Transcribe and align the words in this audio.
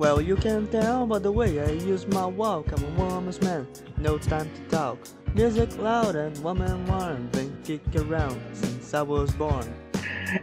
Well, 0.00 0.22
you 0.22 0.34
can 0.34 0.66
tell 0.68 1.04
by 1.06 1.18
the 1.18 1.30
way 1.30 1.60
I 1.60 1.72
use 1.72 2.06
my 2.06 2.24
walk. 2.24 2.72
I'm 2.72 2.82
a 2.82 2.90
woman's 2.98 3.38
man, 3.42 3.66
no 3.98 4.16
time 4.16 4.48
to 4.54 4.62
talk. 4.74 4.96
Music 5.34 5.76
loud 5.76 6.16
and 6.16 6.32
woman 6.42 6.86
warm, 6.86 7.26
been 7.32 7.54
kick 7.64 7.82
around 7.94 8.40
since 8.54 8.94
I 8.94 9.02
was 9.02 9.30
born. 9.32 9.66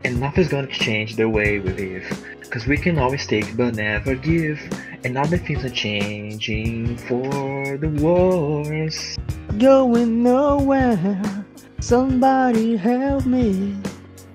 And 0.04 0.20
nothing's 0.20 0.50
gonna 0.50 0.68
change 0.68 1.16
the 1.16 1.28
way 1.28 1.58
we 1.58 1.72
live. 1.72 2.28
Cause 2.52 2.68
we 2.68 2.78
can 2.78 3.00
always 3.00 3.26
take 3.26 3.58
but 3.58 3.74
never 3.74 4.14
give. 4.14 4.60
And 5.04 5.18
other 5.18 5.40
things 5.40 5.66
are 5.66 5.72
changing 5.72 6.96
for 6.96 7.80
the 7.80 7.90
worse. 8.00 9.18
Going 9.58 10.22
nowhere. 10.22 11.46
Somebody 11.80 12.76
help 12.78 13.26
me. 13.26 13.76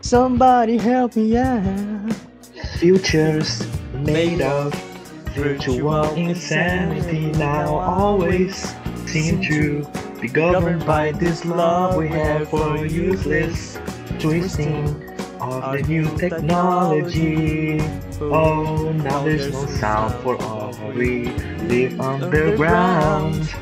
Somebody 0.00 0.79
help 0.79 1.14
me 1.14 1.36
out. 1.36 2.12
Futures 2.81 3.64
made 3.95 4.40
of 4.40 4.92
virtual 5.35 6.14
insanity 6.14 7.32
now 7.32 7.75
always 7.75 8.75
seem 9.07 9.43
to 9.43 9.86
be 10.21 10.29
governed 10.29 10.85
by 10.86 11.13
this 11.13 11.45
love 11.45 11.96
we 11.96 12.09
have 12.09 12.49
for 12.49 12.86
useless 12.86 13.79
twisting 14.18 14.87
of 15.40 15.73
the 15.73 15.82
new 15.89 16.07
technology. 16.17 17.81
Oh, 18.21 18.93
now 18.93 19.25
there's 19.25 19.53
no 19.53 19.67
sound 19.67 20.14
for 20.23 20.40
all 20.43 20.73
we 20.95 21.31
live 21.67 22.01
underground. 22.01 23.53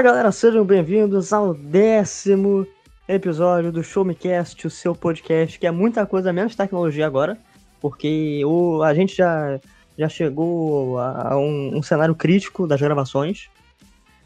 Fala 0.00 0.12
galera, 0.12 0.32
sejam 0.32 0.64
bem-vindos 0.64 1.30
ao 1.30 1.52
décimo 1.52 2.66
episódio 3.06 3.70
do 3.70 3.84
Show 3.84 4.02
Me 4.02 4.14
Cast, 4.14 4.66
o 4.66 4.70
seu 4.70 4.94
podcast, 4.94 5.58
que 5.58 5.66
é 5.66 5.70
muita 5.70 6.06
coisa 6.06 6.32
menos 6.32 6.56
tecnologia 6.56 7.06
agora, 7.06 7.36
porque 7.82 8.42
o, 8.46 8.82
a 8.82 8.94
gente 8.94 9.14
já, 9.14 9.60
já 9.98 10.08
chegou 10.08 10.98
a, 10.98 11.34
a 11.34 11.38
um, 11.38 11.76
um 11.76 11.82
cenário 11.82 12.14
crítico 12.14 12.66
das 12.66 12.80
gravações. 12.80 13.50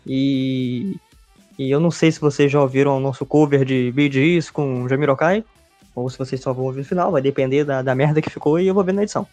E, 0.07 0.95
e 1.59 1.73
eu 1.73 1.81
não 1.81 1.91
sei 1.91 2.13
se 2.13 2.21
vocês 2.21 2.53
já 2.53 2.61
ouviram 2.61 2.97
o 2.97 3.01
nosso 3.01 3.27
cover 3.27 3.65
de 3.65 3.93
Gees 4.13 4.53
com 4.53 4.89
Jamiro 4.89 5.13
Okai, 5.13 5.43
ou 5.93 6.09
se 6.09 6.17
vocês 6.17 6.41
só 6.41 6.53
vão 6.53 6.67
ouvir 6.67 6.83
no 6.83 6.87
final, 6.87 7.11
vai 7.11 7.21
depender 7.21 7.65
da, 7.65 7.83
da 7.83 7.97
merda 7.97 8.23
que 8.23 8.31
ficou 8.31 8.61
e 8.61 8.69
eu 8.69 8.75
vou 8.75 8.85
ver 8.85 8.95
na 8.95 9.03
edição. 9.03 9.27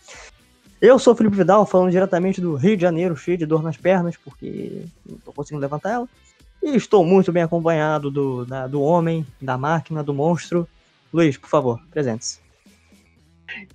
Eu 0.82 0.98
sou 0.98 1.14
o 1.14 1.16
Felipe 1.16 1.38
Vidal, 1.38 1.64
falando 1.68 1.92
diretamente 1.92 2.42
do 2.42 2.56
Rio 2.56 2.76
de 2.76 2.82
Janeiro, 2.82 3.16
cheio 3.16 3.38
de 3.38 3.46
dor 3.46 3.62
nas 3.62 3.78
pernas, 3.78 4.18
porque 4.18 4.82
não 5.08 5.20
tô 5.20 5.32
conseguindo 5.32 5.62
levantar 5.62 5.92
ela. 5.92 6.10
E 6.62 6.76
estou 6.76 7.06
muito 7.06 7.32
bem 7.32 7.44
acompanhado 7.44 8.12
do, 8.12 8.46
da- 8.46 8.68
do 8.68 8.82
homem, 8.82 9.26
da 9.42 9.58
máquina, 9.58 10.04
do 10.04 10.14
monstro. 10.14 10.68
Luiz, 11.14 11.38
por 11.38 11.50
favor, 11.50 11.82
presente-se. 11.90 12.40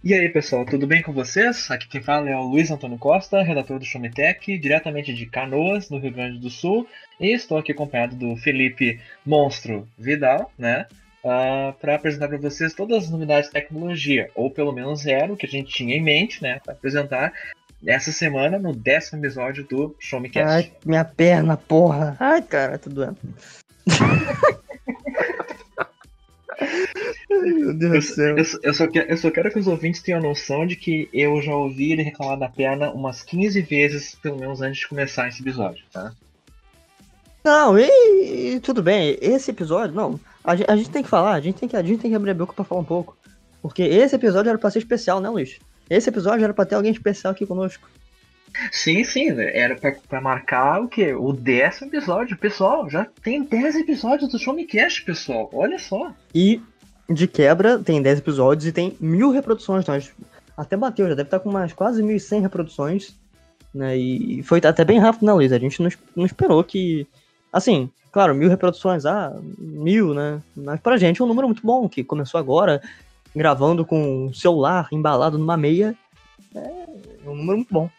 E 0.02 0.14
aí 0.14 0.28
pessoal, 0.30 0.64
tudo 0.64 0.86
bem 0.86 1.02
com 1.02 1.12
vocês? 1.12 1.70
Aqui 1.70 1.86
quem 1.86 2.02
fala 2.02 2.30
é 2.30 2.36
o 2.36 2.42
Luiz 2.44 2.70
Antônio 2.70 2.96
Costa, 2.96 3.42
redator 3.42 3.78
do 3.78 3.84
Showmetech, 3.84 4.56
diretamente 4.56 5.12
de 5.12 5.26
Canoas, 5.26 5.90
no 5.90 5.98
Rio 5.98 6.12
Grande 6.12 6.38
do 6.38 6.48
Sul, 6.48 6.88
e 7.20 7.32
estou 7.34 7.58
aqui 7.58 7.72
acompanhado 7.72 8.16
do 8.16 8.36
Felipe 8.36 8.98
Monstro 9.24 9.86
Vidal, 9.98 10.50
né? 10.56 10.86
para 11.80 11.96
apresentar 11.96 12.28
para 12.28 12.38
vocês 12.38 12.72
todas 12.72 13.04
as 13.04 13.10
novidades 13.10 13.48
de 13.48 13.52
tecnologia, 13.52 14.30
ou 14.32 14.48
pelo 14.48 14.70
menos 14.70 15.00
zero, 15.00 15.36
que 15.36 15.44
a 15.44 15.48
gente 15.48 15.72
tinha 15.74 15.96
em 15.96 16.00
mente, 16.00 16.40
né? 16.40 16.60
Para 16.64 16.72
apresentar 16.72 17.32
essa 17.84 18.12
semana 18.12 18.58
no 18.58 18.72
décimo 18.74 19.18
episódio 19.20 19.64
do 19.64 19.96
Show 19.98 20.20
Me 20.20 20.28
Cast. 20.28 20.48
Ai, 20.48 20.72
minha 20.84 21.04
perna, 21.04 21.56
porra. 21.56 22.16
Ai, 22.20 22.42
cara, 22.42 22.78
tá 22.78 22.88
doendo. 22.90 23.16
Ai, 26.60 27.50
meu 27.52 27.74
Deus 27.74 27.92
do 28.08 28.14
céu. 28.14 28.38
Eu, 28.38 28.44
só- 28.44 28.58
eu 28.62 28.74
só 28.74 28.86
quero, 28.86 29.10
eu 29.10 29.16
só 29.16 29.30
quero 29.30 29.50
que 29.50 29.58
os 29.58 29.66
ouvintes 29.66 30.02
tenham 30.02 30.20
noção 30.20 30.66
de 30.66 30.76
que 30.76 31.08
eu 31.12 31.40
já 31.42 31.54
ouvi 31.54 31.92
ele 31.92 32.02
reclamar 32.02 32.38
da 32.38 32.48
perna 32.48 32.90
umas 32.90 33.22
15 33.22 33.60
vezes, 33.62 34.14
pelo 34.16 34.38
menos 34.38 34.60
antes 34.62 34.80
de 34.80 34.88
começar 34.88 35.28
esse 35.28 35.42
episódio, 35.42 35.84
tá? 35.92 36.12
Não, 37.44 37.78
e, 37.78 38.54
e 38.56 38.60
tudo 38.60 38.82
bem, 38.82 39.16
esse 39.20 39.50
episódio, 39.52 39.94
não, 39.94 40.18
a, 40.42 40.52
a 40.52 40.76
gente 40.76 40.90
tem 40.90 41.02
que 41.02 41.08
falar, 41.08 41.32
a 41.34 41.40
gente 41.40 41.58
tem 41.60 41.68
que, 41.68 41.76
a 41.76 41.82
gente 41.82 42.00
tem 42.00 42.10
que 42.10 42.16
abrir 42.16 42.32
a 42.32 42.34
boca 42.34 42.52
pra 42.52 42.64
falar 42.64 42.80
um 42.80 42.84
pouco. 42.84 43.16
Porque 43.62 43.82
esse 43.82 44.14
episódio 44.16 44.48
era 44.48 44.58
pra 44.58 44.70
ser 44.70 44.78
especial, 44.80 45.20
né, 45.20 45.28
Luiz? 45.28 45.58
Esse 45.88 46.08
episódio 46.08 46.44
era 46.44 46.54
pra 46.54 46.64
ter 46.64 46.74
alguém 46.74 46.92
especial 46.92 47.32
aqui 47.32 47.46
conosco. 47.46 47.88
Sim, 48.72 49.04
sim, 49.04 49.28
era 49.38 49.76
pra, 49.76 49.94
pra 50.08 50.20
marcar 50.20 50.80
o 50.80 50.88
quê? 50.88 51.14
O 51.14 51.32
décimo 51.32 51.88
episódio. 51.88 52.36
Pessoal, 52.36 52.88
já 52.88 53.06
tem 53.22 53.42
10 53.42 53.76
episódios 53.76 54.30
do 54.30 54.38
Show 54.38 54.54
Me 54.54 54.64
Cast, 54.64 55.04
pessoal. 55.04 55.50
Olha 55.52 55.78
só. 55.78 56.12
E, 56.34 56.60
de 57.08 57.26
quebra, 57.26 57.78
tem 57.78 58.00
10 58.00 58.18
episódios 58.18 58.66
e 58.66 58.72
tem 58.72 58.96
mil 58.98 59.30
reproduções. 59.30 59.86
Nós 59.86 60.12
até 60.56 60.76
bateu, 60.76 61.06
já 61.08 61.14
deve 61.14 61.26
estar 61.26 61.40
com 61.40 61.50
umas 61.50 61.72
quase 61.72 62.02
1.100 62.02 62.42
reproduções. 62.42 63.14
Né? 63.74 63.96
E 63.96 64.42
foi 64.42 64.58
até 64.64 64.84
bem 64.84 64.98
rápido, 64.98 65.26
né, 65.26 65.32
Luiz? 65.32 65.52
A 65.52 65.58
gente 65.58 65.82
não, 65.82 65.90
não 66.14 66.24
esperou 66.24 66.64
que. 66.64 67.06
Assim, 67.52 67.90
claro, 68.10 68.34
mil 68.34 68.48
reproduções, 68.48 69.04
ah, 69.04 69.38
mil, 69.58 70.14
né? 70.14 70.40
Mas 70.56 70.80
pra 70.80 70.96
gente 70.96 71.20
é 71.20 71.24
um 71.24 71.28
número 71.28 71.46
muito 71.46 71.62
bom, 71.64 71.88
que 71.88 72.02
começou 72.02 72.40
agora, 72.40 72.82
gravando 73.36 73.84
com 73.84 74.26
um 74.26 74.32
celular 74.32 74.88
embalado 74.90 75.38
numa 75.38 75.56
meia. 75.56 75.94
É 76.54 77.28
um 77.28 77.34
número 77.36 77.56
muito 77.58 77.72
bom. 77.72 77.90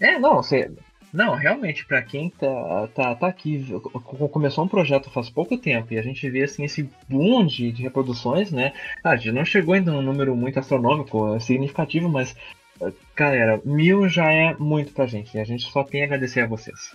É, 0.00 0.18
não, 0.18 0.36
você. 0.36 0.70
Não, 1.12 1.34
realmente, 1.34 1.86
pra 1.86 2.02
quem 2.02 2.28
tá, 2.30 2.88
tá, 2.94 3.14
tá 3.14 3.26
aqui, 3.26 3.64
co- 3.80 4.28
começou 4.28 4.64
um 4.64 4.68
projeto 4.68 5.10
faz 5.10 5.30
pouco 5.30 5.56
tempo 5.56 5.92
e 5.92 5.98
a 5.98 6.02
gente 6.02 6.28
vê 6.28 6.42
assim, 6.42 6.64
esse 6.64 6.88
boom 7.08 7.46
de, 7.46 7.72
de 7.72 7.82
reproduções, 7.82 8.50
né? 8.50 8.72
Ah, 9.02 9.10
a 9.10 9.16
gente 9.16 9.32
não 9.32 9.44
chegou 9.44 9.74
ainda 9.74 9.90
num 9.92 10.02
número 10.02 10.36
muito 10.36 10.58
astronômico, 10.58 11.34
é 11.34 11.40
significativo, 11.40 12.08
mas, 12.08 12.36
eh, 12.82 12.92
galera, 13.14 13.60
mil 13.64 14.06
já 14.08 14.30
é 14.30 14.54
muito 14.58 14.92
pra 14.92 15.06
gente 15.06 15.34
e 15.36 15.40
a 15.40 15.44
gente 15.44 15.70
só 15.70 15.82
tem 15.82 16.02
a 16.02 16.04
agradecer 16.04 16.40
a 16.40 16.46
vocês. 16.46 16.94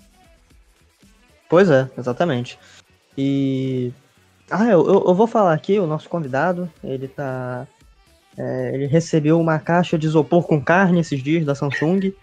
Pois 1.49 1.69
é, 1.71 1.89
exatamente. 1.97 2.59
E. 3.17 3.91
Ah, 4.49 4.65
eu, 4.65 4.85
eu 4.85 5.15
vou 5.15 5.25
falar 5.27 5.53
aqui, 5.53 5.79
o 5.79 5.87
nosso 5.87 6.07
convidado, 6.09 6.69
ele 6.83 7.07
tá. 7.07 7.65
É, 8.37 8.71
ele 8.73 8.85
recebeu 8.87 9.39
uma 9.39 9.59
caixa 9.59 9.97
de 9.97 10.07
isopor 10.07 10.43
com 10.43 10.61
carne 10.61 10.99
esses 10.99 11.21
dias 11.21 11.45
da 11.45 11.53
Samsung. 11.55 12.13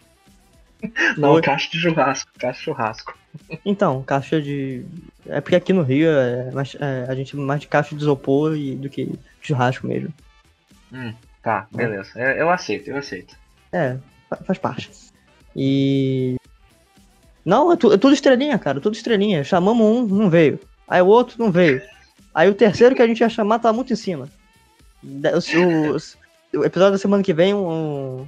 Não, 1.18 1.32
Oi. 1.32 1.42
caixa 1.42 1.68
de 1.70 1.78
churrasco, 1.80 2.30
caixa 2.38 2.58
de 2.58 2.64
churrasco. 2.64 3.18
Então, 3.64 4.02
caixa 4.02 4.40
de. 4.40 4.84
É 5.26 5.40
porque 5.40 5.56
aqui 5.56 5.72
no 5.72 5.82
Rio 5.82 6.08
é 6.10 6.50
mais, 6.52 6.76
é, 6.80 7.06
a 7.08 7.14
gente 7.14 7.36
é 7.36 7.38
mais 7.38 7.60
de 7.60 7.66
caixa 7.68 7.94
de 7.94 8.00
isopor 8.00 8.56
e, 8.56 8.74
do 8.76 8.88
que 8.88 9.12
churrasco 9.40 9.86
mesmo. 9.86 10.12
Hum, 10.92 11.12
tá, 11.42 11.66
beleza. 11.74 12.10
Eu, 12.16 12.28
eu 12.30 12.50
aceito, 12.50 12.88
eu 12.90 12.96
aceito. 12.96 13.36
É, 13.72 13.96
fa- 14.30 14.36
faz 14.44 14.58
parte. 14.58 14.90
E. 15.54 16.36
Não, 17.44 17.72
é, 17.72 17.76
tu- 17.76 17.92
é 17.92 17.96
tudo 17.98 18.14
estrelinha, 18.14 18.58
cara, 18.58 18.80
tudo 18.80 18.94
estrelinha. 18.94 19.42
Chamamos 19.44 19.84
um, 19.84 20.06
não 20.06 20.30
veio. 20.30 20.60
Aí 20.86 21.02
o 21.02 21.06
outro 21.06 21.36
não 21.38 21.50
veio. 21.50 21.82
Aí 22.34 22.48
o 22.48 22.54
terceiro 22.54 22.94
que 22.94 23.02
a 23.02 23.06
gente 23.06 23.20
ia 23.20 23.28
chamar 23.28 23.58
tá 23.58 23.72
muito 23.72 23.92
em 23.92 23.96
cima. 23.96 24.28
O, 25.56 25.96
o- 25.96 26.58
o 26.60 26.64
episódio 26.64 26.92
da 26.92 26.98
semana 26.98 27.22
que 27.22 27.32
vem, 27.34 27.54
um. 27.54 28.26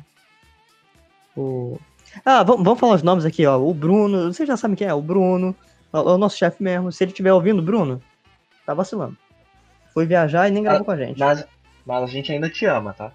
O. 1.37 1.79
Ah, 2.25 2.43
vamos, 2.43 2.65
vamos 2.65 2.81
falar 2.81 2.95
os 2.95 3.03
nomes 3.03 3.25
aqui, 3.25 3.47
ó. 3.47 3.59
O 3.59 3.73
Bruno, 3.73 4.33
vocês 4.33 4.47
já 4.49 4.57
sabem 4.57 4.77
quem 4.77 4.87
é, 4.87 4.95
o 4.95 5.01
Bruno. 5.03 5.55
É 5.93 5.99
o 5.99 6.19
nosso 6.19 6.37
chefe 6.37 6.63
mesmo. 6.63 6.93
Se 6.93 7.03
ele 7.03 7.11
estiver 7.11 7.33
ouvindo, 7.33 7.63
Bruno, 7.63 8.01
tá 8.67 8.75
vacilando. 8.75 9.17
Foi 9.93 10.07
viajar 10.07 10.49
e 10.49 10.51
nem 10.53 10.63
gravou 10.63 10.85
com 10.85 10.91
a 10.93 10.97
gente. 10.97 11.19
Mas, 11.19 11.45
mas 11.85 12.03
a 12.05 12.07
gente 12.07 12.31
ainda 12.31 12.49
te 12.49 12.65
ama, 12.67 12.93
tá? 12.93 13.13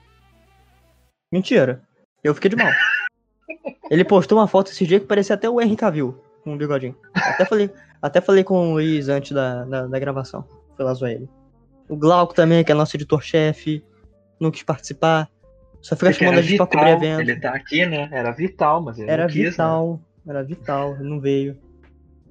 Mentira. 1.31 1.81
Eu 2.23 2.33
fiquei 2.35 2.49
de 2.49 2.55
mal. 2.57 2.71
Ele 3.89 4.03
postou 4.03 4.37
uma 4.39 4.47
foto 4.47 4.71
esse 4.71 4.85
dia 4.85 4.99
que 4.99 5.05
parecia 5.05 5.35
até 5.35 5.47
o 5.49 5.61
Henry 5.61 5.75
Cavill, 5.75 6.19
com 6.43 6.53
um 6.53 6.57
bigodinho. 6.57 6.95
Até 7.13 7.45
falei, 7.45 7.69
até 8.01 8.19
falei 8.19 8.43
com 8.43 8.71
o 8.71 8.73
Luiz 8.73 9.07
antes 9.09 9.31
da, 9.31 9.63
da, 9.63 9.85
da 9.87 9.99
gravação. 9.99 10.43
Foi 10.75 10.83
lá 10.83 10.93
zoar 10.93 11.11
ele. 11.11 11.29
O 11.87 11.95
Glauco 11.95 12.33
também, 12.33 12.63
que 12.63 12.71
é 12.71 12.75
nosso 12.75 12.95
editor-chefe, 12.97 13.83
não 14.39 14.51
quis 14.51 14.63
participar. 14.63 15.29
Só 15.81 15.95
fica 15.95 16.13
chamando 16.13 16.39
a 16.39 16.41
gente 16.41 16.57
pra 16.57 16.65
cobrir 16.65 16.91
evento. 16.91 17.21
Ele 17.21 17.39
tá 17.39 17.51
aqui, 17.51 17.85
né? 17.85 18.09
Era 18.11 18.31
vital, 18.31 18.81
mas 18.81 18.97
ele 18.97 19.09
Era 19.09 19.23
não 19.23 19.29
quis, 19.29 19.43
né? 19.43 19.49
vital, 19.51 20.01
era 20.27 20.43
vital, 20.43 20.95
ele 20.95 21.09
não 21.09 21.19
veio. 21.19 21.57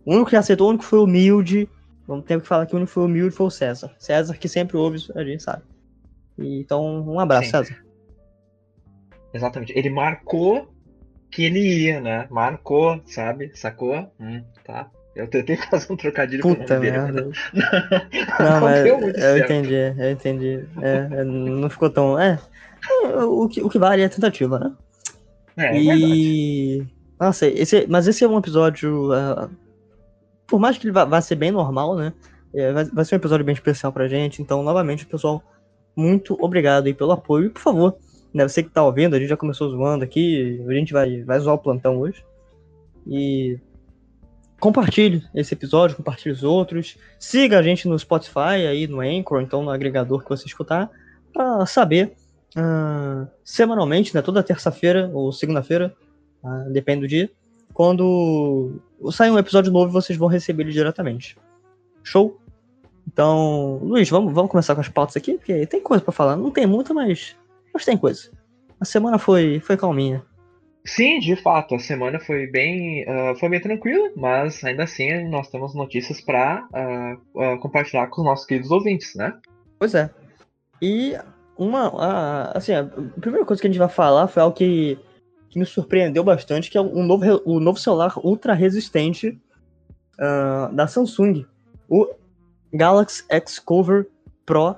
O 0.04 0.12
único 0.12 0.30
que 0.30 0.36
aceitou, 0.36 0.66
o 0.66 0.70
único 0.70 0.84
que 0.84 0.90
foi 0.90 0.98
humilde. 0.98 1.68
Vamos 2.06 2.24
ter 2.26 2.40
que 2.40 2.46
falar 2.46 2.66
que 2.66 2.74
o 2.74 2.76
único 2.76 2.88
que 2.88 2.94
foi 2.94 3.04
humilde 3.04 3.34
foi 3.34 3.46
o 3.46 3.50
César. 3.50 3.94
César, 3.98 4.36
que 4.36 4.48
sempre 4.48 4.76
ouve, 4.76 4.96
isso, 4.96 5.16
a 5.16 5.24
gente 5.24 5.42
sabe. 5.42 5.62
E, 6.36 6.60
então, 6.60 7.08
um 7.08 7.18
abraço. 7.18 7.50
César. 7.50 7.76
Exatamente. 9.32 9.72
Ele 9.76 9.88
marcou 9.88 10.68
que 11.30 11.44
ele 11.44 11.60
ia, 11.60 12.00
né? 12.00 12.26
Marcou, 12.30 13.00
sabe? 13.06 13.50
Sacou? 13.54 14.12
Hum, 14.20 14.44
tá. 14.64 14.90
Eu 15.14 15.28
tentei 15.28 15.56
fazer 15.56 15.92
um 15.92 15.96
trocadilho 15.96 16.42
com 16.42 16.50
o 16.50 16.52
nome 16.52 16.66
dele. 16.66 16.80
merda. 16.80 17.30
mas 17.54 18.38
Não, 18.40 18.50
Não 18.50 18.60
mas 18.60 18.82
deu 18.82 19.00
muito 19.00 19.16
eu 19.16 19.22
certo. 19.22 19.52
entendi, 19.52 19.74
eu 19.74 20.10
entendi. 20.10 20.64
É, 20.82 21.08
é, 21.10 21.24
não 21.24 21.70
ficou 21.70 21.88
tão. 21.88 22.18
É. 22.18 22.38
o, 23.24 23.48
que, 23.48 23.62
o 23.62 23.68
que 23.68 23.78
vale 23.78 24.02
é 24.02 24.06
a 24.06 24.10
tentativa, 24.10 24.58
né? 24.58 24.72
É, 25.56 25.78
e... 25.78 26.80
é. 26.80 26.94
Nossa, 27.24 27.46
esse, 27.46 27.86
mas 27.88 28.08
esse 28.08 28.24
é 28.24 28.28
um 28.28 28.38
episódio. 28.38 29.12
Uh, 29.12 29.48
por 30.46 30.58
mais 30.58 30.76
que 30.76 30.86
ele 30.86 30.92
vá, 30.92 31.04
vá 31.04 31.20
ser 31.20 31.36
bem 31.36 31.52
normal, 31.52 31.96
né? 31.96 32.12
É, 32.52 32.72
vai, 32.72 32.84
vai, 32.84 33.04
ser 33.04 33.14
um 33.14 33.18
episódio 33.18 33.44
bem 33.44 33.54
especial 33.54 33.92
pra 33.92 34.08
gente. 34.08 34.42
Então, 34.42 34.62
novamente, 34.62 35.06
pessoal, 35.06 35.42
muito 35.96 36.36
obrigado 36.40 36.86
aí 36.86 36.94
pelo 36.94 37.12
apoio. 37.12 37.50
Por 37.50 37.60
favor, 37.60 37.96
né, 38.32 38.46
você 38.46 38.62
que 38.62 38.70
tá 38.70 38.82
ouvindo, 38.82 39.14
a 39.14 39.18
gente 39.18 39.28
já 39.28 39.36
começou 39.36 39.70
zoando 39.70 40.02
aqui. 40.02 40.62
A 40.68 40.72
gente 40.72 40.92
vai, 40.92 41.22
vai 41.22 41.38
zoar 41.38 41.54
o 41.54 41.58
plantão 41.58 41.98
hoje. 41.98 42.24
E 43.06 43.58
compartilhe 44.64 45.22
esse 45.34 45.52
episódio, 45.52 45.94
compartilhe 45.94 46.32
os 46.32 46.42
outros. 46.42 46.96
Siga 47.18 47.58
a 47.58 47.62
gente 47.62 47.86
no 47.86 47.98
Spotify, 47.98 48.66
aí 48.66 48.86
no 48.86 49.02
Anchor, 49.02 49.42
então 49.42 49.62
no 49.62 49.68
agregador 49.68 50.24
que 50.24 50.30
você 50.30 50.46
escutar, 50.46 50.90
para 51.34 51.66
saber 51.66 52.14
uh, 52.56 53.28
semanalmente, 53.44 54.14
né, 54.14 54.22
toda 54.22 54.42
terça-feira 54.42 55.10
ou 55.12 55.30
segunda-feira, 55.32 55.94
uh, 56.42 56.72
depende 56.72 57.02
do 57.02 57.08
dia, 57.08 57.30
quando 57.74 58.80
sair 59.12 59.30
um 59.30 59.38
episódio 59.38 59.70
novo, 59.70 59.92
vocês 59.92 60.18
vão 60.18 60.28
receber 60.28 60.62
ele 60.62 60.72
diretamente. 60.72 61.36
Show? 62.02 62.40
Então, 63.06 63.80
Luiz, 63.82 64.08
vamos, 64.08 64.32
vamos 64.32 64.50
começar 64.50 64.74
com 64.74 64.80
as 64.80 64.88
pautas 64.88 65.14
aqui, 65.14 65.34
porque 65.34 65.66
tem 65.66 65.82
coisa 65.82 66.02
para 66.02 66.10
falar. 66.10 66.36
Não 66.36 66.50
tem 66.50 66.66
muita, 66.66 66.94
mas, 66.94 67.36
mas 67.70 67.84
tem 67.84 67.98
coisa. 67.98 68.30
A 68.80 68.86
semana 68.86 69.18
foi, 69.18 69.60
foi 69.60 69.76
calminha. 69.76 70.24
Sim, 70.86 71.18
de 71.18 71.34
fato, 71.34 71.74
a 71.74 71.78
semana 71.78 72.20
foi 72.20 72.46
bem, 72.46 73.04
uh, 73.04 73.34
foi 73.38 73.48
bem 73.48 73.60
tranquila, 73.60 74.10
mas 74.14 74.62
ainda 74.62 74.84
assim 74.84 75.26
nós 75.28 75.48
temos 75.48 75.74
notícias 75.74 76.20
para 76.20 76.68
uh, 76.74 77.40
uh, 77.40 77.58
compartilhar 77.58 78.06
com 78.08 78.20
os 78.20 78.26
nossos 78.26 78.46
queridos 78.46 78.70
ouvintes, 78.70 79.14
né? 79.14 79.34
Pois 79.78 79.94
é. 79.94 80.10
E 80.82 81.16
uma, 81.56 82.50
assim, 82.54 82.74
a 82.74 82.84
primeira 83.18 83.46
coisa 83.46 83.62
que 83.62 83.66
a 83.66 83.70
gente 83.70 83.78
vai 83.78 83.88
falar 83.88 84.28
foi 84.28 84.42
algo 84.42 84.54
que, 84.54 84.98
que 85.48 85.58
me 85.58 85.64
surpreendeu 85.64 86.22
bastante, 86.22 86.70
que 86.70 86.76
é 86.76 86.80
um 86.82 87.02
novo, 87.02 87.24
o 87.46 87.58
novo 87.58 87.78
celular 87.78 88.12
ultra 88.22 88.52
resistente 88.52 89.38
da 90.72 90.86
Samsung, 90.86 91.44
o 91.88 92.08
Galaxy 92.72 93.24
X 93.28 93.58
Cover 93.58 94.06
Pro, 94.44 94.76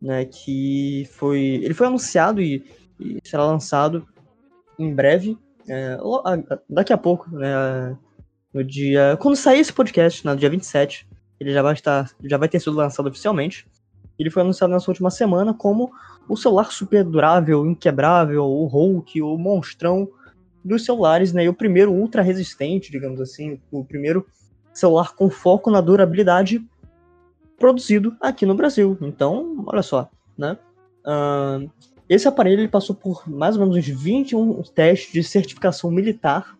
né, 0.00 0.24
que 0.24 1.06
foi, 1.12 1.60
ele 1.62 1.74
foi 1.74 1.88
anunciado 1.88 2.40
e, 2.40 2.64
e 2.98 3.18
será 3.24 3.44
lançado 3.44 4.06
em 4.78 4.94
breve 4.94 5.36
é, 5.68 5.98
daqui 6.68 6.92
a 6.92 6.98
pouco, 6.98 7.30
né? 7.30 7.96
No 8.52 8.64
dia. 8.64 9.16
Quando 9.20 9.36
sair 9.36 9.60
esse 9.60 9.72
podcast, 9.72 10.24
no 10.24 10.36
dia 10.36 10.50
27, 10.50 11.06
ele 11.38 11.52
já 11.52 11.62
vai 11.62 11.74
estar. 11.74 12.10
Já 12.24 12.36
vai 12.36 12.48
ter 12.48 12.60
sido 12.60 12.76
lançado 12.76 13.08
oficialmente. 13.08 13.66
Ele 14.18 14.30
foi 14.30 14.42
anunciado 14.42 14.72
nessa 14.72 14.90
última 14.90 15.10
semana 15.10 15.54
como 15.54 15.92
o 16.28 16.36
celular 16.36 16.72
super 16.72 17.04
durável, 17.04 17.64
inquebrável, 17.64 18.44
o 18.44 18.66
Hulk, 18.66 19.22
o 19.22 19.38
monstrão 19.38 20.08
dos 20.64 20.84
celulares, 20.84 21.32
né? 21.32 21.44
E 21.44 21.48
o 21.48 21.54
primeiro 21.54 21.92
ultra 21.92 22.20
resistente, 22.20 22.90
digamos 22.90 23.20
assim, 23.20 23.60
o 23.70 23.84
primeiro 23.84 24.26
celular 24.72 25.14
com 25.14 25.30
foco 25.30 25.70
na 25.70 25.80
durabilidade 25.80 26.64
produzido 27.58 28.16
aqui 28.20 28.46
no 28.46 28.54
Brasil. 28.54 28.96
Então, 29.00 29.64
olha 29.66 29.82
só, 29.82 30.08
né? 30.36 30.56
Uh, 31.04 31.70
esse 32.08 32.26
aparelho 32.26 32.60
ele 32.60 32.68
passou 32.68 32.96
por 32.96 33.28
mais 33.28 33.56
ou 33.56 33.62
menos 33.62 33.76
uns 33.76 33.86
21 33.86 34.62
testes 34.74 35.12
de 35.12 35.22
certificação 35.22 35.90
militar 35.90 36.56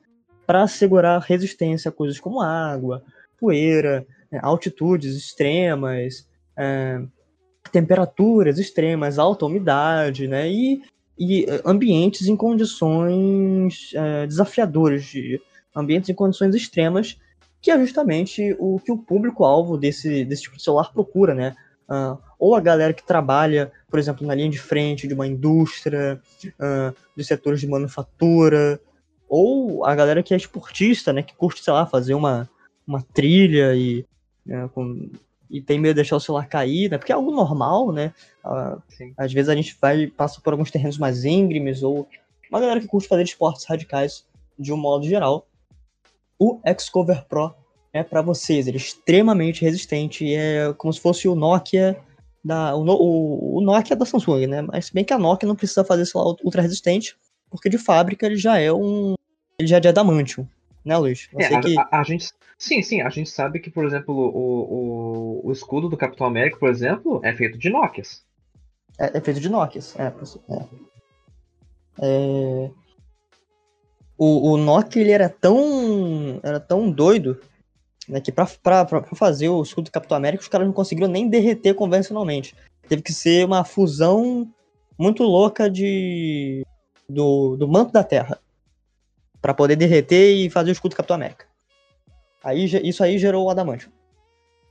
para 0.46 0.62
assegurar 0.62 1.20
resistência 1.20 1.88
a 1.88 1.92
coisas 1.92 2.20
como 2.20 2.40
água, 2.40 3.02
poeira, 3.38 4.06
né, 4.30 4.38
altitudes 4.42 5.16
extremas, 5.16 6.26
é, 6.56 7.00
temperaturas 7.72 8.58
extremas, 8.58 9.18
alta 9.18 9.46
umidade, 9.46 10.26
né, 10.26 10.50
e, 10.50 10.82
e 11.18 11.46
ambientes 11.64 12.28
em 12.28 12.36
condições 12.36 13.92
é, 13.94 14.26
desafiadoras, 14.26 15.04
de 15.04 15.40
ambientes 15.74 16.10
em 16.10 16.14
condições 16.14 16.54
extremas, 16.54 17.18
que 17.60 17.70
é 17.70 17.78
justamente 17.78 18.54
o 18.58 18.78
que 18.78 18.92
o 18.92 18.98
público-alvo 18.98 19.76
desse, 19.76 20.24
desse 20.24 20.42
tipo 20.42 20.56
de 20.56 20.62
celular 20.62 20.92
procura, 20.92 21.34
né? 21.34 21.56
Uh, 21.88 22.18
ou 22.38 22.54
a 22.54 22.60
galera 22.60 22.92
que 22.92 23.04
trabalha, 23.04 23.72
por 23.90 23.98
exemplo, 23.98 24.26
na 24.26 24.34
linha 24.34 24.48
de 24.48 24.58
frente 24.58 25.08
de 25.08 25.14
uma 25.14 25.26
indústria, 25.26 26.20
uh, 26.46 26.94
dos 27.16 27.26
setores 27.26 27.60
de 27.60 27.66
manufatura, 27.66 28.80
ou 29.28 29.84
a 29.84 29.94
galera 29.94 30.22
que 30.22 30.32
é 30.32 30.36
esportista, 30.36 31.12
né, 31.12 31.22
que 31.22 31.34
curte, 31.34 31.62
sei 31.62 31.72
lá, 31.72 31.84
fazer 31.84 32.14
uma, 32.14 32.48
uma 32.86 33.02
trilha 33.02 33.74
e, 33.74 34.04
né, 34.46 34.70
com, 34.72 35.10
e 35.50 35.60
tem 35.60 35.78
medo 35.78 35.94
de 35.94 35.96
deixar 35.96 36.16
o 36.16 36.20
celular 36.20 36.46
cair, 36.46 36.90
né, 36.90 36.96
porque 36.96 37.12
é 37.12 37.14
algo 37.14 37.32
normal, 37.32 37.92
né, 37.92 38.14
uh, 38.44 38.80
às 39.16 39.32
vezes 39.32 39.48
a 39.48 39.54
gente 39.54 39.76
vai 39.80 40.06
passa 40.06 40.40
por 40.40 40.52
alguns 40.52 40.70
terrenos 40.70 40.96
mais 40.96 41.24
íngremes, 41.24 41.82
ou 41.82 42.08
uma 42.50 42.60
galera 42.60 42.80
que 42.80 42.86
curte 42.86 43.08
fazer 43.08 43.24
esportes 43.24 43.64
radicais 43.64 44.24
de 44.58 44.72
um 44.72 44.76
modo 44.76 45.06
geral. 45.06 45.46
O 46.38 46.60
Xcover 46.78 47.26
Pro 47.26 47.52
é 47.92 48.02
para 48.02 48.22
vocês. 48.22 48.66
Ele 48.66 48.76
é 48.76 48.80
extremamente 48.80 49.62
resistente. 49.62 50.32
É 50.32 50.72
como 50.76 50.92
se 50.92 51.00
fosse 51.00 51.28
o 51.28 51.34
Nokia 51.34 51.98
da 52.44 52.74
o, 52.74 52.84
o, 52.84 53.58
o, 53.58 53.60
Nokia 53.60 53.96
da 53.96 54.06
Samsung, 54.06 54.46
né? 54.46 54.62
Mas 54.62 54.86
se 54.86 54.94
bem 54.94 55.04
que 55.04 55.12
a 55.12 55.18
Nokia 55.18 55.46
não 55.46 55.56
precisa 55.56 55.84
fazer 55.84 56.02
esse 56.02 56.16
ultra 56.16 56.62
resistente, 56.62 57.16
porque 57.50 57.68
de 57.68 57.78
fábrica 57.78 58.26
ele 58.26 58.36
já 58.36 58.58
é 58.58 58.72
um 58.72 59.14
ele 59.58 59.68
já 59.68 59.78
é 59.78 59.80
de 59.80 59.88
adamantium, 59.88 60.46
né, 60.84 60.96
Luiz? 60.96 61.28
É, 61.36 61.54
a, 61.54 61.60
que... 61.60 61.78
a, 61.78 61.88
a, 61.90 62.02
gente 62.04 62.30
sim, 62.56 62.82
sim, 62.82 63.00
a 63.00 63.08
gente 63.08 63.28
sabe 63.28 63.58
que 63.58 63.70
por 63.70 63.84
exemplo 63.84 64.14
o, 64.14 65.40
o, 65.42 65.48
o 65.48 65.52
escudo 65.52 65.88
do 65.88 65.96
Capitão 65.96 66.26
América, 66.26 66.58
por 66.58 66.68
exemplo, 66.68 67.20
é 67.24 67.32
feito 67.34 67.58
de 67.58 67.68
Nokias. 67.68 68.22
É, 68.98 69.18
é 69.18 69.20
feito 69.20 69.40
de 69.40 69.48
Nokias, 69.48 69.94
é, 69.98 70.12
é. 70.48 70.66
é... 72.00 72.70
O, 74.16 74.52
o 74.52 74.56
Nokia 74.56 75.02
ele 75.02 75.12
era 75.12 75.28
tão 75.28 76.40
era 76.42 76.58
tão 76.58 76.90
doido 76.90 77.40
né, 78.08 78.20
que 78.20 78.32
para 78.32 78.46
fazer 79.14 79.48
o 79.48 79.62
escudo 79.62 79.86
do 79.86 79.92
Capitão 79.92 80.16
América 80.16 80.42
os 80.42 80.48
caras 80.48 80.66
não 80.66 80.72
conseguiram 80.72 81.08
nem 81.08 81.28
derreter 81.28 81.74
convencionalmente. 81.74 82.54
Teve 82.88 83.02
que 83.02 83.12
ser 83.12 83.44
uma 83.44 83.64
fusão 83.64 84.48
muito 84.98 85.22
louca 85.22 85.70
de 85.70 86.64
do, 87.08 87.56
do 87.56 87.68
manto 87.68 87.92
da 87.92 88.02
Terra 88.02 88.38
para 89.40 89.54
poder 89.54 89.76
derreter 89.76 90.34
e 90.34 90.50
fazer 90.50 90.70
o 90.70 90.72
escudo 90.72 90.94
do 90.94 90.96
Capitão 90.96 91.16
América. 91.16 91.46
Aí, 92.42 92.64
isso 92.64 93.04
aí 93.04 93.18
gerou 93.18 93.46
o 93.46 93.50
Adamantium. 93.50 93.90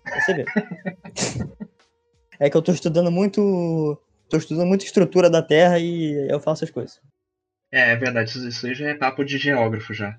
Você 0.06 0.34
vê. 0.34 0.45
é 2.39 2.50
que 2.50 2.57
eu 2.57 2.62
tô 2.62 2.72
estudando 2.72 3.12
muito. 3.12 4.01
tô 4.29 4.38
estudando 4.38 4.67
muito 4.67 4.86
estrutura 4.86 5.29
da 5.29 5.41
Terra 5.41 5.79
e 5.79 6.27
eu 6.29 6.39
faço 6.39 6.63
as 6.63 6.72
coisas. 6.72 7.00
É, 7.72 7.91
é 7.91 7.96
verdade, 7.96 8.48
isso 8.48 8.65
aí 8.65 8.74
já 8.74 8.89
é 8.89 8.94
papo 8.94 9.24
de 9.24 9.38
geógrafo 9.38 9.94
já. 9.94 10.17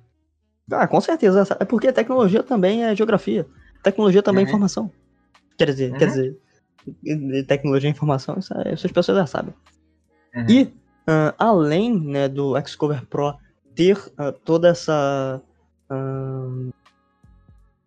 Ah, 0.70 0.86
com 0.86 1.00
certeza. 1.00 1.46
É 1.58 1.64
porque 1.64 1.92
tecnologia 1.92 2.42
também 2.42 2.84
é 2.84 2.94
geografia. 2.94 3.46
Tecnologia 3.82 4.22
também 4.22 4.42
é 4.42 4.44
uhum. 4.44 4.48
é 4.48 4.50
informação. 4.50 4.90
Quer 5.56 5.66
dizer, 5.66 5.92
uhum. 5.92 5.98
quer 5.98 6.06
dizer, 6.06 6.36
tecnologia 7.46 7.88
e 7.88 7.92
informação, 7.92 8.38
isso, 8.38 8.54
é, 8.54 8.72
essas 8.72 8.90
pessoas 8.92 9.18
já 9.18 9.26
sabem. 9.26 9.54
Uhum. 10.34 10.46
E, 10.48 10.62
uh, 10.62 11.34
além 11.38 11.98
né, 11.98 12.28
do 12.28 12.54
Xcover 12.66 13.04
Pro 13.06 13.34
ter 13.74 13.96
uh, 13.96 14.32
toda 14.44 14.68
essa. 14.68 15.40
Uh, 15.90 16.72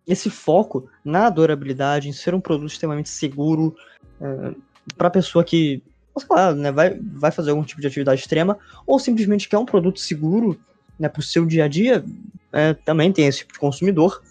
esse 0.06 0.28
foco 0.28 0.88
na 1.04 1.30
durabilidade, 1.30 2.08
em 2.08 2.12
ser 2.12 2.34
um 2.34 2.40
produto 2.40 2.70
extremamente 2.70 3.08
seguro 3.08 3.74
uh, 4.20 4.60
para 4.96 5.08
a 5.08 5.10
pessoa 5.10 5.44
que, 5.44 5.80
sei 6.18 6.28
lá, 6.28 6.52
né, 6.52 6.72
vai, 6.72 6.98
vai 7.00 7.30
fazer 7.30 7.50
algum 7.50 7.62
tipo 7.62 7.80
de 7.80 7.86
atividade 7.86 8.20
extrema, 8.20 8.58
ou 8.84 8.98
simplesmente 8.98 9.48
quer 9.48 9.58
um 9.58 9.64
produto 9.64 10.00
seguro 10.00 10.58
né, 10.98 11.08
para 11.08 11.20
o 11.20 11.22
seu 11.22 11.46
dia 11.46 11.66
a 11.66 11.68
dia, 11.68 12.04
é, 12.52 12.74
também 12.74 13.12
tem 13.12 13.26
esse 13.26 13.38
tipo 13.38 13.54
de 13.54 13.58
consumidor, 13.58 14.22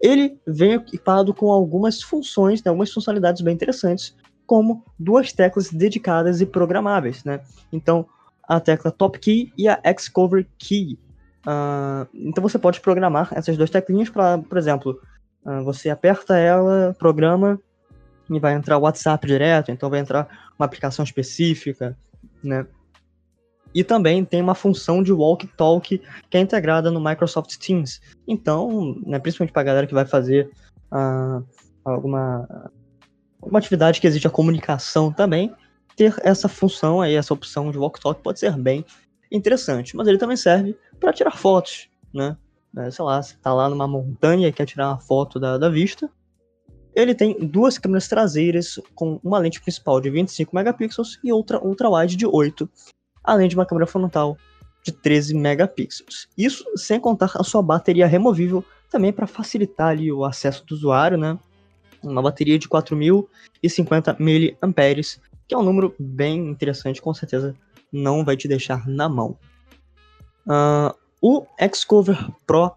ele 0.00 0.36
vem 0.46 0.72
equipado 0.72 1.32
com 1.32 1.50
algumas 1.50 2.02
funções, 2.02 2.62
né, 2.62 2.68
algumas 2.68 2.92
funcionalidades 2.92 3.40
bem 3.40 3.54
interessantes, 3.54 4.16
como 4.44 4.84
duas 4.98 5.32
teclas 5.32 5.70
dedicadas 5.70 6.40
e 6.40 6.46
programáveis, 6.46 7.22
né? 7.24 7.40
Então, 7.72 8.06
a 8.42 8.58
tecla 8.58 8.90
Top 8.90 9.18
Key 9.18 9.52
e 9.56 9.68
a 9.68 9.80
Xcover 9.98 10.46
Key. 10.58 10.98
Uh, 11.46 12.06
então 12.12 12.42
você 12.42 12.58
pode 12.58 12.80
programar 12.80 13.30
essas 13.32 13.56
duas 13.56 13.70
teclinhas 13.70 14.10
para, 14.10 14.38
por 14.38 14.58
exemplo, 14.58 15.00
uh, 15.44 15.62
você 15.64 15.88
aperta 15.88 16.36
ela, 16.36 16.94
programa 16.98 17.58
e 18.28 18.38
vai 18.38 18.54
entrar 18.54 18.78
o 18.78 18.82
WhatsApp 18.82 19.26
direto, 19.26 19.70
então 19.70 19.88
vai 19.88 20.00
entrar 20.00 20.28
uma 20.58 20.66
aplicação 20.66 21.04
específica, 21.04 21.96
né? 22.42 22.66
E 23.74 23.82
também 23.82 24.24
tem 24.24 24.40
uma 24.40 24.54
função 24.54 25.02
de 25.02 25.12
walk 25.12 25.46
talk 25.56 26.00
que 26.30 26.36
é 26.36 26.40
integrada 26.40 26.90
no 26.90 27.02
Microsoft 27.02 27.56
Teams. 27.56 28.00
Então, 28.26 28.96
né, 29.06 29.18
principalmente 29.18 29.52
para 29.52 29.62
a 29.62 29.64
galera 29.64 29.86
que 29.86 29.94
vai 29.94 30.04
fazer 30.04 30.50
uh, 30.92 31.44
alguma, 31.84 32.70
uma 33.42 33.58
atividade 33.58 34.00
que 34.00 34.06
exige 34.06 34.26
a 34.26 34.30
comunicação 34.30 35.12
também, 35.12 35.52
ter 35.96 36.14
essa 36.22 36.48
função 36.48 37.00
aí, 37.00 37.14
essa 37.14 37.34
opção 37.34 37.70
de 37.70 37.78
walk 37.78 38.00
talk 38.00 38.22
pode 38.22 38.38
ser 38.38 38.56
bem 38.56 38.84
interessante. 39.30 39.96
Mas 39.96 40.06
ele 40.06 40.18
também 40.18 40.36
serve 40.36 40.76
para 41.00 41.12
tirar 41.12 41.32
fotos, 41.32 41.88
né? 42.12 42.36
É, 42.76 42.90
sei 42.90 43.04
lá, 43.04 43.22
você 43.22 43.36
tá 43.36 43.52
lá 43.52 43.68
numa 43.68 43.86
montanha 43.86 44.48
e 44.48 44.52
quer 44.52 44.64
tirar 44.64 44.88
uma 44.88 45.00
foto 45.00 45.38
da, 45.38 45.58
da 45.58 45.68
vista. 45.68 46.10
Ele 46.94 47.14
tem 47.14 47.38
duas 47.46 47.78
câmeras 47.78 48.08
traseiras 48.08 48.80
com 48.94 49.20
uma 49.22 49.38
lente 49.38 49.60
principal 49.60 50.00
de 50.00 50.10
25 50.10 50.54
megapixels 50.54 51.18
e 51.22 51.32
outra 51.32 51.62
ultra 51.62 51.90
wide 51.90 52.16
de 52.16 52.26
8 52.26 52.68
além 53.22 53.48
de 53.48 53.54
uma 53.54 53.66
câmera 53.66 53.86
frontal 53.86 54.36
de 54.82 54.92
13 54.92 55.34
megapixels. 55.34 56.28
Isso 56.36 56.64
sem 56.76 56.98
contar 56.98 57.32
a 57.36 57.44
sua 57.44 57.62
bateria 57.62 58.06
removível, 58.06 58.64
também 58.90 59.12
para 59.12 59.26
facilitar 59.26 59.88
ali, 59.88 60.12
o 60.12 60.24
acesso 60.24 60.64
do 60.66 60.74
usuário, 60.74 61.16
né? 61.16 61.38
Uma 62.02 62.20
bateria 62.20 62.58
de 62.58 62.68
4.050 62.68 64.16
mAh, 64.18 65.22
que 65.46 65.54
é 65.54 65.58
um 65.58 65.62
número 65.62 65.94
bem 65.98 66.48
interessante, 66.48 67.00
com 67.00 67.14
certeza 67.14 67.54
não 67.92 68.24
vai 68.24 68.36
te 68.36 68.48
deixar 68.48 68.88
na 68.88 69.08
mão. 69.08 69.36
Uh, 70.46 70.94
o 71.20 71.46
Xcover 71.72 72.18
Pro 72.46 72.72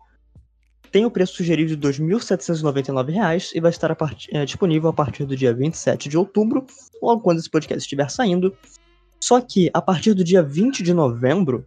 tem 0.91 1.05
o 1.05 1.11
preço 1.11 1.35
sugerido 1.35 1.75
de 1.75 1.87
R$ 1.87 1.93
2.799 1.93 3.51
e 3.53 3.59
vai 3.59 3.71
estar 3.71 3.91
a 3.91 3.95
part... 3.95 4.29
é, 4.31 4.45
disponível 4.45 4.89
a 4.89 4.93
partir 4.93 5.25
do 5.25 5.35
dia 5.35 5.53
27 5.53 6.07
de 6.07 6.17
outubro, 6.17 6.65
logo 7.01 7.21
quando 7.21 7.39
esse 7.39 7.49
podcast 7.49 7.83
estiver 7.83 8.09
saindo. 8.09 8.55
Só 9.25 9.41
que 9.41 9.71
a 9.73 9.81
partir 9.81 10.13
do 10.13 10.23
dia 10.23 10.43
20 10.43 10.83
de 10.83 10.93
novembro, 10.93 11.65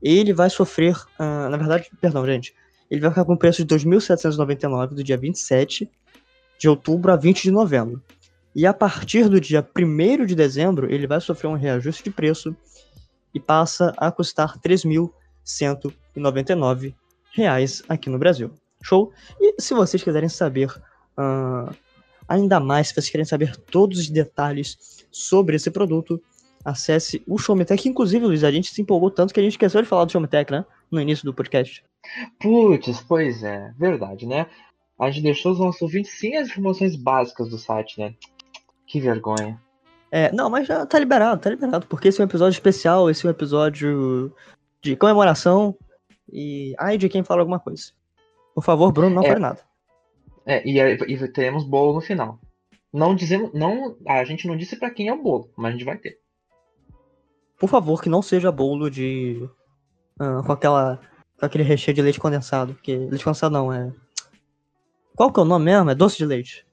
ele 0.00 0.32
vai 0.32 0.48
sofrer. 0.48 0.96
Uh, 1.18 1.48
na 1.50 1.56
verdade, 1.56 1.90
perdão, 2.00 2.24
gente. 2.24 2.54
Ele 2.88 3.00
vai 3.00 3.10
ficar 3.10 3.24
com 3.24 3.32
o 3.32 3.36
preço 3.36 3.64
de 3.64 3.74
2.799 3.74 4.90
do 4.90 5.02
dia 5.02 5.16
27 5.16 5.90
de 6.56 6.68
outubro 6.68 7.10
a 7.10 7.16
20 7.16 7.42
de 7.42 7.50
novembro. 7.50 8.00
E 8.54 8.64
a 8.64 8.72
partir 8.72 9.28
do 9.28 9.40
dia 9.40 9.68
1 9.76 10.26
de 10.26 10.36
dezembro, 10.36 10.94
ele 10.94 11.08
vai 11.08 11.20
sofrer 11.20 11.48
um 11.48 11.54
reajuste 11.54 12.04
de 12.04 12.12
preço 12.12 12.54
e 13.34 13.40
passa 13.40 13.92
a 13.96 14.12
custar 14.12 14.52
R$ 14.52 14.60
3.199 14.60 16.94
aqui 17.88 18.10
no 18.10 18.18
Brasil. 18.18 18.52
Show? 18.80 19.12
E 19.40 19.60
se 19.60 19.74
vocês 19.74 20.04
quiserem 20.04 20.28
saber 20.28 20.70
uh, 21.18 21.74
ainda 22.28 22.60
mais, 22.60 22.86
se 22.86 22.94
vocês 22.94 23.10
querem 23.10 23.24
saber 23.24 23.56
todos 23.56 23.98
os 23.98 24.08
detalhes 24.08 25.04
sobre 25.10 25.56
esse 25.56 25.68
produto, 25.68 26.22
acesse 26.64 27.22
o 27.26 27.38
Showmetech. 27.38 27.88
Inclusive, 27.88 28.26
Luiz, 28.26 28.44
a 28.44 28.50
gente 28.50 28.72
se 28.72 28.82
empolgou 28.82 29.10
tanto 29.10 29.32
que 29.32 29.40
a 29.40 29.42
gente 29.42 29.52
esqueceu 29.52 29.82
de 29.82 29.88
falar 29.88 30.04
do 30.04 30.12
Showmetech, 30.12 30.50
né? 30.50 30.64
No 30.90 31.00
início 31.00 31.24
do 31.24 31.34
podcast. 31.34 31.84
Putz, 32.40 33.00
pois 33.06 33.42
é, 33.42 33.72
verdade, 33.78 34.26
né? 34.26 34.46
A 34.98 35.10
gente 35.10 35.24
deixou 35.24 35.52
os 35.52 35.58
nossos 35.58 35.82
ouvintes 35.82 36.12
sem 36.18 36.36
as 36.36 36.48
informações 36.48 36.96
básicas 36.96 37.48
do 37.48 37.58
site, 37.58 37.98
né? 37.98 38.14
Que 38.86 39.00
vergonha. 39.00 39.60
É, 40.10 40.30
não, 40.30 40.50
mas 40.50 40.68
já 40.68 40.84
tá 40.84 40.98
liberado, 40.98 41.40
tá 41.40 41.48
liberado, 41.48 41.86
porque 41.86 42.08
esse 42.08 42.20
é 42.20 42.24
um 42.24 42.28
episódio 42.28 42.54
especial, 42.54 43.08
esse 43.08 43.24
é 43.24 43.28
um 43.28 43.30
episódio 43.30 44.32
de 44.82 44.94
comemoração 44.94 45.74
e 46.30 46.74
ai 46.78 46.98
de 46.98 47.08
quem 47.08 47.24
fala 47.24 47.40
alguma 47.40 47.58
coisa. 47.58 47.92
Por 48.54 48.62
favor, 48.62 48.92
Bruno, 48.92 49.14
não 49.14 49.22
é, 49.22 49.28
fale 49.28 49.40
nada. 49.40 49.60
É, 50.44 50.62
e, 50.68 50.78
e 50.78 51.28
teremos 51.28 51.64
bolo 51.64 51.94
no 51.94 52.00
final. 52.00 52.38
Não 52.92 53.14
dizemos, 53.14 53.52
não, 53.54 53.96
a 54.06 54.22
gente 54.24 54.46
não 54.46 54.56
disse 54.56 54.76
para 54.76 54.90
quem 54.90 55.08
é 55.08 55.12
o 55.14 55.22
bolo, 55.22 55.50
mas 55.56 55.70
a 55.70 55.72
gente 55.72 55.84
vai 55.84 55.96
ter. 55.96 56.18
Por 57.62 57.68
favor, 57.68 58.02
que 58.02 58.08
não 58.08 58.20
seja 58.20 58.50
bolo 58.50 58.90
de 58.90 59.48
uh, 60.20 60.42
com 60.42 60.50
aquela 60.50 60.98
com 61.38 61.46
aquele 61.46 61.62
recheio 61.62 61.94
de 61.94 62.02
leite 62.02 62.18
condensado, 62.18 62.74
porque 62.74 62.96
leite 62.96 63.22
condensado 63.22 63.52
não 63.52 63.72
é 63.72 63.92
Qual 65.14 65.32
que 65.32 65.38
é 65.38 65.44
o 65.44 65.46
nome 65.46 65.66
mesmo? 65.66 65.88
É 65.88 65.94
doce 65.94 66.18
de 66.18 66.26
leite. 66.26 66.66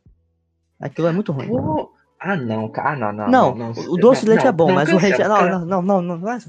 Aquilo 0.82 1.06
é 1.06 1.12
muito 1.12 1.32
ruim. 1.32 1.48
Pô, 1.48 1.92
ah, 2.20 2.36
não, 2.36 2.72
ah, 2.76 2.96
não, 2.96 3.14
não. 3.14 3.30
Não, 3.30 3.56
não, 3.56 3.72
não 3.72 3.84
o 3.84 3.98
doce 3.98 4.24
de 4.24 4.30
leite 4.30 4.46
não, 4.46 4.50
é 4.50 4.52
bom, 4.52 4.72
mas 4.72 4.92
o 4.92 4.98
recheio. 4.98 5.30
Não, 5.30 5.64
não, 5.64 5.82
não, 5.84 6.02
não, 6.02 6.18
não, 6.18 6.40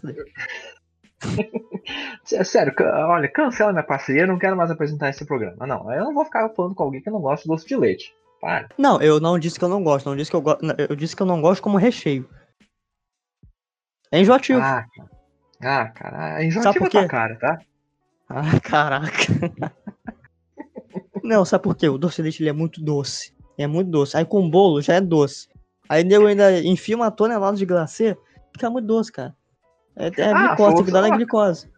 Sério, 2.24 2.72
olha, 2.80 3.28
cancela 3.28 3.72
minha 3.72 3.84
parceria, 3.84 4.22
eu 4.22 4.26
não 4.26 4.38
quero 4.38 4.56
mais 4.56 4.70
apresentar 4.70 5.10
esse 5.10 5.26
programa. 5.26 5.66
Não, 5.66 5.92
eu 5.92 6.04
não 6.04 6.14
vou 6.14 6.24
ficar 6.24 6.48
falando 6.48 6.74
com 6.74 6.84
alguém 6.84 7.02
que 7.02 7.10
não 7.10 7.20
gosta 7.20 7.42
de 7.42 7.48
doce 7.48 7.66
de 7.66 7.76
leite. 7.76 8.14
Para. 8.40 8.70
Não, 8.78 9.02
eu 9.02 9.20
não 9.20 9.38
disse 9.38 9.58
que 9.58 9.64
eu 9.66 9.68
não 9.68 9.84
gosto, 9.84 10.08
não 10.08 10.16
disse 10.16 10.30
que 10.30 10.36
eu 10.36 10.40
gosto. 10.40 10.64
Eu 10.88 10.96
disse 10.96 11.14
que 11.14 11.20
eu 11.20 11.26
não 11.26 11.42
gosto 11.42 11.60
como 11.62 11.76
recheio. 11.76 12.26
É 14.12 14.20
enjoativo. 14.20 14.60
Ah, 14.60 14.86
ah 15.62 15.88
cara, 15.88 16.42
é 16.42 16.46
enjoativo 16.46 16.86
é 16.86 16.88
tua 16.88 17.06
cara, 17.06 17.36
tá? 17.36 17.58
Ah, 18.28 18.58
caraca. 18.62 19.10
não, 21.22 21.44
sabe 21.44 21.64
por 21.64 21.76
quê? 21.76 21.88
O 21.88 21.98
doce 21.98 22.16
de 22.16 22.22
leite 22.22 22.42
ele 22.42 22.50
é 22.50 22.52
muito 22.52 22.82
doce. 22.82 23.34
É 23.56 23.66
muito 23.66 23.90
doce. 23.90 24.16
Aí 24.16 24.24
com 24.24 24.48
bolo 24.48 24.80
já 24.80 24.94
é 24.94 25.00
doce. 25.00 25.48
Aí 25.88 26.06
eu 26.08 26.26
ainda 26.26 26.60
enfia 26.60 26.94
uma 26.94 27.10
tonelada 27.10 27.56
de 27.56 27.66
glacê, 27.66 28.16
fica 28.52 28.70
muito 28.70 28.86
doce, 28.86 29.10
cara. 29.10 29.34
É, 29.96 30.06
é 30.06 30.32
ah, 30.32 30.48
glicose, 30.48 30.76
tem 30.76 30.84
que 30.84 30.92
dar 30.92 31.02
na 31.02 31.16
glicose. 31.16 31.68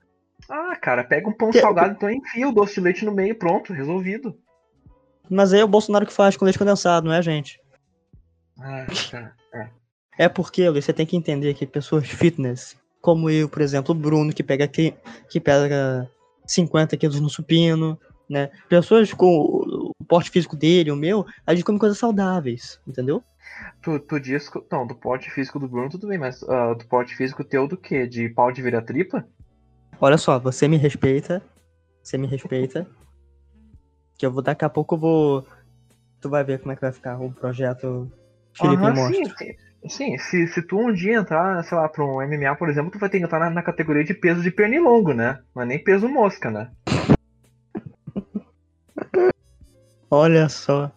Ah, 0.50 0.76
cara, 0.76 1.02
pega 1.02 1.28
um 1.28 1.32
pão 1.32 1.50
que... 1.50 1.60
salgado, 1.60 1.94
então 1.94 2.10
enfia 2.10 2.48
o 2.48 2.52
doce 2.52 2.74
de 2.74 2.80
leite 2.80 3.04
no 3.04 3.12
meio, 3.12 3.34
pronto, 3.38 3.72
resolvido. 3.72 4.38
Mas 5.30 5.52
aí 5.52 5.60
é 5.60 5.64
o 5.64 5.68
Bolsonaro 5.68 6.06
que 6.06 6.12
faz 6.12 6.36
com 6.36 6.44
leite 6.44 6.58
condensado, 6.58 7.06
não 7.06 7.14
é 7.14 7.18
a 7.18 7.22
gente. 7.22 7.58
Ah, 8.60 8.84
tá. 9.10 9.32
É, 9.54 9.68
é 10.18 10.28
porque, 10.28 10.68
Luiz, 10.68 10.84
você 10.84 10.92
tem 10.92 11.06
que 11.06 11.16
entender 11.16 11.54
que 11.54 11.66
pessoas 11.66 12.08
fitness, 12.08 12.76
como 13.00 13.30
eu, 13.30 13.48
por 13.48 13.62
exemplo, 13.62 13.94
o 13.94 13.98
Bruno, 13.98 14.32
que 14.32 14.42
pega, 14.42 14.68
que, 14.68 14.94
que 15.28 15.40
pega 15.40 16.08
50 16.46 16.96
quilos 16.96 17.20
no 17.20 17.30
supino, 17.30 17.98
né? 18.28 18.50
Pessoas 18.68 19.12
com 19.12 19.26
o 19.26 20.04
porte 20.06 20.30
físico 20.30 20.56
dele, 20.56 20.90
o 20.90 20.96
meu, 20.96 21.26
a 21.46 21.54
gente 21.54 21.64
come 21.64 21.78
coisas 21.78 21.98
saudáveis, 21.98 22.80
entendeu? 22.86 23.22
Tu, 23.82 23.98
tu 24.00 24.20
diz. 24.20 24.50
Não, 24.70 24.86
do 24.86 24.94
porte 24.94 25.30
físico 25.30 25.58
do 25.58 25.68
Bruno 25.68 25.90
tudo 25.90 26.08
bem, 26.08 26.18
mas 26.18 26.42
uh, 26.42 26.74
do 26.76 26.86
porte 26.86 27.14
físico 27.14 27.44
teu 27.44 27.66
do 27.66 27.76
quê? 27.76 28.06
De 28.06 28.28
pau 28.28 28.52
de 28.52 28.62
vira 28.62 28.80
tripa? 28.80 29.26
Olha 30.00 30.16
só, 30.16 30.38
você 30.38 30.66
me 30.68 30.76
respeita. 30.76 31.42
Você 32.02 32.16
me 32.18 32.26
respeita. 32.26 32.86
que 34.18 34.26
eu 34.26 34.32
vou 34.32 34.42
daqui 34.42 34.64
a 34.64 34.68
pouco 34.70 34.94
eu 34.94 34.98
vou. 34.98 35.46
Tu 36.20 36.28
vai 36.28 36.44
ver 36.44 36.60
como 36.60 36.72
é 36.72 36.74
que 36.74 36.80
vai 36.80 36.92
ficar 36.92 37.20
o 37.20 37.32
projeto 37.32 38.10
Felipe 38.54 38.82
uhum, 38.82 38.94
Monstro. 38.94 39.28
Sim, 39.28 39.34
sim. 39.36 39.71
Se, 39.88 40.46
se 40.46 40.62
tu 40.62 40.78
um 40.78 40.92
dia 40.92 41.16
entrar, 41.16 41.62
sei 41.64 41.76
lá, 41.76 41.88
pra 41.88 42.04
um 42.04 42.24
MMA, 42.26 42.54
por 42.56 42.68
exemplo, 42.68 42.90
tu 42.90 42.98
vai 42.98 43.08
ter 43.08 43.18
que 43.18 43.24
entrar 43.24 43.40
na, 43.40 43.50
na 43.50 43.62
categoria 43.62 44.04
de 44.04 44.14
peso 44.14 44.42
de 44.42 44.50
pernilongo, 44.50 45.12
né? 45.12 45.40
É 45.56 45.64
nem 45.64 45.82
peso 45.82 46.08
mosca, 46.08 46.50
né? 46.50 46.70
Olha 50.10 50.48
só. 50.48 50.92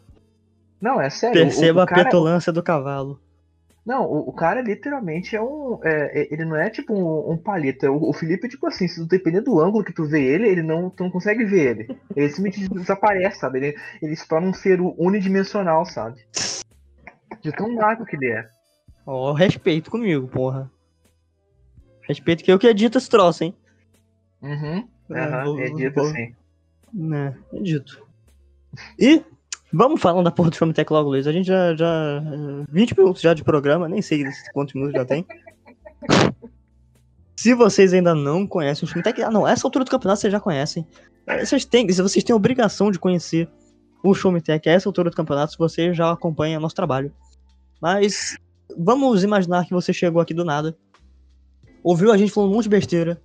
Não, 0.80 1.02
é 1.02 1.10
sério. 1.10 1.42
Perceba 1.42 1.82
o, 1.82 1.84
o 1.84 1.88
a 1.88 1.92
é 1.92 2.04
petulância 2.04 2.54
do 2.54 2.62
cavalo. 2.62 3.20
Não, 3.86 4.04
o, 4.04 4.30
o, 4.30 4.34
cara 4.34 4.62
literalmente 4.62 5.36
é 5.36 5.42
um. 5.42 5.80
É, 5.84 6.22
é, 6.22 6.34
ele 6.34 6.44
não 6.44 6.56
é 6.56 6.72
tipo 6.72 6.94
um, 6.94 7.34
um 7.34 7.38
palito. 7.38 7.86
É 7.86 7.90
o, 7.90 8.10
o, 8.10 8.14
Felipe, 8.14 8.50
tipo 8.50 8.66
assim, 8.66 8.88
se 8.88 9.06
depender 9.08 9.42
do 9.42 9.60
ângulo 9.60 9.84
que 9.84 9.94
tu 9.94 10.06
vê 10.06 10.24
ele, 10.24 10.48
ele 10.48 10.64
não, 10.64 10.90
tu 10.90 11.04
não 11.04 11.12
consegue 11.12 11.46
ver 11.46 11.70
ele. 11.70 12.00
Ele 12.16 12.30
simplesmente 12.30 12.70
desaparece, 12.74 13.40
sabe? 13.40 13.60
Ele, 13.60 13.76
ele 14.02 14.16
se 14.16 14.28
torna 14.28 14.48
um 14.48 14.54
ser 14.54 14.80
unidimensional, 14.82 15.86
sabe? 15.86 16.26
De 17.42 17.52
tão 17.52 17.72
magro 17.76 18.06
que 18.06 18.16
ele 18.16 18.32
é. 18.32 18.55
Ó, 19.06 19.32
oh, 19.32 19.34
respeito 19.34 19.92
comigo, 19.92 20.28
porra. 20.28 20.72
Respeito 22.02 22.44
que 22.44 22.52
eu 22.52 22.60
que 22.60 22.68
edito 22.68 22.98
esse 22.98 23.10
troço, 23.10 23.44
hein? 23.44 23.56
Uhum. 24.42 24.88
Uhum, 25.10 25.60
é, 25.60 25.68
edito 25.68 26.04
sim. 26.06 26.36
Né, 26.94 27.38
edito. 27.54 28.06
E 29.00 29.24
Vamos 29.78 30.00
falando 30.00 30.24
da 30.24 30.32
porra 30.32 30.50
do 30.50 30.74
Tech 30.74 30.94
logo, 30.94 31.10
Luiz. 31.10 31.28
A 31.28 31.34
gente 31.34 31.48
já, 31.48 31.76
já. 31.76 32.24
20 32.70 32.98
minutos 32.98 33.22
já 33.22 33.34
de 33.34 33.44
programa, 33.44 33.90
nem 33.90 34.02
sei 34.02 34.24
quantos 34.54 34.74
minutos 34.74 34.96
já 34.96 35.04
tem. 35.04 35.26
Se 37.36 37.54
vocês 37.54 37.94
ainda 37.94 38.16
não 38.16 38.48
conhecem 38.48 38.88
o 38.88 39.04
Tech, 39.04 39.22
ah 39.22 39.30
não, 39.30 39.46
essa 39.46 39.68
altura 39.68 39.84
do 39.84 39.92
campeonato 39.92 40.22
vocês 40.22 40.32
já 40.32 40.40
conhecem. 40.40 40.88
Vocês 41.42 41.66
têm, 41.66 41.86
vocês 41.88 42.24
têm 42.24 42.34
a 42.34 42.38
obrigação 42.38 42.90
de 42.90 42.98
conhecer 42.98 43.50
o 44.02 44.14
Showmetech 44.14 44.70
a 44.70 44.72
essa 44.72 44.88
altura 44.88 45.10
do 45.10 45.16
campeonato 45.16 45.52
se 45.52 45.58
você 45.58 45.94
já 45.94 46.10
acompanha 46.10 46.60
nosso 46.60 46.76
trabalho. 46.76 47.12
Mas 47.82 48.38
vamos 48.78 49.24
imaginar 49.24 49.66
que 49.66 49.74
você 49.74 49.94
chegou 49.94 50.22
aqui 50.22 50.34
do 50.34 50.46
nada, 50.46 50.78
ouviu 51.84 52.12
a 52.12 52.18
gente 52.18 52.32
falando 52.32 52.52
um 52.52 52.56
monte 52.56 52.64
de 52.64 52.70
besteira, 52.70 53.22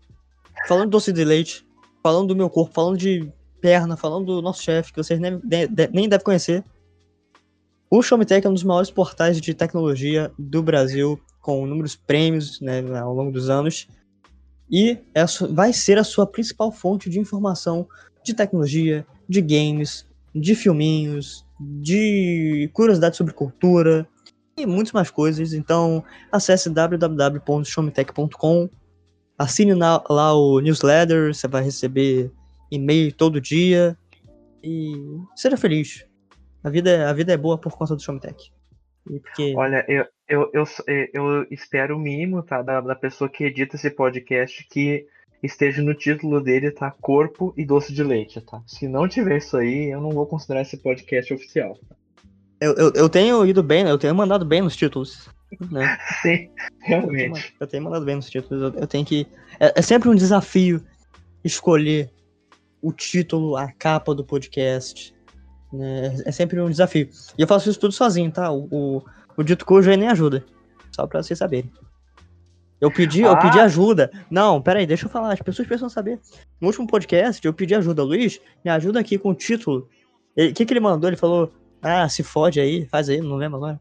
falando 0.67 0.87
do 0.87 0.91
doce 0.91 1.13
de 1.13 1.25
leite, 1.25 1.67
falando 2.03 2.29
do 2.29 2.37
meu 2.37 2.51
corpo, 2.51 2.75
falando 2.75 2.99
de 2.99 3.31
perna, 3.61 3.97
falando 3.97 4.27
do 4.27 4.43
nosso 4.43 4.63
chefe, 4.63 4.93
que 4.93 5.03
vocês 5.03 5.21
nem, 5.21 5.41
nem 5.93 6.09
devem 6.09 6.25
conhecer. 6.25 6.65
O 7.91 8.03
Showmetech 8.03 8.47
é 8.47 8.51
um 8.51 8.55
dos 8.55 8.63
maiores 8.63 8.91
portais 8.91 9.41
de 9.41 9.53
tecnologia 9.53 10.31
do 10.39 10.63
Brasil, 10.63 11.21
com 11.41 11.67
inúmeros 11.67 11.97
prêmios 11.97 12.61
né, 12.61 12.83
ao 12.99 13.15
longo 13.15 13.33
dos 13.33 13.51
anos. 13.51 13.89
E 14.71 14.99
é 15.15 15.25
vai 15.51 15.73
ser 15.73 15.99
a 15.99 16.05
sua 16.05 16.27
principal 16.27 16.71
fonte 16.71 17.11
de 17.11 17.19
informação 17.19 17.89
de 18.23 18.33
tecnologia, 18.33 19.05
de 19.29 19.41
games, 19.41 20.07
de 20.33 20.55
filminhos, 20.55 21.45
de 21.59 22.71
curiosidades 22.73 23.17
sobre 23.17 23.35
cultura 23.35 24.09
e 24.63 24.67
muitas 24.67 24.93
mais 24.93 25.11
coisas. 25.11 25.53
Então, 25.53 26.05
acesse 26.31 26.71
www.showmetech.com, 26.71 28.69
assine 29.39 29.75
lá 29.75 30.35
o 30.35 30.61
newsletter, 30.61 31.35
você 31.35 31.49
vai 31.49 31.63
receber 31.63 32.31
e-mail 32.71 33.13
todo 33.13 33.41
dia 33.41 33.97
e 34.63 34.95
seja 35.35 35.57
feliz. 35.57 36.07
A 36.63 36.71
vida, 36.71 37.09
a 37.09 37.13
vida 37.13 37.33
é 37.33 37.37
boa 37.37 37.59
por 37.59 37.73
conta 37.77 37.97
do 37.97 38.03
Showmetech. 38.03 38.53
Porque... 39.05 39.55
Olha, 39.57 39.85
eu, 39.89 40.07
eu, 40.29 40.51
eu, 40.53 40.65
eu 41.13 41.47
espero 41.51 41.97
o 41.97 41.99
mínimo, 41.99 42.43
tá? 42.43 42.63
Da, 42.63 42.81
da 42.81 42.95
pessoa 42.95 43.31
que 43.31 43.45
edita 43.45 43.77
esse 43.77 43.91
podcast 43.91 44.67
que 44.69 45.07
esteja 45.43 45.83
no 45.83 45.95
título 45.95 46.41
dele, 46.41 46.71
tá? 46.71 46.91
Corpo 46.91 47.55
e 47.57 47.65
doce 47.65 47.93
de 47.93 48.05
leite, 48.05 48.41
tá? 48.43 48.63
Se 48.67 48.87
não 48.87 49.09
tiver 49.09 49.39
isso 49.39 49.57
aí, 49.57 49.91
eu 49.91 50.01
não 50.01 50.11
vou 50.11 50.27
considerar 50.27 50.63
esse 50.63 50.77
podcast 50.77 51.33
oficial. 51.33 51.79
Eu, 52.61 52.75
eu, 52.75 52.93
eu 52.95 53.09
tenho 53.09 53.45
ido 53.47 53.63
bem, 53.63 53.87
eu 53.87 53.97
tenho 53.99 54.15
mandado 54.15 54.45
bem 54.45 54.61
nos 54.61 54.77
títulos. 54.77 55.29
Né? 55.71 55.99
Sim, 56.23 56.51
Eu 56.83 57.01
realmente. 57.01 57.55
eu 57.59 57.67
tenho 57.67 57.83
mandado 57.83 58.05
bem 58.05 58.17
nos 58.17 58.29
títulos. 58.29 58.63
Eu, 58.75 58.81
eu 58.81 58.87
tenho 58.87 59.05
que. 59.05 59.27
É, 59.59 59.73
é 59.77 59.83
sempre 59.83 60.09
um 60.09 60.15
desafio 60.15 60.83
escolher 61.43 62.11
o 62.83 62.93
título, 62.93 63.57
a 63.57 63.71
capa 63.73 64.15
do 64.15 64.25
podcast. 64.25 65.15
Né? 65.73 66.17
É 66.25 66.33
sempre 66.33 66.61
um 66.61 66.69
desafio. 66.71 67.09
E 67.39 67.43
eu 67.43 67.49
faço 67.49 67.69
isso 67.71 67.81
tudo 67.81 67.93
sozinho, 67.93 68.31
tá? 68.31 68.51
O, 68.51 68.69
o, 68.71 69.03
o 69.37 69.43
Dito 69.43 69.65
Cojo 69.65 69.91
aí 69.91 69.97
nem 69.97 70.09
ajuda. 70.09 70.45
Só 70.95 71.07
pra 71.07 71.23
vocês 71.23 71.39
saberem. 71.39 71.71
Eu 72.81 72.91
pedi, 72.91 73.21
eu 73.23 73.33
Ah! 73.33 73.37
pedi 73.37 73.59
ajuda. 73.61 74.11
Não, 74.31 74.61
peraí, 74.61 74.87
deixa 74.87 75.07
eu 75.07 75.11
falar. 75.11 75.33
As 75.33 75.41
pessoas 75.43 75.67
precisam 75.69 75.89
saber. 75.91 76.19
No 76.61 76.69
último 76.69 76.87
podcast, 76.87 77.45
eu 77.47 77.53
pedi 77.53 77.75
ajuda. 77.75 78.03
Luiz, 78.03 78.41
me 78.65 78.71
ajuda 78.71 79.01
aqui 79.01 79.19
com 79.19 79.31
o 79.31 79.35
título. 79.35 79.89
O 80.37 80.53
que, 80.55 80.65
que 80.65 80.73
ele 80.73 80.81
mandou? 80.81 81.09
Ele 81.09 81.17
falou: 81.17 81.53
Ah, 81.83 82.09
se 82.09 82.23
fode 82.23 82.61
aí, 82.61 82.87
faz 82.87 83.09
aí, 83.09 83.21
não 83.21 83.37
lembro 83.37 83.57
agora. 83.59 83.81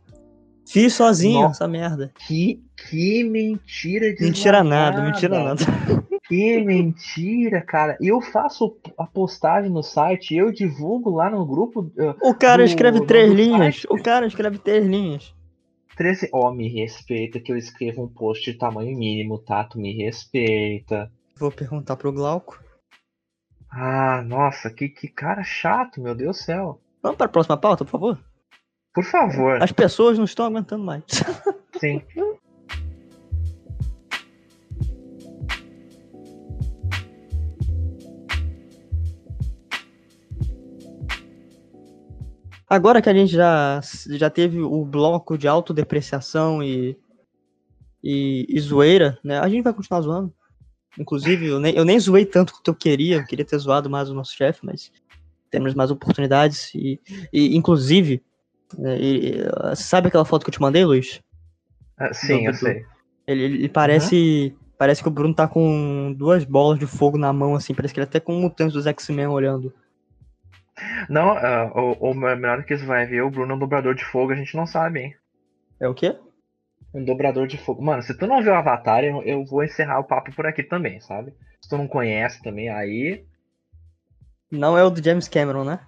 Fiz 0.68 0.94
sozinho 0.94 1.42
Nossa. 1.42 1.64
essa 1.64 1.68
merda. 1.68 2.12
Que, 2.28 2.64
que 2.90 3.24
mentira 3.24 4.14
de 4.14 4.24
Mentira 4.24 4.64
nada, 4.64 5.02
mentira 5.02 5.44
nada. 5.44 5.64
Que 6.30 6.64
mentira, 6.64 7.60
cara. 7.60 7.98
Eu 8.00 8.22
faço 8.22 8.78
a 9.00 9.08
postagem 9.08 9.72
no 9.72 9.82
site, 9.82 10.36
eu 10.36 10.52
divulgo 10.52 11.10
lá 11.10 11.28
no 11.28 11.44
grupo. 11.44 11.92
uh, 11.98 12.16
O 12.22 12.36
cara 12.36 12.62
Do- 12.62 12.68
escreve 12.68 13.04
três 13.08 13.32
linhas. 13.34 13.78
site. 13.78 13.88
O 13.90 14.00
cara 14.00 14.28
escreve 14.28 14.60
três 14.60 14.86
linhas. 14.86 15.34
13. 15.98 16.30
Ó, 16.32 16.52
me 16.52 16.68
respeita 16.70 17.40
que 17.40 17.52
eu 17.52 17.58
escrevo 17.58 18.04
um 18.04 18.08
post 18.08 18.52
de 18.52 18.56
tamanho 18.60 18.96
mínimo, 18.96 19.40
tá? 19.40 19.64
Tu 19.64 19.80
me 19.80 19.92
respeita. 19.92 21.12
Vou 21.36 21.52
perguntar 21.52 21.96
pro 21.96 22.14
Glauco. 22.14 22.64
Ah, 23.72 24.22
nossa, 24.24 24.70
que, 24.70 24.88
que 24.88 25.08
cara 25.08 25.44
chato, 25.44 26.00
meu 26.00 26.14
Deus 26.14 26.38
do 26.38 26.44
céu. 26.44 26.80
Vamos 27.02 27.18
para 27.18 27.26
a 27.28 27.30
próxima 27.30 27.58
pauta, 27.58 27.86
por 27.86 27.92
favor? 27.92 28.20
Por 28.94 29.04
favor, 29.04 29.62
As 29.62 29.72
pessoas 29.72 30.18
não 30.18 30.26
estão 30.26 30.46
aguentando 30.46 30.84
mais. 30.84 31.04
sim. 31.80 32.02
Agora 42.68 43.02
que 43.02 43.10
a 43.10 43.14
gente 43.14 43.34
já, 43.34 43.82
já 44.12 44.30
teve 44.30 44.62
o 44.62 44.86
bloco 44.86 45.38
de 45.38 45.48
autodepreciação 45.48 46.62
e, 46.62 46.96
e, 48.04 48.46
e 48.48 48.60
zoeira, 48.60 49.18
né? 49.24 49.40
A 49.40 49.50
gente 49.50 49.64
vai 49.64 49.74
continuar 49.74 50.02
zoando. 50.02 50.34
Inclusive, 50.98 51.48
eu 51.48 51.60
nem, 51.60 51.74
eu 51.76 51.84
nem 51.86 52.00
zoei 52.00 52.26
tanto 52.26 52.54
quanto 52.54 52.68
eu 52.68 52.76
queria. 52.76 53.18
Eu 53.18 53.26
queria 53.26 53.46
ter 53.46 53.58
zoado 53.58 53.90
mais 53.90 54.10
o 54.10 54.14
nosso 54.14 54.34
chefe, 54.36 54.60
mas 54.64 54.92
temos 55.50 55.74
mais 55.74 55.92
oportunidades. 55.92 56.74
E, 56.76 57.00
e 57.34 57.56
inclusive, 57.56 58.24
né, 58.78 58.98
e- 59.00 59.40
e- 59.42 59.76
sabe 59.76 60.08
aquela 60.08 60.26
foto 60.26 60.44
que 60.44 60.50
eu 60.50 60.54
te 60.54 60.62
mandei, 60.62 60.86
Luiz? 60.86 61.22
Ah, 61.98 62.14
sim, 62.14 62.46
eu 62.46 62.52
do- 62.52 62.58
sei. 62.58 62.86
Ele, 63.28 63.44
ele 63.44 63.70
parece. 63.70 64.56
Parece 64.78 65.02
que 65.04 65.10
o 65.10 65.12
Bruno 65.12 65.34
tá 65.34 65.46
com 65.46 66.14
duas 66.18 66.46
bolas 66.46 66.80
de 66.80 66.88
fogo 66.88 67.18
na 67.18 67.34
mão, 67.34 67.54
assim. 67.54 67.74
Parece 67.74 67.94
que 67.94 68.00
ele 68.00 68.06
é 68.06 68.10
até 68.10 68.20
com 68.20 68.34
um 68.34 68.42
mutante 68.42 68.74
dos 68.74 68.88
X-Men 68.88 69.28
olhando. 69.28 69.74
Não, 71.10 71.32
ah, 71.32 71.72
o, 71.76 72.12
o 72.12 72.14
melhor 72.14 72.64
que 72.64 72.74
isso 72.74 72.86
vai 72.86 73.06
ver, 73.06 73.22
o 73.22 73.30
Bruno 73.30 73.52
é 73.52 73.56
um 73.56 73.60
dobrador 73.60 73.94
de 73.94 74.06
fogo, 74.06 74.32
a 74.32 74.36
gente 74.36 74.56
não 74.56 74.66
sabe, 74.66 75.02
hein? 75.02 75.16
É 75.82 75.88
o 75.88 75.94
quê? 75.94 76.16
Um 76.94 77.04
dobrador 77.04 77.46
de 77.46 77.58
fogo. 77.58 77.84
Mano, 77.84 78.02
se 78.02 78.18
tu 78.18 78.26
não 78.26 78.42
viu 78.42 78.54
o 78.54 78.56
Avatar, 78.56 79.04
eu, 79.04 79.22
eu 79.24 79.46
vou 79.46 79.64
encerrar 79.64 80.00
o 80.00 80.06
papo 80.06 80.34
por 80.34 80.46
aqui 80.46 80.64
também, 80.64 81.00
sabe? 81.02 81.34
Se 81.62 81.70
tu 81.70 81.78
não 81.78 81.88
conhece 81.88 82.42
também, 82.42 82.70
aí. 82.70 83.26
Não 84.52 84.78
é 84.78 84.84
o 84.84 84.90
do 84.90 85.04
James 85.04 85.28
Cameron, 85.28 85.64
né? 85.64 85.80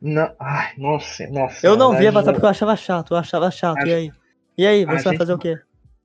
Não... 0.00 0.34
Ai, 0.38 0.72
nossa, 0.76 1.26
nossa. 1.28 1.66
Eu 1.66 1.76
não 1.76 1.90
vi 1.92 1.98
verdade, 2.02 2.16
Avatar 2.18 2.34
porque 2.34 2.46
eu 2.46 2.50
achava 2.50 2.76
chato, 2.76 3.14
eu 3.14 3.18
achava 3.18 3.50
chato. 3.50 3.78
A 3.78 3.86
E 3.86 3.94
aí? 3.94 4.12
E 4.58 4.66
aí, 4.66 4.84
você 4.84 5.04
vai 5.04 5.12
gente- 5.12 5.18
fazer 5.18 5.32
o 5.32 5.38
quê? 5.38 5.58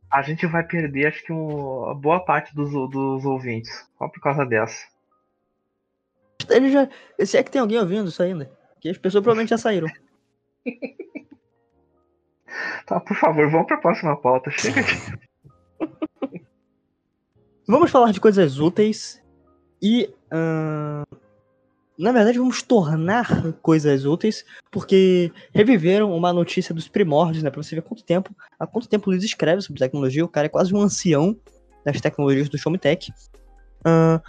A 0.09 0.21
gente 0.21 0.45
vai 0.45 0.63
perder, 0.63 1.07
acho 1.07 1.23
que 1.25 1.33
um, 1.33 1.93
boa 1.95 2.23
parte 2.23 2.55
dos, 2.55 2.71
dos 2.71 3.25
ouvintes. 3.25 3.69
Só 3.97 4.07
por 4.07 4.21
causa 4.21 4.45
dessa. 4.45 4.77
Ele 6.49 6.71
já. 6.71 6.87
Se 7.25 7.37
é 7.37 7.43
que 7.43 7.51
tem 7.51 7.59
alguém 7.59 7.77
ouvindo 7.77 8.07
isso 8.07 8.23
ainda. 8.23 8.49
Que 8.79 8.87
as 8.89 8.97
pessoas 8.97 9.21
provavelmente 9.21 9.49
já 9.49 9.57
saíram. 9.57 9.87
Tá, 12.85 12.99
por 13.01 13.15
favor, 13.17 13.49
vamos 13.51 13.67
pra 13.67 13.77
próxima 13.77 14.15
pauta. 14.15 14.49
Chega 14.49 14.81
de. 14.81 14.93
Vamos 17.67 17.91
falar 17.91 18.11
de 18.13 18.21
coisas 18.21 18.59
úteis 18.59 19.21
e. 19.81 20.09
ahn, 20.31 21.03
na 21.97 22.11
verdade, 22.11 22.37
vamos 22.37 22.61
tornar 22.61 23.53
coisas 23.61 24.05
úteis, 24.05 24.45
porque 24.71 25.31
reviveram 25.53 26.15
uma 26.15 26.31
notícia 26.31 26.73
dos 26.73 26.87
primórdios, 26.87 27.43
né? 27.43 27.49
Pra 27.49 27.61
você 27.63 27.75
ver 27.75 27.81
quanto 27.81 28.03
tempo, 28.03 28.35
há 28.59 28.67
quanto 28.67 28.87
tempo 28.87 29.09
Luiz 29.09 29.23
escreve 29.23 29.61
sobre 29.61 29.79
tecnologia. 29.79 30.23
O 30.23 30.29
cara 30.29 30.45
é 30.45 30.49
quase 30.49 30.73
um 30.73 30.81
ancião 30.81 31.35
das 31.83 31.99
tecnologias 31.99 32.49
do 32.49 32.57
Xiaomi 32.57 32.77
Tech. 32.77 33.11
Ahn, 33.83 34.19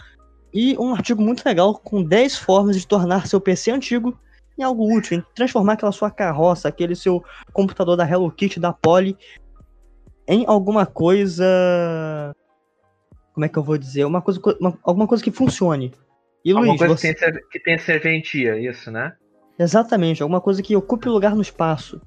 e 0.53 0.77
um 0.79 0.95
artigo 0.95 1.21
muito 1.23 1.45
legal 1.45 1.75
com 1.75 2.03
10 2.03 2.37
formas 2.37 2.77
de 2.77 2.87
tornar 2.87 3.27
seu 3.27 3.41
PC 3.41 3.71
antigo 3.71 4.19
em 4.59 4.63
algo 4.63 4.91
útil, 4.93 5.19
em 5.19 5.25
transformar 5.35 5.75
aquela 5.75 5.93
sua 5.93 6.11
carroça, 6.11 6.69
aquele 6.69 6.95
seu 6.95 7.23
computador 7.53 7.97
da 7.97 8.09
Hello 8.09 8.31
Kitty, 8.31 8.59
da 8.59 8.73
Poly, 8.73 9.17
em 10.27 10.45
alguma 10.47 10.87
coisa 10.87 12.35
como 13.39 13.45
é 13.45 13.49
que 13.49 13.57
eu 13.57 13.63
vou 13.63 13.79
dizer? 13.79 14.05
Uma 14.05 14.21
coisa, 14.21 14.41
uma- 14.59 14.77
alguma 14.83 15.07
coisa 15.07 15.23
que 15.23 15.31
funcione. 15.31 15.93
E 16.45 16.51
Alguma 16.51 16.69
Luiz, 16.69 16.79
coisa 16.79 16.97
você... 16.97 17.15
que, 17.15 17.21
tem, 17.21 17.41
que 17.51 17.61
tem 17.61 17.79
serventia, 17.79 18.59
isso, 18.59 18.91
né? 18.91 19.15
exatamente, 19.59 20.23
alguma 20.23 20.41
coisa 20.41 20.63
que 20.63 20.77
ocupe 20.77 21.09
lugar 21.09 21.35
no 21.35 21.43
espaço. 21.43 22.01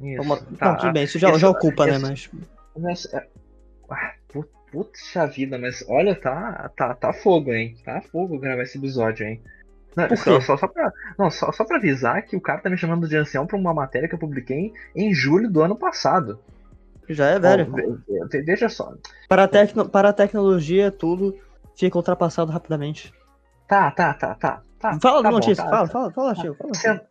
Isso. 0.00 0.22
Uma... 0.22 0.36
tá. 0.36 0.70
Não, 0.72 0.76
tudo 0.76 0.92
bem, 0.92 1.04
isso 1.04 1.18
já, 1.18 1.30
Isso- 1.30 1.38
já 1.40 1.50
ocupa, 1.50 1.86
né? 1.86 1.96
isso- 2.14 2.30
Mas 2.76 3.04
Mas, 3.04 3.14
é- 3.14 3.26
ah, 3.90 4.12
pu- 4.28 4.46
Puxa 4.70 5.26
vida, 5.26 5.58
mas 5.58 5.84
olha, 5.88 6.14
tá, 6.14 6.70
tá, 6.76 6.94
tá 6.94 7.12
fogo, 7.12 7.52
hein? 7.52 7.74
Tá 7.84 8.00
fogo 8.00 8.38
gravar 8.38 8.62
esse 8.62 8.78
episódio, 8.78 9.26
hein? 9.26 9.42
Não, 9.96 10.16
só, 10.16 10.40
só, 10.40 10.56
só, 10.56 10.68
pra, 10.68 10.92
não, 11.18 11.28
só, 11.28 11.50
só 11.50 11.64
pra 11.64 11.76
avisar 11.78 12.22
que 12.24 12.36
o 12.36 12.40
cara 12.40 12.60
tá 12.60 12.70
me 12.70 12.76
chamando 12.78 13.08
de 13.08 13.16
ancião 13.16 13.44
pra 13.44 13.56
uma 13.58 13.74
matéria 13.74 14.08
que 14.08 14.14
eu 14.14 14.18
publiquei 14.20 14.72
em 14.94 15.12
julho 15.12 15.50
do 15.50 15.60
ano 15.60 15.74
passado. 15.74 16.38
já 17.08 17.26
é 17.26 17.38
velho. 17.40 18.00
Veja 18.46 18.68
só. 18.68 18.94
Para, 19.28 19.42
a 19.42 19.48
tecno... 19.48 19.88
Para 19.88 20.10
a 20.10 20.12
tecnologia, 20.12 20.92
tudo 20.92 21.36
fica 21.76 21.98
ultrapassado 21.98 22.52
rapidamente. 22.52 23.12
Tá, 23.70 23.88
tá, 23.92 24.12
tá, 24.14 24.34
tá. 24.34 24.62
tá 24.80 24.98
fala 25.00 25.22
tá 25.22 25.30
notícia, 25.30 25.62
tá, 25.62 25.70
fala, 25.70 25.86
tá. 25.86 25.92
fala, 25.92 26.10
fala, 26.12 26.34
Chico. 26.34 26.56
Fala, 26.56 26.74
Senta, 26.74 27.08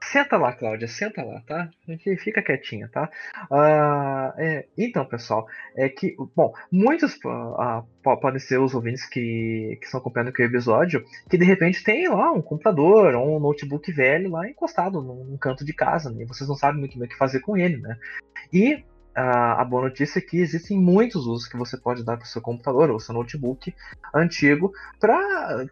senta 0.00 0.36
lá, 0.36 0.52
Cláudia, 0.52 0.86
senta 0.86 1.24
lá, 1.24 1.40
tá? 1.44 1.68
Fique- 1.84 2.16
Fica 2.18 2.40
quietinha, 2.40 2.88
tá? 2.88 3.10
Ah, 3.50 4.32
é, 4.38 4.66
então, 4.78 5.04
pessoal, 5.04 5.44
é 5.76 5.88
que, 5.88 6.14
bom, 6.36 6.54
muitos 6.70 7.16
po- 7.16 8.16
podem 8.20 8.38
ser 8.38 8.60
os 8.60 8.76
ouvintes 8.76 9.04
que, 9.08 9.76
que 9.80 9.86
estão 9.86 9.98
acompanhando 9.98 10.28
aqui 10.28 10.40
o 10.40 10.46
episódio, 10.46 11.04
que 11.28 11.36
de 11.36 11.44
repente 11.44 11.82
tem 11.82 12.08
lá 12.08 12.30
um 12.30 12.40
computador 12.40 13.16
ou 13.16 13.36
um 13.36 13.40
notebook 13.40 13.90
velho 13.90 14.30
lá 14.30 14.48
encostado 14.48 15.02
num, 15.02 15.24
num 15.24 15.36
canto 15.36 15.64
de 15.64 15.72
casa, 15.72 16.10
né? 16.10 16.22
E 16.22 16.26
vocês 16.26 16.48
não 16.48 16.54
sabem 16.54 16.78
muito 16.78 16.96
bem 16.96 17.08
o 17.08 17.10
que 17.10 17.18
fazer 17.18 17.40
com 17.40 17.56
ele, 17.56 17.78
né? 17.78 17.98
E 18.52 18.84
a 19.20 19.64
boa 19.64 19.82
notícia 19.82 20.18
é 20.18 20.22
que 20.22 20.38
existem 20.38 20.78
muitos 20.78 21.26
usos 21.26 21.48
que 21.48 21.56
você 21.56 21.76
pode 21.76 22.04
dar 22.04 22.16
para 22.16 22.24
o 22.24 22.28
seu 22.28 22.40
computador 22.40 22.90
ou 22.90 23.00
seu 23.00 23.14
notebook 23.14 23.74
antigo 24.14 24.70
para 25.00 25.66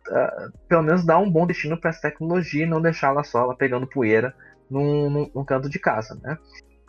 pelo 0.69 0.83
menos 0.83 1.05
dar 1.05 1.19
um 1.19 1.31
bom 1.31 1.47
destino 1.47 1.79
para 1.81 1.91
essa 1.91 2.03
tecnologia 2.03 2.65
e 2.65 2.69
não 2.69 2.81
deixá-la 2.81 3.23
só 3.25 3.41
ela 3.41 3.57
pegando 3.57 3.87
poeira 3.89 4.35
num, 4.71 5.11
num- 5.11 5.31
num 5.35 5.45
canto 5.45 5.69
de 5.69 5.79
casa, 5.79 6.19
né? 6.23 6.37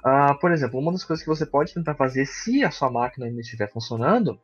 Ah, 0.03 0.33
por 0.35 0.51
exemplo, 0.51 0.79
uma 0.79 0.91
das 0.91 1.03
coisas 1.03 1.23
que 1.23 1.29
você 1.29 1.45
pode 1.45 1.73
tentar 1.73 1.95
fazer 1.95 2.25
se 2.25 2.63
a 2.63 2.71
sua 2.71 2.89
máquina 2.89 3.25
ainda 3.25 3.41
estiver 3.41 3.69
funcionando, 3.71 4.39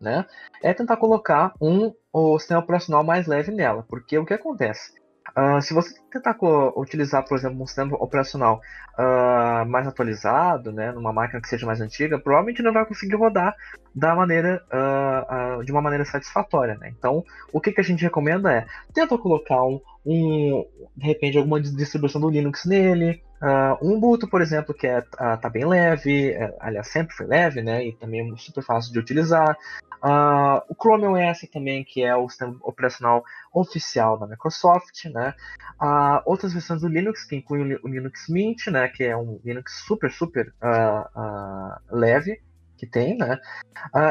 né, 0.00 0.26
é 0.62 0.74
tentar 0.74 0.96
colocar 0.96 1.52
um 1.60 1.92
o 2.12 2.38
sistema 2.38 2.60
operacional 2.60 3.02
mais 3.02 3.26
leve 3.26 3.50
nela, 3.50 3.84
porque 3.88 4.18
o 4.18 4.24
que 4.26 4.34
acontece? 4.34 4.92
Ah, 5.36 5.60
se 5.60 5.74
você 5.74 5.94
tentar 6.12 6.36
utilizar, 6.76 7.24
por 7.26 7.36
exemplo, 7.36 7.60
um 7.60 7.66
sistema 7.66 7.96
operacional 7.96 8.60
ah, 8.96 9.64
mais 9.66 9.86
atualizado, 9.86 10.70
né, 10.70 10.92
numa 10.92 11.12
máquina 11.12 11.40
que 11.40 11.48
seja 11.48 11.66
mais 11.66 11.80
antiga, 11.80 12.18
provavelmente 12.20 12.62
não 12.62 12.72
vai 12.72 12.86
conseguir 12.86 13.16
rodar 13.16 13.54
da 13.94 14.14
maneira, 14.14 14.64
ah, 14.70 15.58
de 15.64 15.72
uma 15.72 15.82
maneira 15.82 16.04
satisfatória, 16.04 16.76
né? 16.76 16.92
Então, 16.96 17.24
o 17.52 17.60
que, 17.60 17.72
que 17.72 17.80
a 17.80 17.84
gente 17.84 18.02
recomenda 18.02 18.52
é 18.52 18.66
tenta 18.92 19.18
colocar 19.18 19.64
um, 19.64 19.80
um 20.06 20.64
de 20.96 21.06
repente 21.06 21.38
alguma 21.38 21.60
dis- 21.60 21.74
distribuição 21.74 22.20
do 22.20 22.30
Linux 22.30 22.64
nele, 22.66 23.22
ah, 23.40 23.78
um 23.82 23.94
Ubuntu, 23.96 24.28
por 24.28 24.40
exemplo, 24.40 24.74
que 24.74 24.86
é, 24.86 25.04
ah, 25.18 25.36
tá 25.36 25.48
bem 25.50 25.66
leve, 25.66 26.30
é, 26.32 26.54
aliás 26.60 26.88
sempre 26.88 27.14
foi 27.14 27.26
leve, 27.26 27.62
né? 27.62 27.84
E 27.86 27.92
também 27.96 28.32
é 28.32 28.36
super 28.36 28.62
fácil 28.62 28.92
de 28.92 28.98
utilizar. 28.98 29.56
Ah, 30.02 30.62
o 30.68 30.74
Chrome 30.74 31.06
OS 31.06 31.48
também, 31.52 31.84
que 31.84 32.02
é 32.02 32.14
o 32.14 32.28
sistema 32.28 32.56
operacional 32.62 33.24
oficial 33.52 34.18
da 34.18 34.26
Microsoft, 34.26 35.04
né? 35.06 35.34
Ah, 35.78 36.22
outras 36.26 36.52
versões 36.52 36.80
do 36.82 36.88
Linux 36.88 37.24
que 37.24 37.36
incluem 37.36 37.62
o 37.62 37.66
Li- 37.68 37.80
o 37.82 37.88
Linux 37.88 38.28
Mint, 38.28 38.66
né? 38.68 38.88
Que 38.88 39.04
é 39.04 39.16
um 39.16 39.40
Linux 39.44 39.82
super 39.86 40.10
super 40.10 40.52
ah, 40.62 41.80
leve 41.90 42.40
que 42.76 42.86
tem, 42.86 43.16
né? 43.16 43.38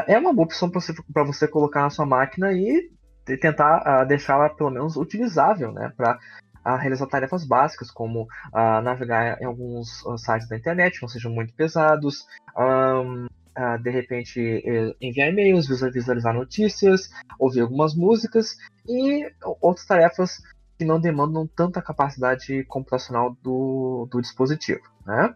É 0.06 0.18
uma 0.18 0.32
boa 0.32 0.46
opção 0.46 0.70
para 0.70 0.80
você, 0.80 0.94
você 1.26 1.48
colocar 1.48 1.82
na 1.82 1.90
sua 1.90 2.06
máquina 2.06 2.52
e 2.52 2.90
tentar 3.24 3.82
ah, 3.84 4.04
deixá-la 4.04 4.48
pelo 4.50 4.70
menos 4.70 4.96
utilizável, 4.96 5.72
né? 5.72 5.92
Para 5.96 6.18
a 6.64 6.76
realizar 6.76 7.06
tarefas 7.06 7.44
básicas, 7.44 7.90
como 7.90 8.26
a 8.52 8.80
navegar 8.80 9.40
em 9.40 9.44
alguns 9.44 10.02
sites 10.16 10.48
da 10.48 10.56
internet, 10.56 11.00
não 11.02 11.08
sejam 11.08 11.30
muito 11.30 11.52
pesados, 11.52 12.26
um, 12.56 13.26
uh, 13.26 13.82
de 13.82 13.90
repente 13.90 14.40
eh, 14.40 14.94
enviar 15.00 15.28
e-mails, 15.28 15.68
visualizar 15.68 16.32
notícias, 16.32 17.10
ouvir 17.38 17.60
algumas 17.60 17.94
músicas 17.94 18.56
e 18.88 19.30
outras 19.60 19.86
tarefas 19.86 20.42
que 20.78 20.84
não 20.84 20.98
demandam 20.98 21.46
tanta 21.46 21.82
capacidade 21.82 22.64
computacional 22.64 23.36
do, 23.42 24.08
do 24.10 24.20
dispositivo. 24.20 24.82
Né? 25.06 25.34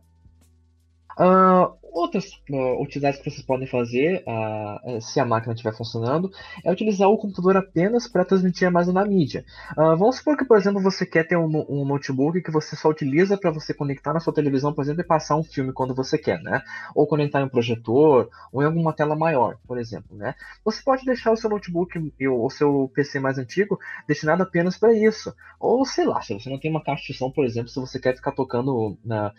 Uh, 1.18 1.76
outras 1.98 2.40
uh, 2.50 2.82
utilidades 2.82 3.20
que 3.20 3.30
vocês 3.30 3.44
podem 3.44 3.66
fazer, 3.66 4.24
uh, 4.26 5.00
se 5.00 5.20
a 5.20 5.24
máquina 5.24 5.52
estiver 5.52 5.76
funcionando, 5.76 6.30
é 6.64 6.70
utilizar 6.70 7.08
o 7.08 7.18
computador 7.18 7.56
apenas 7.56 8.06
para 8.08 8.24
transmitir 8.24 8.70
mais 8.70 8.88
na 8.88 9.04
mídia. 9.04 9.44
vamos 9.76 10.16
supor 10.16 10.36
que, 10.36 10.44
por 10.44 10.56
exemplo, 10.56 10.80
você 10.80 11.04
quer 11.04 11.26
ter 11.26 11.36
um, 11.36 11.66
um 11.68 11.84
notebook 11.84 12.40
que 12.42 12.50
você 12.50 12.76
só 12.76 12.88
utiliza 12.88 13.36
para 13.36 13.50
você 13.50 13.74
conectar 13.74 14.12
na 14.12 14.20
sua 14.20 14.32
televisão, 14.32 14.72
por 14.72 14.82
exemplo, 14.82 15.02
e 15.02 15.06
passar 15.06 15.36
um 15.36 15.44
filme 15.44 15.72
quando 15.72 15.94
você 15.94 16.16
quer, 16.16 16.40
né? 16.42 16.62
Ou 16.94 17.06
conectar 17.06 17.40
em 17.40 17.44
um 17.44 17.48
projetor, 17.48 18.28
ou 18.52 18.62
em 18.62 18.66
alguma 18.66 18.92
tela 18.92 19.16
maior, 19.16 19.56
por 19.66 19.78
exemplo, 19.78 20.16
né? 20.16 20.34
Você 20.64 20.82
pode 20.82 21.04
deixar 21.04 21.32
o 21.32 21.36
seu 21.36 21.50
notebook 21.50 21.98
ou 22.26 22.46
o 22.46 22.50
seu 22.50 22.90
PC 22.94 23.20
mais 23.20 23.38
antigo 23.38 23.78
destinado 24.06 24.42
apenas 24.42 24.76
para 24.76 24.92
isso. 24.92 25.34
Ou, 25.58 25.84
sei 25.84 26.04
lá, 26.04 26.20
se 26.22 26.34
você 26.34 26.48
não 26.48 26.58
tem 26.58 26.70
uma 26.70 26.82
caixa 26.82 27.12
de 27.12 27.18
som, 27.18 27.30
por 27.30 27.44
exemplo, 27.44 27.68
se 27.68 27.80
você 27.80 27.98
quer 27.98 28.14
ficar 28.14 28.32
tocando 28.32 28.96
na 29.04 29.32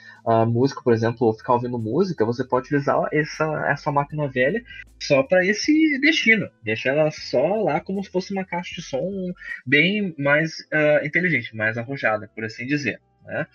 música, 0.45 0.82
por 0.84 0.93
exemplo, 0.93 1.28
ou 1.28 1.34
ficar 1.34 1.54
ouvindo 1.54 1.78
música, 1.80 2.26
você 2.26 2.43
pode 2.49 2.67
utilizar 2.67 3.07
essa, 3.12 3.45
essa 3.69 3.91
máquina 3.91 4.27
velha 4.27 4.63
só 4.99 5.23
para 5.23 5.45
esse 5.45 5.99
destino. 5.99 6.49
Deixa 6.63 6.89
ela 6.89 7.09
só 7.12 7.63
lá 7.63 7.79
como 7.79 8.03
se 8.03 8.09
fosse 8.09 8.33
uma 8.33 8.45
caixa 8.45 8.75
de 8.75 8.81
som 8.81 9.33
bem 9.65 10.13
mais 10.17 10.59
uh, 10.73 11.05
inteligente, 11.05 11.55
mais 11.55 11.77
arrojada, 11.77 12.29
por 12.35 12.43
assim 12.43 12.65
dizer. 12.65 12.99
Né? 13.25 13.47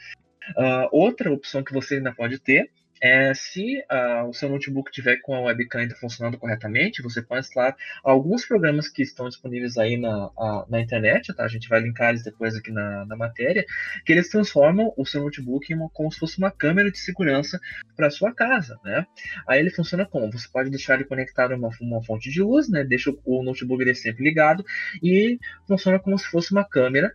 Uh, 0.57 0.89
outra 0.93 1.33
opção 1.33 1.63
que 1.63 1.73
você 1.73 1.97
ainda 1.97 2.15
pode 2.15 2.39
ter 2.39 2.71
é, 3.05 3.35
se 3.35 3.81
uh, 3.81 4.27
o 4.27 4.33
seu 4.33 4.49
notebook 4.49 4.91
tiver 4.91 5.19
com 5.21 5.35
a 5.35 5.41
webcam 5.43 5.81
ainda 5.81 5.95
funcionando 5.95 6.39
corretamente, 6.39 7.03
você 7.03 7.21
pode 7.21 7.41
instalar 7.41 7.77
alguns 8.03 8.47
programas 8.47 8.89
que 8.89 9.03
estão 9.03 9.29
disponíveis 9.29 9.77
aí 9.77 9.99
na, 9.99 10.31
a, 10.39 10.65
na 10.71 10.81
internet, 10.81 11.35
tá? 11.35 11.45
A 11.45 11.49
gente 11.49 11.69
vai 11.69 11.81
linkar 11.81 12.09
eles 12.09 12.25
depois 12.25 12.57
aqui 12.57 12.73
na, 12.73 13.05
na 13.05 13.15
matéria, 13.15 13.63
que 14.07 14.13
eles 14.13 14.31
transformam 14.31 14.91
o 14.97 15.05
seu 15.05 15.23
notebook 15.23 15.71
em 15.71 15.77
uma, 15.77 15.91
como 15.91 16.11
se 16.11 16.19
fosse 16.19 16.39
uma 16.39 16.51
câmera 16.51 16.91
de 16.91 16.97
segurança 16.97 17.61
para 17.95 18.09
sua 18.09 18.35
casa, 18.35 18.81
né? 18.83 19.07
Aí 19.47 19.61
ele 19.61 19.69
funciona 19.69 20.07
como? 20.07 20.33
Você 20.33 20.49
pode 20.51 20.71
deixar 20.71 20.95
ele 20.95 21.05
conectado 21.05 21.53
a 21.53 21.57
uma, 21.57 21.69
uma 21.83 22.03
fonte 22.03 22.31
de 22.31 22.41
luz, 22.43 22.71
né? 22.71 22.85
Deixa 22.85 23.11
o, 23.11 23.21
o 23.27 23.43
notebook 23.43 23.85
dele 23.85 23.95
sempre 23.95 24.25
ligado 24.25 24.65
e 25.03 25.39
funciona 25.69 25.99
como 25.99 26.19
se 26.19 26.25
fosse 26.25 26.53
uma 26.53 26.65
câmera 26.67 27.15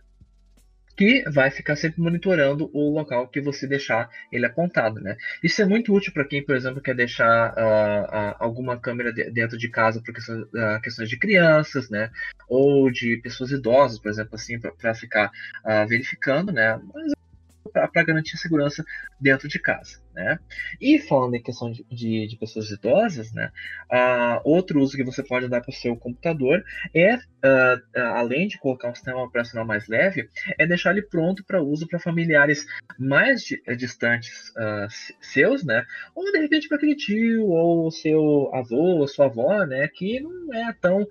que 1.00 1.24
vai 1.30 1.50
ficar 1.50 1.76
sempre 1.76 2.02
monitorando 2.02 2.70
o 2.74 2.90
local 2.90 3.26
que 3.26 3.40
você 3.40 3.66
deixar 3.66 4.10
ele 4.30 4.44
apontado, 4.44 5.00
né? 5.00 5.16
Isso 5.42 5.62
é 5.62 5.64
muito 5.64 5.94
útil 5.94 6.12
para 6.12 6.26
quem, 6.26 6.44
por 6.44 6.54
exemplo, 6.54 6.82
quer 6.82 6.94
deixar 6.94 7.54
uh, 7.54 8.04
uh, 8.04 8.36
alguma 8.38 8.78
câmera 8.78 9.10
de, 9.10 9.30
dentro 9.30 9.56
de 9.56 9.70
casa 9.70 10.02
por 10.04 10.12
questões, 10.12 10.42
uh, 10.42 10.78
questões, 10.82 11.08
de 11.08 11.18
crianças, 11.18 11.88
né? 11.88 12.10
Ou 12.46 12.90
de 12.90 13.16
pessoas 13.16 13.50
idosas, 13.50 13.98
por 13.98 14.10
exemplo, 14.10 14.34
assim, 14.34 14.60
para 14.60 14.94
ficar 14.94 15.30
verificando, 15.88 16.52
né? 16.52 16.78
Mas 16.92 17.12
para 17.72 18.04
garantir 18.04 18.36
segurança 18.36 18.84
dentro 19.20 19.48
de 19.48 19.58
casa. 19.58 19.98
Né? 20.12 20.40
E 20.80 20.98
falando 20.98 21.36
em 21.36 21.42
questão 21.42 21.70
de, 21.70 21.84
de, 21.88 22.26
de 22.26 22.36
pessoas 22.36 22.68
idosas, 22.70 23.32
né, 23.32 23.52
uh, 23.92 24.40
outro 24.42 24.80
uso 24.80 24.96
que 24.96 25.04
você 25.04 25.22
pode 25.22 25.48
dar 25.48 25.60
para 25.60 25.70
o 25.70 25.74
seu 25.74 25.96
computador 25.96 26.64
é, 26.92 27.14
uh, 27.14 27.18
uh, 27.96 28.00
além 28.16 28.48
de 28.48 28.58
colocar 28.58 28.90
um 28.90 28.94
sistema 28.94 29.22
operacional 29.22 29.64
mais 29.64 29.86
leve, 29.86 30.28
é 30.58 30.66
deixar 30.66 30.90
ele 30.90 31.02
pronto 31.02 31.44
para 31.44 31.62
uso 31.62 31.86
para 31.86 32.00
familiares 32.00 32.66
mais 32.98 33.42
di 33.42 33.62
distantes 33.76 34.52
seus, 35.20 35.64
né, 35.64 35.84
ou 36.14 36.30
de 36.32 36.38
repente 36.38 36.66
para 36.66 36.76
aquele 36.76 36.96
tio 36.96 37.46
ou 37.46 37.90
seu 37.90 38.50
avô 38.52 38.98
ou 38.98 39.08
sua 39.08 39.26
avó, 39.26 39.64
né, 39.64 39.86
que 39.88 40.20
não 40.20 40.52
é 40.52 40.72
tão, 40.80 41.06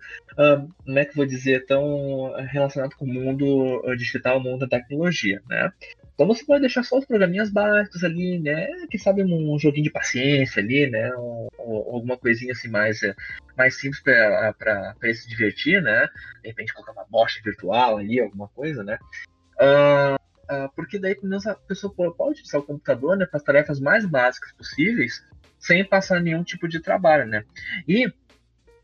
como 0.86 1.00
é 1.00 1.06
que 1.06 1.16
vou 1.16 1.26
dizer, 1.26 1.66
tão 1.66 2.34
relacionado 2.48 2.96
com 2.96 3.06
o 3.06 3.14
mundo 3.14 3.82
digital, 3.96 4.38
o 4.38 4.44
mundo 4.44 4.68
da 4.68 4.78
tecnologia, 4.78 5.42
né. 5.50 5.72
Então 6.19 6.27
você 6.27 6.43
pode 6.43 6.60
deixar 6.60 6.84
só 6.84 6.97
os 6.97 7.05
programinhas 7.05 7.49
básicos 7.49 8.03
ali, 8.03 8.38
né? 8.39 8.67
Quem 8.89 8.99
sabe 8.99 9.23
um 9.23 9.58
joguinho 9.58 9.86
de 9.86 9.89
paciência 9.89 10.62
ali, 10.62 10.86
né? 10.86 11.10
Alguma 11.58 12.17
coisinha 12.17 12.51
assim 12.51 12.67
mais, 12.67 13.01
é, 13.01 13.15
mais 13.58 13.79
simples 13.79 14.01
para 14.01 14.93
se 15.13 15.29
divertir, 15.29 15.82
né? 15.82 16.10
De 16.41 16.49
repente 16.49 16.73
colocar 16.73 16.91
uma 16.91 17.05
bosta 17.10 17.39
virtual 17.41 17.99
ali, 17.99 18.19
alguma 18.19 18.49
coisa, 18.49 18.84
né? 18.84 18.99
Uh, 19.62 20.15
uh, 20.53 20.69
porque 20.75 20.99
daí 20.99 21.15
pelo 21.15 21.29
menos 21.29 21.47
a 21.47 21.55
pessoa 21.55 21.93
pode 21.93 22.32
utilizar 22.32 22.60
o 22.60 22.65
computador 22.65 23.15
né, 23.15 23.25
para 23.25 23.38
as 23.38 23.43
tarefas 23.43 23.79
mais 23.79 24.05
básicas 24.05 24.51
possíveis, 24.51 25.23
sem 25.58 25.86
passar 25.86 26.19
nenhum 26.19 26.43
tipo 26.43 26.67
de 26.67 26.82
trabalho, 26.82 27.27
né? 27.27 27.45
E 27.88 28.12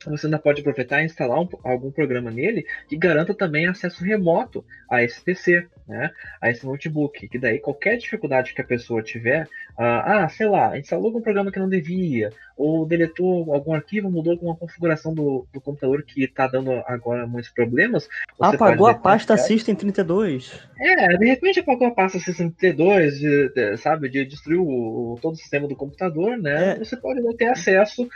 você 0.06 0.28
ainda 0.28 0.40
pode 0.40 0.62
aproveitar 0.62 1.02
e 1.02 1.06
instalar 1.06 1.42
um, 1.42 1.50
algum 1.64 1.92
programa 1.92 2.32
nele 2.32 2.66
que 2.88 2.96
garanta 2.96 3.34
também 3.34 3.68
acesso 3.68 4.06
remoto 4.06 4.64
a 4.90 5.04
esse 5.04 5.20
PC, 5.20 5.68
né, 5.88 6.12
a 6.42 6.50
esse 6.50 6.66
notebook, 6.66 7.28
que 7.28 7.38
daí 7.38 7.60
qualquer 7.60 7.98
dificuldade 7.98 8.54
que 8.54 8.62
a 8.62 8.66
pessoa 8.66 9.04
tiver, 9.04 9.46
uh, 9.78 9.80
ah, 9.80 10.30
sei 10.30 10.48
lá, 10.48 10.78
instalou 10.78 11.08
algum 11.08 11.22
programa 11.22 11.52
que 11.52 11.60
não 11.60 11.70
devia, 11.70 12.32
ou 12.58 12.86
deletou 12.86 13.54
algum 13.54 13.74
arquivo, 13.74 14.10
mudou 14.10 14.34
alguma 14.34 14.56
configuração 14.56 15.14
do, 15.14 15.46
do 15.54 15.60
computador 15.62 16.04
que 16.04 16.24
está 16.24 16.48
dando 16.48 16.72
agora 16.88 17.28
muitos 17.28 17.52
problemas. 17.52 18.08
Apagou 18.40 18.88
a 18.88 18.94
pasta 18.94 19.38
System 19.38 19.76
32. 19.76 20.60
É, 20.80 21.18
de 21.18 21.26
repente 21.26 21.60
apagou 21.60 21.88
a 21.88 21.92
pasta 21.92 22.18
System 22.20 22.50
32, 22.52 23.20
de, 23.20 23.50
de, 23.50 23.78
sabe, 23.78 24.10
de 24.10 24.26
destruir 24.26 24.60
o, 24.60 25.20
todo 25.22 25.34
o 25.34 25.38
sistema 25.38 25.68
do 25.68 25.76
computador, 25.76 26.38
né? 26.38 26.72
É. 26.72 26.80
Você 26.80 26.96
pode 26.96 27.22
ter 27.36 27.48
acesso 27.48 28.08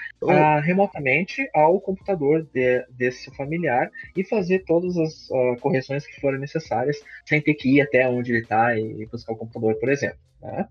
remotamente 0.63 1.49
ao 1.53 1.79
computador 1.81 2.47
de, 2.53 2.85
desse 2.89 3.29
familiar 3.35 3.91
e 4.15 4.23
fazer 4.23 4.63
todas 4.65 4.97
as 4.97 5.29
uh, 5.29 5.57
correções 5.59 6.05
que 6.07 6.19
forem 6.21 6.39
necessárias 6.39 6.97
sem 7.25 7.41
ter 7.41 7.53
que 7.55 7.58
ir 7.67 7.81
até 7.81 8.07
onde 8.07 8.31
ele 8.31 8.41
está 8.41 8.77
e 8.77 9.05
buscar 9.05 9.33
o 9.33 9.37
computador, 9.37 9.75
por 9.79 9.89
exemplo. 9.89 10.19
Né? 10.41 10.67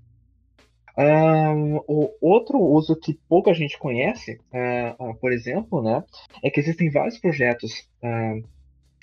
Um, 0.98 1.76
o 1.86 2.12
outro 2.20 2.58
uso 2.58 2.96
que 2.96 3.14
pouca 3.28 3.54
gente 3.54 3.78
conhece, 3.78 4.40
uh, 4.52 5.10
uh, 5.10 5.14
por 5.14 5.32
exemplo, 5.32 5.80
né, 5.80 6.02
é 6.42 6.50
que 6.50 6.58
existem 6.58 6.90
vários 6.90 7.18
projetos 7.18 7.88
uh, 8.02 8.44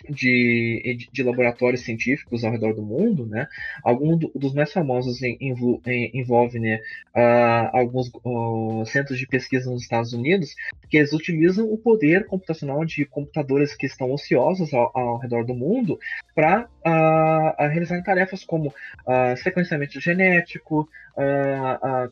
de, 0.10 1.08
de 1.12 1.24
laboratórios 1.24 1.82
científicos 1.82 2.44
ao 2.44 2.52
redor 2.52 2.74
do 2.74 2.82
mundo, 2.82 3.26
né? 3.26 3.48
Alguns 3.84 4.20
dos 4.34 4.54
mais 4.54 4.72
famosos 4.72 5.20
envolvem 5.22 6.62
né, 6.62 6.80
uh, 7.16 7.78
alguns 7.78 8.12
uh, 8.24 8.86
centros 8.86 9.18
de 9.18 9.28
pesquisa 9.28 9.70
nos 9.70 9.84
Estados 9.84 10.14
Unidos 10.14 10.56
que 10.90 10.98
eles 10.98 11.14
utilizam 11.14 11.72
o 11.72 11.78
poder 11.78 12.26
computacional 12.26 12.86
de 12.86 13.06
computadores 13.06 13.76
que 13.76 13.86
estão 13.86 14.12
ociosos 14.12 14.74
ao, 14.74 14.92
ao 14.98 15.18
redor 15.18 15.46
do 15.46 15.54
mundo 15.54 16.00
para 16.34 16.68
uh, 16.86 17.68
realizar 17.68 18.02
tarefas 18.04 18.44
como 18.44 18.74
sequenciamento 19.38 20.00
genético, 20.00 20.90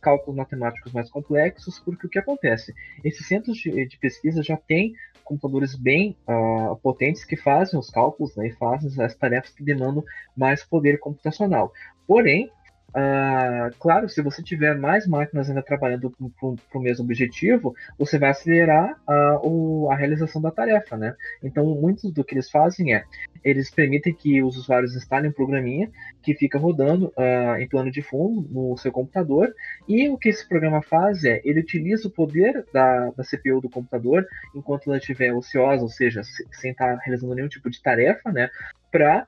cálculos 0.02 0.38
matemáticos 0.38 0.94
mais 0.94 1.10
complexos, 1.10 1.80
porque 1.80 2.08
o 2.08 2.10
que 2.10 2.20
acontece? 2.20 2.74
Esses 3.04 3.28
centros 3.28 3.58
de, 3.58 3.86
de 3.86 3.98
pesquisa 3.98 4.42
já 4.42 4.56
têm 4.56 4.94
computadores 5.24 5.76
bem 5.76 6.18
uh, 6.28 6.76
potentes 6.78 7.24
que 7.26 7.36
fazem 7.36 7.80
os 7.80 7.90
cálculos 7.90 8.36
né, 8.36 8.48
e 8.48 8.54
fazem 8.54 9.04
as 9.04 9.16
tarefas 9.16 9.52
que 9.52 9.64
demandam 9.64 10.04
mais 10.36 10.64
poder 10.64 11.00
computacional. 11.00 11.72
Porém, 12.08 12.52
Uh, 12.96 13.74
claro, 13.80 14.08
se 14.08 14.22
você 14.22 14.44
tiver 14.44 14.78
mais 14.78 15.08
máquinas 15.08 15.50
ainda 15.50 15.64
trabalhando 15.64 16.12
para 16.12 16.80
o 16.80 16.82
mesmo 16.82 17.04
objetivo, 17.04 17.74
você 17.98 18.20
vai 18.20 18.30
acelerar 18.30 19.02
uh, 19.10 19.48
o, 19.48 19.92
a 19.92 19.96
realização 19.96 20.40
da 20.40 20.52
tarefa, 20.52 20.96
né? 20.96 21.16
Então, 21.42 21.66
muitos 21.66 22.12
do 22.12 22.24
que 22.24 22.36
eles 22.36 22.52
fazem 22.52 22.94
é, 22.94 23.04
eles 23.44 23.72
permitem 23.72 24.14
que 24.14 24.44
os 24.44 24.58
usuários 24.58 24.96
instalem 24.96 25.32
um 25.32 25.34
programinha 25.34 25.90
que 26.22 26.36
fica 26.36 26.60
rodando 26.60 27.08
uh, 27.18 27.58
em 27.60 27.68
plano 27.68 27.90
de 27.90 28.02
fundo 28.04 28.48
no 28.50 28.78
seu 28.78 28.92
computador, 28.92 29.54
e 29.88 30.08
o 30.10 30.18
que 30.18 30.30
esse 30.30 30.48
programa 30.48 30.82
faz 30.84 31.24
é, 31.24 31.42
ele 31.44 31.62
utiliza 31.62 32.08
o 32.08 32.12
poder 32.12 32.64
da, 32.72 33.10
da 33.10 33.24
CPU 33.24 33.60
do 33.60 33.70
computador 33.70 34.26
enquanto 34.56 34.88
ela 34.88 34.98
estiver 34.98 35.34
ociosa, 35.34 35.82
ou 35.82 35.90
seja, 35.90 36.22
sem 36.52 36.72
estar 36.72 36.96
realizando 36.98 37.34
nenhum 37.34 37.50
tipo 37.50 37.72
de 37.72 37.82
tarefa, 37.82 38.32
né? 38.32 38.50
Para 38.92 39.26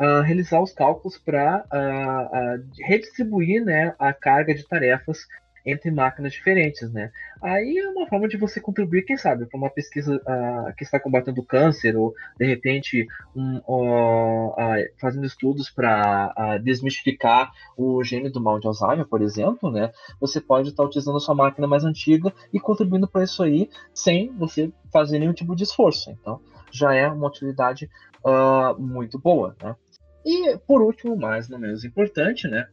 uh, 0.00 0.22
realizar 0.22 0.60
os 0.60 0.72
cálculos 0.72 1.18
para 1.18 1.64
uh, 1.64 2.84
redistribuir 2.84 3.64
né, 3.64 3.94
a 3.98 4.12
carga 4.12 4.54
de 4.54 4.66
tarefas 4.66 5.26
entre 5.64 5.90
máquinas 5.90 6.32
diferentes, 6.32 6.92
né? 6.92 7.10
Aí 7.40 7.78
é 7.78 7.88
uma 7.88 8.06
forma 8.08 8.28
de 8.28 8.36
você 8.36 8.60
contribuir, 8.60 9.02
quem 9.02 9.16
sabe, 9.16 9.46
para 9.46 9.58
uma 9.58 9.70
pesquisa 9.70 10.16
uh, 10.16 10.74
que 10.76 10.84
está 10.84 10.98
combatendo 10.98 11.42
câncer 11.42 11.96
ou 11.96 12.14
de 12.38 12.46
repente 12.46 13.06
um, 13.34 13.60
uh, 13.66 14.48
uh, 14.50 15.00
fazendo 15.00 15.26
estudos 15.26 15.70
para 15.70 16.58
desmistificar 16.58 17.50
o 17.76 18.02
gene 18.02 18.28
do 18.28 18.40
mal 18.40 18.58
de 18.58 18.66
Alzheimer, 18.66 19.06
por 19.06 19.22
exemplo, 19.22 19.70
né? 19.70 19.92
Você 20.20 20.40
pode 20.40 20.70
estar 20.70 20.82
utilizando 20.84 21.16
a 21.16 21.20
sua 21.20 21.34
máquina 21.34 21.66
mais 21.66 21.84
antiga 21.84 22.32
e 22.52 22.60
contribuindo 22.60 23.08
para 23.08 23.24
isso 23.24 23.42
aí 23.42 23.68
sem 23.94 24.32
você 24.36 24.72
fazer 24.92 25.18
nenhum 25.18 25.32
tipo 25.32 25.54
de 25.54 25.64
esforço. 25.64 26.10
Então, 26.10 26.40
já 26.72 26.94
é 26.94 27.06
uma 27.08 27.28
utilidade 27.28 27.88
muito 28.78 29.18
boa, 29.18 29.56
né? 29.62 29.74
E 30.24 30.56
por 30.66 30.82
último, 30.82 31.16
mas 31.16 31.48
não 31.48 31.58
menos 31.58 31.84
importante, 31.84 32.46
né? 32.48 32.68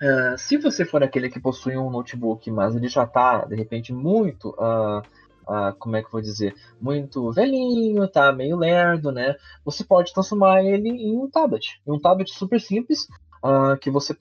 Uh, 0.00 0.38
se 0.38 0.56
você 0.56 0.84
for 0.84 1.02
aquele 1.02 1.28
que 1.28 1.40
possui 1.40 1.76
um 1.76 1.90
notebook, 1.90 2.50
mas 2.50 2.74
ele 2.74 2.88
já 2.88 3.02
está 3.02 3.44
de 3.44 3.56
repente 3.56 3.92
muito, 3.92 4.50
uh, 4.50 5.00
uh, 5.00 5.74
como 5.78 5.96
é 5.96 6.00
que 6.00 6.06
eu 6.06 6.12
vou 6.12 6.20
dizer, 6.20 6.54
muito 6.80 7.32
velhinho, 7.32 8.08
tá 8.08 8.32
meio 8.32 8.56
lerdo, 8.56 9.10
né? 9.10 9.34
Você 9.64 9.84
pode 9.84 10.12
transformar 10.14 10.62
ele 10.62 10.88
em 10.88 11.16
um 11.16 11.28
tablet, 11.28 11.80
em 11.86 11.92
um 11.92 11.98
tablet 11.98 12.32
super 12.32 12.60
simples, 12.60 13.06
que 13.80 13.88
você 13.88 14.16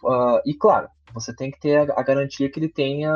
e 0.45 0.53
claro, 0.53 0.87
você 1.11 1.33
tem 1.33 1.49
que 1.49 1.59
ter 1.59 1.89
a, 1.89 1.99
a, 1.99 2.03
garantia 2.03 2.49
que 2.51 2.59
ele 2.59 2.69
tenha, 2.69 3.11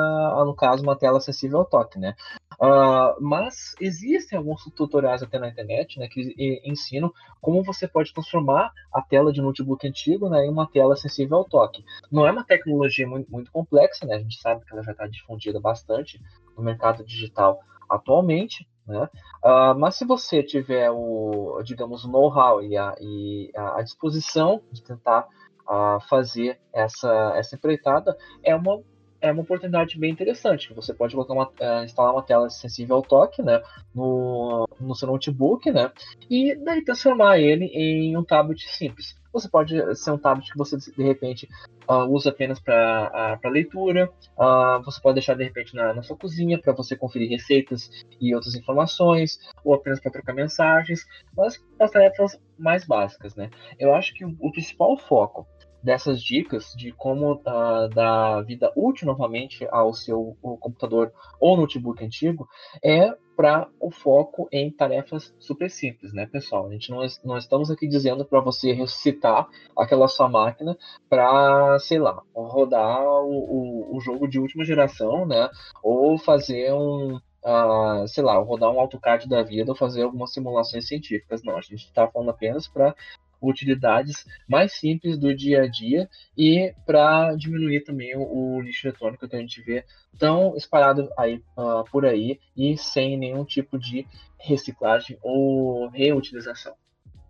no 0.46 0.56
caso, 0.56 0.82
uma 0.82 0.96
tela 0.96 1.20
acessível 1.20 1.60
ao 1.60 1.66
toque, 1.66 2.00
né? 2.00 2.16
Uh, 2.62 3.18
mas 3.20 3.74
existem 3.82 4.38
alguns 4.38 4.64
tutoriais 4.76 5.24
até 5.24 5.40
na 5.40 5.50
internet 5.50 5.98
né, 5.98 6.08
que 6.08 6.36
ensinam 6.64 7.12
como 7.42 7.64
você 7.64 7.88
pode 7.88 8.14
transformar 8.14 8.72
a 8.94 9.02
tela 9.02 9.34
de 9.34 9.42
notebook 9.42 9.88
antigo 9.88 10.30
né, 10.30 10.46
em 10.46 10.50
uma 10.52 10.70
tela 10.70 10.96
sensível 10.96 11.38
ao 11.38 11.46
toque. 11.46 11.84
Não 12.12 12.28
é 12.28 12.32
uma 12.32 12.44
tecnologia 12.44 13.08
muito, 13.08 13.32
muito 13.32 13.52
complexa, 13.52 14.06
né? 14.06 14.16
a 14.16 14.20
gente 14.20 14.40
sabe 14.40 14.64
que 14.64 14.74
ela 14.74 14.84
já 14.84 14.92
está 14.92 15.08
difundida 15.08 15.60
bastante 15.60 16.22
no 16.56 16.64
mercado 16.64 17.04
digital 17.04 17.60
atualmente, 17.90 18.68
né? 18.88 19.10
Uh, 19.44 19.78
mas 19.78 19.96
se 19.96 20.06
você 20.06 20.44
tiver 20.44 20.92
o, 20.92 21.62
digamos, 21.64 22.06
o 22.06 22.12
know-how 22.12 22.62
e, 22.62 22.78
a, 22.78 22.96
e 23.02 23.52
a 23.56 23.82
disposição 23.82 24.62
de 24.72 24.84
tentar 24.84 25.28
uh, 25.68 26.00
fazer 26.08 26.60
essa, 26.72 27.34
essa 27.36 27.56
empreitada, 27.56 28.16
é 28.44 28.56
uma 28.56 28.82
é 29.22 29.32
uma 29.32 29.44
oportunidade 29.44 29.98
bem 29.98 30.12
interessante. 30.12 30.74
Você 30.74 30.94
pode 30.94 31.16
uma, 31.16 31.48
uh, 31.48 31.84
instalar 31.84 32.14
uma 32.14 32.24
tela 32.24 32.50
sensível 32.50 32.98
ao 32.98 33.02
toque 33.02 33.42
né, 33.42 33.62
no, 33.94 34.68
no 34.80 34.96
seu 34.96 35.08
notebook, 35.08 35.72
né, 35.72 35.92
e 36.30 36.56
daí 36.56 36.84
transformar 36.84 37.40
ele 37.40 37.66
em 37.66 38.18
um 38.18 38.24
tablet 38.24 38.68
simples. 38.68 39.16
Você 39.34 39.48
pode 39.48 39.96
ser 39.96 40.12
um 40.12 40.18
tablet 40.18 40.52
que 40.52 40.58
você 40.58 40.78
de 40.78 41.04
repente 41.04 41.48
uh, 41.90 42.06
usa 42.10 42.32
apenas 42.32 42.60
para 42.60 43.40
uh, 43.42 43.50
leitura. 43.50 44.12
Uh, 44.38 44.84
você 44.84 45.00
pode 45.02 45.16
deixar 45.16 45.36
de 45.36 45.44
repente 45.44 45.74
na, 45.74 45.94
na 45.94 46.04
sua 46.04 46.18
cozinha 46.18 46.60
para 46.60 46.74
você 46.74 46.98
conferir 46.98 47.30
receitas 47.30 47.90
e 48.20 48.36
outras 48.36 48.56
informações, 48.56 49.40
ou 49.64 49.74
apenas 49.74 50.02
para 50.02 50.12
trocar 50.12 50.34
mensagens, 50.34 51.06
mas 51.36 51.64
as 51.80 51.92
tarefas 51.92 52.38
mais 52.58 52.86
básicas, 52.86 53.36
né? 53.36 53.50
Eu 53.80 53.96
acho 53.96 54.14
que 54.14 54.26
o, 54.26 54.36
o 54.40 54.52
principal 54.52 54.98
foco 54.98 55.48
dessas 55.84 56.22
dicas 56.22 56.74
de 56.76 56.92
como 56.92 57.34
uh, 57.34 57.90
dar 57.94 58.42
vida 58.44 58.72
útil 58.76 59.08
novamente 59.08 59.68
ao 59.72 59.94
seu 59.94 60.38
computador 60.60 61.12
ou 61.40 61.58
notebook 61.58 62.04
antigo 62.04 62.48
é 62.84 63.14
para 63.36 63.68
o 63.80 63.90
foco 63.90 64.48
em 64.52 64.70
tarefas 64.70 65.34
super 65.40 65.70
simples, 65.70 66.14
né, 66.14 66.28
pessoal? 66.28 66.68
A 66.68 66.72
gente 66.72 66.92
não, 66.92 67.00
não 67.24 67.38
estamos 67.38 67.72
aqui 67.72 67.88
dizendo 67.88 68.24
para 68.24 68.40
você 68.40 68.72
ressuscitar 68.72 69.48
aquela 69.76 70.08
sua 70.08 70.30
máquina 70.30 70.78
para, 71.10 71.80
sei 71.80 71.98
lá, 71.98 72.22
rodar 72.36 73.02
o, 73.02 73.92
o, 73.92 73.98
o, 73.98 74.00
jogo 74.00 74.28
de 74.28 74.40
última 74.40 74.64
geração, 74.64 75.26
né? 75.26 75.50
Ou 75.84 76.18
fazer 76.18 76.72
um, 76.74 77.20
Uh, 77.44 78.08
sei 78.08 78.24
lá, 78.24 78.38
rodar 78.38 78.70
um 78.70 78.80
AutoCAD 78.80 79.28
da 79.28 79.42
vida 79.42 79.72
ou 79.72 79.76
fazer 79.76 80.04
algumas 80.04 80.32
simulações 80.32 80.88
científicas. 80.88 81.42
Não, 81.42 81.58
a 81.58 81.62
gente 81.62 81.86
está 81.86 82.08
falando 82.08 82.30
apenas 82.30 82.68
para 82.68 82.94
utilidades 83.42 84.26
mais 84.48 84.74
simples 84.74 85.18
do 85.18 85.34
dia 85.36 85.64
a 85.64 85.68
dia 85.68 86.10
e 86.38 86.74
para 86.86 87.36
diminuir 87.36 87.84
também 87.84 88.16
o, 88.16 88.22
o, 88.22 88.62
lixo 88.62 88.88
eletrônico 88.88 89.28
que 89.28 89.36
a 89.36 89.40
gente 89.40 89.62
vê 89.62 89.84
tão 90.18 90.56
espalhado 90.56 91.10
aí, 91.18 91.42
uh, 91.58 91.84
por 91.92 92.06
aí 92.06 92.40
e 92.56 92.78
sem 92.78 93.18
nenhum 93.18 93.44
tipo 93.44 93.80
de 93.80 94.06
reciclagem 94.40 95.18
ou 95.22 95.88
reutilização. 95.90 96.74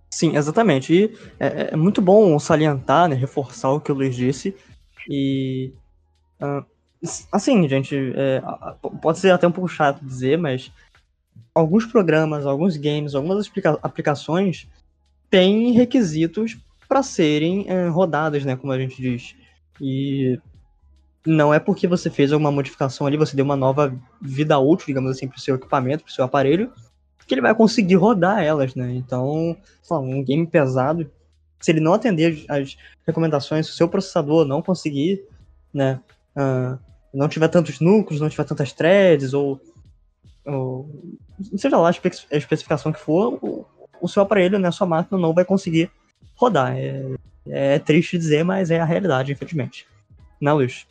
Sim, 0.10 0.36
exatamente. 0.36 0.94
E 0.94 1.18
é, 1.40 1.70
é 1.72 1.76
muito 1.76 2.02
bom 2.02 2.38
salientar, 2.38 3.08
né, 3.08 3.16
reforçar 3.16 3.72
o 3.72 3.80
que 3.80 3.92
o 3.92 3.96
Luiz 3.96 4.16
disse. 4.16 4.56
E. 5.10 5.74
Uh, 6.42 6.66
assim, 7.32 7.68
gente, 7.68 7.96
é, 8.16 8.42
pode 9.02 9.20
ser 9.20 9.32
até 9.32 9.48
um 9.48 9.52
pouco 9.52 9.70
chato 9.70 10.04
dizer, 10.04 10.38
mas 10.38 10.72
alguns 11.54 11.86
programas, 11.86 12.46
alguns 12.46 12.78
games, 12.78 13.16
algumas 13.16 13.50
aplicações 13.82 14.68
tem 15.32 15.72
requisitos 15.72 16.58
para 16.88 17.02
serem 17.02 17.66
é, 17.68 17.88
rodadas, 17.88 18.46
né, 18.46 18.56
como 18.56 18.74
a 18.74 18.78
gente 18.78 19.02
diz. 19.02 19.34
E 19.80 20.38
não 21.26 21.54
é 21.54 21.60
porque 21.60 21.88
você 21.88 22.10
fez 22.10 22.32
alguma 22.32 22.52
modificação 22.52 23.08
ali, 23.08 23.18
você 23.18 23.36
deu 23.36 23.46
uma 23.46 23.56
nova 23.56 23.98
vida 24.22 24.60
útil, 24.60 24.88
digamos 24.88 25.10
assim, 25.10 25.28
para 25.28 25.38
o 25.38 25.40
seu 25.40 25.56
equipamento, 25.56 26.04
para 26.04 26.12
o 26.12 26.14
seu 26.14 26.26
aparelho, 26.26 26.72
que 27.26 27.34
ele 27.34 27.42
vai 27.42 27.56
conseguir 27.56 27.96
rodar 27.96 28.44
elas, 28.44 28.76
né? 28.76 28.94
Então, 28.94 29.56
lá, 29.90 30.00
um 30.00 30.22
game 30.22 30.46
pesado, 30.46 31.10
se 31.62 31.72
ele 31.72 31.80
não 31.80 31.94
atender 31.94 32.44
as 32.50 32.76
recomendações, 33.08 33.68
se 33.68 33.72
o 33.72 33.76
seu 33.76 33.88
processador 33.88 34.46
não 34.46 34.62
conseguir, 34.62 35.24
né, 35.74 36.02
uh, 36.36 36.78
não 37.14 37.30
tiver 37.30 37.48
tantos 37.48 37.80
núcleos, 37.80 38.20
não 38.20 38.28
tiver 38.28 38.44
tantas 38.44 38.74
threads, 38.74 39.34
ou, 39.34 39.62
ou 40.46 40.90
seja 41.56 41.78
lá 41.78 41.88
a 41.88 42.38
especificação 42.38 42.92
que 42.92 43.00
for, 43.00 43.70
o 44.02 44.08
seu 44.08 44.24
aparelho, 44.24 44.60
né, 44.60 44.68
a 44.68 44.72
sua 44.72 44.88
máquina 44.88 45.20
não 45.20 45.34
vai 45.34 45.46
conseguir 45.46 45.90
rodar. 46.36 46.76
É, 46.76 47.16
é 47.48 47.80
triste 47.80 48.18
dizer, 48.18 48.44
mas 48.44 48.72
é 48.72 48.80
a 48.80 48.86
realidade, 48.86 49.32
infelizmente. 49.32 49.88
Não, 50.40 50.56
Luiz? 50.56 50.86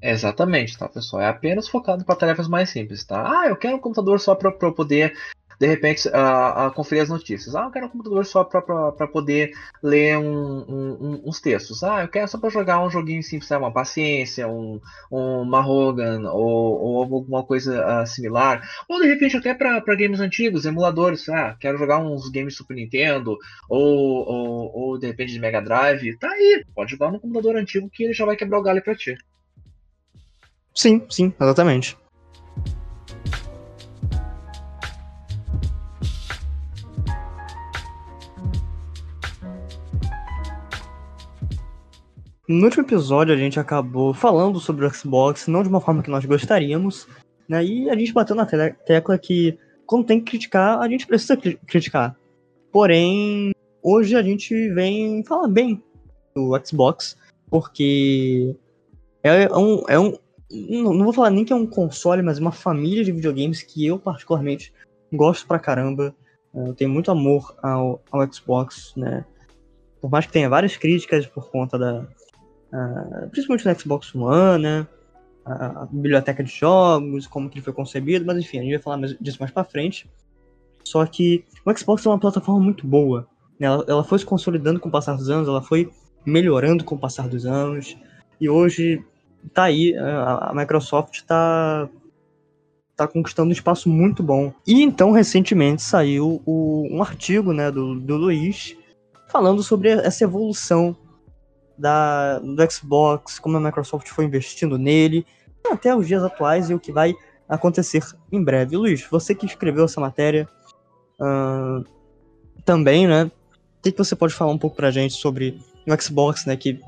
Exatamente, 0.00 0.78
tá, 0.78 0.88
pessoal? 0.88 1.22
É 1.22 1.28
apenas 1.28 1.68
focado 1.68 2.04
para 2.04 2.14
tarefas 2.14 2.46
mais 2.46 2.70
simples, 2.70 3.04
tá? 3.04 3.40
Ah, 3.40 3.48
eu 3.48 3.56
quero 3.56 3.76
um 3.76 3.80
computador 3.80 4.20
só 4.20 4.34
para 4.34 4.52
poder 4.52 5.12
de 5.58 5.66
repente, 5.66 6.08
uh, 6.08 6.68
uh, 6.68 6.72
conferir 6.72 7.02
as 7.02 7.08
notícias. 7.08 7.56
Ah, 7.56 7.64
eu 7.64 7.70
quero 7.70 7.86
um 7.86 7.88
computador 7.88 8.24
só 8.24 8.44
para 8.44 9.08
poder 9.08 9.50
ler 9.82 10.16
um, 10.16 10.64
um, 10.68 11.22
uns 11.26 11.40
textos. 11.40 11.82
Ah, 11.82 12.02
eu 12.02 12.08
quero 12.08 12.28
só 12.28 12.38
para 12.38 12.48
jogar 12.48 12.84
um 12.84 12.90
joguinho 12.90 13.22
simples, 13.22 13.50
uma 13.50 13.72
paciência, 13.72 14.46
um, 14.46 14.80
um 15.10 15.44
Mahogan 15.44 16.30
ou, 16.30 16.80
ou 16.80 17.02
alguma 17.02 17.42
coisa 17.42 18.02
uh, 18.02 18.06
similar. 18.06 18.62
Ou 18.88 19.00
de 19.00 19.08
repente 19.08 19.36
até 19.36 19.52
para 19.52 19.80
games 19.96 20.20
antigos, 20.20 20.64
emuladores. 20.64 21.28
Ah, 21.28 21.56
quero 21.58 21.76
jogar 21.76 21.98
uns 21.98 22.28
games 22.30 22.56
Super 22.56 22.74
Nintendo 22.74 23.36
ou, 23.68 24.28
ou, 24.28 24.72
ou 24.76 24.98
de 24.98 25.08
repente 25.08 25.32
de 25.32 25.40
Mega 25.40 25.60
Drive. 25.60 26.16
Tá 26.18 26.30
aí, 26.30 26.64
pode 26.72 26.92
jogar 26.92 27.10
no 27.10 27.18
computador 27.18 27.56
antigo 27.56 27.90
que 27.90 28.04
ele 28.04 28.12
já 28.12 28.24
vai 28.24 28.36
quebrar 28.36 28.60
o 28.60 28.62
galho 28.62 28.82
para 28.82 28.94
ti. 28.94 29.16
Sim, 30.72 31.04
sim, 31.10 31.34
exatamente. 31.40 31.96
No 42.48 42.64
último 42.64 42.82
episódio 42.82 43.34
a 43.34 43.36
gente 43.36 43.60
acabou 43.60 44.14
falando 44.14 44.58
sobre 44.58 44.86
o 44.86 44.94
Xbox, 44.94 45.46
não 45.48 45.62
de 45.62 45.68
uma 45.68 45.82
forma 45.82 46.02
que 46.02 46.08
nós 46.08 46.24
gostaríamos, 46.24 47.06
né? 47.46 47.62
E 47.62 47.90
a 47.90 47.94
gente 47.94 48.10
bateu 48.10 48.34
na 48.34 48.46
tecla 48.46 49.18
que 49.18 49.58
quando 49.84 50.06
tem 50.06 50.18
que 50.18 50.30
criticar, 50.30 50.80
a 50.80 50.88
gente 50.88 51.06
precisa 51.06 51.36
cri 51.36 51.58
criticar. 51.66 52.16
Porém, 52.72 53.52
hoje 53.82 54.16
a 54.16 54.22
gente 54.22 54.54
vem 54.70 55.22
falar 55.24 55.46
bem 55.48 55.82
do 56.34 56.58
Xbox, 56.64 57.18
porque 57.50 58.56
é 59.22 59.54
um, 59.54 59.84
é 59.86 60.00
um 60.00 60.16
não 60.50 61.04
vou 61.04 61.12
falar 61.12 61.28
nem 61.28 61.44
que 61.44 61.52
é 61.52 61.56
um 61.56 61.66
console, 61.66 62.22
mas 62.22 62.38
uma 62.38 62.52
família 62.52 63.04
de 63.04 63.12
videogames 63.12 63.62
que 63.62 63.86
eu 63.86 63.98
particularmente 63.98 64.72
gosto 65.12 65.46
pra 65.46 65.58
caramba. 65.58 66.14
Eu 66.54 66.72
tenho 66.72 66.88
muito 66.88 67.10
amor 67.10 67.54
ao, 67.62 68.02
ao 68.10 68.32
Xbox, 68.32 68.94
né? 68.96 69.26
Por 70.00 70.10
mais 70.10 70.24
que 70.24 70.32
tenha 70.32 70.48
várias 70.48 70.78
críticas 70.78 71.26
por 71.26 71.50
conta 71.50 71.78
da, 71.78 72.06
uh, 72.72 73.28
principalmente 73.30 73.66
no 73.66 73.78
Xbox 73.78 74.14
One, 74.14 74.62
né? 74.62 74.86
A, 75.44 75.82
a, 75.82 75.86
biblioteca 75.86 76.44
de 76.44 76.50
jogos, 76.50 77.26
como 77.26 77.48
que 77.48 77.56
ele 77.56 77.64
foi 77.64 77.72
concebido, 77.72 78.26
mas 78.26 78.36
enfim, 78.36 78.58
a 78.58 78.62
gente 78.62 78.72
vai 78.72 78.82
falar 78.82 78.96
mais, 78.98 79.16
disso 79.18 79.38
mais 79.40 79.50
pra 79.50 79.64
frente. 79.64 80.08
Só 80.84 81.04
que 81.06 81.44
o 81.64 81.76
Xbox 81.76 82.04
é 82.04 82.08
uma 82.08 82.18
plataforma 82.18 82.60
muito 82.60 82.86
boa. 82.86 83.26
Né? 83.58 83.66
Ela, 83.66 83.84
ela 83.88 84.04
foi 84.04 84.18
se 84.18 84.26
consolidando 84.26 84.78
com 84.78 84.88
o 84.88 84.92
passar 84.92 85.16
dos 85.16 85.30
anos, 85.30 85.48
ela 85.48 85.62
foi 85.62 85.90
melhorando 86.24 86.84
com 86.84 86.94
o 86.94 86.98
passar 86.98 87.28
dos 87.28 87.46
anos. 87.46 87.96
E 88.40 88.48
hoje 88.48 89.02
tá 89.52 89.64
aí, 89.64 89.96
a, 89.96 90.50
a 90.50 90.54
Microsoft 90.54 91.22
tá, 91.22 91.88
tá 92.96 93.08
conquistando 93.08 93.48
um 93.48 93.52
espaço 93.52 93.88
muito 93.88 94.22
bom. 94.22 94.52
E 94.66 94.82
então, 94.82 95.10
recentemente, 95.12 95.82
saiu 95.82 96.42
o, 96.44 96.86
um 96.90 97.02
artigo 97.02 97.52
né, 97.52 97.70
do, 97.70 97.98
do 97.98 98.16
Luiz 98.16 98.76
falando 99.28 99.62
sobre 99.62 99.90
essa 99.90 100.24
evolução 100.24 100.96
da, 101.78 102.38
do 102.38 102.70
Xbox, 102.70 103.38
como 103.38 103.56
a 103.56 103.60
Microsoft 103.60 104.08
foi 104.08 104.24
investindo 104.24 104.76
nele, 104.76 105.24
até 105.70 105.94
os 105.94 106.06
dias 106.06 106.22
atuais 106.22 106.70
e 106.70 106.74
o 106.74 106.80
que 106.80 106.92
vai 106.92 107.14
acontecer 107.48 108.02
em 108.30 108.42
breve. 108.42 108.76
Luiz, 108.76 109.06
você 109.10 109.34
que 109.34 109.46
escreveu 109.46 109.84
essa 109.84 110.00
matéria 110.00 110.48
uh, 111.20 111.84
também, 112.64 113.06
né? 113.06 113.24
O 113.24 113.82
que, 113.82 113.92
que 113.92 113.98
você 113.98 114.16
pode 114.16 114.34
falar 114.34 114.52
um 114.52 114.58
pouco 114.58 114.76
pra 114.76 114.90
gente 114.90 115.14
sobre 115.14 115.58
o 115.86 116.02
Xbox, 116.02 116.44
né? 116.44 116.56
Que, 116.56 116.80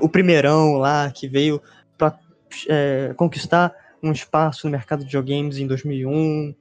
o 0.00 0.08
primeirão 0.08 0.76
lá, 0.76 1.10
que 1.10 1.26
veio 1.26 1.60
para 1.98 2.16
é, 2.68 3.12
conquistar 3.16 3.74
um 4.02 4.12
espaço 4.12 4.66
no 4.66 4.70
mercado 4.70 5.00
de 5.00 5.06
videogames 5.06 5.58
em 5.58 5.66
2001, 5.66 6.54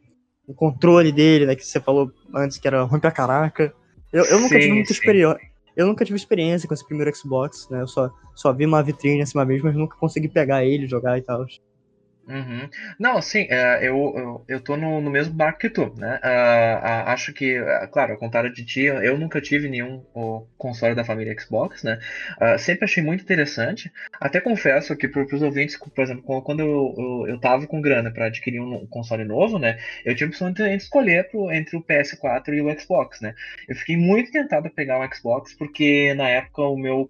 o 0.47 0.53
controle 0.53 1.11
dele, 1.11 1.45
né, 1.45 1.55
que 1.55 1.65
você 1.65 1.79
falou 1.79 2.11
antes 2.33 2.57
que 2.57 2.67
era 2.67 2.81
ruim 2.81 2.99
pra 2.99 3.11
caraca. 3.11 3.71
Eu, 4.11 4.25
eu 4.25 4.39
nunca 4.39 4.55
sim, 4.55 4.61
tive 4.61 4.73
muita 4.73 4.91
experiência 4.91 5.39
eu 5.75 5.85
nunca 5.85 6.05
tive 6.05 6.17
experiência 6.17 6.67
com 6.67 6.73
esse 6.73 6.85
primeiro 6.85 7.15
Xbox, 7.15 7.67
né? 7.69 7.81
Eu 7.81 7.87
só, 7.87 8.11
só 8.35 8.53
vi 8.53 8.65
uma 8.65 8.83
vitrine 8.83 9.21
assim 9.21 9.37
uma 9.37 9.45
vez, 9.45 9.61
mas 9.61 9.75
nunca 9.75 9.97
consegui 9.97 10.27
pegar 10.27 10.65
ele, 10.65 10.87
jogar 10.87 11.17
e 11.17 11.21
tal. 11.21 11.45
Uhum. 12.29 12.69
Não, 12.99 13.19
sim, 13.23 13.47
é, 13.49 13.79
eu, 13.81 14.13
eu, 14.15 14.45
eu 14.47 14.61
tô 14.61 14.77
no, 14.77 15.01
no 15.01 15.09
mesmo 15.09 15.33
barco 15.33 15.57
que 15.57 15.67
tu, 15.69 15.91
né? 15.97 16.19
Uh, 16.23 16.77
uh, 16.77 17.09
acho 17.09 17.33
que, 17.33 17.59
uh, 17.59 17.87
claro, 17.91 18.11
ao 18.11 18.19
contrário 18.19 18.53
de 18.53 18.63
ti, 18.63 18.81
eu 18.81 19.17
nunca 19.17 19.41
tive 19.41 19.67
nenhum 19.67 20.05
o, 20.13 20.45
console 20.55 20.93
da 20.93 21.03
família 21.03 21.35
Xbox, 21.39 21.81
né? 21.83 21.97
sempre 22.59 22.85
achei 22.85 23.01
muito 23.01 23.23
interessante. 23.23 23.91
Até 24.19 24.39
confesso 24.41 24.95
que 24.95 25.07
para 25.07 25.23
os 25.23 25.41
ouvintes, 25.41 25.75
por 25.77 26.03
exemplo, 26.03 26.41
quando 26.43 26.59
eu, 26.59 26.95
eu, 26.97 27.27
eu 27.29 27.39
tava 27.39 27.65
com 27.65 27.81
grana 27.81 28.11
para 28.11 28.25
adquirir 28.25 28.59
um 28.59 28.85
console 28.87 29.23
novo, 29.23 29.57
né? 29.57 29.79
Eu 30.05 30.13
tive 30.13 30.25
a 30.25 30.29
opção 30.29 30.53
escolher 30.75 31.29
pro, 31.29 31.51
entre 31.51 31.77
o 31.77 31.81
PS4 31.81 32.53
e 32.53 32.61
o 32.61 32.79
Xbox, 32.79 33.21
né? 33.21 33.33
Eu 33.67 33.75
fiquei 33.75 33.95
muito 33.97 34.31
tentado 34.31 34.67
a 34.67 34.69
pegar 34.69 34.99
um 34.99 35.13
Xbox 35.13 35.53
porque 35.55 36.13
na 36.13 36.27
época 36.29 36.61
o 36.61 36.77
meu 36.77 37.09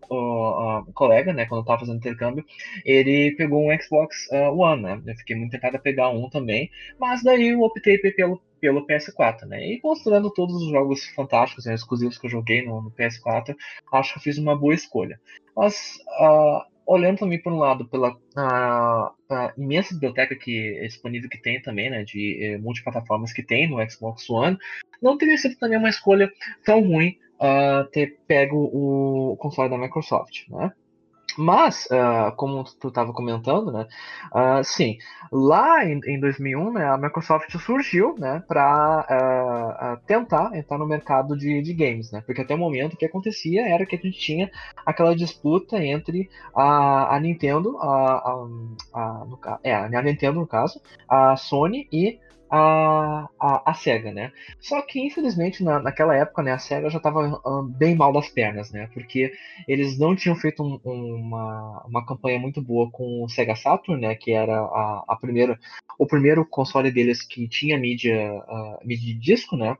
colega, 0.94 1.34
né, 1.34 1.46
quando 1.46 1.62
eu 1.62 1.66
tava 1.66 1.80
fazendo 1.80 1.98
intercâmbio, 1.98 2.46
ele 2.86 3.32
pegou 3.36 3.68
um 3.70 3.82
Xbox 3.82 4.28
One, 4.32 4.84
né? 4.84 5.09
Fiquei 5.16 5.36
muito 5.36 5.52
tentado 5.52 5.78
a 5.78 5.80
pegar 5.80 6.10
um 6.10 6.30
também, 6.30 6.70
mas 7.00 7.24
daí 7.24 7.50
eu 7.50 7.62
optei 7.62 7.98
pelo, 7.98 8.42
pelo 8.60 8.86
PS4, 8.86 9.46
né? 9.46 9.66
E 9.66 9.80
considerando 9.80 10.32
todos 10.32 10.56
os 10.62 10.70
jogos 10.70 11.06
fantásticos 11.10 11.66
né, 11.66 11.74
exclusivos 11.74 12.18
que 12.18 12.28
eu 12.28 12.32
joguei 12.32 12.66
no, 12.66 12.82
no, 12.82 12.92
PS4, 12.92 13.56
acho 13.94 14.14
que 14.14 14.20
eu 14.20 14.24
fiz 14.24 14.38
uma 14.38 14.56
boa 14.56 14.74
escolha. 14.74 15.20
Mas 15.56 15.98
uh, 16.20 16.62
olhando 16.86 17.20
também 17.20 17.42
por 17.42 17.54
um 17.54 17.60
lado 17.60 17.88
pela 17.88 18.12
uh, 18.12 19.52
imensa 19.58 19.94
biblioteca 19.94 20.36
que 20.36 20.78
é 20.80 20.88
disponível 20.88 21.30
que 21.30 21.42
tem 21.42 21.62
também, 21.62 21.90
né, 21.90 22.04
de 22.04 22.44
eh, 22.44 22.58
multiplataformas 22.58 23.32
que 23.32 23.44
tem 23.44 23.70
no 23.70 23.78
Xbox 23.90 24.28
One, 24.30 24.58
não 25.02 25.18
teria 25.18 25.38
sido 25.38 25.56
também 25.58 25.78
uma 25.78 25.90
escolha 25.90 26.32
tão 26.66 26.82
ruim 26.82 27.18
uh, 27.40 27.88
ter 27.92 28.18
pego 28.28 28.58
o 28.74 29.38
console 29.38 29.70
da 29.70 29.78
Microsoft, 29.78 30.48
né? 30.50 30.72
Mas, 31.38 31.86
uh, 31.86 32.36
como 32.36 32.64
tu 32.64 32.88
estava 32.90 33.14
comentando, 33.14 33.72
né, 33.72 33.88
uh, 34.34 34.64
sim, 34.64 34.98
lá 35.32 35.86
em, 35.86 36.00
em 36.06 36.20
2001, 36.20 36.74
né, 36.74 36.86
a 36.86 36.98
Microsoft 36.98 37.56
surgiu, 37.58 38.16
né, 38.18 38.44
para 38.48 39.06
uh, 39.10 39.14
ah, 39.14 40.00
tentar 40.06 40.56
entrar 40.56 40.78
no 40.78 40.88
mercado 40.88 41.38
de, 41.38 41.62
de 41.62 41.74
games, 41.74 42.12
né, 42.12 42.22
porque 42.26 42.42
até 42.42 42.56
o 42.56 42.58
momento 42.58 42.94
o 42.94 42.98
que 42.98 43.06
acontecia 43.06 43.68
era 43.68 43.86
que 43.86 43.96
a 43.96 44.00
gente 44.00 44.20
tinha 44.20 44.52
aquela 44.86 45.16
disputa 45.16 45.84
entre 45.84 46.30
a, 46.56 47.16
a 47.16 47.20
Nintendo, 47.20 47.78
a, 47.80 48.14
a, 48.14 48.48
a, 48.94 49.26
no, 49.26 49.40
é, 49.64 49.74
a 49.74 50.02
Nintendo 50.02 50.40
no 50.40 50.48
caso, 50.48 50.82
a 51.08 51.36
Sony 51.36 51.88
e 51.92 52.20
a, 52.50 53.30
a, 53.40 53.72
a 53.72 53.74
SEGA, 53.74 54.12
né? 54.12 54.32
Só 54.60 54.82
que, 54.82 55.00
infelizmente, 55.00 55.64
na, 55.64 55.80
naquela 55.80 56.16
época, 56.16 56.42
né, 56.42 56.52
a 56.52 56.60
SEGA 56.60 56.90
já 56.90 56.98
estava 56.98 57.40
bem 57.78 57.96
mal 57.96 58.12
das 58.12 58.30
pernas, 58.30 58.72
né? 58.72 58.90
Porque 58.94 59.32
eles 59.68 59.98
não 59.98 60.16
tinham 60.16 60.36
feito 60.36 60.64
um, 60.64 60.80
uma, 60.84 61.84
uma 61.86 62.06
campanha 62.06 62.40
muito 62.40 62.62
boa 62.62 62.90
com 62.92 63.24
o 63.24 63.30
Sega 63.30 63.56
Saturn, 63.56 64.02
né? 64.02 64.16
Que 64.16 64.32
era 64.32 64.60
a, 64.60 65.04
a 65.08 65.16
primeira, 65.16 65.60
o 65.98 66.08
primeiro 66.08 66.46
console 66.46 66.92
deles 66.92 67.24
que 67.24 67.48
tinha 67.48 67.78
mídia, 67.78 68.34
uh, 68.34 68.86
mídia 68.86 69.14
de 69.14 69.20
disco, 69.20 69.56
né? 69.56 69.78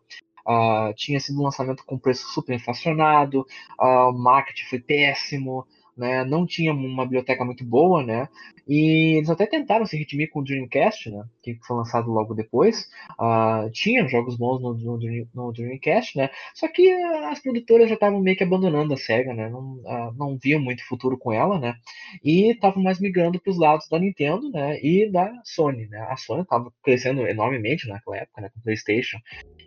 Uh, 0.48 0.94
tinha 0.96 1.20
sido 1.20 1.40
um 1.40 1.44
lançamento 1.44 1.84
com 1.86 1.98
preço 1.98 2.28
super 2.30 2.56
inflacionado, 2.56 3.46
uh, 3.80 4.10
o 4.10 4.14
marketing 4.14 4.66
foi 4.66 4.80
péssimo, 4.80 5.68
né? 6.00 6.24
Não 6.24 6.46
tinha 6.46 6.74
uma 6.74 7.04
biblioteca 7.04 7.44
muito 7.44 7.64
boa, 7.66 8.04
né? 8.04 8.28
E 8.68 9.18
eles 9.18 9.30
até 9.30 9.46
tentaram 9.46 9.86
se 9.86 9.98
redimir 9.98 10.30
com 10.30 10.40
o 10.40 10.44
Dreamcast, 10.44 11.10
né? 11.10 11.24
Que 11.42 11.58
foi 11.66 11.76
lançado 11.76 12.10
logo 12.12 12.34
depois. 12.34 12.88
Uh, 13.20 13.70
tinha 13.72 14.08
jogos 14.08 14.38
bons 14.38 14.62
no, 14.62 14.74
no, 14.76 15.28
no, 15.34 15.52
Dreamcast, 15.52 16.18
né? 16.18 16.30
Só 16.54 16.68
que 16.68 16.90
as 17.30 17.40
produtoras 17.40 17.90
já 17.90 17.96
estavam 17.96 18.22
meio 18.22 18.38
que 18.38 18.44
abandonando 18.44 18.94
a 18.94 18.98
SEGA, 18.98 19.34
né? 19.34 19.50
Não, 19.50 19.74
uh, 19.78 20.14
não 20.16 20.38
viam 20.38 20.62
muito 20.62 20.88
futuro 20.88 21.18
com 21.18 21.34
ela, 21.34 21.60
né? 21.60 21.76
E 22.24 22.52
estavam 22.52 22.82
mais 22.82 23.00
migrando 23.00 23.40
para 23.40 23.52
os 23.52 23.58
lados 23.58 23.90
da 23.90 24.00
Nintendo, 24.00 24.50
né? 24.52 24.80
E 24.82 25.12
da 25.12 25.32
Sony, 25.44 25.88
né? 25.88 26.00
A 26.10 26.16
Sony 26.16 26.44
estava 26.44 26.72
crescendo 26.84 27.28
enormemente 27.28 27.88
naquela 27.88 28.18
época, 28.18 28.42
né? 28.42 28.50
Com 28.54 28.60
o 28.60 28.64
PlayStation. 28.64 29.18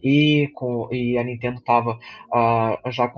E, 0.02 0.48
com, 0.54 0.88
e 0.92 1.16
a 1.16 1.22
Nintendo 1.22 1.58
estava 1.58 1.98
uh, 2.32 2.90
já 2.90 3.12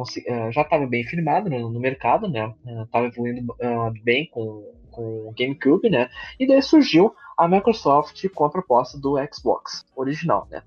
já 0.51 0.63
estava 0.63 0.87
bem 0.87 1.05
firmada 1.05 1.49
no, 1.49 1.71
no 1.71 1.81
mercado, 1.81 2.29
né? 2.29 2.53
Tava 2.91 3.04
evoluindo 3.07 3.53
uh, 3.53 3.93
bem 4.03 4.27
com, 4.31 4.73
com 4.91 5.29
o 5.29 5.35
GameCube, 5.37 5.91
né? 5.91 6.09
E 6.39 6.47
daí 6.47 6.63
surgiu 6.63 7.15
a 7.37 7.49
Microsoft 7.49 8.29
com 8.31 8.45
a 8.45 8.51
proposta 8.51 8.99
do 8.99 9.17
Xbox 9.33 9.85
original, 9.97 10.47
né? 10.51 10.63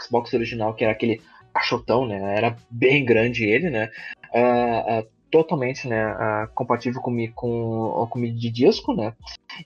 Xbox 0.00 0.32
original, 0.32 0.74
que 0.74 0.84
era 0.84 0.92
aquele 0.92 1.20
cachotão, 1.52 2.06
né? 2.06 2.36
Era 2.36 2.56
bem 2.70 3.04
grande 3.04 3.44
ele, 3.44 3.70
né? 3.70 3.90
Uh, 4.34 5.00
uh, 5.00 5.08
totalmente 5.30 5.88
né, 5.88 6.48
compatível 6.54 7.00
com, 7.00 7.14
com, 7.34 8.06
com 8.10 8.18
mídia 8.18 8.40
de 8.40 8.50
disco, 8.50 8.94
né? 8.94 9.14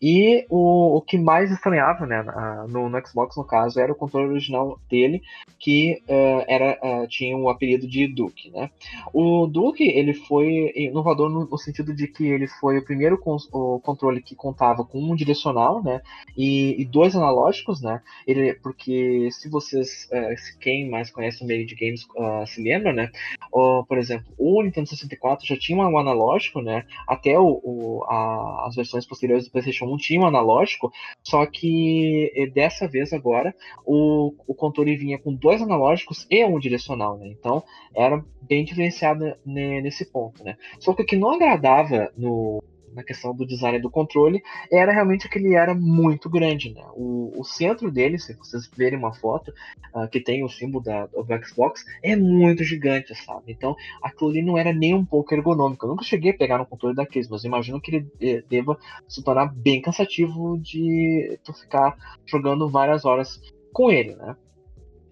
E 0.01 0.47
o, 0.49 0.97
o 0.97 1.01
que 1.01 1.19
mais 1.19 1.51
estranhava, 1.51 2.07
né, 2.07 2.25
no, 2.69 2.89
no, 2.89 3.07
Xbox, 3.07 3.37
no 3.37 3.45
caso, 3.45 3.81
era 3.81 3.93
o 3.93 3.97
controle 3.97 4.31
original 4.31 4.79
dele, 4.89 5.23
que 5.59 6.03
uh, 6.09 6.45
era, 6.47 6.79
uh, 6.83 7.07
tinha 7.07 7.37
o 7.37 7.49
apelido 7.49 7.87
de 7.87 8.07
Duke, 8.07 8.51
né? 8.51 8.71
O 9.13 9.47
Duke, 9.47 9.85
ele 9.85 10.15
foi 10.15 10.73
inovador 10.75 11.31
no, 11.31 11.47
no 11.47 11.59
sentido 11.59 11.95
de 11.95 12.07
que 12.07 12.27
ele 12.27 12.47
foi 12.47 12.79
o 12.79 12.85
primeiro 12.85 13.21
o 13.53 13.81
controle 13.81 14.21
que 14.21 14.35
contava 14.35 14.85
com 14.85 14.99
um 14.99 15.15
direcional, 15.15 15.83
né, 15.83 16.01
e, 16.37 16.81
e 16.81 16.85
dois 16.85 17.15
analógicos, 17.15 17.81
né? 17.81 18.03
Ele, 18.27 18.55
porque 18.55 19.29
se 19.31 19.49
vocês, 19.49 20.09
uh, 20.13 20.59
quem 20.61 20.89
mais 20.89 21.11
conhece 21.11 21.43
o 21.43 21.47
meio 21.47 21.67
de 21.67 21.75
games 21.75 22.07
se 22.47 22.63
lembra, 22.63 22.93
né? 22.93 23.11
por 23.51 23.99
exemplo, 23.99 24.33
o 24.37 24.63
Nintendo 24.63 24.89
64 24.89 25.47
já 25.47 25.54
tinha 25.59 25.79
um 25.79 25.99
analógico, 25.99 26.61
né? 26.61 26.85
Até 27.07 27.39
o, 27.39 27.61
o 27.63 28.05
a, 28.05 28.67
as 28.67 28.77
versões 28.77 29.07
posteriores 29.07 29.45
do 29.45 29.51
PlayStation 29.51 29.75
PlayStation 29.75 29.87
1 29.87 29.97
tinha 29.97 30.21
um 30.21 30.27
analógico, 30.27 30.93
só 31.23 31.45
que 31.47 32.33
eh, 32.35 32.47
dessa 32.47 32.87
vez 32.87 33.13
agora 33.13 33.55
o, 33.85 34.35
o 34.47 34.55
controle 34.55 34.97
vinha 34.97 35.19
com 35.19 35.35
dois 35.35 35.61
analógicos 35.61 36.27
e 36.31 36.45
um 36.45 36.59
direcional, 36.59 37.17
né? 37.19 37.29
Então 37.29 37.63
era 37.95 38.25
bem 38.43 38.65
diferenciado 38.65 39.35
nesse 39.45 40.05
ponto, 40.05 40.45
né? 40.45 40.57
Só 40.79 40.95
que 40.95 41.03
o 41.03 41.07
que 41.07 41.17
não 41.17 41.33
agradava 41.33 42.13
no, 42.17 42.63
na 42.95 43.03
questão 43.03 43.35
do 43.35 43.47
design 43.47 43.79
do 43.79 43.91
controle, 43.91 44.43
era 44.71 44.93
realmente 44.93 45.29
que 45.29 45.39
ele 45.39 45.55
era 45.55 45.75
muito 45.75 46.31
grande, 46.31 46.73
né? 46.73 46.85
O, 46.95 47.33
o 47.37 47.45
centro 47.45 47.91
dele, 47.91 48.19
se 48.19 48.35
vocês 48.35 48.69
verem 48.77 48.99
uma 48.99 49.13
foto 49.13 49.53
uh, 49.95 50.09
que 50.09 50.21
tem 50.21 50.45
o 50.45 50.49
símbolo 50.49 50.85
da, 50.85 51.07
do 51.07 51.47
Xbox, 51.47 51.85
é 52.03 52.17
muito 52.17 52.63
gigante, 52.63 53.15
sabe? 53.15 53.53
Então, 53.53 53.75
aquilo 54.03 54.31
ali 54.31 54.43
não 54.43 54.57
era 54.57 54.73
nem 54.73 54.95
um 54.95 55.05
pouco 55.05 55.35
ergonômico. 55.35 55.85
Eu 55.85 55.91
nunca 55.91 56.05
cheguei 56.05 56.31
a 56.31 56.37
pegar 56.37 56.59
no 56.59 56.67
controle 56.67 56.95
daqueles, 56.95 57.29
mas 57.29 57.45
imagino 57.45 57.81
que 57.81 57.91
ele 57.91 58.07
eh, 58.21 58.43
deva 58.49 58.79
se 59.09 59.23
tornar 59.23 59.47
bem 59.47 59.83
cansativo 59.83 60.59
de 60.59 61.39
tu 61.45 61.53
ficar 61.53 61.97
jogando 62.25 62.69
várias 62.69 63.05
horas 63.05 63.41
com 63.73 63.91
ele, 63.91 64.15
né? 64.15 64.37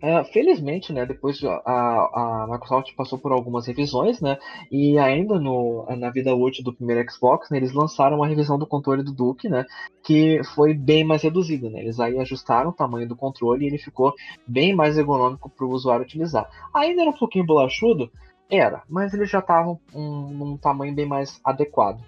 É, 0.02 0.24
felizmente, 0.24 0.92
né, 0.92 1.06
depois 1.06 1.40
a, 1.44 1.62
a 1.64 2.48
Microsoft 2.50 2.92
passou 2.96 3.20
por 3.20 3.30
algumas 3.30 3.68
revisões, 3.68 4.20
né, 4.20 4.36
e 4.68 4.98
ainda 4.98 5.38
no, 5.38 5.86
na 5.96 6.10
vida 6.10 6.34
útil 6.34 6.64
do 6.64 6.72
primeiro 6.72 7.08
Xbox, 7.08 7.48
né, 7.48 7.58
eles 7.58 7.72
lançaram 7.72 8.16
uma 8.16 8.26
revisão 8.26 8.58
do 8.58 8.66
controle 8.66 9.04
do 9.04 9.12
Duke, 9.12 9.48
né, 9.48 9.64
que 10.02 10.42
foi 10.56 10.74
bem 10.74 11.04
mais 11.04 11.22
reduzida, 11.22 11.70
né, 11.70 11.78
eles 11.78 12.00
aí 12.00 12.18
ajustaram 12.18 12.70
o 12.70 12.72
tamanho 12.72 13.06
do 13.06 13.14
controle 13.14 13.64
e 13.64 13.68
ele 13.68 13.78
ficou 13.78 14.12
bem 14.44 14.74
mais 14.74 14.98
ergonômico 14.98 15.48
para 15.48 15.64
o 15.64 15.70
usuário 15.70 16.04
utilizar. 16.04 16.50
Ainda 16.74 17.02
era 17.02 17.10
um 17.10 17.16
pouquinho 17.16 17.46
bolachudo, 17.46 18.10
era, 18.50 18.82
mas 18.88 19.14
ele 19.14 19.24
já 19.24 19.38
estava 19.38 19.78
um, 19.94 20.26
num 20.32 20.56
tamanho 20.56 20.92
bem 20.92 21.06
mais 21.06 21.40
adequado 21.44 22.02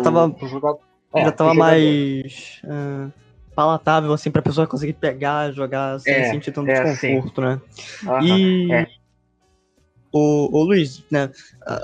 tava, 0.00 0.30
pro 0.30 0.46
jogador. 0.46 0.80
É, 1.12 1.24
já 1.24 1.30
estava 1.30 1.52
mais... 1.52 2.62
Uh 2.62 3.23
palatável, 3.54 4.12
assim, 4.12 4.30
pra 4.30 4.42
pessoa 4.42 4.66
conseguir 4.66 4.94
pegar, 4.94 5.52
jogar 5.52 5.98
sem 6.00 6.14
é, 6.14 6.30
sentir 6.30 6.52
tanto 6.52 6.70
é, 6.70 6.82
desconforto, 6.82 7.40
né? 7.40 7.60
Uhum, 8.04 8.22
e. 8.22 8.72
É. 8.72 8.86
O, 10.12 10.60
o 10.60 10.64
Luiz, 10.64 11.02
né? 11.10 11.28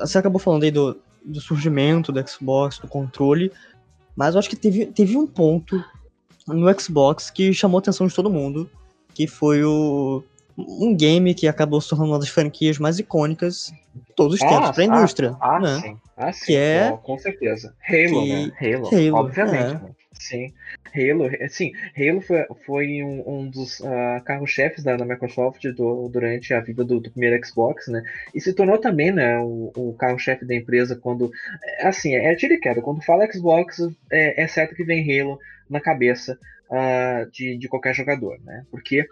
Você 0.00 0.16
acabou 0.16 0.38
falando 0.38 0.62
aí 0.62 0.70
do, 0.70 0.96
do 1.24 1.40
surgimento 1.40 2.12
do 2.12 2.28
Xbox, 2.28 2.78
do 2.78 2.86
controle, 2.86 3.50
mas 4.14 4.34
eu 4.34 4.38
acho 4.38 4.48
que 4.48 4.54
teve, 4.54 4.86
teve 4.86 5.16
um 5.16 5.26
ponto 5.26 5.84
no 6.46 6.80
Xbox 6.80 7.28
que 7.28 7.52
chamou 7.52 7.78
a 7.78 7.80
atenção 7.80 8.06
de 8.06 8.14
todo 8.14 8.30
mundo, 8.30 8.70
que 9.12 9.26
foi 9.26 9.64
o 9.64 10.22
um 10.58 10.94
game 10.94 11.34
que 11.34 11.48
acabou 11.48 11.80
se 11.80 11.88
tornando 11.88 12.12
uma 12.12 12.18
das 12.18 12.28
franquias 12.28 12.78
mais 12.78 12.98
icônicas 12.98 13.72
de 13.94 14.12
todos 14.14 14.34
os 14.34 14.42
ah, 14.42 14.48
tempos 14.48 14.70
para 14.70 14.82
a 14.82 14.86
indústria. 14.86 15.36
Ah, 15.40 15.58
né? 15.58 15.80
sim. 15.80 15.98
Ah, 16.16 16.32
sim. 16.32 16.46
Que 16.46 16.56
é... 16.56 16.98
Com 17.02 17.18
certeza. 17.18 17.74
Halo, 17.88 18.22
que... 18.22 18.28
né? 18.28 18.52
Halo, 18.60 18.88
Halo 18.88 19.16
obviamente. 19.16 19.84
É. 19.84 19.99
Sim. 20.20 20.52
Halo, 20.94 21.30
sim, 21.48 21.72
Halo 21.96 22.20
foi, 22.20 22.44
foi 22.66 23.02
um, 23.02 23.24
um 23.26 23.50
dos 23.50 23.80
uh, 23.80 24.22
carros-chefes 24.22 24.84
da, 24.84 24.94
da, 24.94 25.04
Microsoft 25.06 25.66
do, 25.68 26.10
durante 26.10 26.52
a 26.52 26.60
vida 26.60 26.84
do, 26.84 27.00
do, 27.00 27.10
primeiro 27.10 27.42
Xbox, 27.44 27.88
né? 27.88 28.02
E 28.34 28.40
se 28.40 28.52
tornou 28.52 28.76
também, 28.76 29.10
né, 29.10 29.38
o, 29.38 29.72
o 29.74 29.94
carro-chefe 29.94 30.44
da 30.44 30.54
empresa 30.54 30.94
quando, 30.94 31.32
assim, 31.80 32.14
é 32.14 32.34
tiro 32.34 32.52
e 32.52 32.60
queda. 32.60 32.82
Quando 32.82 33.02
fala 33.02 33.26
Xbox, 33.32 33.80
é, 34.12 34.42
é 34.42 34.46
certo 34.46 34.74
que 34.74 34.84
vem 34.84 35.20
Halo 35.20 35.38
na 35.70 35.80
cabeça 35.80 36.38
uh, 36.68 37.30
de, 37.30 37.56
de 37.56 37.66
qualquer 37.66 37.94
jogador, 37.94 38.38
né? 38.44 38.66
Porque 38.70 39.06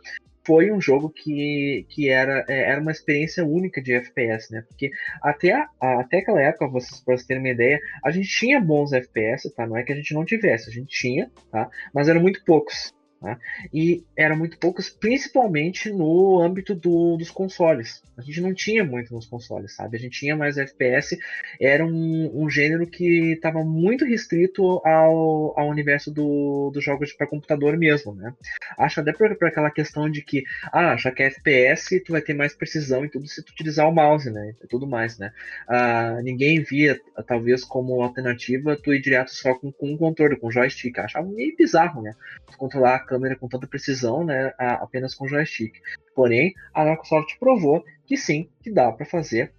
foi 0.49 0.73
um 0.73 0.81
jogo 0.81 1.11
que, 1.11 1.85
que 1.91 2.09
era, 2.09 2.43
é, 2.49 2.71
era 2.71 2.81
uma 2.81 2.91
experiência 2.91 3.45
única 3.45 3.83
de 3.83 3.93
FPS, 3.93 4.51
né? 4.51 4.65
Porque 4.67 4.91
até, 5.23 5.53
a, 5.53 6.01
até 6.01 6.21
aquela 6.21 6.41
época, 6.41 6.67
vocês, 6.67 7.03
pra 7.05 7.15
vocês 7.15 7.27
terem 7.27 7.43
uma 7.43 7.51
ideia, 7.51 7.79
a 8.03 8.11
gente 8.11 8.31
tinha 8.31 8.59
bons 8.59 8.95
FPS, 8.95 9.55
tá? 9.55 9.67
Não 9.67 9.77
é 9.77 9.83
que 9.83 9.93
a 9.93 9.95
gente 9.97 10.15
não 10.15 10.25
tivesse, 10.25 10.71
a 10.71 10.73
gente 10.73 10.89
tinha, 10.89 11.31
tá? 11.53 11.69
Mas 11.93 12.09
eram 12.09 12.23
muito 12.23 12.43
poucos. 12.47 12.95
Né? 13.21 13.37
E 13.75 14.05
eram 14.17 14.37
muito 14.37 14.59
poucos, 14.59 14.89
principalmente 14.89 15.91
no 15.91 16.41
âmbito 16.41 16.73
do, 16.73 17.17
dos 17.17 17.31
consoles. 17.31 18.01
A 18.17 18.23
gente 18.23 18.41
não 18.41 18.55
tinha 18.55 18.85
muito 18.85 19.13
nos 19.13 19.27
consoles, 19.27 19.75
sabe? 19.75 19.97
A 19.97 20.01
gente 20.01 20.21
tinha 20.21 20.37
mais 20.37 20.57
FPS, 20.57 21.19
era 21.61 21.85
um, 21.85 22.31
um 22.35 22.49
gênero 22.49 22.87
que 22.87 23.33
estava 23.33 23.65
muito 23.65 24.05
restrito 24.05 24.81
ao, 24.85 25.59
ao 25.59 25.69
universo 25.69 26.13
do, 26.13 26.71
dos 26.73 26.85
jogos 26.85 27.13
para 27.13 27.27
computador 27.27 27.77
mesmo, 27.77 28.15
né? 28.15 28.33
Acho 28.79 29.01
até 29.01 29.13
por, 29.13 29.35
por, 29.37 29.49
aquela 29.49 29.71
questão 29.71 30.09
de 30.09 30.23
que, 30.23 30.45
ah, 30.73 30.97
já 30.97 31.11
que 31.11 31.23
é 31.25 31.27
FPS, 31.27 32.01
tu 32.01 32.13
vai 32.13 32.23
ter 32.23 32.35
mais 32.35 32.55
precisão 32.55 33.05
e 33.05 33.09
tudo 33.09 33.27
se 33.27 33.43
tu 33.43 33.51
utilizar 33.51 33.89
o 33.89 33.95
mouse, 33.95 34.31
né? 34.31 34.55
E 34.63 34.67
tudo 34.69 34.87
mais, 34.87 35.19
né? 35.19 35.33
Ah, 35.67 36.21
ninguém 36.23 36.63
via, 36.63 37.01
talvez, 37.27 37.65
como 37.65 38.01
alternativa 38.01 38.77
tu 38.77 38.95
ir 38.95 39.01
direto 39.01 39.35
só 39.35 39.55
com, 39.55 39.73
com 39.73 39.93
um 39.93 39.97
controle, 39.97 40.37
com 40.37 40.51
joystick. 40.51 40.99
Achava 40.99 41.27
meio 41.29 41.57
bizarro, 41.57 42.03
né? 42.03 42.15
controlar 42.59 43.07
câmera 43.09 43.37
com 43.37 43.49
tanta 43.49 43.67
precisão, 43.67 44.25
né, 44.25 44.53
apenas 44.59 45.15
com 45.15 45.27
joystick. 45.27 45.75
Porém, 46.15 46.53
a 46.75 46.85
Microsoft 46.85 47.39
provou 47.39 47.83
que 48.07 48.17
sim, 48.17 48.49
que 48.61 48.71
dá 48.71 48.93
para 48.93 49.07
fazer, 49.07 49.53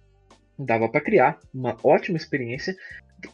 dava 0.58 0.88
para 0.88 1.00
criar 1.00 1.40
uma 1.52 1.76
ótima 1.82 2.16
experiência 2.16 2.76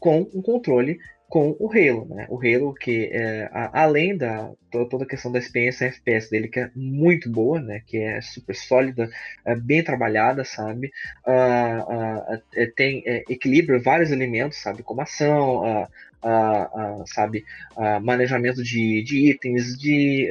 com 0.00 0.28
um 0.32 0.40
controle 0.40 0.98
com 1.28 1.56
o 1.58 1.70
Halo, 1.70 2.06
né? 2.08 2.26
O 2.28 2.38
Halo 2.38 2.72
que 2.74 3.10
é, 3.12 3.48
a, 3.52 3.82
além 3.82 4.16
da 4.16 4.50
toda 4.70 5.04
a 5.04 5.08
questão 5.08 5.32
da 5.32 5.38
experiência 5.38 5.86
FPS 5.86 6.30
dele 6.30 6.48
que 6.48 6.60
é 6.60 6.70
muito 6.74 7.30
boa, 7.30 7.60
né? 7.60 7.82
Que 7.86 7.98
é 7.98 8.20
super 8.20 8.54
sólida, 8.54 9.08
é 9.44 9.54
bem 9.56 9.82
trabalhada, 9.82 10.44
sabe? 10.44 10.90
Uh, 11.26 12.34
uh, 12.34 12.72
tem 12.76 13.02
é, 13.06 13.24
equilíbrio 13.28 13.82
vários 13.82 14.10
elementos, 14.10 14.58
sabe? 14.58 14.82
Como 14.82 15.00
ação, 15.00 15.64
uh, 15.64 15.88
uh, 16.22 17.00
uh, 17.00 17.06
sabe, 17.06 17.44
uh, 17.76 18.00
manejamento 18.00 18.62
de, 18.62 19.02
de, 19.02 19.30
itens, 19.30 19.76
de 19.76 20.28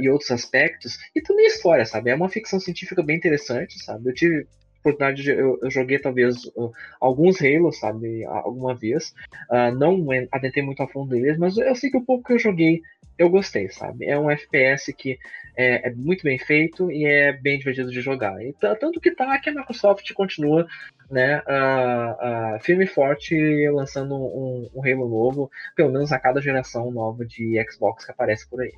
e 0.00 0.08
outros 0.08 0.30
aspectos, 0.30 0.98
e 1.14 1.20
também 1.20 1.46
história, 1.46 1.84
sabe? 1.84 2.10
É 2.10 2.14
uma 2.14 2.28
ficção 2.28 2.60
científica 2.60 3.02
bem 3.02 3.16
interessante, 3.16 3.82
sabe? 3.84 4.08
Eu 4.08 4.14
tive 4.14 4.46
oportunidade 4.84 5.22
de, 5.22 5.30
eu, 5.30 5.58
eu 5.62 5.70
joguei 5.70 5.98
talvez 5.98 6.44
uh, 6.56 6.70
alguns 7.00 7.40
Halo, 7.40 7.72
sabe, 7.72 8.24
alguma 8.24 8.74
vez. 8.74 9.14
Uh, 9.50 9.74
não 9.76 10.04
adentrei 10.30 10.64
muito 10.64 10.82
a 10.82 10.88
fundo 10.88 11.10
deles, 11.10 11.38
mas 11.38 11.56
eu 11.56 11.74
sei 11.74 11.90
que 11.90 11.96
o 11.96 12.04
pouco 12.04 12.24
que 12.24 12.34
eu 12.34 12.38
joguei 12.38 12.82
eu 13.16 13.30
gostei, 13.30 13.68
sabe? 13.68 14.06
É 14.06 14.18
um 14.18 14.30
FPS 14.30 14.92
que 14.92 15.18
é, 15.56 15.88
é, 15.88 15.94
muito 15.94 16.24
bem 16.24 16.38
feito 16.38 16.90
e 16.90 17.04
é 17.06 17.32
bem 17.32 17.58
divertido 17.58 17.90
de 17.90 18.00
jogar. 18.00 18.42
E 18.42 18.52
tanto 18.52 19.00
que 19.00 19.14
tá 19.14 19.38
que 19.38 19.50
a 19.50 19.54
Microsoft 19.54 20.12
continua 20.14 20.66
né, 21.10 21.40
uh, 21.40 22.56
uh, 22.56 22.60
firme 22.60 22.84
e 22.84 22.88
forte 22.88 23.36
lançando 23.70 24.14
um, 24.16 24.68
um 24.74 24.82
Halo 24.82 25.08
novo, 25.08 25.50
pelo 25.76 25.92
menos 25.92 26.10
a 26.10 26.18
cada 26.18 26.40
geração 26.40 26.90
nova 26.90 27.24
de 27.24 27.54
Xbox 27.70 28.04
que 28.04 28.10
aparece 28.10 28.48
por 28.48 28.60
aí. 28.60 28.72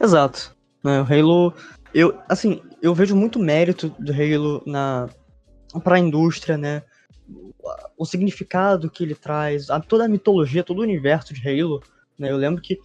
Exato. 0.00 0.57
Né, 0.82 1.00
o 1.00 1.04
Halo, 1.04 1.54
eu 1.92 2.18
assim, 2.28 2.62
eu 2.80 2.94
vejo 2.94 3.16
muito 3.16 3.38
mérito 3.38 3.88
do 3.98 4.12
Halo 4.12 4.62
na 4.66 5.08
para 5.82 5.96
a 5.96 5.98
indústria, 5.98 6.56
né? 6.56 6.82
O 7.96 8.06
significado 8.06 8.90
que 8.90 9.04
ele 9.04 9.14
traz, 9.14 9.68
a, 9.68 9.78
toda 9.80 10.04
a 10.04 10.08
mitologia, 10.08 10.64
todo 10.64 10.78
o 10.78 10.82
universo 10.82 11.34
de 11.34 11.46
Halo, 11.46 11.82
né? 12.18 12.30
Eu 12.30 12.36
lembro 12.36 12.62
que 12.62 12.78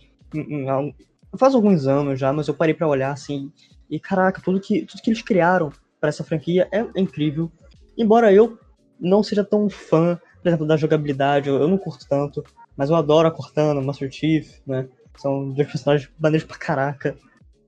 faz 1.38 1.56
alguns 1.56 1.88
anos 1.88 2.20
já, 2.20 2.34
mas 2.34 2.48
eu 2.48 2.54
parei 2.54 2.74
para 2.74 2.88
olhar 2.88 3.12
assim 3.12 3.52
e 3.90 4.00
caraca, 4.00 4.42
tudo 4.42 4.60
que 4.60 4.86
tudo 4.86 5.02
que 5.02 5.10
eles 5.10 5.22
criaram 5.22 5.72
para 6.00 6.10
essa 6.10 6.24
franquia 6.24 6.68
é, 6.72 6.80
é 6.80 7.00
incrível. 7.00 7.52
Embora 7.98 8.34
eu 8.34 8.58
não 9.00 9.24
seja 9.24 9.44
tão 9.44 9.70
fã, 9.70 10.20
por 10.42 10.48
exemplo, 10.48 10.68
da 10.68 10.76
jogabilidade, 10.78 11.48
eu, 11.48 11.56
eu 11.56 11.68
não 11.68 11.78
curto 11.78 12.08
tanto, 12.08 12.44
mas 12.76 12.90
eu 12.90 12.96
adoro 12.96 13.28
a 13.28 13.32
Cortana, 13.32 13.82
Master 13.82 14.12
Chief, 14.12 14.60
né? 14.66 14.88
São 15.18 15.50
dois 15.50 15.68
personagens 15.68 16.10
maneiros 16.20 16.48
pra 16.48 16.58
caraca. 16.58 17.16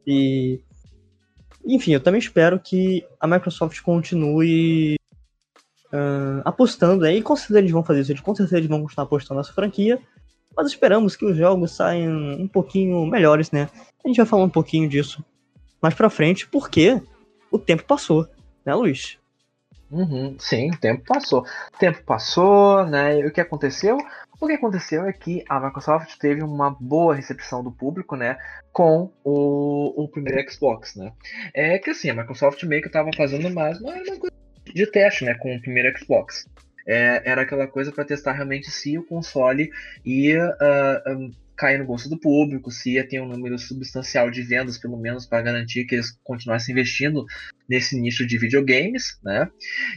E. 0.05 0.59
Enfim, 1.65 1.93
eu 1.93 1.99
também 1.99 2.19
espero 2.19 2.59
que 2.59 3.05
a 3.19 3.25
Microsoft 3.25 3.81
continue 3.81 4.95
uh, 5.87 6.41
apostando 6.45 7.05
aí. 7.05 7.21
Com 7.21 7.35
certeza 7.35 7.59
eles 7.59 7.71
vão 7.71 7.83
fazer 7.83 8.01
isso, 8.01 8.23
com 8.23 8.35
certeza 8.35 8.57
eles 8.57 8.69
vão 8.69 8.81
continuar 8.81 9.05
apostando 9.05 9.39
nessa 9.39 9.53
franquia. 9.53 9.99
Mas 10.55 10.67
esperamos 10.67 11.15
que 11.15 11.25
os 11.25 11.35
jogos 11.35 11.71
saiam 11.71 12.13
um 12.39 12.47
pouquinho 12.47 13.05
melhores, 13.05 13.51
né? 13.51 13.69
A 14.03 14.07
gente 14.07 14.17
vai 14.17 14.25
falar 14.25 14.43
um 14.43 14.49
pouquinho 14.49 14.87
disso 14.87 15.23
mais 15.81 15.93
pra 15.93 16.09
frente, 16.09 16.47
porque 16.47 17.01
o 17.51 17.59
tempo 17.59 17.83
passou, 17.83 18.27
né, 18.65 18.73
Luiz? 18.73 19.17
Uhum, 19.91 20.35
sim, 20.39 20.71
o 20.71 20.77
tempo 20.77 21.03
passou. 21.05 21.41
O 21.41 21.77
tempo 21.77 22.03
passou, 22.03 22.85
né? 22.85 23.19
E 23.19 23.25
o 23.25 23.31
que 23.31 23.39
aconteceu? 23.39 23.97
O 24.39 24.47
que 24.47 24.53
aconteceu 24.53 25.05
é 25.05 25.13
que 25.13 25.43
a 25.47 25.59
Microsoft 25.59 26.17
teve 26.17 26.43
uma 26.43 26.69
boa 26.69 27.15
recepção 27.15 27.63
do 27.63 27.71
público, 27.71 28.15
né, 28.15 28.37
com 28.71 29.11
o, 29.23 30.03
o 30.03 30.09
primeiro 30.09 30.51
Xbox, 30.51 30.95
né. 30.95 31.11
É 31.53 31.79
que 31.79 31.91
assim, 31.91 32.09
a 32.09 32.13
Microsoft 32.13 32.61
meio 32.63 32.81
que 32.81 32.87
estava 32.87 33.09
fazendo 33.15 33.49
mais 33.49 33.79
uma, 33.79 33.93
uma 33.93 34.19
coisa 34.19 34.35
de 34.65 34.85
teste, 34.91 35.23
né, 35.23 35.35
com 35.35 35.55
o 35.55 35.61
primeiro 35.61 35.97
Xbox. 35.97 36.45
É, 36.87 37.21
era 37.25 37.41
aquela 37.41 37.65
coisa 37.65 37.91
para 37.91 38.05
testar 38.05 38.33
realmente 38.33 38.69
se 38.69 38.97
o 38.97 39.03
console 39.03 39.71
ia 40.05 40.45
uh, 40.45 41.11
um, 41.11 41.31
cair 41.55 41.79
no 41.79 41.85
gosto 41.85 42.09
do 42.09 42.19
público, 42.19 42.71
se 42.71 42.93
ia 42.93 43.07
ter 43.07 43.21
um 43.21 43.27
número 43.27 43.57
substancial 43.57 44.29
de 44.29 44.41
vendas, 44.41 44.77
pelo 44.77 44.97
menos 44.97 45.25
para 45.25 45.41
garantir 45.41 45.85
que 45.85 45.95
eles 45.95 46.11
continuassem 46.23 46.73
investindo 46.73 47.25
nesse 47.69 47.99
nicho 47.99 48.25
de 48.25 48.37
videogames, 48.37 49.19
né? 49.23 49.49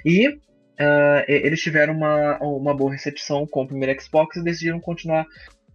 E 0.05 0.29
uh, 0.29 1.25
eles 1.27 1.61
tiveram 1.61 1.95
uma, 1.95 2.39
uma 2.39 2.77
boa 2.77 2.93
recepção 2.93 3.47
com 3.47 3.63
o 3.63 3.67
primeiro 3.67 4.01
Xbox 4.01 4.37
e 4.37 4.45
decidiram 4.45 4.81
continuar, 4.81 5.27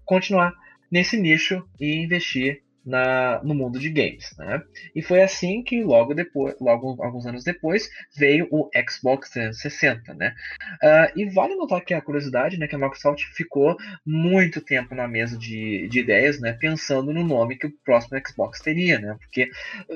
continuar 0.05 0.53
nesse 0.91 1.17
nicho 1.17 1.63
e 1.79 2.03
investir 2.03 2.61
na, 2.85 3.41
no 3.43 3.53
mundo 3.53 3.79
de 3.79 3.89
games, 3.89 4.35
né? 4.37 4.61
E 4.95 5.01
foi 5.01 5.21
assim 5.21 5.63
que 5.63 5.83
logo 5.83 6.13
depois, 6.13 6.55
logo 6.59 7.01
alguns 7.01 7.25
anos 7.25 7.43
depois, 7.43 7.89
veio 8.15 8.47
o 8.51 8.69
Xbox 8.89 9.29
360, 9.29 10.13
né? 10.13 10.35
Uh, 10.83 11.19
e 11.19 11.25
vale 11.29 11.55
notar 11.55 11.81
que 11.81 11.93
a 11.93 12.01
curiosidade, 12.01 12.57
né, 12.57 12.67
que 12.67 12.75
a 12.75 12.77
Microsoft 12.77 13.23
ficou 13.33 13.75
muito 14.05 14.61
tempo 14.61 14.93
na 14.93 15.07
mesa 15.07 15.37
de, 15.37 15.87
de 15.87 15.99
ideias, 15.99 16.39
né, 16.39 16.53
pensando 16.53 17.13
no 17.13 17.23
nome 17.23 17.57
que 17.57 17.67
o 17.67 17.73
próximo 17.83 18.19
Xbox 18.25 18.59
teria, 18.59 18.99
né? 18.99 19.15
Porque 19.19 19.49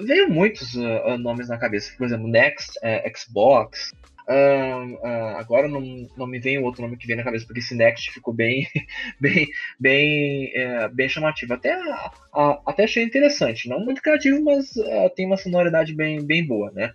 veio 0.06 0.30
muitos 0.30 0.74
uh, 0.76 1.18
nomes 1.18 1.50
na 1.50 1.58
cabeça, 1.58 1.94
por 1.98 2.06
exemplo, 2.06 2.28
Next 2.28 2.78
uh, 2.80 3.18
Xbox, 3.18 3.92
Uh, 4.30 4.96
uh, 4.96 5.38
agora 5.38 5.70
não, 5.70 5.82
não 6.18 6.28
me 6.28 6.38
vem 6.38 6.58
o 6.58 6.64
outro 6.64 6.82
nome 6.82 6.98
que 6.98 7.08
vem 7.08 7.16
na 7.16 7.24
cabeça, 7.24 7.46
porque 7.46 7.62
esse 7.62 7.74
Next 7.74 8.12
ficou 8.12 8.34
bem, 8.34 8.68
bem, 9.22 9.48
bem, 9.80 10.52
é, 10.54 10.90
bem 10.90 11.08
chamativo. 11.08 11.54
Até, 11.54 11.72
a, 11.72 12.62
até 12.66 12.84
achei 12.84 13.04
interessante. 13.04 13.70
Não 13.70 13.80
muito 13.80 14.02
criativo, 14.02 14.44
mas 14.44 14.76
uh, 14.76 15.10
tem 15.16 15.26
uma 15.26 15.38
sonoridade 15.38 15.96
bem, 15.96 16.22
bem 16.26 16.46
boa, 16.46 16.72
né? 16.72 16.92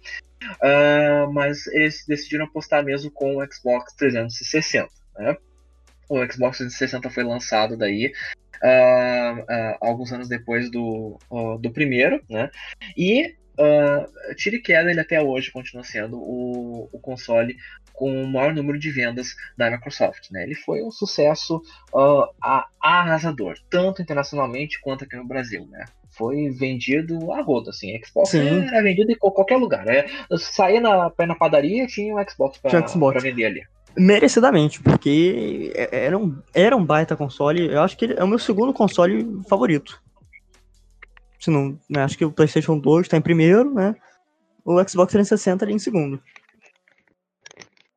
mas 1.33 1.69
eles 1.69 2.05
decidiram 2.05 2.47
apostar 2.47 2.85
mesmo 2.85 3.13
com 3.13 3.37
o 3.37 3.47
Xbox 3.47 3.95
360, 3.95 4.89
né? 5.17 5.37
O 6.09 6.17
Xbox 6.17 6.59
360 6.59 7.09
foi 7.11 7.23
lançado 7.23 7.77
daí 7.77 8.13
alguns 9.81 10.13
anos 10.13 10.29
depois 10.29 10.69
do, 10.69 11.17
do 11.61 11.71
primeiro, 11.71 12.21
né? 12.29 12.51
E 12.97 13.37
uh, 13.59 14.35
tira 14.37 14.57
e 14.57 14.61
queda, 14.61 14.91
ele 14.91 15.01
até 15.01 15.21
hoje 15.21 15.51
continua 15.51 15.85
sendo 15.85 16.19
o, 16.19 16.89
o 16.93 16.99
console 16.99 17.57
com 17.93 18.23
o 18.23 18.27
maior 18.27 18.55
número 18.55 18.79
de 18.79 18.91
vendas 18.91 19.37
da 19.57 19.71
Microsoft. 19.71 20.31
Né? 20.31 20.45
Ele 20.45 20.55
foi 20.55 20.83
um 20.83 20.91
sucesso 20.91 21.63
uh, 21.95 22.27
arrasador, 22.81 23.55
tanto 23.71 24.03
internacionalmente 24.03 24.81
quanto 24.81 25.05
aqui 25.05 25.17
no 25.17 25.27
Brasil. 25.27 25.67
Né? 25.71 25.85
Foi 26.11 26.51
vendido 26.51 27.33
a 27.33 27.43
roda, 27.43 27.71
assim. 27.71 27.99
Xbox 28.05 28.31
Sim. 28.31 28.67
era 28.67 28.83
vendido 28.83 29.13
em 29.13 29.17
qualquer 29.17 29.57
lugar. 29.57 29.85
Né? 29.85 30.07
Saía 30.39 30.81
na, 30.81 31.13
na 31.27 31.35
padaria 31.35 31.87
tinha 31.87 32.15
um 32.15 32.29
Xbox 32.29 32.59
para 32.59 33.21
vender 33.21 33.45
ali. 33.45 33.63
Merecidamente, 33.97 34.81
porque 34.81 35.71
é, 35.75 36.07
era 36.07 36.17
um, 36.17 36.35
era 36.55 36.75
um 36.75 36.85
baita 36.85 37.15
console. 37.15 37.67
Eu 37.67 37.83
acho 37.83 37.97
que 37.97 38.07
ele 38.07 38.15
é 38.15 38.25
o 38.25 38.29
meu 38.29 38.39
segundo 38.39 38.73
console 38.73 39.43
favorito 39.49 40.01
se 41.43 41.51
não, 41.51 41.77
né, 41.91 42.03
acho 42.05 42.17
que 42.17 42.25
o 42.25 42.31
PlayStation 42.31 42.79
2 42.79 43.07
está 43.07 43.17
em 43.17 43.21
primeiro, 43.21 43.75
né? 43.75 43.97
O 44.65 44.79
Xbox 44.89 45.11
360 45.11 45.65
ali 45.65 45.75
em 45.75 45.79
segundo. 45.79 46.23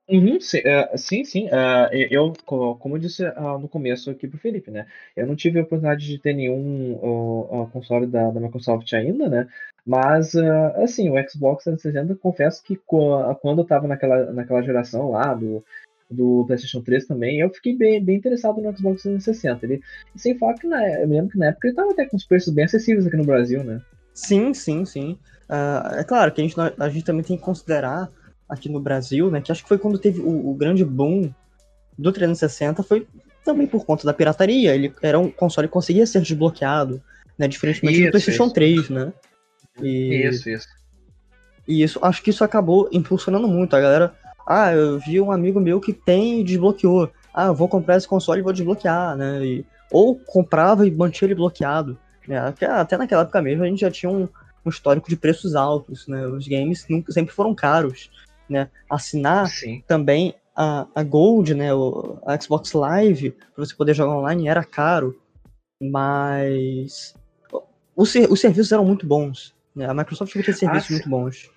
Uhum, 0.10 0.40
sim, 0.40 0.60
uh, 0.60 0.98
sim, 0.98 1.24
sim. 1.24 1.48
Uh, 1.48 1.94
eu, 2.10 2.34
como 2.48 2.96
eu 2.96 3.00
disse 3.00 3.24
uh, 3.24 3.60
no 3.60 3.68
começo 3.70 4.10
aqui 4.10 4.28
pro 4.28 4.40
Felipe, 4.40 4.72
né? 4.72 4.88
Eu 5.16 5.28
não 5.28 5.36
tive 5.36 5.60
a 5.60 5.62
oportunidade 5.62 6.08
de 6.08 6.18
ter 6.18 6.34
nenhum 6.34 6.98
console 7.72 8.08
da, 8.08 8.32
da, 8.32 8.40
Microsoft 8.40 8.92
ainda, 8.94 9.30
né? 9.30 9.48
Mas, 9.86 10.36
assim, 10.84 11.12
o 11.12 11.30
Xbox 11.30 11.66
360, 11.66 12.16
confesso 12.16 12.64
que 12.64 12.76
quando 12.76 13.60
eu 13.60 13.66
tava 13.66 13.88
naquela, 13.88 14.32
naquela 14.32 14.64
geração 14.64 15.12
lá 15.12 15.36
do 15.36 15.64
do 16.10 16.44
PlayStation 16.46 16.82
3 16.82 17.08
também, 17.08 17.40
eu 17.40 17.50
fiquei 17.50 17.76
bem, 17.76 18.04
bem 18.04 18.18
interessado 18.18 18.62
no 18.62 18.78
Xbox 18.78 19.02
360. 19.04 19.66
Ele, 19.66 19.82
sem 20.16 20.38
falar 20.38 20.54
que 20.54 20.68
na, 20.68 20.88
eu 21.00 21.08
me 21.08 21.16
lembro 21.16 21.32
que 21.32 21.38
na 21.38 21.48
época 21.48 21.68
ele 21.68 21.76
tava 21.76 21.92
até 21.92 22.06
com 22.06 22.16
os 22.16 22.26
preços 22.26 22.54
bem 22.54 22.66
acessíveis 22.66 23.08
aqui 23.08 23.18
no 23.18 23.26
Brasil, 23.26 23.64
né? 23.64 23.82
Sim, 24.14 24.54
sim, 24.54 24.86
sim. 24.86 25.18
Uh, 25.50 26.00
é 26.00 26.04
claro 26.04 26.32
que 26.32 26.42
a 26.42 26.44
gente, 26.44 26.56
a 26.60 26.90
gente 26.90 27.06
também 27.06 27.24
tem 27.24 27.38
que 27.38 27.44
considerar 27.44 28.10
aqui 28.48 28.70
no 28.70 28.80
Brasil, 28.80 29.30
né, 29.32 29.42
que 29.42 29.52
acho 29.52 29.64
que 29.64 29.68
foi 29.68 29.78
quando 29.78 29.98
teve 29.98 30.20
o, 30.22 30.50
o 30.50 30.54
grande 30.54 30.86
boom 30.86 31.34
do 31.98 32.12
360, 32.12 32.84
foi 32.84 33.08
também 33.44 33.68
por 33.68 33.86
conta 33.86 34.06
da 34.06 34.14
pirataria. 34.14 34.76
Ele 34.76 34.94
era 35.02 35.20
um 35.20 35.30
console 35.30 35.68
que 35.68 35.74
conseguia 35.74 36.06
ser 36.06 36.22
desbloqueado, 36.22 37.02
né, 37.38 37.48
diferentemente 37.48 38.00
isso, 38.00 38.08
do 38.08 38.12
PlayStation 38.12 38.46
isso. 38.46 38.54
3, 38.54 38.90
né? 38.90 39.14
E, 39.82 40.28
isso, 40.28 40.50
isso. 40.50 40.68
E 41.68 41.82
isso, 41.82 42.00
acho 42.02 42.22
que 42.22 42.30
isso 42.30 42.44
acabou 42.44 42.88
impulsionando 42.92 43.48
muito 43.48 43.76
a 43.76 43.82
galera. 43.82 44.16
Ah, 44.46 44.74
eu 44.74 45.00
vi 45.00 45.20
um 45.20 45.32
amigo 45.32 45.60
meu 45.60 45.80
que 45.80 45.92
tem 45.92 46.42
e 46.42 46.44
desbloqueou. 46.44 47.10
Ah, 47.34 47.52
vou 47.52 47.68
comprar 47.68 47.98
esse 47.98 48.08
console 48.08 48.40
e 48.40 48.44
vou 48.44 48.54
desbloquear, 48.54 49.16
né? 49.16 49.44
E, 49.44 49.66
ou 49.92 50.16
comprava 50.16 50.86
e 50.86 50.92
mantinha 50.92 51.28
ele 51.28 51.36
bloqueado. 51.36 51.98
Né? 52.28 52.38
Até 52.38 52.98
naquela 52.98 53.24
época 53.24 53.42
mesmo 53.42 53.64
a 53.64 53.68
gente 53.68 53.82
já 53.82 53.92
tinha 53.92 54.12
um, 54.12 54.28
um 54.66 54.70
histórico 54.70 55.10
de 55.10 55.16
preços 55.16 55.56
altos, 55.56 56.08
né? 56.08 56.26
Os 56.28 56.48
games 56.48 56.86
nunca, 56.90 57.12
sempre 57.12 57.34
foram 57.34 57.54
caros, 57.54 58.10
né? 58.50 58.70
Assinar 58.90 59.48
Sim. 59.48 59.84
também 59.88 60.36
a, 60.56 60.88
a 60.96 61.04
Gold, 61.04 61.54
né? 61.54 61.74
O, 61.74 62.18
a 62.26 62.40
Xbox 62.40 62.72
Live, 62.74 63.32
para 63.32 63.66
você 63.66 63.76
poder 63.76 63.94
jogar 63.94 64.18
online, 64.18 64.48
era 64.48 64.64
caro, 64.64 65.20
mas 65.82 67.14
os, 67.96 68.14
os 68.16 68.40
serviços 68.40 68.72
eram 68.72 68.86
muito 68.86 69.06
bons. 69.06 69.54
Né? 69.76 69.86
A 69.88 69.94
Microsoft 69.94 70.32
tinha 70.32 70.44
serviços 70.44 70.90
ah, 70.90 70.94
muito 70.94 71.10
bons. 71.10 71.50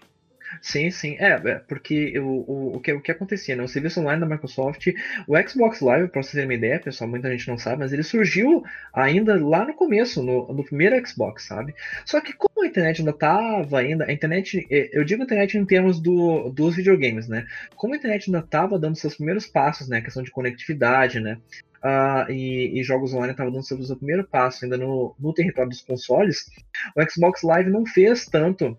Sim, 0.61 0.91
sim. 0.91 1.17
É, 1.19 1.33
é 1.33 1.55
porque 1.67 2.19
o, 2.19 2.27
o, 2.27 2.77
o, 2.77 2.81
que, 2.81 2.93
o 2.93 3.01
que 3.01 3.13
acontecia, 3.13 3.57
né? 3.57 3.63
O 3.63 3.69
serviço 3.69 4.01
online 4.01 4.21
da 4.21 4.27
Microsoft, 4.27 4.89
o 5.27 5.37
Xbox 5.49 5.81
Live, 5.81 6.09
pra 6.09 6.23
vocês 6.23 6.33
terem 6.33 6.47
uma 6.47 6.55
ideia, 6.55 6.81
pessoal, 6.81 7.09
muita 7.09 7.31
gente 7.31 7.49
não 7.49 7.59
sabe, 7.59 7.79
mas 7.81 7.93
ele 7.93 8.03
surgiu 8.03 8.63
ainda 8.93 9.35
lá 9.45 9.65
no 9.65 9.75
começo, 9.75 10.23
no, 10.23 10.53
no 10.53 10.65
primeiro 10.65 11.07
Xbox, 11.07 11.45
sabe? 11.45 11.75
Só 12.05 12.21
que 12.21 12.33
como 12.33 12.65
a 12.65 12.67
internet 12.67 13.01
ainda 13.01 13.13
tava 13.13 13.79
ainda, 13.79 14.05
a 14.07 14.13
internet, 14.13 14.67
é, 14.71 14.91
eu 14.93 15.05
digo 15.05 15.23
internet 15.23 15.57
em 15.57 15.65
termos 15.65 16.01
do, 16.01 16.51
dos 16.51 16.77
videogames, 16.77 17.29
né? 17.29 17.47
Como 17.77 17.95
a 17.95 17.97
internet 17.97 18.29
ainda 18.29 18.43
tava 18.43 18.79
dando 18.79 18.97
seus 18.97 19.17
primeiros 19.17 19.47
passos, 19.47 19.89
né? 19.89 19.99
A 19.99 20.03
questão 20.03 20.23
de 20.23 20.31
conectividade, 20.31 21.21
né? 21.21 21.39
Uh, 21.79 22.31
e, 22.33 22.81
e, 22.81 22.83
jogos 22.83 23.15
online 23.15 23.31
estavam 23.31 23.53
dando 23.53 23.63
seu 23.63 23.97
primeiro 23.97 24.27
passo 24.27 24.65
ainda 24.65 24.77
no, 24.77 25.15
no 25.17 25.33
território 25.33 25.71
dos 25.71 25.81
consoles, 25.81 26.51
o 26.97 27.09
Xbox 27.09 27.43
Live 27.45 27.71
não 27.71 27.87
fez 27.87 28.27
tanto 28.27 28.77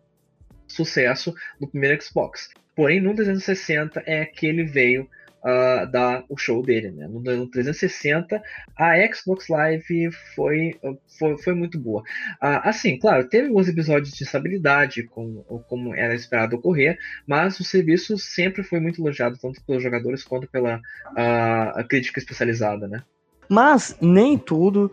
sucesso 0.74 1.34
no 1.60 1.68
primeiro 1.68 2.02
Xbox. 2.02 2.50
Porém, 2.76 3.02
no 3.02 3.14
360 3.14 4.04
é 4.06 4.26
que 4.26 4.46
ele 4.46 4.64
veio 4.64 5.10
uh, 5.44 5.90
dar 5.92 6.24
o 6.30 6.38
show 6.38 6.64
dele. 6.64 6.92
Né? 6.92 7.08
No, 7.08 7.20
no 7.20 7.48
360, 7.48 8.42
a 8.78 9.14
Xbox 9.14 9.48
Live 9.48 10.12
foi, 10.36 10.76
foi, 11.18 11.38
foi 11.38 11.54
muito 11.54 11.80
boa. 11.80 12.02
Uh, 12.42 12.64
assim, 12.64 12.98
claro, 12.98 13.28
teve 13.28 13.48
alguns 13.48 13.68
episódios 13.68 14.14
de 14.14 14.24
estabilidade, 14.24 15.04
como, 15.04 15.44
como 15.68 15.96
era 15.96 16.14
esperado 16.16 16.56
ocorrer, 16.56 16.98
mas 17.28 17.60
o 17.60 17.64
serviço 17.64 18.18
sempre 18.18 18.64
foi 18.64 18.80
muito 18.80 19.02
elogiado, 19.02 19.38
tanto 19.38 19.64
pelos 19.66 19.84
jogadores 19.84 20.24
quanto 20.24 20.48
pela 20.48 20.78
uh, 20.78 21.88
crítica 21.88 22.20
especializada. 22.20 22.88
Né? 22.88 23.04
Mas 23.50 23.98
nem 24.02 24.38
tudo 24.38 24.92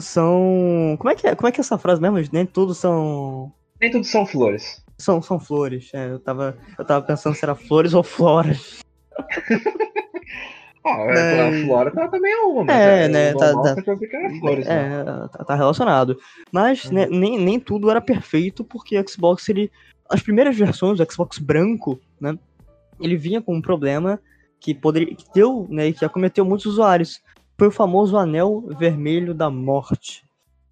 são. 0.00 0.96
Como 0.98 1.10
é, 1.10 1.14
que 1.14 1.26
é? 1.26 1.34
Como 1.34 1.46
é 1.46 1.52
que 1.52 1.60
é 1.60 1.62
essa 1.62 1.76
frase 1.76 2.00
mesmo? 2.00 2.18
Nem 2.32 2.46
tudo 2.46 2.72
são. 2.72 3.52
Nem 3.78 3.90
tudo 3.90 4.04
são 4.04 4.24
flores. 4.24 4.82
São, 5.00 5.22
são 5.22 5.40
flores. 5.40 5.90
É, 5.94 6.10
eu, 6.10 6.18
tava, 6.18 6.56
eu 6.78 6.84
tava 6.84 7.04
pensando 7.04 7.34
se 7.34 7.44
era 7.44 7.54
flores 7.54 7.94
ou 7.94 8.02
floras. 8.02 8.80
Ah, 10.82 11.02
é, 11.10 11.62
a 11.62 11.66
flora 11.66 11.90
tá, 11.90 12.08
também 12.08 12.32
é 12.32 12.40
uma, 12.40 12.72
é, 12.72 13.04
é 13.04 13.08
né, 13.08 13.34
tá, 13.34 13.52
tá, 13.52 13.76
flores, 14.40 14.66
é, 14.66 14.88
né? 14.88 15.04
tá, 15.30 15.44
tá, 15.44 15.54
relacionado. 15.54 16.16
Mas 16.50 16.90
né, 16.90 17.04
uhum. 17.04 17.10
né, 17.10 17.18
nem, 17.18 17.38
nem 17.38 17.60
tudo 17.60 17.90
era 17.90 18.00
perfeito, 18.00 18.64
porque 18.64 18.98
o 18.98 19.06
Xbox, 19.06 19.46
ele. 19.50 19.70
As 20.08 20.22
primeiras 20.22 20.56
versões 20.56 20.96
do 20.96 21.12
Xbox 21.12 21.38
branco, 21.38 22.00
né? 22.18 22.36
Ele 22.98 23.14
vinha 23.14 23.42
com 23.42 23.54
um 23.54 23.60
problema 23.60 24.18
que 24.58 24.74
poderia. 24.74 25.14
que 25.14 25.26
deu, 25.34 25.66
né? 25.68 25.92
Que 25.92 26.02
acometeu 26.02 26.46
muitos 26.46 26.64
usuários. 26.64 27.20
Foi 27.58 27.68
o 27.68 27.72
famoso 27.72 28.16
anel 28.16 28.66
vermelho 28.78 29.34
da 29.34 29.50
morte. 29.50 30.24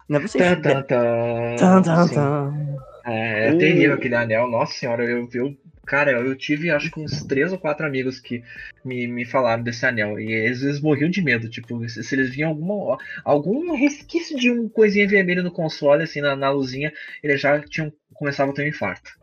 Né, 0.09 0.17
vocês... 0.17 0.43
Tan, 0.43 0.81
tan, 0.81 2.07
tan. 2.07 2.79
É, 3.05 3.47
é 3.49 3.55
terrível 3.55 3.93
aquele 3.93 4.15
anel, 4.15 4.49
nossa 4.49 4.73
senhora, 4.73 5.03
eu, 5.03 5.27
eu 5.33 5.57
cara, 5.89 6.11
eu 6.11 6.35
tive 6.35 6.69
acho 6.69 6.91
que 6.91 6.99
uns 6.99 7.23
três 7.23 7.51
ou 7.51 7.57
quatro 7.57 7.83
amigos 7.83 8.19
que 8.19 8.43
me, 8.85 9.07
me 9.07 9.25
falaram 9.25 9.63
desse 9.63 9.85
anel. 9.87 10.19
E 10.19 10.31
eles, 10.31 10.61
eles 10.61 10.79
morriam 10.79 11.09
de 11.09 11.19
medo, 11.19 11.49
tipo, 11.49 11.87
se, 11.89 12.03
se 12.03 12.15
eles 12.15 12.29
viam 12.29 12.49
alguma, 12.49 12.97
algum 13.25 13.75
resquício 13.75 14.37
de 14.37 14.51
uma 14.51 14.69
coisinha 14.69 15.07
vermelha 15.07 15.41
no 15.41 15.51
console, 15.51 16.03
assim, 16.03 16.21
na, 16.21 16.35
na 16.35 16.51
luzinha, 16.51 16.93
eles 17.23 17.41
já 17.41 17.59
tinham, 17.59 17.91
começavam 18.13 18.53
a 18.53 18.55
ter 18.55 18.63
um 18.63 18.67
infarto. 18.67 19.17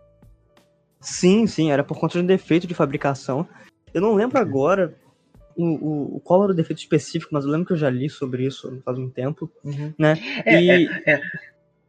Sim, 1.01 1.47
sim, 1.47 1.71
era 1.71 1.85
por 1.85 1.97
conta 1.97 2.19
de 2.19 2.25
um 2.25 2.27
defeito 2.27 2.67
de 2.67 2.75
fabricação. 2.75 3.47
Eu 3.95 4.01
não 4.01 4.17
lembro 4.17 4.39
agora 4.39 4.93
o, 5.57 6.17
o, 6.17 6.21
qual 6.21 6.43
era 6.43 6.53
o 6.53 6.57
defeito 6.57 6.81
específico, 6.81 7.33
mas 7.33 7.45
eu 7.45 7.51
lembro 7.51 7.67
que 7.67 7.73
eu 7.75 7.79
já 7.79 7.89
li 7.89 8.11
sobre 8.11 8.45
isso 8.45 8.83
faz 8.85 8.99
um 8.99 9.09
tempo, 9.09 9.49
uhum. 9.65 9.95
né? 9.97 10.19
É, 10.45 10.61
e... 10.61 10.89
é, 11.07 11.13
é. 11.13 11.21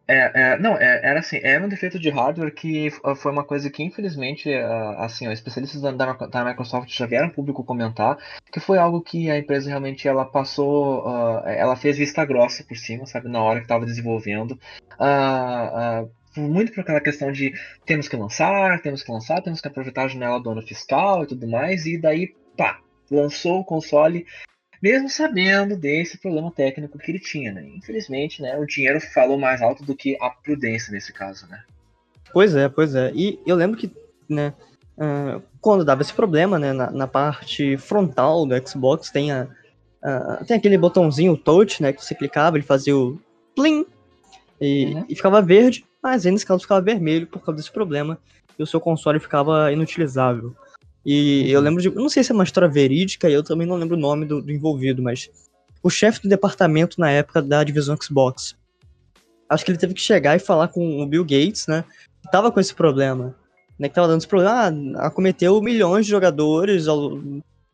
É, 0.07 0.53
é, 0.53 0.59
não, 0.59 0.77
é, 0.77 1.01
era 1.03 1.19
assim, 1.19 1.37
era 1.43 1.65
um 1.65 1.67
defeito 1.67 1.99
de 1.99 2.09
hardware 2.09 2.53
que 2.53 2.89
foi 3.17 3.31
uma 3.31 3.43
coisa 3.43 3.69
que, 3.69 3.83
infelizmente, 3.83 4.49
assim, 4.97 5.27
os 5.27 5.33
especialistas 5.33 5.81
da, 5.81 5.91
da, 5.91 6.45
Microsoft 6.45 6.89
já 6.89 7.05
vieram 7.05 7.29
público 7.29 7.63
comentar, 7.63 8.17
que 8.51 8.59
foi 8.59 8.77
algo 8.77 9.01
que 9.01 9.29
a 9.29 9.37
empresa 9.37 9.69
realmente 9.69 10.07
ela 10.07 10.23
passou, 10.23 11.05
uh, 11.05 11.45
ela 11.45 11.75
fez 11.75 11.97
vista 11.97 12.23
grossa 12.23 12.63
por 12.63 12.77
cima, 12.77 13.05
sabe, 13.05 13.27
na 13.27 13.43
hora 13.43 13.59
que 13.59 13.65
estava 13.65 13.85
desenvolvendo. 13.85 14.57
Uh, 14.97 16.05
uh, 16.05 16.39
muito 16.39 16.71
por 16.71 16.81
aquela 16.81 17.01
questão 17.01 17.31
de 17.31 17.53
temos 17.85 18.07
que 18.07 18.15
lançar, 18.15 18.81
temos 18.81 19.03
que 19.03 19.11
lançar, 19.11 19.41
temos 19.41 19.59
que 19.59 19.67
aproveitar 19.67 20.03
a 20.05 20.07
janela 20.07 20.39
do 20.39 20.51
ano 20.51 20.61
fiscal 20.61 21.23
e 21.23 21.27
tudo 21.27 21.47
mais, 21.47 21.85
e 21.85 21.99
daí, 21.99 22.33
pá, 22.55 22.79
lançou 23.11 23.59
o 23.59 23.65
console 23.65 24.25
mesmo 24.81 25.09
sabendo 25.09 25.75
desse 25.75 26.17
problema 26.17 26.51
técnico 26.51 26.97
que 26.97 27.11
ele 27.11 27.19
tinha, 27.19 27.51
né? 27.51 27.67
Infelizmente, 27.75 28.41
né, 28.41 28.57
o 28.57 28.65
dinheiro 28.65 28.99
falou 28.99 29.37
mais 29.37 29.61
alto 29.61 29.83
do 29.83 29.95
que 29.95 30.17
a 30.21 30.29
prudência 30.29 30.91
nesse 30.91 31.11
caso, 31.11 31.47
né? 31.47 31.63
Pois 32.31 32.55
é, 32.55 32.69
pois 32.69 32.93
é. 32.95 33.11
E 33.15 33.39
eu 33.45 33.55
lembro 33.55 33.77
que, 33.77 33.91
né, 34.29 34.53
uh, 34.97 35.41
quando 35.61 35.85
dava 35.85 36.01
esse 36.01 36.13
problema, 36.13 36.59
né, 36.59 36.73
na, 36.73 36.91
na, 36.91 37.07
parte 37.07 37.77
frontal 37.77 38.45
do 38.45 38.67
Xbox 38.67 39.09
tem 39.09 39.31
a, 39.31 39.47
tem 40.45 40.57
aquele 40.57 40.77
botãozinho 40.77 41.35
touch, 41.35 41.81
né, 41.81 41.91
que 41.91 42.03
você 42.03 42.15
clicava, 42.15 42.57
ele 42.57 42.65
fazia 42.65 42.95
o 42.95 43.19
plim 43.55 43.85
e, 44.61 44.93
uhum. 44.93 45.05
e 45.09 45.15
ficava 45.15 45.41
verde, 45.41 45.85
mas 46.01 46.25
aí 46.25 46.31
nesse 46.31 46.45
caso 46.45 46.61
ficava 46.61 46.81
vermelho 46.81 47.27
por 47.27 47.39
causa 47.39 47.57
desse 47.57 47.71
problema 47.71 48.17
e 48.57 48.63
o 48.63 48.67
seu 48.67 48.79
console 48.79 49.19
ficava 49.19 49.71
inutilizável. 49.71 50.55
E 51.09 51.49
eu 51.49 51.61
lembro 51.61 51.81
de. 51.81 51.89
Não 51.89 52.09
sei 52.09 52.21
se 52.21 52.33
é 52.33 52.35
uma 52.35 52.43
história 52.43 52.67
verídica, 52.67 53.29
e 53.29 53.33
eu 53.33 53.41
também 53.41 53.65
não 53.65 53.77
lembro 53.77 53.95
o 53.95 53.99
nome 53.99 54.25
do, 54.25 54.41
do 54.41 54.51
envolvido, 54.51 55.01
mas. 55.01 55.29
O 55.81 55.89
chefe 55.89 56.21
do 56.21 56.27
departamento 56.27 56.99
na 56.99 57.09
época 57.09 57.41
da 57.41 57.63
divisão 57.63 57.95
Xbox. 57.95 58.57
Acho 59.47 59.63
que 59.63 59.71
ele 59.71 59.77
teve 59.77 59.93
que 59.93 60.01
chegar 60.01 60.35
e 60.35 60.39
falar 60.39 60.67
com 60.67 61.01
o 61.01 61.07
Bill 61.07 61.23
Gates, 61.23 61.65
né? 61.65 61.85
Que 62.21 62.29
tava 62.29 62.51
com 62.51 62.59
esse 62.59 62.75
problema. 62.75 63.33
Né, 63.79 63.87
que 63.87 63.95
tava 63.95 64.07
dando 64.07 64.17
esse 64.17 64.27
problema. 64.27 64.51
Ah, 64.97 65.07
acometeu 65.07 65.61
milhões 65.61 66.05
de 66.05 66.11
jogadores, 66.11 66.87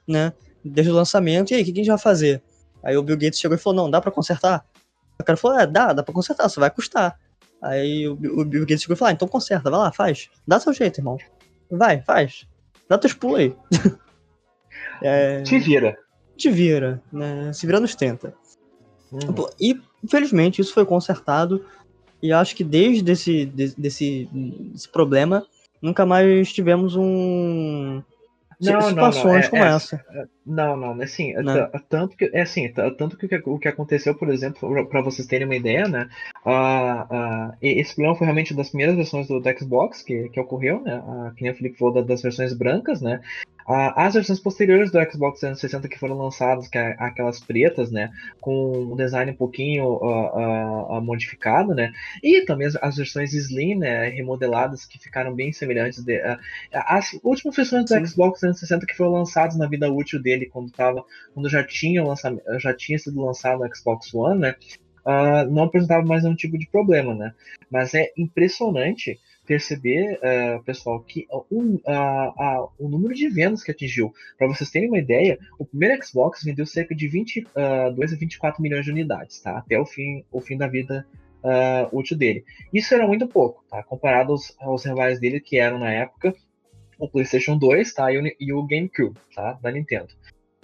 né? 0.07 0.31
Desde 0.63 0.91
o 0.91 0.95
lançamento. 0.95 1.51
E 1.51 1.55
aí, 1.55 1.63
o 1.63 1.65
que, 1.65 1.71
que 1.71 1.79
a 1.79 1.83
gente 1.83 1.89
vai 1.91 1.97
fazer? 1.97 2.43
Aí 2.83 2.95
o 2.95 3.01
Bill 3.01 3.17
Gates 3.17 3.39
chegou 3.39 3.57
e 3.57 3.59
falou: 3.59 3.83
não, 3.83 3.89
dá 3.89 3.99
para 3.99 4.11
consertar? 4.11 4.63
O 5.19 5.23
cara 5.23 5.37
falou: 5.37 5.59
é, 5.59 5.65
dá, 5.65 5.91
dá 5.91 6.03
pra 6.03 6.13
consertar, 6.13 6.47
só 6.49 6.61
vai 6.61 6.69
custar. 6.69 7.17
Aí 7.59 8.07
o, 8.07 8.13
o 8.13 8.45
Bill 8.45 8.61
Gates 8.61 8.81
chegou 8.81 8.93
e 8.93 8.97
falou: 8.97 9.09
ah, 9.09 9.13
então 9.13 9.27
conserta, 9.27 9.71
vai 9.71 9.79
lá, 9.79 9.91
faz. 9.91 10.29
Dá 10.45 10.59
seu 10.59 10.71
jeito, 10.71 10.99
irmão. 10.99 11.17
Vai, 11.71 11.99
faz. 12.03 12.45
Dá 12.93 12.97
teus 12.99 13.13
pulos 13.13 13.39
aí. 13.39 13.55
é... 15.01 15.41
Te 15.41 15.57
vira. 15.57 15.97
Te 16.37 16.51
vira, 16.51 17.01
né? 17.11 17.51
Se 17.51 17.65
vira 17.65 17.79
nos 17.79 17.95
tenta. 17.95 18.35
Uhum. 19.11 19.47
E, 19.59 19.81
infelizmente, 20.03 20.61
isso 20.61 20.75
foi 20.75 20.85
consertado. 20.85 21.65
E 22.21 22.31
acho 22.31 22.55
que 22.55 22.63
desde 22.63 23.11
esse, 23.11 23.45
desse, 23.47 24.29
desse 24.31 24.89
problema, 24.91 25.43
nunca 25.81 26.05
mais 26.05 26.53
tivemos 26.53 26.95
um. 26.95 28.03
Não, 28.61 28.81
situações 28.81 29.23
não, 29.25 29.31
não. 29.31 29.37
É, 29.39 29.49
como 29.49 29.63
é, 29.63 29.75
essa. 29.75 30.05
Não, 30.45 30.75
não, 30.75 31.01
assim, 31.01 31.33
não. 31.33 31.69
Tanto 31.87 32.17
que 32.17 32.29
é 32.33 32.41
assim, 32.41 32.71
tanto 32.97 33.17
que 33.17 33.25
o 33.45 33.57
que 33.57 33.67
aconteceu, 33.67 34.13
por 34.13 34.29
exemplo, 34.29 34.85
para 34.87 35.01
vocês 35.01 35.27
terem 35.27 35.45
uma 35.45 35.55
ideia, 35.55 35.87
né? 35.87 36.09
Uh, 36.45 37.49
uh, 37.49 37.57
esse 37.61 37.95
problema 37.95 38.17
foi 38.17 38.25
realmente 38.25 38.53
das 38.53 38.69
primeiras 38.69 38.95
versões 38.95 39.27
do, 39.27 39.39
do 39.39 39.59
Xbox 39.59 40.01
que, 40.01 40.27
que 40.29 40.39
ocorreu, 40.39 40.81
né? 40.81 40.97
Uh, 40.99 41.33
que 41.33 41.43
nem 41.43 41.51
o 41.51 41.55
Felipe 41.55 41.77
falou 41.77 42.03
das 42.03 42.21
versões 42.21 42.53
brancas, 42.53 43.01
né? 43.01 43.21
as 43.65 44.13
versões 44.13 44.39
posteriores 44.39 44.91
do 44.91 44.99
Xbox 45.09 45.39
360 45.39 45.87
que 45.87 45.97
foram 45.97 46.17
lançadas, 46.17 46.67
que 46.67 46.77
é 46.77 46.95
aquelas 46.99 47.39
pretas, 47.39 47.91
né, 47.91 48.11
com 48.41 48.91
um 48.91 48.95
design 48.95 49.31
um 49.31 49.35
pouquinho 49.35 49.85
uh, 49.85 50.97
uh, 50.97 51.01
modificado, 51.01 51.73
né, 51.73 51.91
e 52.21 52.41
também 52.45 52.67
as, 52.67 52.75
as, 52.77 52.97
versões 52.97 53.33
Slim, 53.33 53.75
né, 53.75 54.09
remodeladas 54.09 54.85
que 54.85 54.99
ficaram 54.99 55.33
bem 55.33 55.51
semelhantes. 55.53 56.03
De, 56.03 56.17
uh, 56.17 56.37
as 56.73 57.17
últimas 57.23 57.55
versões 57.55 57.85
do 57.85 57.89
Sim. 57.89 58.05
Xbox 58.05 58.39
360 58.41 58.85
que 58.85 58.95
foram 58.95 59.13
lançadas 59.13 59.57
na 59.57 59.67
vida 59.67 59.91
útil 59.91 60.21
dele, 60.21 60.32
quando 60.47 60.71
tava, 60.71 61.03
quando 61.33 61.49
já 61.49 61.63
tinha 61.63 62.03
já 62.59 62.73
tinha 62.73 62.97
sido 62.97 63.21
lançado 63.21 63.63
o 63.63 63.75
Xbox 63.75 64.13
One, 64.13 64.39
né, 64.39 64.55
uh, 65.05 65.49
não 65.51 65.63
apresentava 65.63 66.05
mais 66.05 66.23
nenhum 66.23 66.35
tipo 66.35 66.57
de 66.57 66.67
problema, 66.67 67.13
né? 67.13 67.33
Mas 67.69 67.93
é 67.93 68.11
impressionante 68.17 69.19
perceber, 69.45 70.19
uh, 70.19 70.63
pessoal, 70.63 71.01
que 71.01 71.27
uh, 71.31 71.81
o 72.79 72.87
número 72.87 73.13
de 73.13 73.27
vendas 73.29 73.63
que 73.63 73.71
atingiu. 73.71 74.13
Para 74.37 74.47
vocês 74.47 74.69
terem 74.69 74.87
uma 74.87 74.99
ideia, 74.99 75.37
o 75.59 75.65
primeiro 75.65 76.03
Xbox 76.03 76.43
vendeu 76.43 76.65
cerca 76.65 76.95
de 76.95 77.07
22 77.07 78.13
a 78.13 78.15
24 78.15 78.61
milhões 78.61 78.85
de 78.85 78.91
unidades, 78.91 79.41
tá? 79.41 79.57
Até 79.57 79.77
o 79.79 79.85
fim, 79.85 80.23
o 80.31 80.39
fim 80.39 80.57
da 80.57 80.67
vida 80.67 81.05
útil 81.91 82.17
dele. 82.17 82.45
Isso 82.73 82.93
era 82.93 83.05
muito 83.05 83.27
pouco, 83.27 83.65
tá? 83.69 83.83
Comparado 83.83 84.31
aos, 84.31 84.55
aos 84.61 84.85
rivais 84.85 85.19
dele, 85.19 85.41
que 85.41 85.57
eram 85.57 85.77
na 85.77 85.91
época 85.91 86.33
o 86.97 87.09
PlayStation 87.09 87.57
2 87.57 87.93
tá? 87.93 88.13
e, 88.13 88.17
o, 88.17 88.35
e 88.39 88.53
o 88.53 88.63
GameCube 88.65 89.19
tá? 89.35 89.59
da 89.61 89.71
Nintendo. 89.71 90.07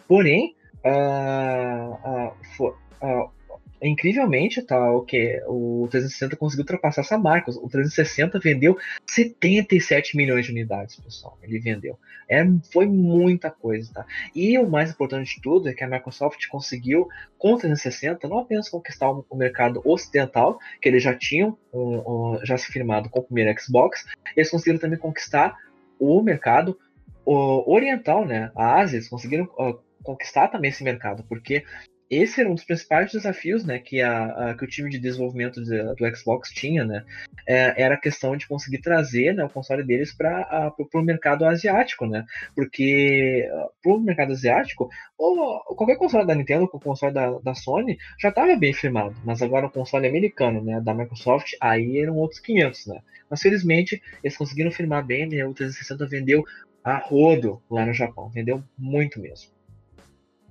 Porém, 0.10 0.56
uh, 0.84 2.34
uh, 2.64 2.74
uh, 3.04 3.32
incrivelmente, 3.80 4.60
tá, 4.64 4.92
o 4.92 5.04
que 5.04 5.40
o 5.48 5.88
360 5.92 6.36
conseguiu 6.36 6.64
ultrapassar 6.64 7.02
essa 7.02 7.16
marca. 7.16 7.52
O 7.52 7.70
360 7.70 8.40
vendeu 8.40 8.76
77 9.06 10.18
milhões 10.18 10.48
de 10.48 10.52
unidades, 10.52 11.00
pessoal. 11.00 11.38
Ele 11.44 11.60
vendeu. 11.60 11.96
É, 12.28 12.44
foi 12.74 12.88
muita 12.88 13.52
coisa, 13.52 13.94
tá? 13.94 14.06
E 14.36 14.58
o 14.58 14.68
mais 14.68 14.90
importante 14.90 15.36
de 15.36 15.42
tudo 15.44 15.70
é 15.70 15.74
que 15.74 15.84
a 15.84 15.88
Microsoft 15.88 16.44
conseguiu, 16.48 17.08
com 17.38 17.54
o 17.54 17.58
360, 17.58 18.28
não 18.28 18.40
apenas 18.40 18.68
conquistar 18.68 19.12
o 19.12 19.36
mercado 19.36 19.80
ocidental, 19.86 20.58
que 20.82 20.90
eles 20.90 21.04
já 21.04 21.16
tinham 21.16 21.56
um, 21.72 22.36
um, 22.36 22.40
já 22.44 22.58
se 22.58 22.66
firmado 22.66 23.10
com 23.10 23.20
o 23.20 23.24
primeiro 23.24 23.54
Xbox, 23.62 24.06
eles 24.36 24.50
conseguiram 24.50 24.80
também 24.80 24.98
conquistar 24.98 25.56
o 26.00 26.20
mercado 26.24 26.76
o, 27.24 27.72
oriental, 27.72 28.26
né? 28.26 28.52
A 28.56 28.80
Ásia, 28.80 28.98
eles 28.98 29.08
conseguiram 29.08 29.46
uh, 29.58 29.80
conquistar 30.10 30.48
também 30.48 30.70
esse 30.70 30.84
mercado, 30.84 31.24
porque 31.30 31.64
esse 32.10 32.42
era 32.42 32.50
um 32.50 32.56
dos 32.56 32.64
principais 32.64 33.12
desafios 33.12 33.64
né, 33.64 33.78
que, 33.78 34.02
a, 34.02 34.50
a 34.50 34.54
que 34.56 34.66
o 34.66 34.68
time 34.68 34.90
de 34.90 34.98
desenvolvimento 34.98 35.64
de, 35.64 35.78
do 35.94 36.18
Xbox 36.18 36.50
tinha, 36.50 36.84
né, 36.84 37.06
é, 37.48 37.84
era 37.84 37.94
a 37.94 38.00
questão 38.00 38.36
de 38.36 38.48
conseguir 38.48 38.80
trazer 38.80 39.36
né, 39.36 39.44
o 39.44 39.50
console 39.50 39.84
deles 39.84 40.12
para 40.12 40.74
o 40.80 41.02
mercado 41.04 41.46
asiático, 41.46 42.08
né, 42.08 42.26
porque 42.56 43.48
para 43.84 43.94
o 43.94 44.00
mercado 44.00 44.32
asiático, 44.32 44.90
ou, 45.16 45.60
qualquer 45.76 45.98
console 45.98 46.26
da 46.26 46.34
Nintendo, 46.34 46.64
o 46.64 46.80
console 46.80 47.14
da, 47.14 47.30
da 47.40 47.54
Sony, 47.54 47.96
já 48.20 48.30
estava 48.30 48.56
bem 48.56 48.74
firmado, 48.74 49.16
mas 49.24 49.44
agora 49.44 49.68
o 49.68 49.72
console 49.72 50.08
americano, 50.08 50.64
né, 50.64 50.82
da 50.82 50.96
Microsoft, 50.96 51.52
aí 51.62 52.00
eram 52.00 52.16
outros 52.16 52.40
500, 52.40 52.88
né. 52.88 53.02
Mas 53.30 53.40
felizmente 53.40 54.02
eles 54.24 54.36
conseguiram 54.36 54.72
firmar 54.72 55.06
bem, 55.06 55.28
né, 55.28 55.46
o 55.46 55.54
360 55.54 56.08
vendeu 56.08 56.44
a 56.84 56.98
rodo 56.98 57.62
lá 57.70 57.86
no 57.86 57.94
Japão, 57.94 58.30
vendeu 58.30 58.64
muito 58.76 59.20
mesmo. 59.20 59.59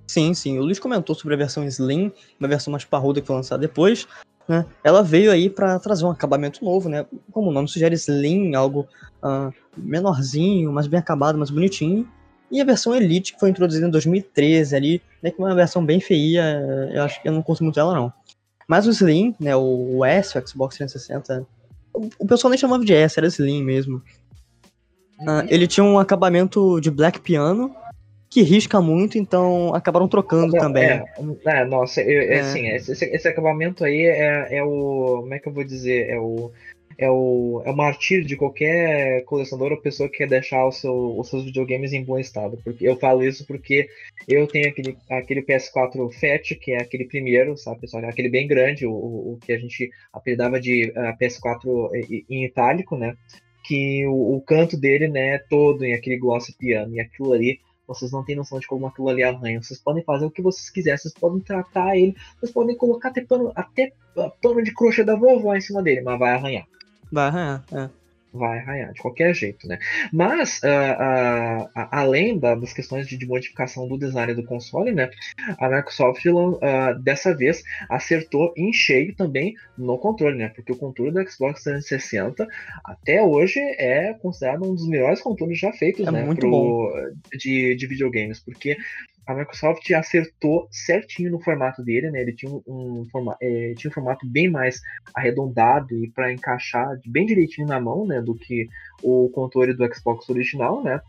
Sim, 0.09 0.33
sim. 0.33 0.57
O 0.57 0.63
Luiz 0.63 0.79
comentou 0.79 1.15
sobre 1.15 1.35
a 1.35 1.37
versão 1.37 1.63
Slim, 1.65 2.11
uma 2.39 2.49
versão 2.49 2.71
mais 2.71 2.83
parruda 2.83 3.21
que 3.21 3.27
foi 3.27 3.35
lançada 3.35 3.61
depois. 3.61 4.07
Né? 4.47 4.65
Ela 4.83 5.03
veio 5.03 5.31
aí 5.31 5.51
para 5.51 5.77
trazer 5.77 6.03
um 6.03 6.09
acabamento 6.09 6.65
novo, 6.65 6.89
né? 6.89 7.05
Como 7.31 7.51
o 7.51 7.53
nome 7.53 7.67
sugere, 7.67 7.93
Slim, 7.93 8.55
algo 8.55 8.87
uh, 9.23 9.53
menorzinho, 9.77 10.73
mais 10.73 10.87
bem 10.87 10.99
acabado, 10.99 11.37
mais 11.37 11.51
bonitinho. 11.51 12.09
E 12.49 12.59
a 12.59 12.65
versão 12.65 12.95
Elite, 12.95 13.33
que 13.33 13.39
foi 13.39 13.51
introduzida 13.51 13.85
em 13.85 13.91
2013 13.91 14.75
ali, 14.75 15.01
né? 15.21 15.29
Que 15.29 15.39
é 15.39 15.45
uma 15.45 15.53
versão 15.53 15.85
bem 15.85 15.99
feia, 15.99 16.59
eu 16.91 17.03
acho 17.03 17.21
que 17.21 17.29
eu 17.29 17.31
não 17.31 17.43
curto 17.43 17.63
muito 17.63 17.79
ela, 17.79 17.93
não. 17.93 18.11
Mas 18.67 18.87
o 18.87 18.89
Slim, 18.89 19.35
né? 19.39 19.55
O 19.55 20.03
S, 20.03 20.35
o 20.35 20.47
Xbox 20.47 20.75
360, 20.77 21.45
o 21.93 22.25
pessoal 22.25 22.49
nem 22.49 22.57
chamava 22.57 22.83
de 22.83 22.95
S, 22.95 23.19
era 23.19 23.27
Slim 23.27 23.63
mesmo. 23.63 24.01
Uh, 25.19 25.45
ele 25.49 25.67
tinha 25.67 25.83
um 25.83 25.99
acabamento 25.99 26.81
de 26.81 26.89
black 26.89 27.19
piano 27.19 27.75
que 28.29 28.43
risca 28.43 28.79
muito, 28.79 29.17
então 29.17 29.73
acabaram 29.73 30.07
trocando 30.07 30.53
não, 30.53 30.59
também. 30.59 30.83
É, 30.83 31.03
é 31.45 31.65
nossa, 31.65 32.01
eu, 32.01 32.21
é. 32.31 32.39
assim, 32.41 32.67
esse, 32.67 33.05
esse, 33.05 33.27
acabamento 33.27 33.83
aí 33.83 34.05
é, 34.05 34.57
é 34.57 34.63
o. 34.63 35.21
Como 35.21 35.33
é 35.33 35.39
que 35.39 35.47
eu 35.47 35.53
vou 35.53 35.63
dizer? 35.63 36.09
É 36.09 36.19
o. 36.19 36.51
É 37.01 37.09
o, 37.09 37.61
é 37.65 37.71
o 37.71 37.75
martírio 37.77 38.25
de 38.25 38.35
qualquer 38.35 39.23
colecionador 39.23 39.71
ou 39.71 39.81
pessoa 39.81 40.09
que 40.09 40.17
quer 40.17 40.27
deixar 40.27 40.65
o 40.65 40.71
seu, 40.71 41.17
os 41.17 41.29
seus 41.29 41.45
videogames 41.45 41.93
em 41.93 42.03
bom 42.03 42.19
estado. 42.19 42.59
Porque 42.61 42.85
eu 42.85 42.97
falo 42.97 43.23
isso 43.23 43.47
porque 43.47 43.87
eu 44.27 44.45
tenho 44.45 44.67
aquele, 44.67 44.97
aquele 45.09 45.41
PS4 45.41 46.11
Fat, 46.11 46.55
que 46.55 46.73
é 46.73 46.81
aquele 46.81 47.05
primeiro, 47.05 47.55
sabe, 47.55 47.79
pessoal? 47.79 48.03
Aquele 48.03 48.27
bem 48.27 48.45
grande, 48.45 48.85
o, 48.85 48.91
o 48.91 49.39
que 49.41 49.53
a 49.53 49.57
gente 49.57 49.89
apelidava 50.11 50.59
de 50.59 50.89
uh, 50.89 51.17
PS4 51.17 52.25
em 52.29 52.43
itálico, 52.43 52.97
né? 52.97 53.15
Que 53.63 54.05
o, 54.05 54.35
o, 54.35 54.41
canto 54.41 54.75
dele, 54.75 55.07
né, 55.07 55.35
é 55.35 55.37
todo 55.37 55.85
em 55.85 55.93
aquele 55.93 56.17
gloss 56.17 56.51
piano. 56.51 56.95
E 56.95 56.99
aquilo 56.99 57.31
ali 57.31 57.61
vocês 57.89 58.11
não 58.11 58.23
têm 58.23 58.35
noção 58.35 58.59
de 58.59 58.67
como 58.67 58.87
aquilo 58.87 59.09
ali 59.09 59.23
arranha. 59.23 59.61
Vocês 59.61 59.79
podem 59.79 60.03
fazer 60.03 60.25
o 60.25 60.31
que 60.31 60.41
vocês 60.41 60.69
quiserem, 60.69 60.97
vocês 60.97 61.13
podem 61.13 61.39
tratar 61.41 61.97
ele, 61.97 62.15
vocês 62.39 62.51
podem 62.51 62.77
colocar 62.77 63.09
até 63.09 63.21
pano, 63.21 63.51
até 63.55 63.91
pano 64.41 64.63
de 64.63 64.73
crochê 64.73 65.03
da 65.03 65.15
vovó 65.15 65.55
em 65.55 65.61
cima 65.61 65.81
dele, 65.81 66.01
mas 66.01 66.19
vai 66.19 66.33
arranhar. 66.33 66.67
Vai 67.11 67.27
arranhar, 67.27 67.65
é 67.71 67.98
vai 68.33 68.59
arranhar 68.59 68.93
de 68.93 69.01
qualquer 69.01 69.33
jeito, 69.33 69.67
né? 69.67 69.79
Mas 70.11 70.59
uh, 70.63 71.65
uh, 71.65 71.69
além 71.91 72.37
da, 72.37 72.55
das 72.55 72.73
questões 72.73 73.07
de, 73.07 73.17
de, 73.17 73.25
modificação 73.25 73.87
do 73.87 73.97
design 73.97 74.33
do 74.33 74.43
console, 74.43 74.91
né? 74.91 75.09
A 75.59 75.69
Microsoft 75.69 76.23
uh, 76.25 76.99
dessa 77.01 77.35
vez 77.35 77.63
acertou 77.89 78.53
em 78.55 78.71
cheio 78.71 79.15
também 79.15 79.55
no 79.77 79.97
controle, 79.97 80.37
né? 80.37 80.49
Porque 80.49 80.71
o 80.71 80.77
controle 80.77 81.11
do 81.11 81.29
Xbox 81.29 81.63
360 81.63 82.47
até 82.83 83.21
hoje 83.21 83.59
é 83.59 84.13
considerado 84.13 84.63
um 84.63 84.75
dos 84.75 84.87
melhores 84.87 85.21
controles 85.21 85.59
já 85.59 85.71
feitos, 85.73 86.07
é 86.07 86.11
né? 86.11 86.23
Muito 86.23 86.41
Pro, 86.41 86.51
bom. 86.51 86.91
De, 87.37 87.75
de 87.75 87.87
videogames, 87.87 88.39
porque 88.39 88.77
a 89.29 89.35
Microsoft 89.35 89.89
acertou 89.91 90.67
certinho 90.71 91.29
no 91.29 91.39
formato 91.39 91.83
dele, 91.83 92.09
né? 92.09 92.19
Ele 92.19 92.33
tinha 92.33 92.51
um, 92.51 93.05
forma, 93.11 93.37
é, 93.39 93.75
tinha 93.77 93.91
um 93.91 93.93
formato 93.93 94.25
bem 94.27 94.49
mais 94.49 94.81
arredondado 95.13 96.03
e 96.03 96.09
para 96.09 96.33
encaixar 96.33 96.99
bem 97.05 97.27
direitinho 97.27 97.67
na 97.67 97.79
mão, 97.79 98.07
né? 98.07 98.19
Do 98.23 98.33
que 98.33 98.67
o 99.03 99.29
controle 99.29 99.75
do 99.75 99.87
Xbox 99.93 100.27
original, 100.29 100.83
né? 100.83 100.99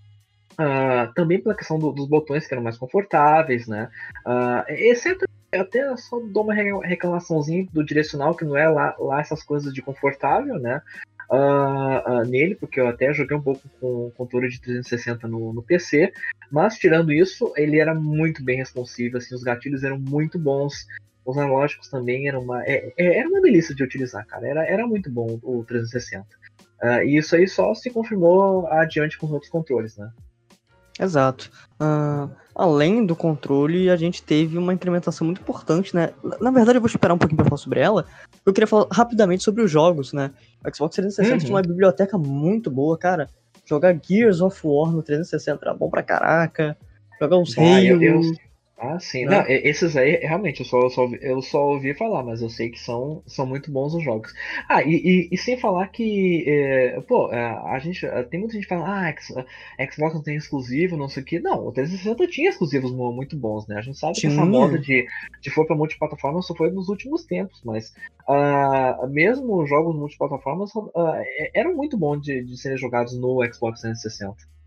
Uh, 0.52 1.10
também 1.14 1.40
pela 1.40 1.54
questão 1.54 1.78
do, 1.78 1.92
dos 1.92 2.06
botões 2.06 2.46
que 2.46 2.52
eram 2.52 2.62
mais 2.62 2.76
confortáveis, 2.76 3.66
né? 3.66 3.88
Uh, 4.26 4.70
exceto 4.70 5.24
até 5.58 5.96
só 5.96 6.20
dou 6.20 6.44
uma 6.44 6.54
reclamaçãozinha 6.54 7.66
do 7.72 7.82
direcional, 7.82 8.34
que 8.36 8.44
não 8.44 8.56
é 8.56 8.68
lá, 8.68 8.94
lá 8.98 9.20
essas 9.20 9.42
coisas 9.42 9.72
de 9.72 9.80
confortável, 9.80 10.58
né? 10.58 10.82
Uh, 11.31 12.11
uh, 12.11 12.24
nele, 12.26 12.57
porque 12.57 12.81
eu 12.81 12.89
até 12.89 13.14
joguei 13.14 13.37
um 13.37 13.43
pouco 13.43 13.62
com 13.81 14.07
o 14.07 14.11
controle 14.11 14.49
de 14.49 14.61
360 14.61 15.28
no, 15.28 15.53
no, 15.53 15.62
PC, 15.62 16.12
mas 16.51 16.74
tirando 16.74 17.12
isso, 17.12 17.53
ele 17.57 17.78
era 17.78 17.95
muito 17.95 18.43
bem 18.43 18.57
responsivo, 18.57 19.16
assim, 19.16 19.37
os 19.37 19.45
gatilhos 19.45 19.85
eram 19.85 19.97
muito 19.97 20.41
bons, 20.41 20.89
os 21.24 21.39
analógicos 21.39 21.89
também 21.89 22.26
eram 22.26 22.43
uma, 22.43 22.64
é, 22.64 22.93
é, 22.99 23.18
era 23.18 23.28
uma 23.28 23.41
delícia 23.41 23.72
de 23.72 23.85
utilizar, 23.85 24.26
cara, 24.26 24.45
era, 24.45 24.66
era 24.66 24.87
muito 24.89 25.09
bom 25.09 25.39
o 25.41 25.62
360. 25.62 26.26
Uh, 26.83 27.05
e 27.05 27.18
isso 27.18 27.37
aí 27.37 27.47
só 27.47 27.74
se 27.74 27.91
confirmou 27.91 28.66
adiante 28.66 29.16
com 29.16 29.26
os 29.26 29.33
outros 29.33 29.53
controles, 29.53 29.97
né? 29.97 30.11
Exato. 30.99 31.51
Uh, 31.81 32.31
além 32.55 33.07
do 33.07 33.16
controle, 33.16 33.89
a 33.89 33.97
gente 33.97 34.22
teve 34.22 34.59
uma 34.59 34.74
incrementação 34.74 35.24
muito 35.24 35.41
importante, 35.41 35.95
né? 35.95 36.11
Na 36.41 36.51
verdade, 36.51 36.76
eu 36.76 36.81
vou 36.81 36.89
esperar 36.89 37.14
um 37.14 37.18
pouquinho 37.18 37.39
pra 37.39 37.47
falar 37.47 37.57
sobre 37.57 37.81
ela. 37.81 38.05
Eu 38.45 38.53
queria 38.53 38.66
falar 38.66 38.87
rapidamente 38.91 39.43
sobre 39.43 39.62
os 39.62 39.70
jogos, 39.70 40.12
né? 40.12 40.31
O 40.64 40.74
Xbox 40.74 40.96
360 40.96 41.32
uhum. 41.32 41.38
tinha 41.38 41.52
uma 41.52 41.62
biblioteca 41.62 42.18
muito 42.18 42.70
boa, 42.70 42.98
cara. 42.98 43.28
Jogar 43.64 43.98
Gears 44.02 44.40
of 44.40 44.61
War 44.64 44.90
no 44.90 45.02
360 45.02 45.64
era 45.64 45.74
bom 45.74 45.88
pra 45.88 46.02
caraca. 46.02 46.76
Jogar 47.20 47.38
uns 47.38 47.56
Halo. 47.56 48.49
Ah, 48.83 48.99
sim. 48.99 49.26
Né? 49.26 49.37
Não, 49.37 49.45
esses 49.47 49.95
aí, 49.95 50.16
realmente, 50.22 50.61
eu 50.61 50.66
só, 50.66 50.81
eu, 50.81 50.89
só, 50.89 51.07
eu 51.20 51.43
só 51.43 51.66
ouvi 51.66 51.93
falar, 51.93 52.24
mas 52.24 52.41
eu 52.41 52.49
sei 52.49 52.70
que 52.70 52.81
são, 52.81 53.22
são 53.26 53.45
muito 53.45 53.70
bons 53.70 53.93
os 53.95 54.03
jogos. 54.03 54.33
Ah, 54.66 54.83
e, 54.83 54.95
e, 54.95 55.28
e 55.31 55.37
sem 55.37 55.59
falar 55.59 55.87
que, 55.89 56.45
é, 56.49 56.99
pô, 57.03 57.31
é, 57.31 57.39
a 57.39 57.78
gente, 57.78 58.07
é, 58.07 58.22
tem 58.22 58.41
muita 58.41 58.55
gente 58.55 58.66
falando, 58.66 58.87
ah, 58.87 59.14
Xbox 59.93 60.14
não 60.14 60.22
tem 60.22 60.35
exclusivo, 60.35 60.97
não 60.97 61.11
sei 61.11 61.22
o 61.22 61.26
que. 61.26 61.39
Não, 61.39 61.66
o 61.66 61.72
360 61.72 62.26
tinha 62.28 62.49
exclusivos 62.49 62.91
muito 62.91 63.37
bons, 63.37 63.66
né? 63.66 63.76
A 63.76 63.83
gente 63.83 63.99
sabe 63.99 64.14
tinha. 64.14 64.33
que 64.33 64.39
essa 64.39 64.47
moda 64.47 64.78
de, 64.78 65.07
de 65.43 65.51
for 65.51 65.66
pra 65.66 65.76
multiplataforma 65.76 66.41
só 66.41 66.55
foi 66.55 66.70
nos 66.70 66.89
últimos 66.89 67.26
tempos, 67.26 67.61
mas 67.62 67.93
uh, 68.26 69.07
mesmo 69.09 69.66
jogos 69.66 69.95
multiplataformas 69.95 70.74
uh, 70.74 70.91
eram 71.55 71.76
muito 71.76 71.99
bons 71.99 72.22
de, 72.22 72.43
de 72.43 72.57
serem 72.57 72.78
jogados 72.78 73.14
no 73.14 73.45
Xbox 73.53 73.83
360. 73.83 74.59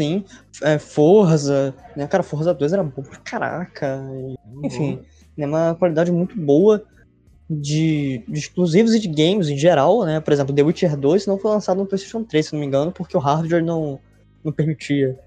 Sim, 0.00 0.24
é, 0.62 0.78
Forza, 0.78 1.74
né? 1.94 2.06
Cara, 2.06 2.22
Forza 2.22 2.54
2 2.54 2.72
era 2.72 2.82
bom 2.82 3.02
pra 3.02 3.18
caraca. 3.18 4.00
E, 4.14 4.66
enfim, 4.66 4.92
uhum. 4.92 5.02
né, 5.36 5.46
uma 5.46 5.74
qualidade 5.74 6.10
muito 6.10 6.40
boa 6.40 6.82
de, 7.50 8.24
de, 8.26 8.38
exclusivos 8.38 8.94
e 8.94 8.98
de 8.98 9.08
games 9.08 9.50
em 9.50 9.58
geral, 9.58 10.06
né? 10.06 10.18
Por 10.18 10.32
exemplo, 10.32 10.54
The 10.54 10.62
Witcher 10.62 10.96
2 10.96 11.26
não 11.26 11.36
foi 11.36 11.50
lançado 11.50 11.76
no 11.76 11.86
PlayStation 11.86 12.24
3, 12.24 12.46
se 12.46 12.52
não 12.54 12.60
me 12.60 12.66
engano, 12.66 12.90
porque 12.90 13.14
o 13.14 13.20
hardware 13.20 13.62
não, 13.62 14.00
não 14.42 14.50
permitia. 14.50 15.18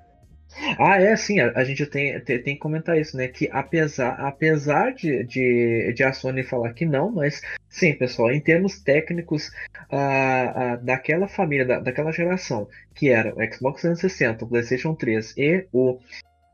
Ah, 0.80 1.00
é 1.00 1.12
assim, 1.12 1.40
a, 1.40 1.52
a 1.56 1.64
gente 1.64 1.86
tem, 1.86 2.20
tem, 2.22 2.42
tem, 2.42 2.54
que 2.56 2.60
comentar 2.60 2.98
isso, 2.98 3.18
né? 3.18 3.28
Que 3.28 3.50
apesar, 3.52 4.14
apesar 4.20 4.94
de, 4.94 5.24
de, 5.24 5.94
de, 5.94 6.04
a 6.04 6.14
Sony 6.14 6.44
falar 6.44 6.74
que 6.74 6.86
não, 6.86 7.12
mas 7.12 7.42
sim, 7.70 7.94
pessoal, 7.94 8.32
em 8.32 8.40
termos 8.40 8.80
técnicos 8.80 9.48
uh, 9.92 10.76
uh, 10.76 10.86
daquela 10.86 11.28
família, 11.28 11.66
da, 11.66 11.80
daquela 11.80 12.12
geração, 12.12 12.68
que 12.96 13.10
era 13.10 13.34
o 13.36 13.54
Xbox 13.54 13.82
360, 13.82 14.46
o 14.46 14.48
PlayStation 14.48 14.96
3 14.96 15.34
e 15.38 15.68
o 15.72 16.00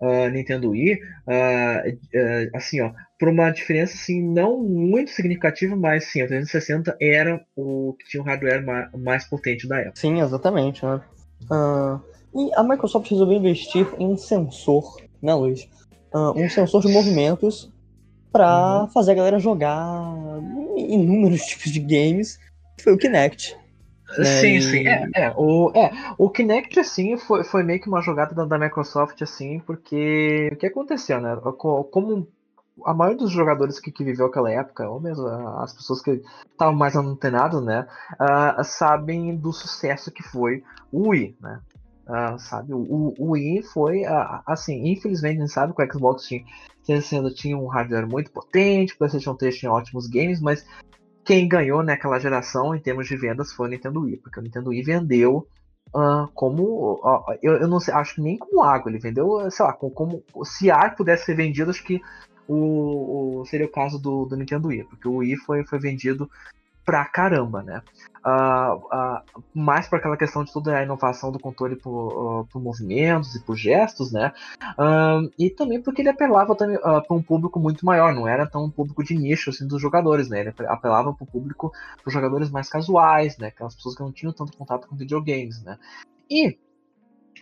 uh, 0.02 0.30
Nintendo 0.32 0.72
Wii, 0.72 0.94
uh, 0.94 2.58
assim, 2.58 2.82
ó, 2.82 2.92
por 3.20 3.30
uma 3.30 3.52
diferença 3.52 3.96
assim, 3.96 4.22
não 4.22 4.62
muito 4.62 5.12
significativa, 5.12 5.76
mas 5.76 6.06
sim, 6.06 6.24
o 6.24 6.28
360 6.28 6.98
era 7.02 7.44
o 7.56 7.96
que 8.00 8.08
tinha 8.08 8.24
o 8.24 8.26
hardware 8.26 8.66
mais, 8.66 8.92
mais 8.94 9.26
potente 9.26 9.68
da 9.68 9.80
época. 9.80 10.00
Sim, 10.00 10.22
exatamente, 10.22 10.86
né? 10.86 11.02
E 12.34 12.54
a 12.56 12.64
Microsoft 12.64 13.10
resolveu 13.10 13.38
investir 13.38 13.88
em 13.98 14.08
um 14.08 14.18
sensor, 14.18 14.98
né, 15.22 15.34
Luiz? 15.34 15.68
um 16.14 16.50
sensor 16.50 16.82
de 16.82 16.92
movimentos 16.92 17.72
para 18.32 18.82
uhum. 18.82 18.88
fazer 18.88 19.12
a 19.12 19.16
galera 19.16 19.40
jogar 19.40 20.16
inúmeros 20.76 21.42
tipos 21.46 21.72
de 21.72 21.80
games, 21.80 22.40
que 22.78 22.84
foi 22.84 22.94
o 22.94 22.98
Kinect. 22.98 23.56
Né? 24.18 24.26
Sim, 24.26 24.62
sim. 24.62 24.88
É, 24.88 25.08
é, 25.16 25.34
o, 25.36 25.72
é, 25.76 25.92
o 26.18 26.30
Kinect, 26.30 26.80
assim, 26.80 27.18
foi, 27.18 27.44
foi 27.44 27.64
meio 27.64 27.80
que 27.80 27.88
uma 27.88 28.02
jogada 28.02 28.34
da, 28.34 28.46
da 28.46 28.58
Microsoft, 28.58 29.22
assim, 29.22 29.60
porque 29.60 30.50
o 30.52 30.56
que 30.56 30.66
aconteceu, 30.66 31.22
né? 31.22 31.36
Como 31.58 32.28
a 32.86 32.94
maioria 32.94 33.20
dos 33.20 33.32
jogadores 33.32 33.80
que, 33.80 33.92
que 33.92 34.04
viveu 34.04 34.28
aquela 34.28 34.52
época, 34.52 34.90
ou 34.90 35.00
mesmo 35.00 35.28
as 35.28 35.74
pessoas 35.74 36.02
que 36.02 36.22
estavam 36.50 36.74
mais 36.74 36.96
antenadas, 36.96 37.62
né, 37.64 37.86
uh, 38.14 38.64
sabem 38.64 39.36
do 39.36 39.52
sucesso 39.52 40.12
que 40.12 40.24
foi 40.24 40.64
o 40.92 41.10
Wii, 41.10 41.36
né? 41.42 41.60
Uh, 42.10 42.40
sabe, 42.40 42.74
o, 42.74 43.14
o 43.20 43.32
Wii 43.34 43.62
foi, 43.62 44.02
uh, 44.02 44.42
assim, 44.48 44.90
infelizmente, 44.90 45.38
a 45.38 45.42
gente 45.42 45.54
sabe 45.54 45.76
que 45.76 45.84
o 45.84 45.94
Xbox 45.94 46.28
tinha, 46.28 46.44
tinha 47.36 47.56
um 47.56 47.68
hardware 47.68 48.10
muito 48.10 48.32
potente, 48.32 48.96
o 48.96 48.98
PlayStation 48.98 49.36
3 49.36 49.56
tinha 49.56 49.72
ótimos 49.72 50.08
games, 50.08 50.42
mas 50.42 50.66
quem 51.24 51.48
ganhou 51.48 51.84
naquela 51.84 52.18
geração 52.18 52.74
em 52.74 52.80
termos 52.80 53.08
de 53.08 53.16
vendas 53.16 53.54
foi 53.54 53.68
o 53.68 53.70
Nintendo 53.70 54.02
Wii, 54.02 54.18
porque 54.18 54.40
o 54.40 54.42
Nintendo 54.42 54.72
Wii 54.72 54.82
vendeu 54.82 55.48
uh, 55.94 56.28
como. 56.34 57.00
Eu, 57.44 57.58
eu, 57.58 57.68
não 57.68 57.80
sei, 57.80 57.94
acho 57.94 58.16
que 58.16 58.22
nem 58.22 58.40
como 58.40 58.64
água, 58.64 58.90
ele 58.90 58.98
vendeu, 58.98 59.50
sei 59.52 59.64
lá, 59.64 59.74
como, 59.74 59.92
como 59.92 60.24
se 60.44 60.72
ar 60.72 60.96
pudesse 60.96 61.26
ser 61.26 61.36
vendido, 61.36 61.70
acho 61.70 61.84
que 61.84 62.02
o, 62.48 63.42
o, 63.42 63.46
seria 63.46 63.68
o 63.68 63.72
caso 63.72 64.00
do, 64.00 64.26
do 64.26 64.36
Nintendo 64.36 64.70
Wii, 64.70 64.86
porque 64.86 65.08
o 65.08 65.18
Wii 65.18 65.36
foi, 65.38 65.64
foi 65.64 65.78
vendido 65.78 66.28
pra 66.84 67.06
caramba, 67.06 67.62
né? 67.62 67.84
Uh, 68.26 68.76
uh, 68.76 69.44
mais 69.54 69.88
por 69.88 69.98
aquela 69.98 70.18
questão 70.18 70.44
de 70.44 70.52
toda 70.52 70.78
a 70.78 70.84
inovação 70.84 71.32
do 71.32 71.40
controle 71.40 71.78
por, 71.78 72.42
uh, 72.42 72.46
por 72.48 72.62
movimentos 72.62 73.34
e 73.36 73.40
por 73.40 73.56
gestos, 73.56 74.12
né? 74.12 74.34
e 75.38 75.50
também 75.50 75.82
porque 75.82 76.02
ele 76.02 76.10
apelava 76.10 76.56
também 76.56 76.78
para 76.80 77.06
um 77.12 77.22
público 77.22 77.60
muito 77.60 77.86
maior, 77.86 78.14
não 78.14 78.28
era 78.28 78.46
tão 78.46 78.66
um 78.66 78.70
público 78.70 79.04
de 79.04 79.16
nicho 79.16 79.50
assim 79.50 79.68
dos 79.68 79.82
jogadores, 79.82 80.30
né? 80.30 80.42
Ele 80.42 80.54
apelava 80.68 81.14
para 81.14 81.24
o 81.24 81.28
público, 81.28 81.72
para 82.04 82.12
jogadores 82.12 82.50
mais 82.50 82.70
casuais, 82.70 83.38
né? 83.38 83.48
Aquelas 83.48 83.76
pessoas 83.76 83.96
que 83.96 84.02
não 84.02 84.12
tinham 84.12 84.34
tanto 84.34 84.58
contato 84.58 84.88
com 84.88 84.96
videogames, 84.96 85.62
né? 85.64 85.78
E 86.30 86.58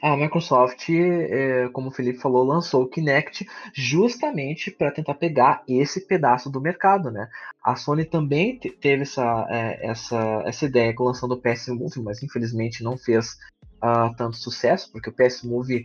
a 0.02 0.16
Microsoft, 0.16 0.89
é, 0.89 1.70
como 1.74 1.89
o 1.89 1.91
Felipe 1.91 2.20
falou, 2.20 2.43
lançou 2.43 2.84
o 2.84 2.88
Kinect 2.88 3.48
justamente 3.74 4.72
para 4.72 4.91
tentar 4.91 5.16
pegar 5.16 5.64
esse 5.68 6.02
pedaço 6.02 6.50
do 6.50 6.62
mercado, 6.62 7.12
né? 7.12 7.30
A 7.64 7.76
Sony 7.76 8.06
também 8.06 8.58
teve 8.58 9.04
essa, 9.04 9.48
é, 9.50 9.88
essa, 9.88 10.43
essa 10.45 10.66
ideia 10.66 10.95
lançando 10.98 11.34
o 11.34 11.41
PS 11.41 11.68
Move, 11.70 12.02
mas 12.02 12.24
infelizmente 12.24 12.84
não 12.84 12.98
fez 12.98 13.38
uh, 13.84 14.14
tanto 14.16 14.38
sucesso, 14.38 14.91
porque 14.91 15.10
o 15.10 15.14
PS 15.14 15.43
Move 15.43 15.84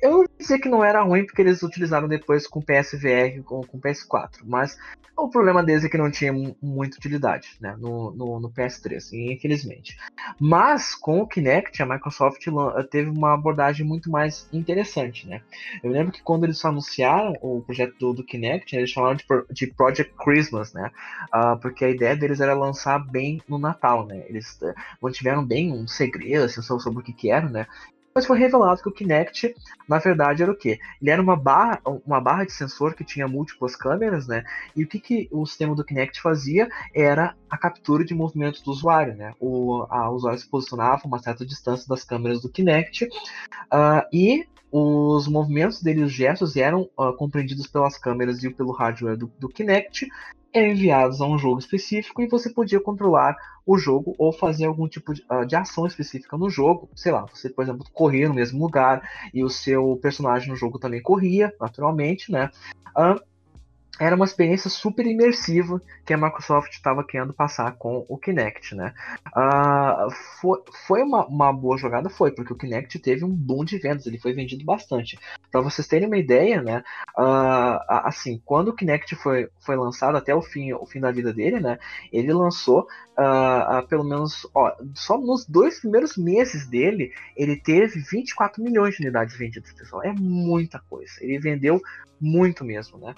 eu 0.00 0.24
não 0.48 0.58
que 0.58 0.68
não 0.68 0.84
era 0.84 1.02
ruim 1.02 1.24
porque 1.26 1.42
eles 1.42 1.62
utilizaram 1.62 2.08
depois 2.08 2.46
com 2.46 2.60
PSVR 2.60 3.42
com, 3.44 3.62
com 3.62 3.80
PS4, 3.80 4.40
mas 4.44 4.76
o 5.16 5.28
problema 5.28 5.62
deles 5.62 5.84
é 5.84 5.88
que 5.88 5.98
não 5.98 6.10
tinha 6.10 6.32
muita 6.60 6.96
utilidade 6.96 7.50
né, 7.60 7.76
no, 7.78 8.10
no, 8.12 8.40
no, 8.40 8.50
PS3, 8.50 9.12
infelizmente. 9.12 9.96
Mas 10.40 10.94
com 10.94 11.20
o 11.20 11.26
Kinect, 11.26 11.82
a 11.82 11.86
Microsoft 11.86 12.44
teve 12.90 13.10
uma 13.10 13.34
abordagem 13.34 13.86
muito 13.86 14.10
mais 14.10 14.48
interessante. 14.52 15.28
Né? 15.28 15.42
Eu 15.82 15.90
lembro 15.90 16.12
que 16.12 16.22
quando 16.22 16.44
eles 16.44 16.64
anunciaram 16.64 17.34
o 17.42 17.60
projeto 17.60 17.94
do, 17.98 18.14
do 18.14 18.24
Kinect, 18.24 18.74
eles 18.74 18.90
chamaram 18.90 19.14
de, 19.14 19.24
de 19.50 19.66
Project 19.66 20.14
Christmas, 20.16 20.72
né? 20.72 20.90
Uh, 21.32 21.58
porque 21.60 21.84
a 21.84 21.90
ideia 21.90 22.16
deles 22.16 22.40
era 22.40 22.54
lançar 22.54 22.98
bem 22.98 23.40
no 23.46 23.58
Natal. 23.58 24.06
Né? 24.06 24.24
Eles 24.28 24.58
uh, 24.62 24.74
mantiveram 25.00 25.44
bem 25.44 25.72
um 25.72 25.86
segredo 25.86 26.44
assim, 26.44 26.62
sobre 26.62 27.00
o 27.00 27.02
que, 27.02 27.12
que 27.12 27.30
era, 27.30 27.48
né? 27.48 27.66
Mas 28.14 28.26
foi 28.26 28.38
revelado 28.38 28.82
que 28.82 28.88
o 28.88 28.92
Kinect, 28.92 29.54
na 29.88 29.98
verdade, 29.98 30.42
era 30.42 30.52
o 30.52 30.56
quê? 30.56 30.78
Ele 31.00 31.10
era 31.10 31.22
uma 31.22 31.36
barra, 31.36 31.80
uma 32.06 32.20
barra 32.20 32.44
de 32.44 32.52
sensor 32.52 32.94
que 32.94 33.04
tinha 33.04 33.26
múltiplas 33.26 33.74
câmeras, 33.74 34.26
né? 34.26 34.44
E 34.76 34.84
o 34.84 34.88
que, 34.88 34.98
que 34.98 35.28
o 35.30 35.46
sistema 35.46 35.74
do 35.74 35.84
Kinect 35.84 36.20
fazia 36.20 36.68
era 36.94 37.34
a 37.48 37.56
captura 37.56 38.04
de 38.04 38.14
movimentos 38.14 38.60
do 38.62 38.70
usuário, 38.70 39.14
né? 39.14 39.34
O 39.40 39.86
a, 39.88 40.10
usuário 40.10 40.38
se 40.38 40.48
posicionava 40.48 41.02
a 41.04 41.06
uma 41.06 41.18
certa 41.18 41.44
distância 41.44 41.86
das 41.88 42.04
câmeras 42.04 42.40
do 42.40 42.50
Kinect 42.50 43.04
uh, 43.04 44.06
e 44.12 44.46
os 44.72 45.28
movimentos 45.28 45.82
dele, 45.82 46.02
os 46.02 46.12
gestos, 46.12 46.56
eram 46.56 46.88
uh, 46.98 47.12
compreendidos 47.14 47.66
pelas 47.66 47.98
câmeras 47.98 48.42
e 48.42 48.48
pelo 48.48 48.72
hardware 48.72 49.18
do, 49.18 49.30
do 49.38 49.48
Kinect 49.48 50.08
enviados 50.54 51.20
a 51.20 51.26
um 51.26 51.38
jogo 51.38 51.58
específico 51.58 52.22
e 52.22 52.28
você 52.28 52.50
podia 52.50 52.80
controlar 52.80 53.36
o 53.66 53.78
jogo 53.78 54.14
ou 54.18 54.32
fazer 54.32 54.66
algum 54.66 54.88
tipo 54.88 55.12
de, 55.12 55.22
uh, 55.30 55.46
de, 55.46 55.54
ação 55.54 55.86
específica 55.86 56.36
no 56.38 56.48
jogo. 56.48 56.88
Sei 56.94 57.12
lá, 57.12 57.26
você, 57.26 57.50
por 57.50 57.62
exemplo, 57.62 57.86
correr 57.92 58.28
no 58.28 58.34
mesmo 58.34 58.62
lugar 58.62 59.06
e 59.32 59.44
o 59.44 59.50
seu 59.50 59.98
personagem 60.00 60.48
no 60.48 60.56
jogo 60.56 60.78
também 60.78 61.02
corria, 61.02 61.54
naturalmente, 61.60 62.32
né? 62.32 62.50
Uh, 62.96 63.20
era 64.00 64.16
uma 64.16 64.24
experiência 64.24 64.70
super 64.70 65.06
imersiva 65.06 65.80
que 66.04 66.14
a 66.14 66.16
Microsoft 66.16 66.72
estava 66.72 67.04
querendo 67.04 67.34
passar 67.34 67.72
com 67.72 68.06
o 68.08 68.16
Kinect, 68.16 68.74
né? 68.74 68.94
Uh, 69.28 70.10
foi, 70.40 70.58
foi 70.86 71.02
uma, 71.02 71.26
uma, 71.26 71.52
boa 71.52 71.76
jogada, 71.76 72.08
foi, 72.08 72.32
porque 72.32 72.52
o 72.52 72.56
Kinect 72.56 72.98
teve 72.98 73.24
um 73.24 73.28
boom 73.28 73.64
de 73.64 73.78
vendas, 73.78 74.06
ele 74.06 74.18
foi 74.18 74.32
vendido 74.32 74.64
bastante. 74.64 75.18
Para 75.50 75.60
vocês 75.60 75.86
terem 75.86 76.08
uma 76.08 76.16
ideia, 76.16 76.62
né? 76.62 76.82
Uh, 77.18 77.78
assim, 77.88 78.40
quando 78.44 78.68
o 78.68 78.74
Kinect 78.74 79.14
foi, 79.16 79.48
foi 79.60 79.76
lançado 79.76 80.16
até 80.16 80.34
o 80.34 80.40
fim, 80.40 80.72
o 80.72 80.86
fim 80.86 80.98
da 80.98 81.12
vida 81.12 81.32
dele, 81.32 81.60
né? 81.60 81.78
Ele 82.10 82.32
lançou 82.32 82.86
uh, 83.12 83.86
pelo 83.88 84.04
menos, 84.04 84.48
ó, 84.54 84.72
só 84.94 85.18
nos 85.18 85.46
dois 85.46 85.80
primeiros 85.80 86.16
meses 86.16 86.66
dele, 86.66 87.12
ele 87.36 87.56
teve 87.56 88.00
24 88.00 88.62
milhões 88.62 88.96
de 88.96 89.02
unidades 89.02 89.36
vendidas, 89.36 89.72
pessoal. 89.72 90.02
É 90.02 90.12
muita 90.12 90.80
coisa. 90.88 91.12
Ele 91.20 91.38
vendeu 91.38 91.80
muito 92.22 92.64
mesmo, 92.64 92.98
né? 92.98 93.14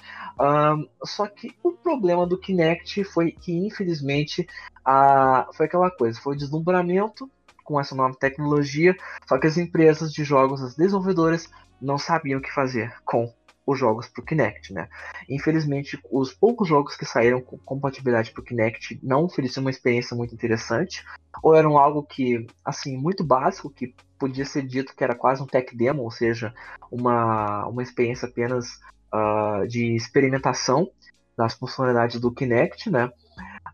Só 1.05 1.27
que 1.27 1.55
o 1.62 1.73
problema 1.73 2.27
do 2.27 2.39
Kinect 2.39 3.05
foi 3.05 3.33
que, 3.33 3.53
infelizmente, 3.53 4.47
a, 4.85 5.49
foi 5.55 5.67
aquela 5.67 5.91
coisa, 5.91 6.21
foi 6.21 6.35
o 6.35 6.39
deslumbramento 6.39 7.31
com 7.65 7.81
essa 7.81 7.95
nova 7.95 8.15
tecnologia, 8.15 8.95
só 9.27 9.39
que 9.39 9.47
as 9.47 9.57
empresas 9.57 10.12
de 10.12 10.23
jogos, 10.23 10.62
as 10.62 10.77
desenvolvedoras, 10.77 11.49
não 11.81 11.99
sabiam 11.99 12.39
o 12.39 12.43
que 12.43 12.53
fazer 12.53 12.95
com 13.05 13.33
os 13.67 13.79
jogos 13.79 14.09
para 14.09 14.23
o 14.23 14.25
Kinect, 14.25 14.73
né? 14.73 14.89
Infelizmente, 15.29 15.99
os 16.11 16.33
poucos 16.33 16.69
jogos 16.69 16.97
que 16.97 17.07
saíram 17.07 17.41
com 17.41 17.57
compatibilidade 17.59 18.31
para 18.31 18.43
o 18.43 18.45
Kinect 18.45 19.01
não 19.03 19.25
ofereciam 19.25 19.62
uma 19.62 19.71
experiência 19.71 20.17
muito 20.17 20.35
interessante, 20.35 21.03
ou 21.43 21.55
eram 21.55 21.79
algo 21.79 22.03
que, 22.03 22.47
assim, 22.65 22.97
muito 22.97 23.25
básico, 23.25 23.71
que 23.71 23.95
podia 24.19 24.45
ser 24.45 24.67
dito 24.67 24.95
que 24.95 25.03
era 25.03 25.15
quase 25.15 25.43
um 25.43 25.47
tech 25.47 25.75
demo, 25.75 26.03
ou 26.03 26.11
seja, 26.11 26.53
uma, 26.91 27.67
uma 27.67 27.83
experiência 27.83 28.29
apenas 28.29 28.81
uh, 29.15 29.67
de 29.67 29.95
experimentação 29.95 30.91
das 31.37 31.55
funcionalidades 31.55 32.21
do 32.21 32.33
Kinect, 32.33 32.91
né? 32.91 33.11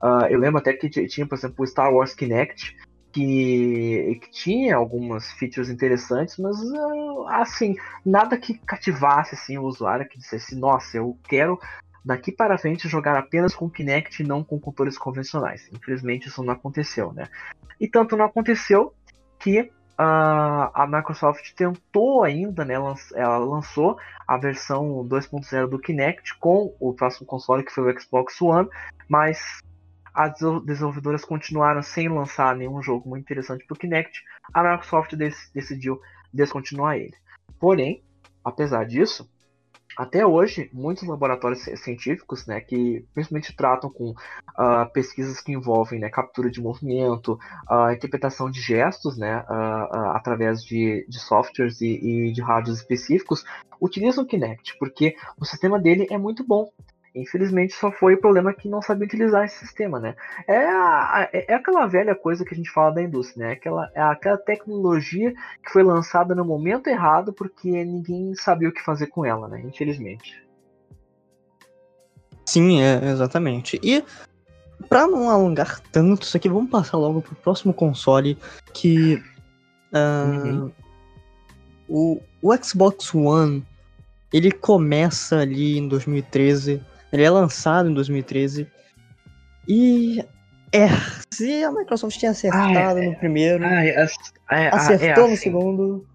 Uh, 0.02 0.26
eu 0.28 0.38
lembro 0.38 0.58
até 0.58 0.72
que 0.72 0.88
tinha, 0.88 1.26
por 1.26 1.36
exemplo, 1.36 1.64
o 1.64 1.66
Star 1.66 1.92
Wars 1.92 2.14
Kinect, 2.14 2.76
que, 3.12 4.20
que, 4.22 4.30
tinha 4.30 4.76
algumas 4.76 5.32
features 5.32 5.68
interessantes, 5.68 6.38
mas 6.38 6.56
uh, 6.60 7.26
assim, 7.28 7.76
nada 8.04 8.36
que 8.38 8.54
cativasse 8.54 9.34
assim, 9.34 9.58
o 9.58 9.64
usuário 9.64 10.08
que 10.08 10.18
dissesse, 10.18 10.54
nossa, 10.54 10.96
eu 10.96 11.18
quero 11.28 11.58
daqui 12.04 12.32
para 12.32 12.56
frente 12.56 12.88
jogar 12.88 13.16
apenas 13.16 13.54
com 13.54 13.68
Kinect 13.68 14.22
e 14.22 14.26
não 14.26 14.42
com 14.42 14.58
controles 14.58 14.96
convencionais. 14.96 15.68
Infelizmente 15.72 16.28
isso 16.28 16.42
não 16.42 16.54
aconteceu, 16.54 17.12
né? 17.12 17.26
E 17.80 17.88
tanto 17.88 18.16
não 18.16 18.24
aconteceu 18.24 18.94
que 19.38 19.70
Uh, 20.00 20.72
a 20.72 20.86
Microsoft 20.88 21.52
tentou 21.52 22.24
ainda, 22.24 22.64
né, 22.64 22.72
ela 23.14 23.36
lançou 23.36 23.98
a 24.26 24.38
versão 24.38 25.06
2.0 25.06 25.68
do 25.68 25.78
Kinect 25.78 26.38
com 26.38 26.74
o 26.80 26.94
próximo 26.94 27.26
console 27.26 27.62
que 27.62 27.70
foi 27.70 27.92
o 27.92 28.00
Xbox 28.00 28.40
One, 28.40 28.66
mas 29.06 29.60
as 30.14 30.40
desenvolvedoras 30.64 31.22
continuaram 31.22 31.82
sem 31.82 32.08
lançar 32.08 32.56
nenhum 32.56 32.82
jogo 32.82 33.10
muito 33.10 33.24
interessante 33.24 33.66
para 33.66 33.74
o 33.74 33.78
Kinect. 33.78 34.22
A 34.54 34.62
Microsoft 34.62 35.14
decidiu 35.14 36.00
descontinuar 36.32 36.96
ele. 36.96 37.14
Porém, 37.58 38.02
apesar 38.42 38.86
disso, 38.86 39.30
até 39.96 40.24
hoje, 40.24 40.70
muitos 40.72 41.06
laboratórios 41.06 41.62
científicos, 41.80 42.46
né, 42.46 42.60
que 42.60 43.04
principalmente 43.12 43.54
tratam 43.54 43.90
com 43.90 44.10
uh, 44.10 44.90
pesquisas 44.92 45.40
que 45.40 45.52
envolvem 45.52 45.98
né, 45.98 46.08
captura 46.08 46.50
de 46.50 46.60
movimento, 46.60 47.38
uh, 47.70 47.90
interpretação 47.92 48.50
de 48.50 48.60
gestos, 48.60 49.18
né, 49.18 49.40
uh, 49.40 50.10
através 50.14 50.62
de, 50.62 51.04
de 51.08 51.18
softwares 51.18 51.80
e, 51.80 52.28
e, 52.28 52.32
de 52.32 52.40
rádios 52.40 52.78
específicos, 52.78 53.44
utilizam 53.80 54.24
o 54.24 54.26
Kinect, 54.26 54.76
porque 54.78 55.16
o 55.38 55.44
sistema 55.44 55.78
dele 55.78 56.06
é 56.10 56.18
muito 56.18 56.46
bom. 56.46 56.70
Infelizmente 57.14 57.74
só 57.74 57.90
foi 57.90 58.14
o 58.14 58.20
problema 58.20 58.52
que 58.52 58.68
não 58.68 58.80
sabia 58.80 59.04
utilizar 59.04 59.44
esse 59.44 59.58
sistema, 59.58 59.98
né? 59.98 60.14
É, 60.46 60.64
a, 60.64 61.28
é, 61.32 61.52
é 61.52 61.54
aquela 61.54 61.86
velha 61.86 62.14
coisa 62.14 62.44
que 62.44 62.54
a 62.54 62.56
gente 62.56 62.70
fala 62.70 62.92
da 62.92 63.02
indústria, 63.02 63.48
né? 63.48 63.52
Aquela, 63.54 63.90
é 63.94 64.00
aquela 64.00 64.38
tecnologia 64.38 65.32
que 65.64 65.72
foi 65.72 65.82
lançada 65.82 66.34
no 66.34 66.44
momento 66.44 66.86
errado 66.86 67.32
porque 67.32 67.68
ninguém 67.84 68.34
sabia 68.36 68.68
o 68.68 68.72
que 68.72 68.82
fazer 68.82 69.08
com 69.08 69.24
ela, 69.24 69.48
né? 69.48 69.60
Infelizmente. 69.64 70.40
Sim, 72.46 72.80
é, 72.80 73.10
exatamente. 73.10 73.80
E 73.82 74.04
para 74.88 75.06
não 75.06 75.28
alongar 75.28 75.80
tanto 75.92 76.22
isso 76.22 76.36
aqui, 76.36 76.48
vamos 76.48 76.70
passar 76.70 76.96
logo 76.96 77.22
pro 77.22 77.34
próximo 77.34 77.74
console 77.74 78.38
que 78.72 79.22
uh, 79.92 80.46
uhum. 80.46 80.72
o, 81.88 82.20
o 82.40 82.56
Xbox 82.56 83.12
One 83.12 83.66
ele 84.32 84.52
começa 84.52 85.38
ali 85.38 85.76
em 85.76 85.88
2013 85.88 86.80
ele 87.12 87.22
é 87.22 87.30
lançado 87.30 87.90
em 87.90 87.94
2013. 87.94 88.66
E 89.68 90.24
é, 90.72 90.86
se 91.32 91.64
a 91.64 91.70
Microsoft 91.70 92.18
tinha 92.18 92.30
acertado 92.30 92.98
ah, 92.98 93.04
é, 93.04 93.08
no 93.08 93.16
primeiro, 93.16 93.64
ah, 93.64 93.84
é, 93.84 94.06
é, 94.50 94.68
acertou 94.68 95.26
no 95.26 95.34
assim. 95.34 95.42
segundo, 95.42 96.06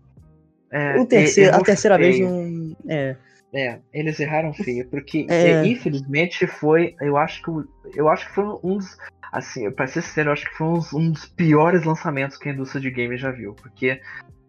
o 0.99 1.05
terceiro, 1.05 1.55
a 1.55 1.61
terceira 1.61 1.97
feio. 1.97 2.11
vez 2.11 2.19
não. 2.19 2.75
É. 2.89 3.15
É, 3.53 3.79
eles 3.93 4.19
erraram 4.19 4.53
feio, 4.53 4.85
porque 4.89 5.25
infelizmente 5.65 6.45
foi, 6.45 6.93
eu 6.99 7.15
acho 7.15 7.41
que 7.41 7.49
eu 7.95 8.09
acho 8.09 8.27
que 8.27 8.35
foi 8.35 8.43
um 8.61 8.77
dos, 8.77 8.97
assim, 9.31 9.71
pra 9.71 9.87
ser 9.87 10.01
sincero, 10.01 10.29
eu 10.29 10.33
acho 10.33 10.45
que 10.45 10.57
foi 10.57 10.67
um, 10.67 10.81
um 10.95 11.11
dos 11.11 11.25
piores 11.25 11.85
lançamentos 11.85 12.37
que 12.37 12.49
a 12.49 12.51
indústria 12.51 12.81
de 12.81 12.91
games 12.91 13.21
já 13.21 13.31
viu, 13.31 13.53
porque 13.53 14.01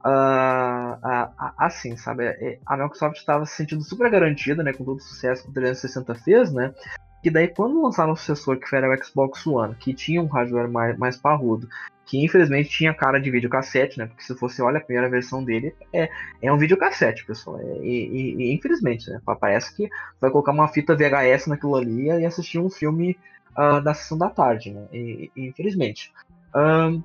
Uh, 0.07 1.33
assim, 1.59 1.97
sabe? 1.97 2.27
É, 2.27 2.61
a 2.65 2.77
Microsoft 2.77 3.17
estava 3.17 3.45
se 3.45 3.57
sentindo 3.57 3.83
super 3.83 4.09
garantida, 4.09 4.63
né? 4.63 4.73
Com 4.73 4.85
todo 4.85 4.99
o 4.99 5.03
sucesso 5.03 5.43
que 5.43 5.51
o 5.51 5.53
360 5.53 6.15
fez, 6.15 6.53
né? 6.53 6.73
E 7.25 7.31
daí, 7.31 7.49
quando 7.49 7.83
lançaram 7.83 8.13
o 8.13 8.17
sucessor, 8.17 8.57
que 8.57 8.77
era 8.77 8.89
o 8.89 9.05
Xbox 9.05 9.45
One, 9.45 9.75
que 9.75 9.93
tinha 9.93 10.23
um 10.23 10.27
hardware 10.27 10.71
mais, 10.71 10.97
mais 10.97 11.17
parrudo, 11.17 11.69
que 12.05 12.25
infelizmente 12.25 12.69
tinha 12.69 12.95
cara 12.95 13.19
de 13.19 13.29
videocassete, 13.33 13.99
né? 13.99 14.07
Porque 14.07 14.23
se 14.23 14.33
você 14.35 14.63
olha 14.63 14.79
a 14.79 14.81
primeira 14.81 15.11
versão 15.11 15.43
dele, 15.43 15.75
é, 15.93 16.09
é 16.41 16.53
um 16.53 16.59
videocassete, 16.59 17.27
pessoal. 17.27 17.59
É, 17.59 17.79
e, 17.83 18.07
e, 18.07 18.35
e, 18.37 18.55
infelizmente, 18.55 19.11
né? 19.11 19.21
Parece 19.41 19.75
que 19.75 19.89
vai 20.21 20.31
colocar 20.31 20.53
uma 20.53 20.69
fita 20.69 20.95
VHS 20.95 21.49
naquilo 21.49 21.75
ali 21.75 22.07
e 22.07 22.25
assistir 22.25 22.61
um 22.61 22.71
filme 22.71 23.19
uh, 23.59 23.81
da 23.81 23.93
sessão 23.93 24.17
da 24.17 24.31
tarde, 24.31 24.73
né? 24.73 24.87
E, 24.93 25.33
infelizmente. 25.37 26.13
Um, 26.55 27.03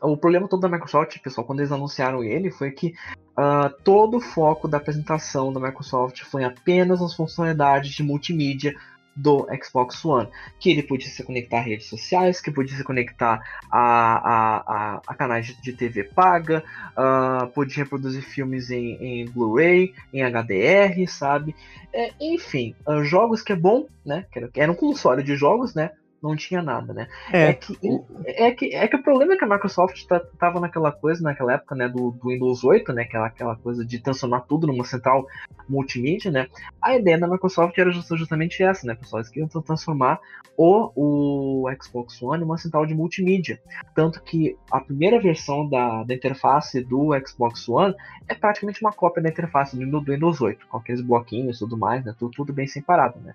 o 0.00 0.16
problema 0.16 0.48
todo 0.48 0.60
da 0.60 0.68
Microsoft, 0.68 1.18
pessoal, 1.20 1.46
quando 1.46 1.60
eles 1.60 1.72
anunciaram 1.72 2.22
ele, 2.22 2.50
foi 2.50 2.70
que 2.70 2.94
uh, 3.38 3.70
todo 3.82 4.18
o 4.18 4.20
foco 4.20 4.68
da 4.68 4.78
apresentação 4.78 5.52
da 5.52 5.60
Microsoft 5.60 6.22
foi 6.24 6.44
apenas 6.44 7.00
nas 7.00 7.14
funcionalidades 7.14 7.92
de 7.92 8.02
multimídia 8.02 8.74
do 9.16 9.46
Xbox 9.62 10.04
One, 10.04 10.28
que 10.58 10.70
ele 10.70 10.82
podia 10.82 11.08
se 11.08 11.22
conectar 11.22 11.58
a 11.58 11.62
redes 11.62 11.86
sociais, 11.86 12.40
que 12.40 12.50
podia 12.50 12.76
se 12.76 12.82
conectar 12.82 13.40
a, 13.70 13.78
a, 13.78 14.56
a, 14.56 15.02
a 15.06 15.14
canais 15.14 15.46
de, 15.46 15.60
de, 15.60 15.72
TV 15.72 16.04
paga, 16.04 16.64
uh, 16.98 17.46
podia 17.48 17.84
reproduzir 17.84 18.22
filmes 18.22 18.70
em, 18.70 18.96
em 19.00 19.24
Blu-ray, 19.26 19.94
em 20.12 20.22
HDR, 20.22 21.06
sabe? 21.06 21.54
É, 21.92 22.12
enfim, 22.20 22.74
uh, 22.88 23.04
jogos 23.04 23.40
que 23.40 23.52
é 23.52 23.56
bom, 23.56 23.86
né? 24.04 24.26
Era, 24.34 24.50
era 24.54 24.72
um 24.72 24.76
console 24.76 25.22
de 25.22 25.36
jogos, 25.36 25.74
né? 25.74 25.92
Não 26.24 26.34
tinha 26.34 26.62
nada, 26.62 26.94
né? 26.94 27.06
É, 27.30 27.48
é 27.48 27.52
que, 27.52 27.78
é, 28.24 28.50
que, 28.50 28.74
é 28.74 28.88
que 28.88 28.96
o 28.96 29.02
problema 29.02 29.34
é 29.34 29.36
que 29.36 29.44
a 29.44 29.48
Microsoft 29.48 30.06
tá, 30.06 30.18
tava 30.38 30.58
naquela 30.58 30.90
coisa, 30.90 31.22
naquela 31.22 31.52
época, 31.52 31.74
né, 31.74 31.86
do, 31.86 32.12
do 32.12 32.30
Windows 32.30 32.64
8, 32.64 32.92
né, 32.94 33.02
aquela, 33.02 33.26
aquela 33.26 33.56
coisa 33.56 33.84
de 33.84 33.98
transformar 33.98 34.40
tudo 34.40 34.66
numa 34.66 34.84
central 34.84 35.26
multimídia, 35.68 36.30
né? 36.30 36.48
A 36.80 36.96
ideia 36.96 37.18
da 37.18 37.28
Microsoft 37.28 37.76
era 37.76 37.90
justamente 37.90 38.62
essa, 38.62 38.86
né, 38.86 38.94
pessoal? 38.94 39.20
Eles 39.20 39.30
queriam 39.30 39.48
transformar 39.48 40.18
o, 40.56 41.64
o 41.66 41.74
Xbox 41.82 42.22
One 42.22 42.40
numa 42.40 42.56
central 42.56 42.86
de 42.86 42.94
multimídia. 42.94 43.60
Tanto 43.94 44.22
que 44.22 44.56
a 44.70 44.80
primeira 44.80 45.20
versão 45.20 45.68
da, 45.68 46.04
da 46.04 46.14
interface 46.14 46.82
do 46.82 47.10
Xbox 47.26 47.68
One 47.68 47.94
é 48.28 48.34
praticamente 48.34 48.80
uma 48.80 48.92
cópia 48.92 49.22
da 49.22 49.28
interface 49.28 49.76
do, 49.76 50.00
do 50.00 50.12
Windows 50.12 50.40
8, 50.40 50.66
com 50.68 50.78
aqueles 50.78 51.02
bloquinhos 51.02 51.56
e 51.56 51.58
tudo 51.58 51.76
mais, 51.76 52.02
né? 52.02 52.14
Tudo, 52.18 52.32
tudo 52.32 52.52
bem 52.52 52.66
separado, 52.66 53.20
né? 53.20 53.34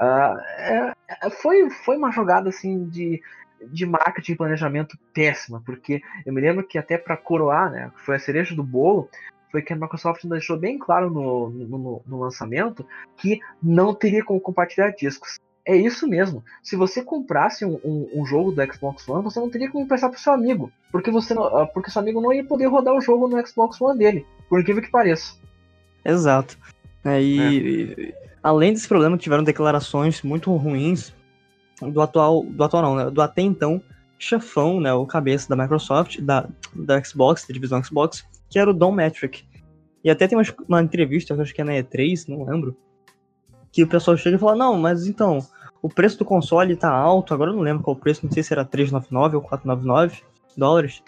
Uh, 0.00 0.40
é, 0.56 1.30
foi, 1.30 1.68
foi 1.68 1.96
uma 1.98 2.10
jogada 2.10 2.48
assim 2.48 2.88
de, 2.88 3.22
de 3.70 3.84
marketing 3.84 4.32
e 4.32 4.36
planejamento 4.36 4.98
péssima, 5.12 5.62
porque 5.64 6.00
eu 6.24 6.32
me 6.32 6.40
lembro 6.40 6.66
que 6.66 6.78
até 6.78 6.96
para 6.96 7.16
coroar, 7.16 7.70
né, 7.70 7.92
foi 7.96 8.16
a 8.16 8.18
cereja 8.18 8.54
do 8.54 8.62
bolo, 8.62 9.10
foi 9.50 9.60
que 9.60 9.72
a 9.72 9.76
Microsoft 9.76 10.24
deixou 10.24 10.56
bem 10.56 10.78
claro 10.78 11.10
no, 11.10 11.50
no, 11.50 12.02
no, 12.06 12.20
lançamento 12.20 12.86
que 13.16 13.40
não 13.62 13.94
teria 13.94 14.24
como 14.24 14.40
compartilhar 14.40 14.90
discos. 14.90 15.38
É 15.66 15.76
isso 15.76 16.08
mesmo. 16.08 16.42
Se 16.62 16.76
você 16.76 17.02
comprasse 17.02 17.64
um, 17.64 17.78
um, 17.84 18.10
um 18.14 18.26
jogo 18.26 18.52
do 18.52 18.72
Xbox 18.72 19.06
One, 19.08 19.24
você 19.24 19.38
não 19.38 19.50
teria 19.50 19.70
como 19.70 19.84
emprestar 19.84 20.08
para 20.08 20.18
seu 20.18 20.32
amigo, 20.32 20.72
porque 20.90 21.10
você 21.10 21.34
não, 21.34 21.44
ah, 21.44 21.66
porque 21.66 21.90
seu 21.90 22.00
amigo 22.00 22.20
não 22.20 22.32
ia 22.32 22.44
poder 22.44 22.66
rodar 22.66 22.94
o 22.94 23.00
jogo 23.00 23.28
no 23.28 23.46
Xbox 23.46 23.78
One 23.80 23.98
dele, 23.98 24.26
por 24.48 24.60
incrível 24.60 24.82
que 24.82 24.90
pareça. 24.90 25.34
Exato. 26.04 26.56
É, 27.04 27.20
e, 27.20 28.14
é 28.22 28.29
além 28.42 28.72
desse 28.72 28.88
problema, 28.88 29.16
tiveram 29.16 29.44
declarações 29.44 30.22
muito 30.22 30.54
ruins 30.56 31.14
do 31.80 32.00
atual, 32.00 32.44
do 32.44 32.62
atual 32.62 32.82
não, 32.82 32.96
né, 32.96 33.10
do 33.10 33.22
até 33.22 33.42
então 33.42 33.82
chefão, 34.18 34.80
né, 34.80 34.92
o 34.92 35.06
cabeça 35.06 35.48
da 35.48 35.60
Microsoft, 35.60 36.20
da, 36.20 36.46
da 36.74 37.02
Xbox, 37.02 37.46
da 37.46 37.54
divisão 37.54 37.82
Xbox, 37.82 38.26
que 38.50 38.58
era 38.58 38.70
o 38.70 38.74
Don 38.74 38.92
Metric. 38.92 39.44
E 40.04 40.10
até 40.10 40.26
tem 40.28 40.36
uma, 40.36 40.44
uma 40.68 40.82
entrevista, 40.82 41.34
acho 41.40 41.54
que 41.54 41.60
é 41.60 41.64
na 41.64 41.72
E3, 41.72 42.28
não 42.28 42.44
lembro, 42.44 42.76
que 43.72 43.82
o 43.82 43.88
pessoal 43.88 44.16
chega 44.16 44.36
e 44.36 44.38
fala, 44.38 44.56
não, 44.56 44.76
mas 44.76 45.06
então, 45.06 45.38
o 45.80 45.88
preço 45.88 46.18
do 46.18 46.24
console 46.24 46.76
tá 46.76 46.90
alto, 46.90 47.32
agora 47.32 47.50
eu 47.50 47.56
não 47.56 47.62
lembro 47.62 47.82
qual 47.82 47.96
o 47.96 48.00
preço, 48.00 48.24
não 48.24 48.32
sei 48.32 48.42
se 48.42 48.52
era 48.52 48.64
399 48.64 49.36
ou 49.36 49.42
499 49.42 50.22
dólares. 50.56 51.02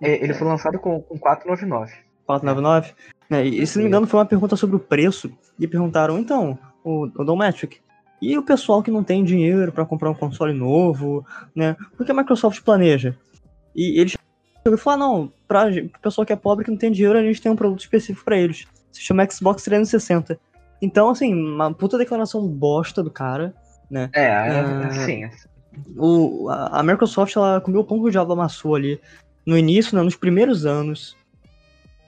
É, 0.00 0.22
ele 0.22 0.34
foi 0.34 0.46
lançado 0.46 0.78
com, 0.78 1.00
com 1.00 1.18
499. 1.18 1.92
499? 2.26 2.94
É, 3.30 3.44
e 3.44 3.66
se 3.66 3.76
não 3.76 3.84
me 3.84 3.88
engano, 3.88 4.06
foi 4.06 4.18
uma 4.20 4.26
pergunta 4.26 4.56
sobre 4.56 4.76
o 4.76 4.80
preço. 4.80 5.30
E 5.58 5.66
perguntaram, 5.66 6.18
então, 6.18 6.58
o, 6.82 7.04
o 7.04 7.24
Dometric, 7.24 7.78
e 8.20 8.38
o 8.38 8.42
pessoal 8.42 8.82
que 8.82 8.90
não 8.90 9.04
tem 9.04 9.22
dinheiro 9.22 9.70
para 9.72 9.84
comprar 9.84 10.10
um 10.10 10.14
console 10.14 10.54
novo, 10.54 11.26
né? 11.54 11.76
Porque 11.96 12.10
a 12.10 12.14
Microsoft 12.14 12.62
planeja. 12.62 13.16
E 13.74 14.00
eles 14.00 14.16
falaram, 14.78 15.08
não, 15.08 15.32
para 15.46 15.68
o 15.68 16.00
pessoal 16.00 16.24
que 16.24 16.32
é 16.32 16.36
pobre 16.36 16.64
que 16.64 16.70
não 16.70 16.78
tem 16.78 16.90
dinheiro, 16.90 17.18
a 17.18 17.22
gente 17.22 17.42
tem 17.42 17.52
um 17.52 17.56
produto 17.56 17.80
específico 17.80 18.24
para 18.24 18.38
eles. 18.38 18.66
Se 18.90 19.00
chama 19.02 19.28
Xbox 19.30 19.62
360. 19.64 20.38
Então, 20.80 21.10
assim, 21.10 21.34
uma 21.34 21.72
puta 21.72 21.98
declaração 21.98 22.46
bosta 22.46 23.02
do 23.02 23.10
cara, 23.10 23.54
né? 23.90 24.08
É, 24.14 24.24
é 24.24 24.60
assim. 24.86 25.30
O, 25.96 26.48
a, 26.48 26.80
a 26.80 26.82
Microsoft, 26.82 27.36
ela 27.36 27.60
comeu 27.60 27.80
o 27.80 27.84
pão 27.84 28.00
que 28.00 28.06
o 28.06 28.10
diabo 28.10 28.32
amassou 28.32 28.74
ali 28.74 29.00
no 29.44 29.58
início, 29.58 29.96
né, 29.96 30.02
nos 30.02 30.16
primeiros 30.16 30.64
anos 30.64 31.16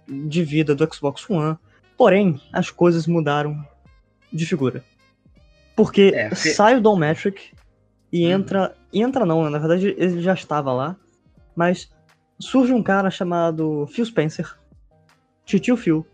de 0.09 0.45
vida 0.45 0.75
do 0.75 0.95
Xbox 0.95 1.29
One. 1.29 1.57
Porém, 1.97 2.41
as 2.53 2.71
coisas 2.71 3.07
mudaram 3.07 3.65
de 4.33 4.47
figura. 4.47 4.85
Porque 5.75 6.13
é, 6.15 6.35
sai 6.35 6.77
o 6.77 6.81
Don 6.81 6.97
Metric 6.97 7.53
e 8.13 8.25
uhum. 8.25 8.33
entra. 8.33 8.77
Entra 8.93 9.27
não, 9.27 9.51
na 9.51 9.59
verdade 9.59 9.95
ele 9.99 10.23
já 10.23 10.33
estava 10.33 10.73
lá. 10.73 10.97
Mas 11.55 11.91
surge 12.39 12.73
um 12.73 12.83
cara 12.83 13.11
chamado 13.11 13.87
Phil 13.89 14.05
Spencer. 14.05 14.59
Titio 15.45 15.77
Phil. 15.77 16.07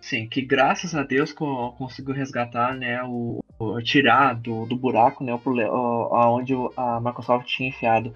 Sim, 0.00 0.26
que 0.26 0.40
graças 0.40 0.94
a 0.94 1.02
Deus 1.02 1.32
conseguiu 1.32 2.14
resgatar, 2.14 2.74
né, 2.74 3.02
o, 3.04 3.44
o 3.58 3.82
tirar 3.82 4.34
do, 4.34 4.64
do 4.64 4.74
buraco, 4.74 5.22
né, 5.22 5.34
o, 5.34 6.14
aonde 6.14 6.54
a 6.76 6.98
Microsoft 7.00 7.46
tinha 7.46 7.68
enfiado 7.68 8.14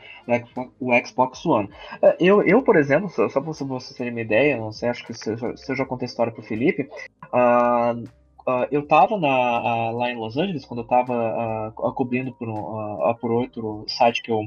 o 0.81 1.07
Xbox 1.07 1.45
One. 1.45 1.69
É, 2.01 2.17
eu, 2.19 2.43
eu 2.43 2.63
por 2.63 2.77
exemplo, 2.77 3.11
só, 3.11 3.29
só 3.29 3.41
para 3.41 3.53
vocês 3.53 3.97
terem 3.97 4.13
uma 4.13 4.23
ideia, 4.23 4.57
não 4.57 4.73
sei, 4.73 4.89
acho 4.89 5.07
que 5.07 5.13
se, 5.13 5.37
se 5.37 5.73
eu 5.73 5.77
já 5.77 5.85
contei 5.85 6.07
a 6.07 6.11
história 6.11 6.33
pro 6.33 6.43
Felipe, 6.43 6.89
uh, 7.33 8.01
uh, 8.49 8.67
eu 8.71 8.87
tava 8.87 9.19
na, 9.19 9.91
uh, 9.91 9.97
lá 9.97 10.11
em 10.11 10.17
Los 10.17 10.39
Angeles, 10.39 10.65
quando 10.65 10.81
eu 10.81 10.87
tava 10.87 11.71
cobrindo 11.95 12.33
por, 12.33 12.49
um, 12.49 13.15
por 13.21 13.31
outro 13.31 13.85
site 13.87 14.23
que 14.23 14.33
eu 14.33 14.41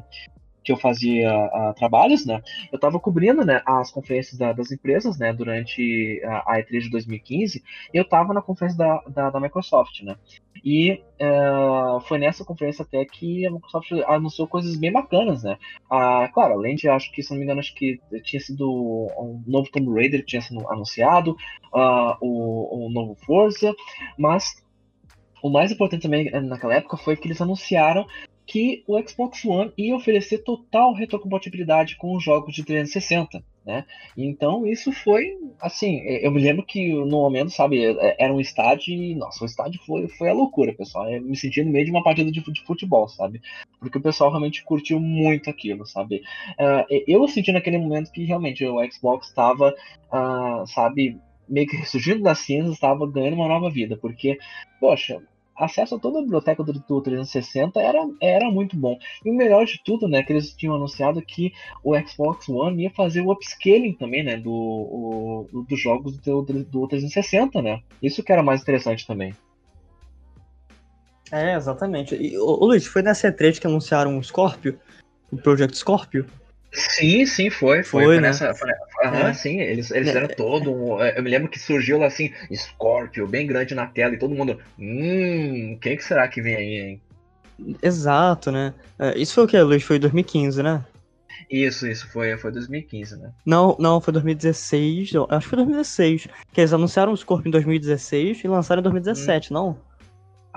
que 0.68 0.74
eu 0.74 0.76
fazia 0.76 1.32
uh, 1.34 1.74
trabalhos, 1.76 2.26
né? 2.26 2.42
Eu 2.70 2.76
estava 2.76 3.00
cobrindo, 3.00 3.46
né, 3.46 3.62
as 3.66 3.90
conferências 3.90 4.38
da, 4.38 4.52
das 4.52 4.70
empresas, 4.70 5.18
né, 5.18 5.32
durante 5.32 6.22
a, 6.26 6.56
a 6.56 6.60
E3 6.60 6.82
de 6.82 6.90
2015, 6.90 7.64
e 7.94 7.98
eu 7.98 8.04
estava 8.04 8.34
na 8.34 8.42
conferência 8.42 8.78
da, 8.78 9.02
da, 9.08 9.30
da, 9.30 9.40
Microsoft, 9.40 10.02
né? 10.04 10.18
E 10.66 11.02
uh, 11.22 12.02
foi 12.02 12.18
nessa 12.18 12.44
conferência 12.44 12.84
até 12.84 13.06
que 13.06 13.48
a 13.48 13.50
Microsoft 13.52 13.90
anunciou 14.08 14.46
coisas 14.46 14.76
bem 14.76 14.92
bacanas, 14.92 15.42
né? 15.42 15.58
Uh, 15.86 16.30
claro, 16.34 16.56
além 16.56 16.76
de, 16.76 16.90
acho 16.90 17.14
que, 17.14 17.24
se 17.24 17.32
não 17.32 17.38
me 17.38 17.46
engano, 17.46 17.62
acho 17.62 17.74
que 17.74 18.02
tinha 18.24 18.42
sido 18.42 18.70
um 18.70 19.42
novo 19.48 19.72
Tomb 19.72 19.90
Raider 19.94 20.20
que 20.20 20.26
tinha 20.26 20.42
sido 20.42 20.70
anunciado, 20.70 21.32
uh, 21.74 22.18
o, 22.20 22.88
o 22.88 22.90
novo 22.90 23.16
Forza, 23.26 23.74
mas 24.18 24.62
o 25.42 25.50
mais 25.50 25.72
importante 25.72 26.02
também 26.02 26.28
eh, 26.28 26.42
naquela 26.42 26.74
época 26.74 26.98
foi 26.98 27.16
que 27.16 27.26
eles 27.26 27.40
anunciaram 27.40 28.06
que 28.48 28.84
o 28.88 29.00
Xbox 29.08 29.46
One 29.46 29.72
ia 29.78 29.96
oferecer 29.96 30.40
total 30.40 30.94
retrocompatibilidade 30.94 31.98
com 31.98 32.16
os 32.16 32.24
jogos 32.24 32.56
de 32.56 32.64
360 32.64 33.44
né? 33.68 33.86
Então 34.16 34.66
isso 34.66 34.94
foi 34.94 35.38
assim, 35.60 36.00
eu 36.06 36.32
me 36.32 36.42
lembro 36.42 36.66
que 36.66 36.94
no 36.94 37.18
momento, 37.18 37.52
sabe, 37.52 37.84
é, 37.86 38.16
era 38.18 38.34
um 38.34 38.40
estádio 38.40 38.94
e, 38.94 39.14
nossa, 39.14 39.44
o 39.44 39.46
estádio 39.46 39.82
foi, 39.86 40.08
foi 40.08 40.30
a 40.30 40.34
loucura, 40.34 40.74
pessoal. 40.74 41.12
Eu 41.12 41.22
me 41.22 41.36
senti 41.36 41.62
no 41.62 41.72
meio 41.72 41.84
de 41.84 41.92
uma 41.92 42.02
partida 42.02 42.32
de, 42.32 42.42
futebol, 42.66 43.10
sabe? 43.10 43.42
Porque 43.78 43.98
o 43.98 44.02
pessoal 44.02 44.30
realmente 44.30 44.64
curtiu 44.64 45.02
muito 45.02 45.50
aquilo, 45.50 45.86
sabe? 45.86 46.24
Uh, 46.58 47.04
eu 47.06 47.28
senti 47.28 47.52
naquele 47.52 47.78
momento 47.78 48.12
que 48.12 48.24
realmente 48.24 48.66
o 48.66 48.80
Xbox 48.90 49.28
estava, 49.28 49.76
uh, 50.14 50.66
sabe, 50.68 51.20
meio 51.50 51.68
que 51.68 51.76
ressurgindo 51.76 52.24
das 52.24 52.40
cinzas, 52.40 52.76
estava 52.76 53.06
ganhando 53.06 53.36
uma 53.36 53.50
nova 53.50 53.70
vida, 53.70 53.98
porque, 53.98 54.38
poxa, 54.80 55.22
acesso 55.58 55.96
a 55.96 56.00
toda 56.00 56.20
a 56.20 56.22
biblioteca 56.22 56.64
do, 56.64 56.74
do 56.74 57.02
360 57.02 57.82
era, 57.82 58.00
era 58.22 58.52
muito 58.52 58.76
bom. 58.76 58.98
E 59.26 59.30
o 59.30 59.34
melhor 59.34 59.66
de 59.66 59.82
tudo, 59.84 60.08
né, 60.08 60.24
que 60.24 60.32
eles 60.32 60.54
tinham 60.54 60.76
anunciado 60.76 61.22
que 61.22 61.52
o 61.84 61.98
Xbox 62.00 62.48
One 62.48 62.84
ia 62.84 62.92
fazer 62.92 63.22
o 63.22 63.32
upscaling 63.32 63.94
também, 63.94 64.24
né, 64.24 64.38
do, 64.38 64.52
o, 64.52 65.66
dos 65.68 65.80
jogos 65.80 66.18
do, 66.18 66.42
do 66.44 66.88
360, 66.88 67.62
né? 67.62 67.82
Isso 68.02 68.24
que 68.24 68.32
era 68.32 68.44
mais 68.44 68.62
interessante 68.62 69.06
também. 69.06 69.34
É, 71.32 71.56
exatamente. 71.56 72.16
E, 72.16 72.38
ô, 72.38 72.66
Luiz, 72.66 72.86
foi 72.86 73.02
nessa 73.02 73.32
E3 73.32 73.60
que 73.60 73.68
anunciaram 73.68 74.18
o 74.18 74.24
Scorpio? 74.24 74.80
O 75.32 75.38
Project 75.38 75.78
Scorpio? 75.78 76.26
Sim, 76.72 77.26
sim, 77.26 77.50
foi. 77.50 77.84
Foi, 77.84 78.04
foi, 78.04 78.16
né? 78.16 78.28
Nessa, 78.28 78.54
foi, 78.54 78.70
aham, 79.04 79.30
é. 79.30 79.34
sim, 79.34 79.60
eles, 79.60 79.90
eles 79.92 80.08
fizeram 80.08 80.28
é. 80.28 80.34
todo 80.34 80.72
um, 80.72 81.02
é, 81.02 81.18
Eu 81.18 81.24
me 81.24 81.30
lembro 81.30 81.50
que 81.50 81.60
surgiu 81.60 81.98
lá 81.98 82.08
assim, 82.08 82.32
Scorpio, 82.54 83.28
bem 83.28 83.48
grande 83.48 83.74
na 83.74 83.88
tela, 83.88 84.14
e 84.14 84.20
todo 84.20 84.36
mundo. 84.36 84.60
Hum, 84.78 85.78
quem 85.82 85.98
que 85.98 86.04
será 86.04 86.28
que 86.28 86.42
vem 86.42 86.56
aí, 86.56 86.80
hein? 86.80 87.02
Exato, 87.82 88.52
né? 88.52 88.74
É, 89.00 89.18
isso 89.18 89.34
foi 89.34 89.46
o 89.46 89.48
que, 89.48 89.60
Luiz? 89.60 89.84
Foi 89.84 89.98
2015, 89.98 90.62
né? 90.62 90.84
Isso, 91.50 91.88
isso, 91.88 92.08
foi, 92.10 92.38
foi 92.38 92.52
2015, 92.52 93.18
né? 93.18 93.32
Não, 93.46 93.76
não, 93.80 94.02
foi 94.02 94.12
2016. 94.14 95.12
Acho 95.30 95.46
que 95.46 95.50
foi 95.50 95.58
2016. 95.58 96.28
Que 96.52 96.62
eles 96.62 96.74
anunciaram 96.74 97.14
o 97.14 97.18
Scorpio 97.18 97.48
em 97.48 97.52
2016 97.52 98.44
e 98.44 98.48
lançaram 98.48 98.82
em 98.82 98.84
2017, 98.84 99.52
hum. 99.52 99.54
não? 99.54 99.87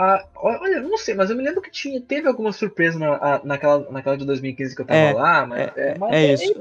Ah, 0.03 0.25
olha, 0.35 0.81
não 0.81 0.97
sei, 0.97 1.15
mas 1.15 1.29
eu 1.29 1.37
me 1.37 1.43
lembro 1.43 1.61
que 1.61 1.71
tinha, 1.71 2.01
teve 2.01 2.27
alguma 2.27 2.55
surpresa 2.55 2.99
na, 2.99 3.39
naquela, 3.45 3.87
naquela 3.91 4.17
de 4.17 4.25
2015 4.25 4.75
que 4.75 4.81
eu 4.81 4.87
tava 4.87 4.99
é, 4.99 5.13
lá, 5.13 5.47
mas, 5.47 5.61
é, 5.61 5.73
é, 5.77 5.99
mas 5.99 6.13
é, 6.15 6.25
é 6.25 6.33
isso. 6.33 6.55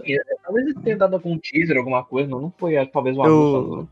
talvez 0.44 0.68
ele 0.68 0.80
tenha 0.84 0.98
dado 0.98 1.14
algum 1.14 1.38
teaser, 1.38 1.78
alguma 1.78 2.04
coisa, 2.04 2.30
não, 2.30 2.42
não 2.42 2.54
foi 2.58 2.86
talvez 2.88 3.18
um 3.18 3.26
eu, 3.26 3.88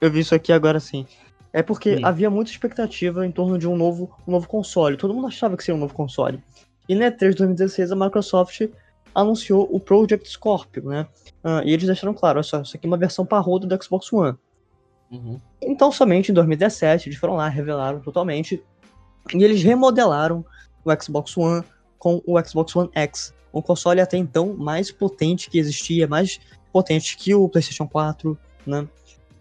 eu 0.00 0.08
vi 0.08 0.20
isso 0.20 0.36
aqui 0.36 0.52
agora 0.52 0.78
sim. 0.78 1.04
É 1.52 1.64
porque 1.64 1.96
hum. 1.96 2.00
havia 2.04 2.30
muita 2.30 2.52
expectativa 2.52 3.26
em 3.26 3.32
torno 3.32 3.58
de 3.58 3.66
um 3.66 3.76
novo, 3.76 4.16
um 4.24 4.30
novo 4.30 4.46
console. 4.46 4.96
Todo 4.96 5.12
mundo 5.12 5.26
achava 5.26 5.56
que 5.56 5.64
seria 5.64 5.76
um 5.76 5.80
novo 5.80 5.94
console. 5.94 6.40
E 6.88 6.94
na 6.94 7.10
E3 7.10 7.30
de 7.30 7.36
2016 7.38 7.90
a 7.90 7.96
Microsoft 7.96 8.68
anunciou 9.12 9.68
o 9.68 9.80
Project 9.80 10.30
Scorpio, 10.30 10.84
né? 10.84 11.08
Uh, 11.42 11.60
e 11.64 11.72
eles 11.72 11.86
deixaram 11.86 12.14
claro, 12.14 12.38
olha 12.38 12.44
só, 12.44 12.60
isso 12.60 12.76
aqui 12.76 12.86
é 12.86 12.88
uma 12.88 12.96
versão 12.96 13.26
parruda 13.26 13.66
do 13.66 13.82
Xbox 13.82 14.12
One. 14.12 14.38
Uhum. 15.10 15.40
Então, 15.60 15.90
somente 15.90 16.30
em 16.30 16.34
2017, 16.34 17.08
eles 17.08 17.18
foram 17.18 17.36
lá, 17.36 17.48
revelaram 17.48 18.00
totalmente. 18.00 18.62
E 19.34 19.42
eles 19.42 19.62
remodelaram 19.62 20.44
o 20.84 21.02
Xbox 21.02 21.36
One 21.36 21.64
com 21.98 22.22
o 22.26 22.42
Xbox 22.44 22.74
One 22.76 22.90
X. 22.94 23.34
Um 23.52 23.60
console 23.60 24.00
até 24.00 24.16
então 24.16 24.54
mais 24.56 24.90
potente 24.90 25.50
que 25.50 25.58
existia, 25.58 26.06
mais 26.06 26.40
potente 26.72 27.16
que 27.16 27.34
o 27.34 27.48
PlayStation 27.48 27.86
4, 27.86 28.38
né? 28.66 28.86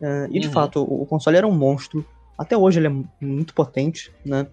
Uh, 0.01 0.27
e 0.31 0.39
de 0.39 0.47
uhum. 0.47 0.53
fato, 0.53 0.81
o 0.81 1.05
console 1.05 1.37
era 1.37 1.47
um 1.47 1.51
monstro. 1.51 2.05
Até 2.37 2.57
hoje 2.57 2.79
ele 2.79 2.87
é 2.87 3.25
muito 3.25 3.53
potente, 3.53 4.11
né? 4.25 4.47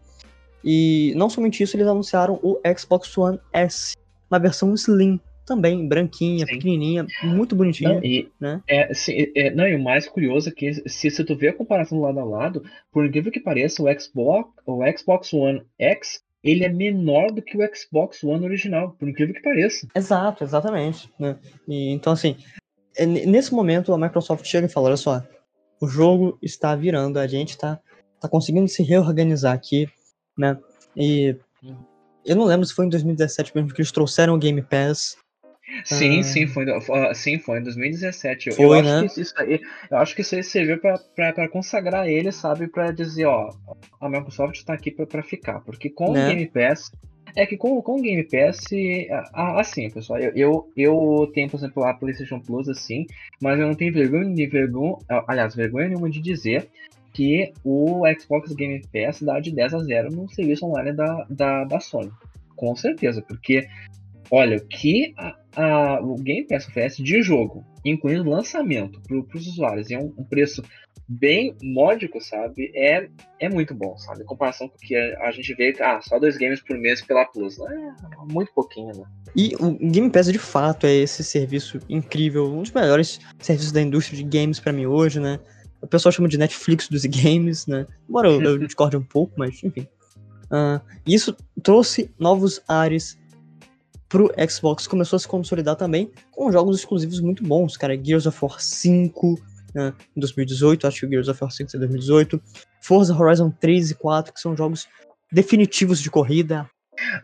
E 0.63 1.15
não 1.17 1.31
somente 1.31 1.63
isso, 1.63 1.77
eles 1.77 1.87
anunciaram 1.87 2.41
o 2.43 2.59
Xbox 2.77 3.17
One 3.17 3.39
S, 3.53 3.95
uma 4.29 4.39
versão 4.39 4.75
Slim, 4.75 5.21
também 5.47 5.87
branquinha, 5.87 6.45
Sim. 6.45 6.53
pequenininha, 6.53 7.07
muito 7.23 7.55
bonitinha. 7.55 7.95
Não, 7.95 8.05
e, 8.05 8.31
né? 8.39 8.61
é, 8.69 8.91
é, 9.37 9.51
não, 9.53 9.67
e 9.67 9.75
o 9.75 9.83
mais 9.83 10.09
curioso 10.09 10.49
é 10.49 10.53
que 10.53 10.75
se, 10.89 11.11
se 11.11 11.25
tu 11.25 11.37
vê 11.37 11.49
a 11.49 11.55
comparação 11.55 12.01
lado 12.01 12.19
a 12.19 12.25
lado, 12.25 12.65
por 12.93 13.07
incrível 13.07 13.33
que 13.33 13.41
pareça, 13.41 13.83
o 13.83 14.01
Xbox, 14.01 14.51
o 14.67 14.81
Xbox 14.99 15.33
One 15.33 15.63
X 15.79 16.21
ele 16.43 16.65
é 16.65 16.69
menor 16.69 17.33
do 17.33 17.43
que 17.43 17.57
o 17.57 17.61
Xbox 17.75 18.23
One 18.23 18.45
original, 18.45 18.93
por 18.93 19.09
incrível 19.09 19.35
que 19.35 19.43
pareça. 19.43 19.87
Exato, 19.95 20.45
exatamente. 20.45 21.11
Né? 21.19 21.37
E, 21.67 21.91
então, 21.91 22.13
assim, 22.13 22.37
é, 22.97 23.05
nesse 23.05 23.53
momento 23.53 23.93
a 23.93 23.99
Microsoft 23.99 24.45
chega 24.45 24.67
e 24.67 24.71
fala: 24.71 24.89
olha 24.89 24.97
só, 24.97 25.23
o 25.81 25.87
jogo 25.87 26.39
está 26.43 26.75
virando, 26.75 27.19
a 27.19 27.27
gente 27.27 27.51
está 27.51 27.81
tá 28.21 28.29
conseguindo 28.29 28.69
se 28.69 28.83
reorganizar 28.83 29.55
aqui, 29.55 29.89
né? 30.37 30.59
E 30.97 31.37
eu 32.25 32.37
não 32.37 32.45
lembro 32.45 32.67
se 32.67 32.75
foi 32.75 32.87
em 32.87 32.91
2017 32.91 33.53
mesmo 33.55 33.73
que 33.73 33.81
eles 33.81 33.93
trouxeram 33.93 34.35
o 34.35 34.39
Game 34.39 34.63
Pass 34.63 35.17
Sim, 35.85 36.21
ah. 36.21 36.23
sim, 36.23 36.47
foi, 36.47 36.67
sim, 37.15 37.39
foi 37.39 37.59
em 37.59 37.63
2017. 37.63 38.53
Foi, 38.53 38.65
eu, 38.65 38.75
eu 38.77 38.83
né? 38.83 39.01
acho 39.01 39.15
que 39.15 39.21
isso 39.21 39.35
aí, 39.37 39.61
eu 39.91 39.99
acho 39.99 40.15
que 40.15 40.21
isso 40.21 40.35
aí 40.37 40.43
serviu 40.43 40.79
para 40.79 41.49
consagrar 41.49 42.09
ele, 42.09 42.31
sabe, 42.31 42.69
para 42.69 42.93
dizer, 42.93 43.27
ó, 43.27 43.51
a 44.01 44.09
Microsoft 44.09 44.57
está 44.57 44.75
aqui 44.75 44.91
para 44.91 45.23
ficar, 45.23 45.61
porque 45.61 45.91
com 45.91 46.13
né? 46.13 46.25
o 46.25 46.29
Game 46.29 46.47
Pass 46.47 46.91
é 47.35 47.45
que 47.45 47.57
com, 47.57 47.83
com 47.83 47.99
o 47.99 48.03
Game 48.03 48.23
Pass, 48.25 48.61
assim, 49.33 49.91
pessoal, 49.91 50.19
eu, 50.21 50.33
eu, 50.35 50.73
eu 50.77 51.31
tenho, 51.35 51.51
por 51.51 51.59
exemplo, 51.59 51.85
a 51.85 51.93
PlayStation 51.93 52.41
Plus, 52.41 52.69
assim, 52.69 53.05
mas 53.43 53.59
eu 53.61 53.67
não 53.67 53.75
tenho 53.75 53.93
vergonha 53.93 54.33
de 54.33 54.47
vergonha, 54.47 54.97
aliás, 55.27 55.55
vergonha 55.55 55.89
nenhuma 55.89 56.09
de 56.09 56.21
dizer 56.21 56.69
que 57.13 57.53
o 57.65 58.03
Xbox 58.19 58.53
Game 58.55 58.83
Pass 58.93 59.21
dá 59.23 59.41
de 59.41 59.51
10 59.51 59.75
a 59.75 59.79
0 59.79 60.11
no 60.11 60.29
serviço 60.31 60.67
online 60.67 60.93
da, 60.93 61.27
da, 61.29 61.65
da 61.65 61.81
Sony. 61.81 62.11
Com 62.55 62.75
certeza, 62.77 63.21
porque 63.21 63.67
Olha, 64.31 64.57
o 64.57 64.67
que 64.67 65.15
a, 65.17 65.37
a, 65.57 66.01
o 66.01 66.17
Game 66.17 66.47
Pass 66.47 66.67
oferece 66.67 67.03
de 67.03 67.23
jogo, 67.23 67.65
incluindo 67.85 68.29
lançamento 68.29 69.01
para 69.01 69.39
os 69.39 69.47
usuários, 69.47 69.91
em 69.91 69.97
um, 69.97 70.13
um, 70.19 70.25
preço 70.25 70.63
bem 71.09 71.57
módico, 71.63 72.21
sabe? 72.21 72.73
É, 72.75 73.09
é 73.39 73.49
muito 73.49 73.75
bom, 73.75 73.97
sabe? 73.99 74.23
Em 74.23 74.27
comparação 74.27 74.69
com 74.69 74.75
o 74.75 74.79
que 74.79 74.97
a, 74.97 75.29
a 75.29 75.31
gente 75.31 75.55
vê, 75.55 75.75
ah, 75.81 76.01
só 76.03 76.19
dois 76.19 76.37
games 76.37 76.61
por 76.61 76.77
mês 76.77 77.01
pela 77.03 77.25
Plus. 77.27 77.59
É 77.61 78.33
muito 78.33 78.53
pouquinho, 78.53 78.93
né? 78.97 79.05
E 79.35 79.55
o 79.61 79.73
Game 79.73 80.11
Pass, 80.11 80.31
de 80.31 80.39
fato, 80.39 80.87
é 80.87 80.95
esse 80.95 81.23
serviço 81.23 81.79
incrível, 81.89 82.47
um 82.53 82.63
dos 82.63 82.73
melhores 82.73 83.21
serviços 83.39 83.73
da 83.73 83.81
indústria 83.81 84.17
de 84.17 84.25
games 84.25 84.59
para 84.59 84.73
mim 84.73 84.87
hoje, 84.87 85.21
né? 85.21 85.39
O 85.81 85.87
pessoal 85.87 86.11
chama 86.11 86.29
de 86.29 86.39
Netflix 86.39 86.89
dos 86.89 87.05
games, 87.07 87.67
né? 87.67 87.87
Embora 88.09 88.29
eu, 88.29 88.43
eu 88.43 88.59
discorde 88.67 88.97
um 88.97 89.05
pouco, 89.05 89.33
mas 89.37 89.63
enfim. 89.63 89.87
Uh, 90.47 90.81
isso 91.05 91.37
trouxe 91.63 92.11
novos 92.19 92.63
ares 92.69 93.19
pro 94.09 94.31
Xbox 94.49 94.87
começou 94.87 95.17
a 95.17 95.21
se 95.21 95.29
consolidar 95.29 95.77
também 95.77 96.11
com 96.31 96.51
jogos 96.53 96.79
exclusivos 96.79 97.21
muito 97.21 97.43
bons, 97.43 97.77
cara. 97.77 97.99
Gears 98.03 98.27
of 98.27 98.39
War 98.41 98.61
5 98.61 99.39
né, 99.75 99.93
em 100.17 100.21
2018, 100.21 100.87
acho 100.87 101.01
que 101.01 101.07
o 101.07 101.09
Gears 101.11 101.29
of 101.29 101.43
War 101.43 101.51
5 101.51 101.71
é 101.75 101.79
2018. 101.79 102.43
Forza 102.81 103.15
Horizon 103.15 103.51
3 103.51 103.91
e 103.91 103.95
4, 103.95 104.33
que 104.33 104.41
são 104.41 104.57
jogos 104.57 104.89
definitivos 105.31 106.01
de 106.01 106.11
corrida. 106.11 106.69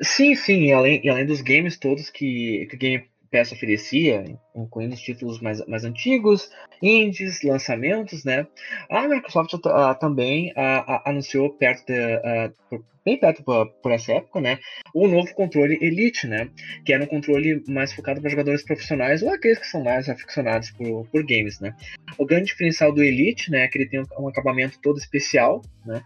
Sim, 0.03 0.35
sim, 0.35 0.65
e 0.65 0.73
além, 0.73 1.01
e 1.05 1.09
além 1.09 1.25
dos 1.25 1.41
games 1.41 1.79
todos 1.79 2.11
que, 2.11 2.67
que 2.69 2.77
o 2.77 2.79
Game 2.79 3.05
Pass 3.31 3.53
oferecia, 3.53 4.25
incluindo 4.55 4.95
os 4.95 5.01
títulos 5.01 5.41
mais, 5.41 5.65
mais 5.67 5.85
antigos, 5.85 6.51
indies, 6.83 7.43
lançamentos, 7.43 8.25
né? 8.25 8.47
A 8.91 9.09
Microsoft 9.09 9.55
uh, 9.55 9.99
também 9.99 10.51
uh, 10.53 11.01
anunciou 11.05 11.51
perto 11.51 11.87
de, 11.87 12.17
uh, 12.17 12.85
bem 13.05 13.19
perto 13.19 13.43
por, 13.43 13.67
por, 13.83 13.93
essa 13.93 14.13
época, 14.13 14.41
né? 14.41 14.59
O 14.95 15.09
novo 15.09 15.35
controle 15.35 15.79
Elite, 15.81 16.27
né? 16.27 16.49
Que 16.85 16.93
era 16.93 17.03
um 17.03 17.07
controle 17.07 17.63
mais 17.69 17.93
focado 17.93 18.21
para 18.21 18.31
jogadores 18.31 18.63
profissionais 18.63 19.23
ou 19.23 19.31
aqueles 19.31 19.59
que 19.59 19.67
são 19.67 19.83
mais 19.83 20.09
aficionados 20.09 20.71
por, 20.71 21.07
por 21.09 21.25
games, 21.25 21.59
né? 21.61 21.75
O 22.19 22.27
grande 22.27 22.47
diferencial 22.47 22.93
do 22.93 23.03
Elite, 23.03 23.51
né? 23.51 23.65
É 23.65 23.69
que 23.69 23.79
ele 23.79 23.89
tem 23.89 24.03
um, 24.19 24.29
acabamento 24.29 24.79
todo 24.81 24.99
especial, 24.99 25.63
né? 25.85 26.03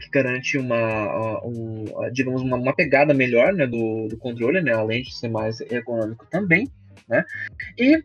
que 0.00 0.10
garante 0.10 0.58
uma, 0.58 1.40
um, 1.44 1.84
digamos, 2.12 2.42
uma, 2.42 2.56
uma, 2.56 2.74
pegada 2.74 3.14
melhor, 3.14 3.52
né? 3.52 3.66
Do, 3.66 4.08
do 4.08 4.16
controle, 4.18 4.60
né? 4.60 4.72
Além 4.72 5.02
de 5.02 5.14
ser 5.14 5.28
mais 5.28 5.60
ergonômico 5.60 6.26
também, 6.26 6.68
né? 7.08 7.24
E 7.78 8.02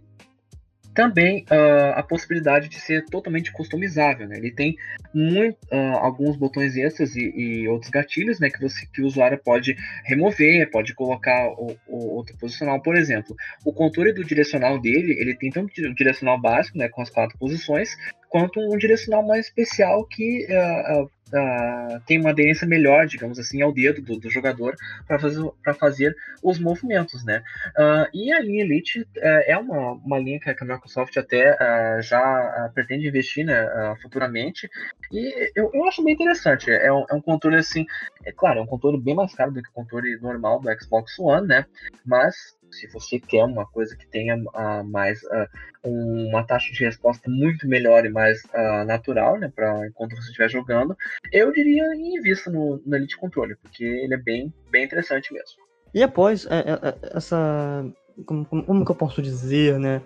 também 0.94 1.46
uh, 1.52 1.94
a 1.96 2.04
possibilidade 2.04 2.70
de 2.70 2.80
ser 2.80 3.06
totalmente 3.06 3.52
customizável. 3.52 4.28
Né? 4.28 4.38
Ele 4.38 4.52
tem 4.52 4.78
muito, 5.14 5.58
uh, 5.72 5.98
alguns 5.98 6.38
botões 6.38 6.76
extras 6.78 7.16
e, 7.16 7.34
e, 7.36 7.68
outros 7.68 7.90
gatilhos 7.90 8.40
né, 8.40 8.50
que, 8.50 8.62
você, 8.62 8.86
que 8.94 9.02
o 9.02 9.06
usuário 9.06 9.40
pode 9.44 9.76
remover, 10.06 10.70
pode 10.72 10.94
colocar 10.94 11.48
o, 11.50 11.76
o, 11.88 12.16
outro 12.16 12.38
posicional. 12.38 12.82
Por 12.82 12.96
exemplo, 12.96 13.36
o 13.66 13.74
controle 13.74 14.14
do 14.14 14.24
direcional 14.24 14.80
dele, 14.80 15.14
ele 15.20 15.36
tem 15.36 15.50
tanto 15.50 15.74
o 15.82 15.96
direcional 15.96 16.40
básico, 16.40 16.78
né, 16.78 16.88
com 16.88 17.02
as 17.02 17.10
quatro 17.10 17.38
posições, 17.38 17.96
quanto 18.30 18.60
um 18.60 18.78
direcional 18.78 19.26
mais 19.26 19.48
especial 19.48 20.06
que 20.06 20.46
uh, 20.46 21.10
uh, 21.34 22.00
tem 22.06 22.20
uma 22.20 22.30
aderência 22.30 22.68
melhor, 22.68 23.06
digamos 23.08 23.40
assim, 23.40 23.62
ao 23.62 23.74
dedo 23.74 24.02
do, 24.02 24.20
do 24.20 24.30
jogador 24.30 24.76
para 25.08 25.20
fazer, 25.20 25.52
fazer 25.80 26.16
os 26.42 26.60
movimentos, 26.60 27.24
né? 27.26 27.44
Uh, 27.78 28.08
e 28.14 28.32
a 28.32 28.40
linha 28.40 28.64
Elite 28.64 29.02
uh, 29.02 29.08
é 29.46 29.58
uma, 29.58 29.94
uma 29.94 30.20
linha 30.20 30.40
que 30.40 30.50
a 30.50 30.66
Microsoft 30.66 31.18
até 31.18 31.58
já 32.02 32.72
pretende 32.74 33.08
investir 33.08 33.46
né, 33.46 33.96
futuramente, 34.02 34.70
e 35.12 35.52
eu, 35.56 35.72
eu 35.74 35.86
acho 35.86 36.04
bem 36.04 36.14
interessante. 36.14 36.72
É 36.72 36.92
um, 36.92 37.06
é 37.10 37.14
um 37.14 37.22
controle 37.22 37.58
assim, 37.58 37.86
é 38.26 38.32
claro, 38.32 38.60
é 38.60 38.62
um 38.62 38.68
controle 38.68 39.00
bem 39.00 39.16
mais 39.16 39.34
caro 39.34 39.52
do 39.52 39.62
que 39.62 39.70
o 39.70 39.74
controle 39.74 40.18
normal 40.22 40.60
do 40.60 40.70
Xbox 40.80 41.18
One, 41.20 41.48
né? 41.48 41.66
Mas 42.06 42.56
se 42.74 42.88
você 42.88 43.20
quer 43.20 43.44
uma 43.46 43.66
coisa 43.66 43.96
que 43.96 44.06
tenha 44.08 44.36
uh, 44.36 44.84
mais 44.84 45.22
uh, 45.24 45.48
uma 45.84 46.44
taxa 46.44 46.72
de 46.72 46.84
resposta 46.84 47.30
muito 47.30 47.68
melhor 47.68 48.06
e 48.06 48.10
mais 48.10 48.44
uh, 48.46 48.86
natural, 48.86 49.38
né, 49.38 49.52
para 49.54 49.88
enquanto 49.88 50.16
você 50.16 50.28
estiver 50.28 50.50
jogando, 50.50 50.96
eu 51.32 51.52
diria 51.52 51.96
invista 51.96 52.50
no, 52.50 52.82
no 52.86 52.96
Elite 52.96 53.18
Controle, 53.18 53.56
porque 53.56 53.84
ele 53.84 54.14
é 54.14 54.18
bem, 54.18 54.54
bem 54.72 54.84
interessante 54.84 55.34
mesmo. 55.34 55.62
E 55.94 56.02
após 56.02 56.46
é, 56.48 56.60
é, 56.60 56.90
é, 56.90 57.18
essa, 57.18 57.86
como, 58.26 58.46
como, 58.46 58.64
como 58.64 58.86
que 58.86 58.92
eu 58.92 58.96
posso 58.96 59.22
dizer, 59.22 59.80
né, 59.80 60.02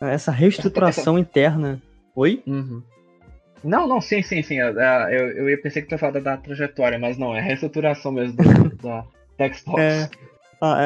essa 0.00 0.30
reestruturação 0.30 1.16
interna, 1.18 1.80
oi? 2.14 2.42
Uhum. 2.46 2.82
Não, 3.62 3.86
não, 3.86 4.00
sim, 4.00 4.22
sim, 4.22 4.42
sim. 4.42 4.58
Eu, 4.58 4.72
eu, 4.78 5.48
eu 5.48 5.62
pensei 5.62 5.82
que 5.82 5.88
tu 5.88 5.92
ia 5.92 5.98
falar 5.98 6.12
da, 6.12 6.20
da 6.20 6.36
trajetória, 6.36 6.98
mas 6.98 7.18
não, 7.18 7.34
é 7.34 7.40
a 7.40 7.42
reestruturação 7.42 8.10
mesmo 8.10 8.36
da, 8.82 9.04
da 9.38 9.52
Xbox. 9.52 9.82
É, 9.82 10.10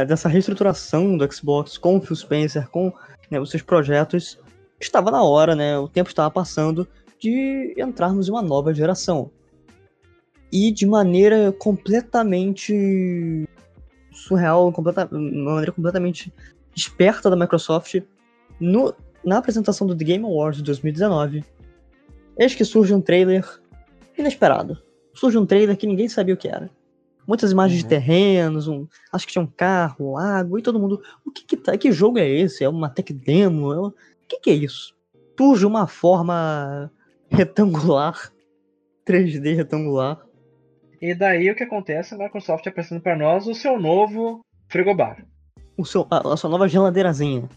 dessa 0.07 0.29
reestruturação 0.29 1.17
do 1.17 1.33
Xbox 1.33 1.77
com 1.77 1.97
o 1.97 2.01
Phil 2.01 2.17
Spencer, 2.17 2.69
com 2.71 2.93
né, 3.31 3.41
os 3.41 3.51
seus 3.51 3.63
projetos, 3.63 4.39
estava 4.81 5.11
na 5.11 5.23
hora, 5.23 5.55
né? 5.55 5.77
O 5.79 5.89
tempo 5.89 6.09
estava 6.09 6.31
passando 6.31 6.87
de 7.19 7.75
entrarmos 7.77 8.29
em 8.29 8.31
uma 8.31 8.43
nova 8.43 8.73
geração. 8.73 9.31
E 10.53 10.71
de 10.71 10.87
maneira 10.87 11.53
completamente 11.53 13.49
surreal, 14.13 14.71
completa, 14.73 15.09
uma 15.11 15.53
maneira 15.53 15.73
completamente 15.73 16.33
esperta 16.77 17.29
da 17.29 17.37
Microsoft, 17.37 18.01
no, 18.61 18.95
na 19.25 19.39
apresentação 19.39 19.87
do 19.87 19.97
The 19.97 20.05
Game 20.05 20.25
Awards 20.25 20.59
de 20.59 20.65
2019, 20.65 21.45
eis 22.39 22.55
que 22.55 22.65
surge 22.65 22.95
um 22.95 23.01
trailer 23.01 23.45
inesperado. 24.17 24.79
Surge 25.13 25.37
um 25.37 25.47
trailer 25.47 25.77
que 25.77 25.87
ninguém 25.87 26.09
sabia 26.09 26.35
o 26.35 26.37
que 26.37 26.47
era 26.47 26.71
muitas 27.27 27.53
imagens 27.53 27.83
uhum. 27.83 27.89
de 27.89 27.95
terrenos, 27.95 28.69
um, 28.69 28.87
acho 29.13 29.27
que 29.27 29.33
tinha 29.33 29.43
um 29.43 29.47
carro, 29.47 30.15
lago, 30.15 30.59
e 30.59 30.63
todo 30.63 30.79
mundo, 30.79 31.03
o 31.25 31.31
que 31.31 31.45
que, 31.45 31.57
tá, 31.57 31.77
que 31.77 31.93
jogo 31.93 32.19
é 32.19 32.29
esse? 32.29 32.65
É 32.65 32.69
uma 32.69 32.89
tech 32.89 33.13
demo? 33.13 33.73
É 33.73 33.79
uma, 33.79 33.89
o 33.89 33.95
que 34.29 34.39
que 34.39 34.51
é 34.51 34.55
isso? 34.55 34.95
Surge 35.39 35.67
uma 35.67 35.87
forma 35.87 36.91
retangular, 37.29 38.33
3D 39.07 39.57
retangular. 39.57 40.25
E 41.01 41.15
daí 41.15 41.51
o 41.51 41.55
que 41.55 41.65
acontece? 41.65 42.15
A 42.15 42.19
Microsoft 42.19 42.67
apresentando 42.67 43.03
para 43.03 43.17
nós 43.17 43.47
o 43.47 43.55
seu 43.55 43.79
novo 43.79 44.41
frigobar. 44.69 45.25
O 45.77 45.85
seu, 45.85 46.07
a, 46.11 46.33
a 46.33 46.37
sua 46.37 46.49
nova 46.49 46.69
geladeirazinha, 46.69 47.49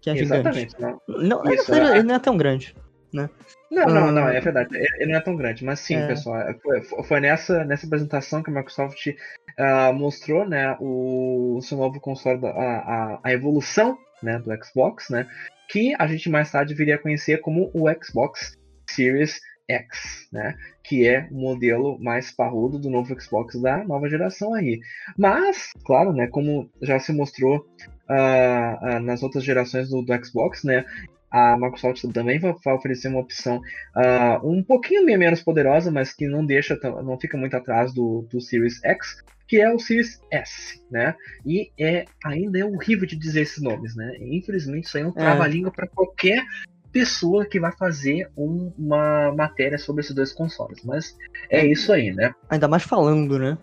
que 0.00 0.10
é 0.10 0.16
Exatamente, 0.16 0.72
gigante. 0.72 1.00
Não, 1.08 1.42
não, 1.42 1.52
Isso, 1.52 1.74
é, 1.74 1.98
é, 1.98 2.02
não 2.02 2.14
é 2.14 2.18
tão 2.18 2.36
grande 2.36 2.74
né? 3.12 3.28
Não, 3.70 3.86
não, 3.86 4.12
não, 4.12 4.28
é 4.28 4.40
verdade. 4.40 4.76
Ele 4.76 5.12
não 5.12 5.18
é 5.18 5.20
tão 5.20 5.36
grande, 5.36 5.64
mas 5.64 5.80
sim, 5.80 5.96
é. 5.96 6.06
pessoal. 6.06 6.40
É, 6.40 6.54
foi, 6.54 6.82
foi, 6.82 7.20
nessa, 7.20 7.64
nessa 7.64 7.86
apresentação 7.86 8.42
que 8.42 8.50
a 8.50 8.52
Microsoft 8.52 9.06
uh, 9.06 9.92
mostrou, 9.92 10.48
né, 10.48 10.76
o, 10.80 11.56
o 11.56 11.62
seu 11.62 11.78
novo 11.78 12.00
console, 12.00 12.44
a, 12.46 12.50
a, 12.50 13.20
a, 13.22 13.32
evolução, 13.32 13.98
né, 14.22 14.38
do 14.38 14.50
Xbox, 14.64 15.10
né, 15.10 15.26
que 15.68 15.94
a 15.98 16.06
gente 16.06 16.28
mais 16.28 16.50
tarde 16.50 16.74
viria 16.74 16.96
a 16.96 16.98
conhecer 16.98 17.40
como 17.40 17.70
o 17.74 17.86
Xbox 18.02 18.58
Series 18.90 19.40
X, 19.68 20.28
né, 20.32 20.56
que 20.84 21.06
é 21.06 21.28
o 21.30 21.34
modelo 21.34 21.98
mais 21.98 22.30
parrudo 22.30 22.78
do 22.78 22.90
novo 22.90 23.18
Xbox 23.20 23.60
da 23.60 23.84
nova 23.84 24.08
geração 24.08 24.54
aí. 24.54 24.80
Mas, 25.16 25.70
claro, 25.84 26.12
né, 26.12 26.26
como 26.26 26.70
já 26.82 26.98
se 26.98 27.12
mostrou 27.12 27.66
uh, 28.08 28.96
uh, 28.96 29.00
nas 29.00 29.22
outras 29.22 29.44
gerações 29.44 29.88
do, 29.88 30.02
do 30.02 30.24
Xbox, 30.24 30.64
né, 30.64 30.84
a 31.32 31.56
Microsoft 31.56 32.04
também 32.12 32.38
vai, 32.38 32.54
oferecer 32.74 33.08
uma 33.08 33.20
opção 33.20 33.56
uh, 33.96 34.46
um 34.46 34.62
pouquinho 34.62 35.04
menos 35.06 35.42
poderosa, 35.42 35.90
mas 35.90 36.12
que 36.12 36.28
não 36.28 36.44
deixa, 36.44 36.78
não 37.02 37.18
fica 37.18 37.38
muito 37.38 37.56
atrás 37.56 37.92
do, 37.94 38.26
do 38.30 38.38
Series 38.38 38.84
X, 38.84 39.24
que 39.48 39.58
é 39.58 39.72
o 39.72 39.78
Series 39.78 40.20
S, 40.30 40.82
né? 40.90 41.14
E 41.44 41.70
é 41.78 42.04
ainda 42.22 42.58
é 42.58 42.64
horrível 42.64 43.06
de 43.06 43.16
dizer 43.16 43.42
esses 43.42 43.62
nomes, 43.62 43.96
né? 43.96 44.14
Infelizmente 44.20 44.84
isso 44.84 44.98
aí 44.98 45.02
é 45.02 45.06
um 45.06 45.10
é. 45.10 45.12
trava-língua 45.12 45.72
para 45.72 45.86
qualquer 45.86 46.44
pessoa 46.92 47.46
que 47.46 47.58
vai 47.58 47.72
fazer 47.72 48.30
um, 48.36 48.70
uma 48.78 49.32
matéria 49.32 49.78
sobre 49.78 50.02
esses 50.02 50.14
dois 50.14 50.32
consoles. 50.32 50.84
Mas 50.84 51.16
é, 51.48 51.60
é 51.60 51.66
isso 51.66 51.90
aí, 51.92 52.12
né? 52.12 52.34
Ainda 52.50 52.68
mais 52.68 52.82
falando, 52.82 53.38
né? 53.38 53.56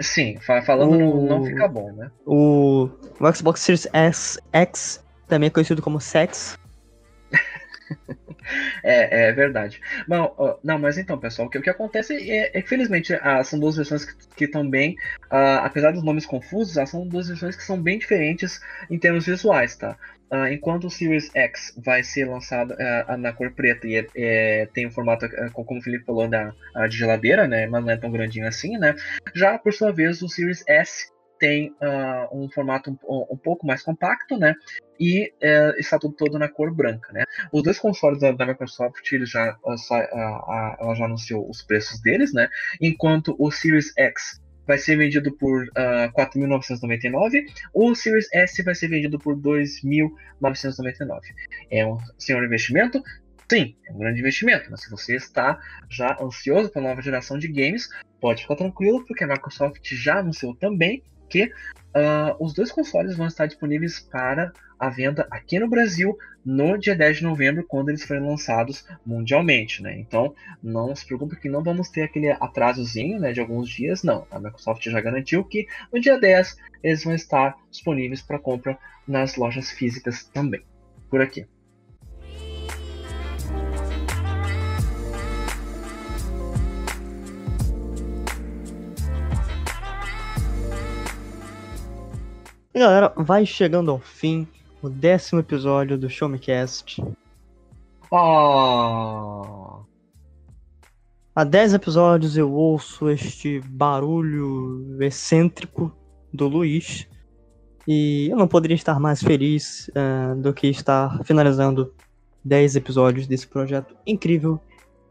Sim, 0.00 0.36
falando 0.64 0.92
o... 0.92 0.98
não, 0.98 1.38
não 1.38 1.44
fica 1.44 1.68
bom, 1.68 1.92
né? 1.92 2.10
O, 2.26 2.90
o 3.20 3.32
Xbox 3.32 3.60
Series 3.60 3.86
S 3.92 4.40
X, 4.52 5.04
também 5.28 5.50
conhecido 5.50 5.80
como 5.80 6.00
Sex, 6.00 6.58
é, 8.82 9.28
é 9.28 9.32
verdade. 9.32 9.80
Não, 10.08 10.58
não, 10.62 10.78
mas 10.78 10.98
então, 10.98 11.18
pessoal, 11.18 11.48
o 11.48 11.50
que, 11.50 11.58
o 11.58 11.62
que 11.62 11.70
acontece 11.70 12.14
é, 12.14 12.56
é 12.56 12.62
que, 12.62 12.68
felizmente, 12.68 13.14
ah, 13.14 13.42
são 13.42 13.58
duas 13.58 13.76
versões 13.76 14.04
que 14.36 14.46
bem, 14.64 14.96
ah, 15.30 15.64
apesar 15.64 15.92
dos 15.92 16.02
nomes 16.02 16.26
confusos, 16.26 16.78
ah, 16.78 16.86
são 16.86 17.06
duas 17.06 17.28
versões 17.28 17.56
que 17.56 17.62
são 17.62 17.80
bem 17.80 17.98
diferentes 17.98 18.60
em 18.90 18.98
termos 18.98 19.26
visuais, 19.26 19.76
tá? 19.76 19.96
Uh, 20.28 20.48
enquanto 20.48 20.88
o 20.88 20.90
Series 20.90 21.30
X 21.32 21.72
vai 21.76 22.02
ser 22.02 22.24
lançado 22.24 22.74
uh, 22.74 23.16
na 23.16 23.32
cor 23.32 23.52
preta 23.52 23.86
e 23.86 23.94
é, 23.94 24.06
é, 24.16 24.66
tem 24.66 24.84
um 24.84 24.90
formato, 24.90 25.24
uh, 25.24 25.52
como 25.52 25.78
o 25.78 25.82
Felipe 25.82 26.04
falou, 26.04 26.26
da, 26.26 26.52
de 26.88 26.96
geladeira, 26.96 27.46
né? 27.46 27.68
Mas 27.68 27.84
não 27.84 27.90
é 27.92 27.96
tão 27.96 28.10
grandinho 28.10 28.48
assim, 28.48 28.76
né? 28.76 28.96
Já 29.32 29.56
por 29.56 29.72
sua 29.72 29.92
vez, 29.92 30.22
o 30.22 30.28
Series 30.28 30.64
S 30.66 31.12
tem 31.38 31.70
uh, 31.70 32.28
um 32.32 32.48
formato 32.50 32.90
um, 32.90 33.26
um, 33.30 33.36
pouco 33.36 33.66
mais 33.66 33.82
compacto, 33.82 34.36
né? 34.38 34.54
E 34.98 35.32
uh, 35.42 35.78
está 35.78 35.98
tudo 35.98 36.14
todo 36.14 36.38
na 36.38 36.48
cor 36.48 36.74
branca, 36.74 37.12
né? 37.12 37.24
Os 37.52 37.62
dois 37.62 37.78
consoles 37.78 38.20
da, 38.20 38.32
da 38.32 38.46
Microsoft, 38.46 39.10
ele 39.12 39.26
já, 39.26 39.56
uh, 39.64 39.76
ela 40.80 40.94
já 40.94 41.04
anunciou 41.04 41.48
os 41.48 41.62
preços 41.62 42.00
deles, 42.00 42.32
né? 42.32 42.48
Enquanto 42.80 43.34
o 43.38 43.50
Series 43.50 43.92
X 43.96 44.40
vai 44.66 44.78
ser 44.78 44.96
vendido 44.96 45.32
por 45.36 45.64
uh, 45.64 46.12
4.999, 46.12 47.44
o 47.72 47.94
Series 47.94 48.26
S 48.32 48.62
vai 48.62 48.74
ser 48.74 48.88
vendido 48.88 49.18
por 49.18 49.36
2.999. 49.36 51.20
É 51.70 51.86
um 51.86 51.98
senhor 52.18 52.44
investimento? 52.44 53.02
Sim, 53.50 53.76
é 53.86 53.92
um 53.92 53.98
grande 53.98 54.18
investimento, 54.18 54.68
mas 54.70 54.82
se 54.82 54.90
você 54.90 55.14
está 55.14 55.56
já 55.88 56.16
ansioso 56.20 56.68
pela 56.68 56.88
nova 56.88 57.00
geração 57.00 57.38
de 57.38 57.46
games, 57.46 57.88
pode 58.20 58.42
ficar 58.42 58.56
tranquilo, 58.56 59.04
porque 59.06 59.22
a 59.22 59.28
Microsoft 59.28 59.88
já 59.92 60.18
anunciou 60.18 60.56
também 60.56 61.04
que 61.28 61.44
uh, 61.44 62.36
os 62.38 62.54
dois 62.54 62.70
consoles 62.70 63.16
vão 63.16 63.26
estar 63.26 63.46
disponíveis 63.46 64.00
para 64.00 64.52
a 64.78 64.88
venda 64.90 65.26
aqui 65.30 65.58
no 65.58 65.68
Brasil 65.68 66.16
no 66.44 66.78
dia 66.78 66.94
10 66.94 67.18
de 67.18 67.22
novembro, 67.24 67.64
quando 67.66 67.88
eles 67.88 68.04
forem 68.04 68.22
lançados 68.22 68.86
mundialmente, 69.04 69.82
né? 69.82 69.98
Então, 69.98 70.34
não 70.62 70.94
se 70.94 71.04
preocupe 71.04 71.36
que 71.36 71.48
não 71.48 71.62
vamos 71.62 71.88
ter 71.88 72.02
aquele 72.02 72.30
atrasozinho, 72.30 73.18
né, 73.18 73.32
de 73.32 73.40
alguns 73.40 73.68
dias, 73.68 74.04
não. 74.04 74.26
A 74.30 74.38
Microsoft 74.38 74.84
já 74.84 75.00
garantiu 75.00 75.42
que 75.42 75.66
no 75.92 76.00
dia 76.00 76.18
10 76.18 76.56
eles 76.84 77.02
vão 77.02 77.14
estar 77.14 77.56
disponíveis 77.70 78.22
para 78.22 78.38
compra 78.38 78.78
nas 79.08 79.36
lojas 79.36 79.70
físicas 79.70 80.24
também, 80.24 80.62
por 81.10 81.20
aqui. 81.20 81.46
E 92.76 92.78
galera, 92.78 93.10
vai 93.16 93.46
chegando 93.46 93.90
ao 93.90 93.98
fim 93.98 94.46
o 94.82 94.90
décimo 94.90 95.40
episódio 95.40 95.96
do 95.96 96.10
Show 96.10 96.28
Me 96.28 96.38
Cast. 96.38 97.02
Oh. 98.10 99.80
Há 101.34 101.42
dez 101.42 101.72
episódios 101.72 102.36
eu 102.36 102.52
ouço 102.52 103.08
este 103.08 103.60
barulho 103.60 105.02
excêntrico 105.02 105.90
do 106.30 106.48
Luiz. 106.48 107.08
E 107.88 108.28
eu 108.30 108.36
não 108.36 108.46
poderia 108.46 108.74
estar 108.74 109.00
mais 109.00 109.22
feliz 109.22 109.90
uh, 109.94 110.36
do 110.36 110.52
que 110.52 110.66
estar 110.66 111.24
finalizando 111.24 111.94
10 112.44 112.76
episódios 112.76 113.26
desse 113.26 113.48
projeto 113.48 113.96
incrível. 114.06 114.60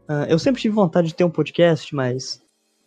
Uh, 0.08 0.22
eu 0.28 0.38
sempre 0.38 0.62
tive 0.62 0.72
vontade 0.72 1.08
de 1.08 1.16
ter 1.16 1.24
um 1.24 1.30
podcast, 1.30 1.92
mas 1.92 2.40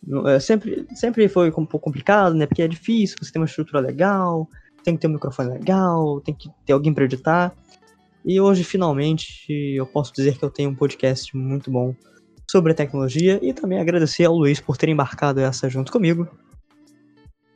uh, 0.08 0.40
sempre, 0.40 0.86
sempre 0.94 1.28
foi 1.28 1.50
um 1.50 1.66
pouco 1.66 1.80
complicado, 1.80 2.34
né? 2.34 2.46
Porque 2.46 2.62
é 2.62 2.68
difícil, 2.68 3.18
você 3.20 3.30
tem 3.30 3.42
uma 3.42 3.46
estrutura 3.46 3.78
legal, 3.78 4.48
tem 4.84 4.94
que 4.94 5.00
ter 5.00 5.08
um 5.08 5.12
microfone 5.12 5.50
legal, 5.50 6.20
tem 6.20 6.34
que 6.34 6.50
ter 6.64 6.72
alguém 6.72 6.92
para 6.92 7.04
editar. 7.04 7.54
E 8.24 8.40
hoje, 8.40 8.64
finalmente, 8.64 9.46
eu 9.74 9.86
posso 9.86 10.12
dizer 10.12 10.36
que 10.36 10.44
eu 10.44 10.50
tenho 10.50 10.70
um 10.70 10.74
podcast 10.74 11.34
muito 11.36 11.70
bom 11.70 11.94
sobre 12.50 12.74
tecnologia 12.74 13.38
e 13.42 13.54
também 13.54 13.80
agradecer 13.80 14.24
ao 14.24 14.34
Luiz 14.34 14.60
por 14.60 14.76
ter 14.76 14.88
embarcado 14.88 15.40
essa 15.40 15.68
junto 15.68 15.92
comigo. 15.92 16.28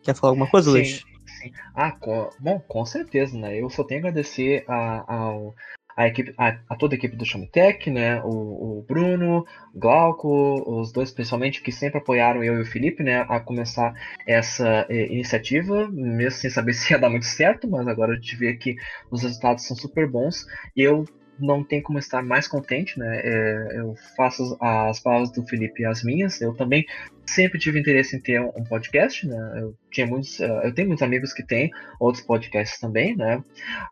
Quer 0.03 0.15
falar 0.15 0.31
alguma 0.31 0.49
coisa, 0.49 0.71
sim, 0.71 0.77
Luiz? 0.77 1.05
Sim. 1.43 1.53
Ah, 1.75 1.93
com, 1.93 2.31
bom, 2.39 2.61
com 2.61 2.87
certeza, 2.87 3.37
né? 3.37 3.61
Eu 3.61 3.69
só 3.69 3.85
tenho 3.85 4.01
a 4.01 4.09
agradecer 4.09 4.65
a, 4.69 5.15
ao, 5.15 5.55
a, 5.97 6.07
equipe, 6.07 6.35
a, 6.37 6.59
a 6.69 6.77
toda 6.77 6.95
a 6.95 6.99
equipe 6.99 7.17
do 7.17 7.25
Chomitech, 7.25 7.91
né? 7.91 8.21
O, 8.23 8.79
o, 8.79 8.85
Bruno, 8.87 9.47
Glauco, 9.75 10.63
os 10.81 10.93
dois 10.93 11.11
principalmente 11.11 11.63
que 11.63 11.73
sempre 11.73 11.99
apoiaram 11.99 12.43
eu 12.43 12.59
e 12.59 12.63
o 12.63 12.67
Felipe, 12.67 13.03
né? 13.03 13.25
A 13.29 13.41
começar 13.41 13.95
essa 14.27 14.87
eh, 14.89 15.07
iniciativa, 15.13 15.89
mesmo 15.91 16.39
sem 16.39 16.51
saber 16.51 16.73
se 16.75 16.93
ia 16.93 16.99
dar 16.99 17.11
muito 17.11 17.27
certo, 17.27 17.69
mas 17.69 17.87
agora 17.87 18.13
a 18.13 18.17
gente 18.17 18.37
vê 18.37 18.55
que 18.55 18.77
os 19.11 19.23
resultados 19.23 19.67
são 19.67 19.77
super 19.77 20.09
bons. 20.09 20.45
E 20.77 20.83
eu 20.83 21.05
não 21.39 21.65
tem 21.65 21.83
como 21.83 21.99
estar 21.99 22.23
mais 22.23 22.47
contente, 22.47 22.99
né? 22.99 23.21
É, 23.25 23.79
eu 23.79 23.95
faço 24.17 24.57
as 24.61 25.01
palavras 25.01 25.33
do 25.33 25.45
Felipe 25.47 25.83
e 25.83 25.87
as 25.87 26.03
minhas. 26.03 26.41
Eu 26.41 26.55
também 26.55 26.87
sempre 27.27 27.59
tive 27.59 27.79
interesse 27.79 28.17
em 28.17 28.21
ter 28.21 28.41
um 28.41 28.65
podcast, 28.65 29.27
né? 29.27 29.53
Eu 29.57 29.75
tinha 29.91 30.07
muitos, 30.07 30.39
uh, 30.41 30.61
eu 30.63 30.75
tenho 30.75 30.89
muitos 30.89 31.03
amigos 31.03 31.33
que 31.33 31.43
têm 31.43 31.71
outros 31.99 32.25
podcasts 32.25 32.79
também, 32.81 33.17
né? 33.17 33.43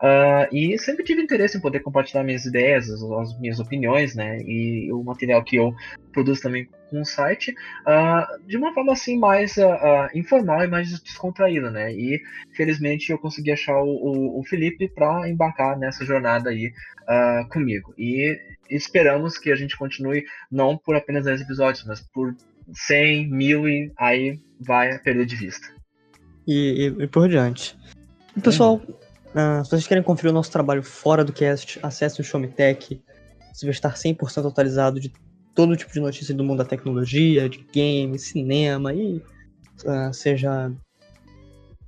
Uh, 0.03 0.55
e 0.55 0.79
sempre 0.79 1.05
tive 1.05 1.23
interesse 1.23 1.57
em 1.57 1.61
poder 1.61 1.81
compartilhar 1.81 2.25
minhas 2.25 2.45
ideias, 2.45 2.91
as, 2.91 3.03
as, 3.03 3.39
minhas 3.39 3.59
opiniões, 3.59 4.15
né? 4.15 4.39
E 4.43 4.93
o 4.93 5.03
material 5.03 5.43
que 5.43 5.57
eu 5.57 5.75
produzo 6.13 6.43
também 6.43 6.69
com 6.91 7.01
o 7.01 7.05
site, 7.05 7.55
uh, 7.87 8.47
de 8.47 8.57
uma 8.57 8.75
forma 8.75 8.93
assim 8.93 9.19
mais 9.19 9.57
informal 10.15 10.65
e 10.65 10.69
mais 10.69 11.01
descontraída, 11.01 11.71
né? 11.71 11.93
E 11.93 12.21
felizmente 12.55 13.11
eu 13.11 13.19
consegui 13.19 13.53
achar 13.53 13.81
o, 13.81 13.89
o, 13.89 14.41
o 14.41 14.45
Felipe 14.45 14.89
para 14.89 15.29
embarcar 15.29 15.79
nessa 15.79 16.05
jornada 16.05 16.51
aí 16.51 16.73
comigo. 17.51 17.93
E 17.99 18.39
esperamos 18.71 19.37
que 19.37 19.51
a 19.51 19.57
gente 19.57 19.77
continue 19.77 20.25
não 20.51 20.79
por 20.79 20.95
apenas 20.95 21.25
10 21.25 21.43
episódios, 21.43 21.85
mas 21.85 22.01
por 22.01 22.35
100, 22.73 23.31
mil 23.31 23.69
e 23.69 23.93
aí 23.97 24.39
vai 24.61 24.99
perder 24.99 25.27
de 25.27 25.37
vista. 25.37 25.67
E, 26.47 26.93
e, 26.99 27.05
e 27.05 27.07
por 27.07 27.29
diante. 27.29 27.77
E, 28.37 28.41
pessoal, 28.41 28.77
uh, 28.77 29.65
se 29.65 29.71
vocês 29.71 29.87
querem 29.87 30.03
conferir 30.03 30.31
o 30.31 30.35
nosso 30.35 30.51
trabalho 30.51 30.83
fora 30.83 31.25
do 31.25 31.33
cast, 31.33 31.79
acesse 31.83 32.21
o 32.21 32.25
Showmetech. 32.25 33.03
Você 33.53 33.67
vai 33.67 33.73
estar 33.73 33.95
100% 33.95 34.49
atualizado 34.49 34.99
de 34.99 35.13
todo 35.55 35.77
tipo 35.77 35.93
de 35.93 36.01
notícia 36.01 36.35
do 36.35 36.43
mundo 36.43 36.59
da 36.59 36.65
tecnologia, 36.65 37.49
de 37.49 37.67
games, 37.75 38.23
cinema 38.23 38.93
e 38.93 39.23
uh, 39.85 40.13
seja 40.13 40.73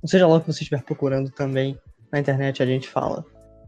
seja 0.05 0.27
lá 0.27 0.35
o 0.35 0.41
que 0.41 0.47
você 0.47 0.61
estiver 0.61 0.83
procurando 0.83 1.31
também 1.31 1.77
na 2.11 2.19
internet 2.19 2.61
a 2.61 2.65
gente 2.65 2.87
fala. 2.87 3.25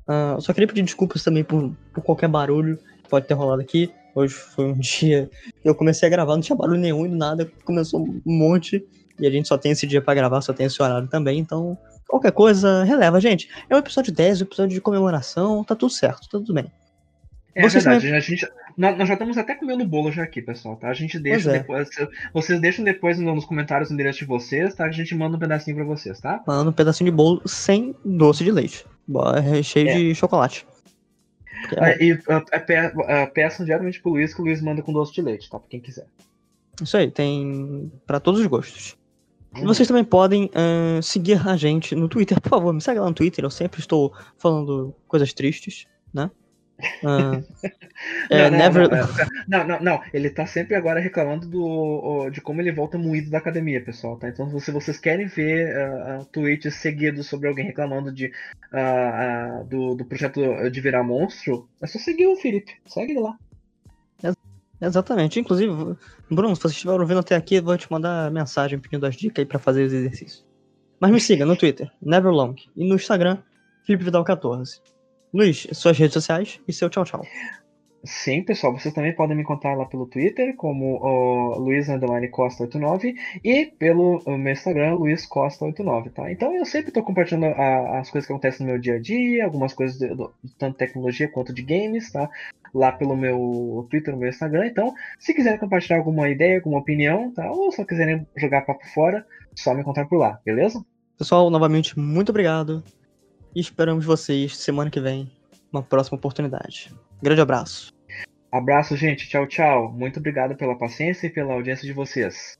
Uh, 0.08 0.40
só 0.40 0.54
queria 0.54 0.68
pedir 0.68 0.84
desculpas 0.84 1.24
também 1.24 1.44
por, 1.44 1.76
por 1.94 2.04
qualquer 2.04 2.30
barulho 2.30 2.78
que 3.04 3.10
pode 3.10 3.28
ter 3.28 3.34
rolado 3.34 3.62
aqui. 3.62 3.92
Hoje 4.18 4.34
foi 4.34 4.66
um 4.66 4.74
dia 4.80 5.30
eu 5.64 5.76
comecei 5.76 6.08
a 6.08 6.10
gravar, 6.10 6.34
não 6.34 6.42
tinha 6.42 6.56
barulho 6.56 6.80
nenhum 6.80 7.06
e 7.06 7.10
do 7.10 7.16
nada 7.16 7.50
começou 7.64 8.02
um 8.02 8.22
monte. 8.26 8.84
E 9.20 9.28
a 9.28 9.32
gente 9.32 9.48
só 9.48 9.58
tem 9.58 9.72
esse 9.72 9.86
dia 9.86 10.02
para 10.02 10.16
gravar, 10.16 10.42
só 10.42 10.54
tem 10.54 10.66
esse 10.66 10.82
horário 10.82 11.08
também, 11.08 11.40
então 11.40 11.78
qualquer 12.08 12.32
coisa 12.32 12.84
releva, 12.84 13.20
gente. 13.20 13.50
É 13.70 13.76
um 13.76 13.80
episódio 13.80 14.14
10, 14.14 14.42
um 14.42 14.44
episódio 14.46 14.74
de 14.74 14.82
comemoração, 14.82 15.64
tá 15.64 15.76
tudo 15.76 15.92
certo, 15.92 16.22
tá 16.30 16.38
tudo 16.38 16.54
bem. 16.54 16.72
É 17.56 17.62
vocês 17.62 17.84
verdade, 17.84 18.14
a 18.14 18.20
gente, 18.20 18.48
nós, 18.78 19.08
já 19.08 19.14
estamos 19.14 19.38
até 19.38 19.56
comendo 19.56 19.84
bolo 19.84 20.12
já 20.12 20.22
aqui, 20.22 20.40
pessoal, 20.42 20.76
tá? 20.76 20.90
A 20.90 20.94
gente 20.94 21.20
deixa 21.20 21.50
é. 21.50 21.60
depois, 21.60 21.90
vocês 22.32 22.62
deixam 22.62 22.86
depois 22.86 23.18
nos 23.18 23.46
comentários 23.46 23.90
o 23.90 23.94
endereço 23.94 24.20
de 24.20 24.26
vocês, 24.26 24.76
tá? 24.76 24.86
A 24.86 24.92
gente 24.92 25.16
manda 25.16 25.36
um 25.36 25.40
pedacinho 25.40 25.76
para 25.76 25.86
vocês, 25.86 26.20
tá? 26.20 26.44
Manda 26.46 26.70
um 26.70 26.74
pedacinho 26.74 27.10
de 27.10 27.16
bolo 27.16 27.42
sem 27.48 27.96
doce 28.06 28.44
de 28.44 28.52
leite, 28.52 28.86
recheio 29.44 29.90
é. 29.90 29.94
de 29.96 30.16
chocolate. 30.16 30.68
É, 31.78 32.04
e 32.04 32.14
uh, 32.14 32.20
peçam 33.34 33.66
diretamente 33.66 34.02
pro 34.02 34.12
Luiz, 34.12 34.34
que 34.34 34.42
o 34.42 34.46
Luiz 34.46 34.62
manda 34.62 34.82
com 34.82 34.94
doce 34.94 35.14
de 35.14 35.22
leite, 35.22 35.50
tá? 35.50 35.60
Pra 35.60 35.68
quem 35.70 35.80
quiser. 35.80 36.08
Isso 36.82 36.96
aí, 36.96 37.10
tem 37.10 37.92
para 38.06 38.20
todos 38.20 38.40
os 38.40 38.48
gostos. 38.48 38.98
Uhum. 39.56 39.64
E 39.64 39.66
vocês 39.66 39.88
também 39.88 40.04
podem 40.04 40.46
uh, 40.46 41.02
seguir 41.02 41.46
a 41.48 41.56
gente 41.56 41.96
no 41.96 42.08
Twitter, 42.08 42.40
por 42.40 42.50
favor, 42.50 42.74
me 42.74 42.82
segue 42.82 43.00
lá 43.00 43.08
no 43.08 43.14
Twitter, 43.14 43.44
eu 43.44 43.50
sempre 43.50 43.80
estou 43.80 44.14
falando 44.38 44.94
coisas 45.08 45.34
tristes, 45.34 45.88
né? 46.14 46.30
Uh, 47.04 47.44
é, 48.30 48.50
não, 48.50 48.58
never... 48.58 48.90
não, 49.48 49.68
não, 49.68 49.80
não, 49.80 50.04
ele 50.14 50.30
tá 50.30 50.46
sempre 50.46 50.76
agora 50.76 51.00
reclamando 51.00 51.48
do, 51.48 52.30
de 52.30 52.40
como 52.40 52.62
ele 52.62 52.72
volta 52.72 52.98
moído 52.98 53.32
da 53.32 53.40
academia, 53.40 53.84
pessoal, 53.84 54.18
tá? 54.18 54.30
Então, 54.30 54.60
se 54.60 54.72
vocês 54.72 55.00
querem 55.00 55.28
ver 55.28 55.76
uh, 55.76 56.26
tweets 56.26 56.76
seguidos 56.76 57.28
sobre 57.28 57.48
alguém 57.48 57.66
reclamando 57.66 58.12
de, 58.12 58.28
uh, 58.72 59.62
uh, 59.62 59.66
do, 59.66 59.96
do 59.96 60.06
projeto 60.06 60.42
de 60.70 60.82
virar 60.82 61.04
monstro, 61.04 61.68
é 61.82 61.88
só 61.88 61.98
seguir 61.98 62.28
o 62.28 62.36
Felipe, 62.36 62.76
segue 62.86 63.14
ele 63.14 63.22
lá. 63.22 63.38
Exatamente, 64.80 65.40
inclusive, 65.40 65.74
Bruno, 66.30 66.56
se 66.56 66.62
você 66.62 66.76
estiver 66.76 67.00
ouvindo 67.00 67.20
até 67.20 67.36
aqui, 67.36 67.60
vou 67.60 67.76
te 67.76 67.92
mandar 67.92 68.30
mensagem 68.30 68.78
pedindo 68.78 69.08
as 69.08 69.16
dicas 69.16 69.40
aí 69.42 69.46
pra 69.46 69.58
fazer 69.58 69.84
os 69.84 69.92
exercícios. 69.92 70.46
Mas 71.00 71.12
me 71.12 71.20
siga 71.20 71.48
no 71.48 71.56
Twitter, 71.56 71.92
Neverlong, 72.00 72.56
e 72.76 72.88
no 72.88 72.94
Instagram, 72.94 73.40
Felipe 73.84 74.04
Vidal 74.04 74.24
14. 74.24 74.80
Luiz, 75.34 75.68
suas 75.74 75.98
redes 75.98 76.14
sociais 76.14 76.60
e 76.68 76.74
seu 76.74 76.90
tchau 76.90 77.04
tchau. 77.04 77.26
Sim, 78.04 78.42
pessoal, 78.44 78.72
vocês 78.72 78.94
também 78.94 79.14
podem 79.14 79.36
me 79.36 79.42
encontrar 79.42 79.76
lá 79.76 79.86
pelo 79.86 80.06
Twitter, 80.06 80.56
como 80.56 81.04
o 81.04 81.60
Luiz 81.60 81.88
Costa 82.32 82.64
89 82.64 83.16
e 83.44 83.66
pelo 83.66 84.24
meu 84.26 84.54
Instagram, 84.54 84.94
Luiz 84.96 85.26
Costa 85.26 85.66
89, 85.66 86.12
tá? 86.12 86.32
Então 86.32 86.56
eu 86.56 86.66
sempre 86.66 86.90
estou 86.90 87.04
compartilhando 87.04 87.48
a, 87.48 88.00
as 88.00 88.10
coisas 88.10 88.26
que 88.26 88.32
acontecem 88.32 88.66
no 88.66 88.72
meu 88.72 88.80
dia 88.80 88.96
a 88.96 89.00
dia, 89.00 89.44
algumas 89.44 89.74
coisas 89.74 89.98
de, 89.98 90.08
tanto 90.58 90.74
de 90.74 90.78
tecnologia 90.78 91.28
quanto 91.28 91.54
de 91.54 91.62
games, 91.62 92.12
tá? 92.12 92.30
Lá 92.74 92.94
pelo 92.94 93.18
meu 93.18 93.86
Twitter, 93.90 94.14
no 94.14 94.20
meu 94.20 94.30
Instagram. 94.30 94.68
Então, 94.68 94.94
se 95.20 95.34
quiserem 95.34 95.60
compartilhar 95.60 95.98
alguma 95.98 96.30
ideia, 96.30 96.58
alguma 96.58 96.80
opinião, 96.80 97.32
tá? 97.32 97.52
Ou 97.52 97.72
só 97.72 97.84
quiserem 97.84 98.26
jogar 98.38 98.62
papo 98.62 98.88
fora, 98.94 99.26
só 99.54 99.74
me 99.74 99.82
encontrar 99.82 100.06
por 100.06 100.18
lá, 100.18 100.40
beleza? 100.46 100.82
Pessoal, 101.18 101.50
novamente, 101.50 102.00
muito 102.00 102.30
obrigado. 102.30 102.84
E 103.58 103.60
esperamos 103.60 104.06
vocês 104.06 104.56
semana 104.56 104.92
que 104.92 105.00
vem, 105.00 105.28
uma 105.74 105.82
próxima 105.82 106.16
oportunidade. 106.16 106.94
Grande 107.24 107.42
abraço. 107.42 107.92
Abraço, 108.52 108.96
gente. 108.96 109.28
Tchau, 109.28 109.48
tchau. 109.48 109.92
Muito 109.92 110.20
obrigado 110.20 110.56
pela 110.56 110.78
paciência 110.78 111.26
e 111.26 111.30
pela 111.32 111.56
audiência 111.56 111.88
de 111.88 111.92
vocês. 111.92 112.56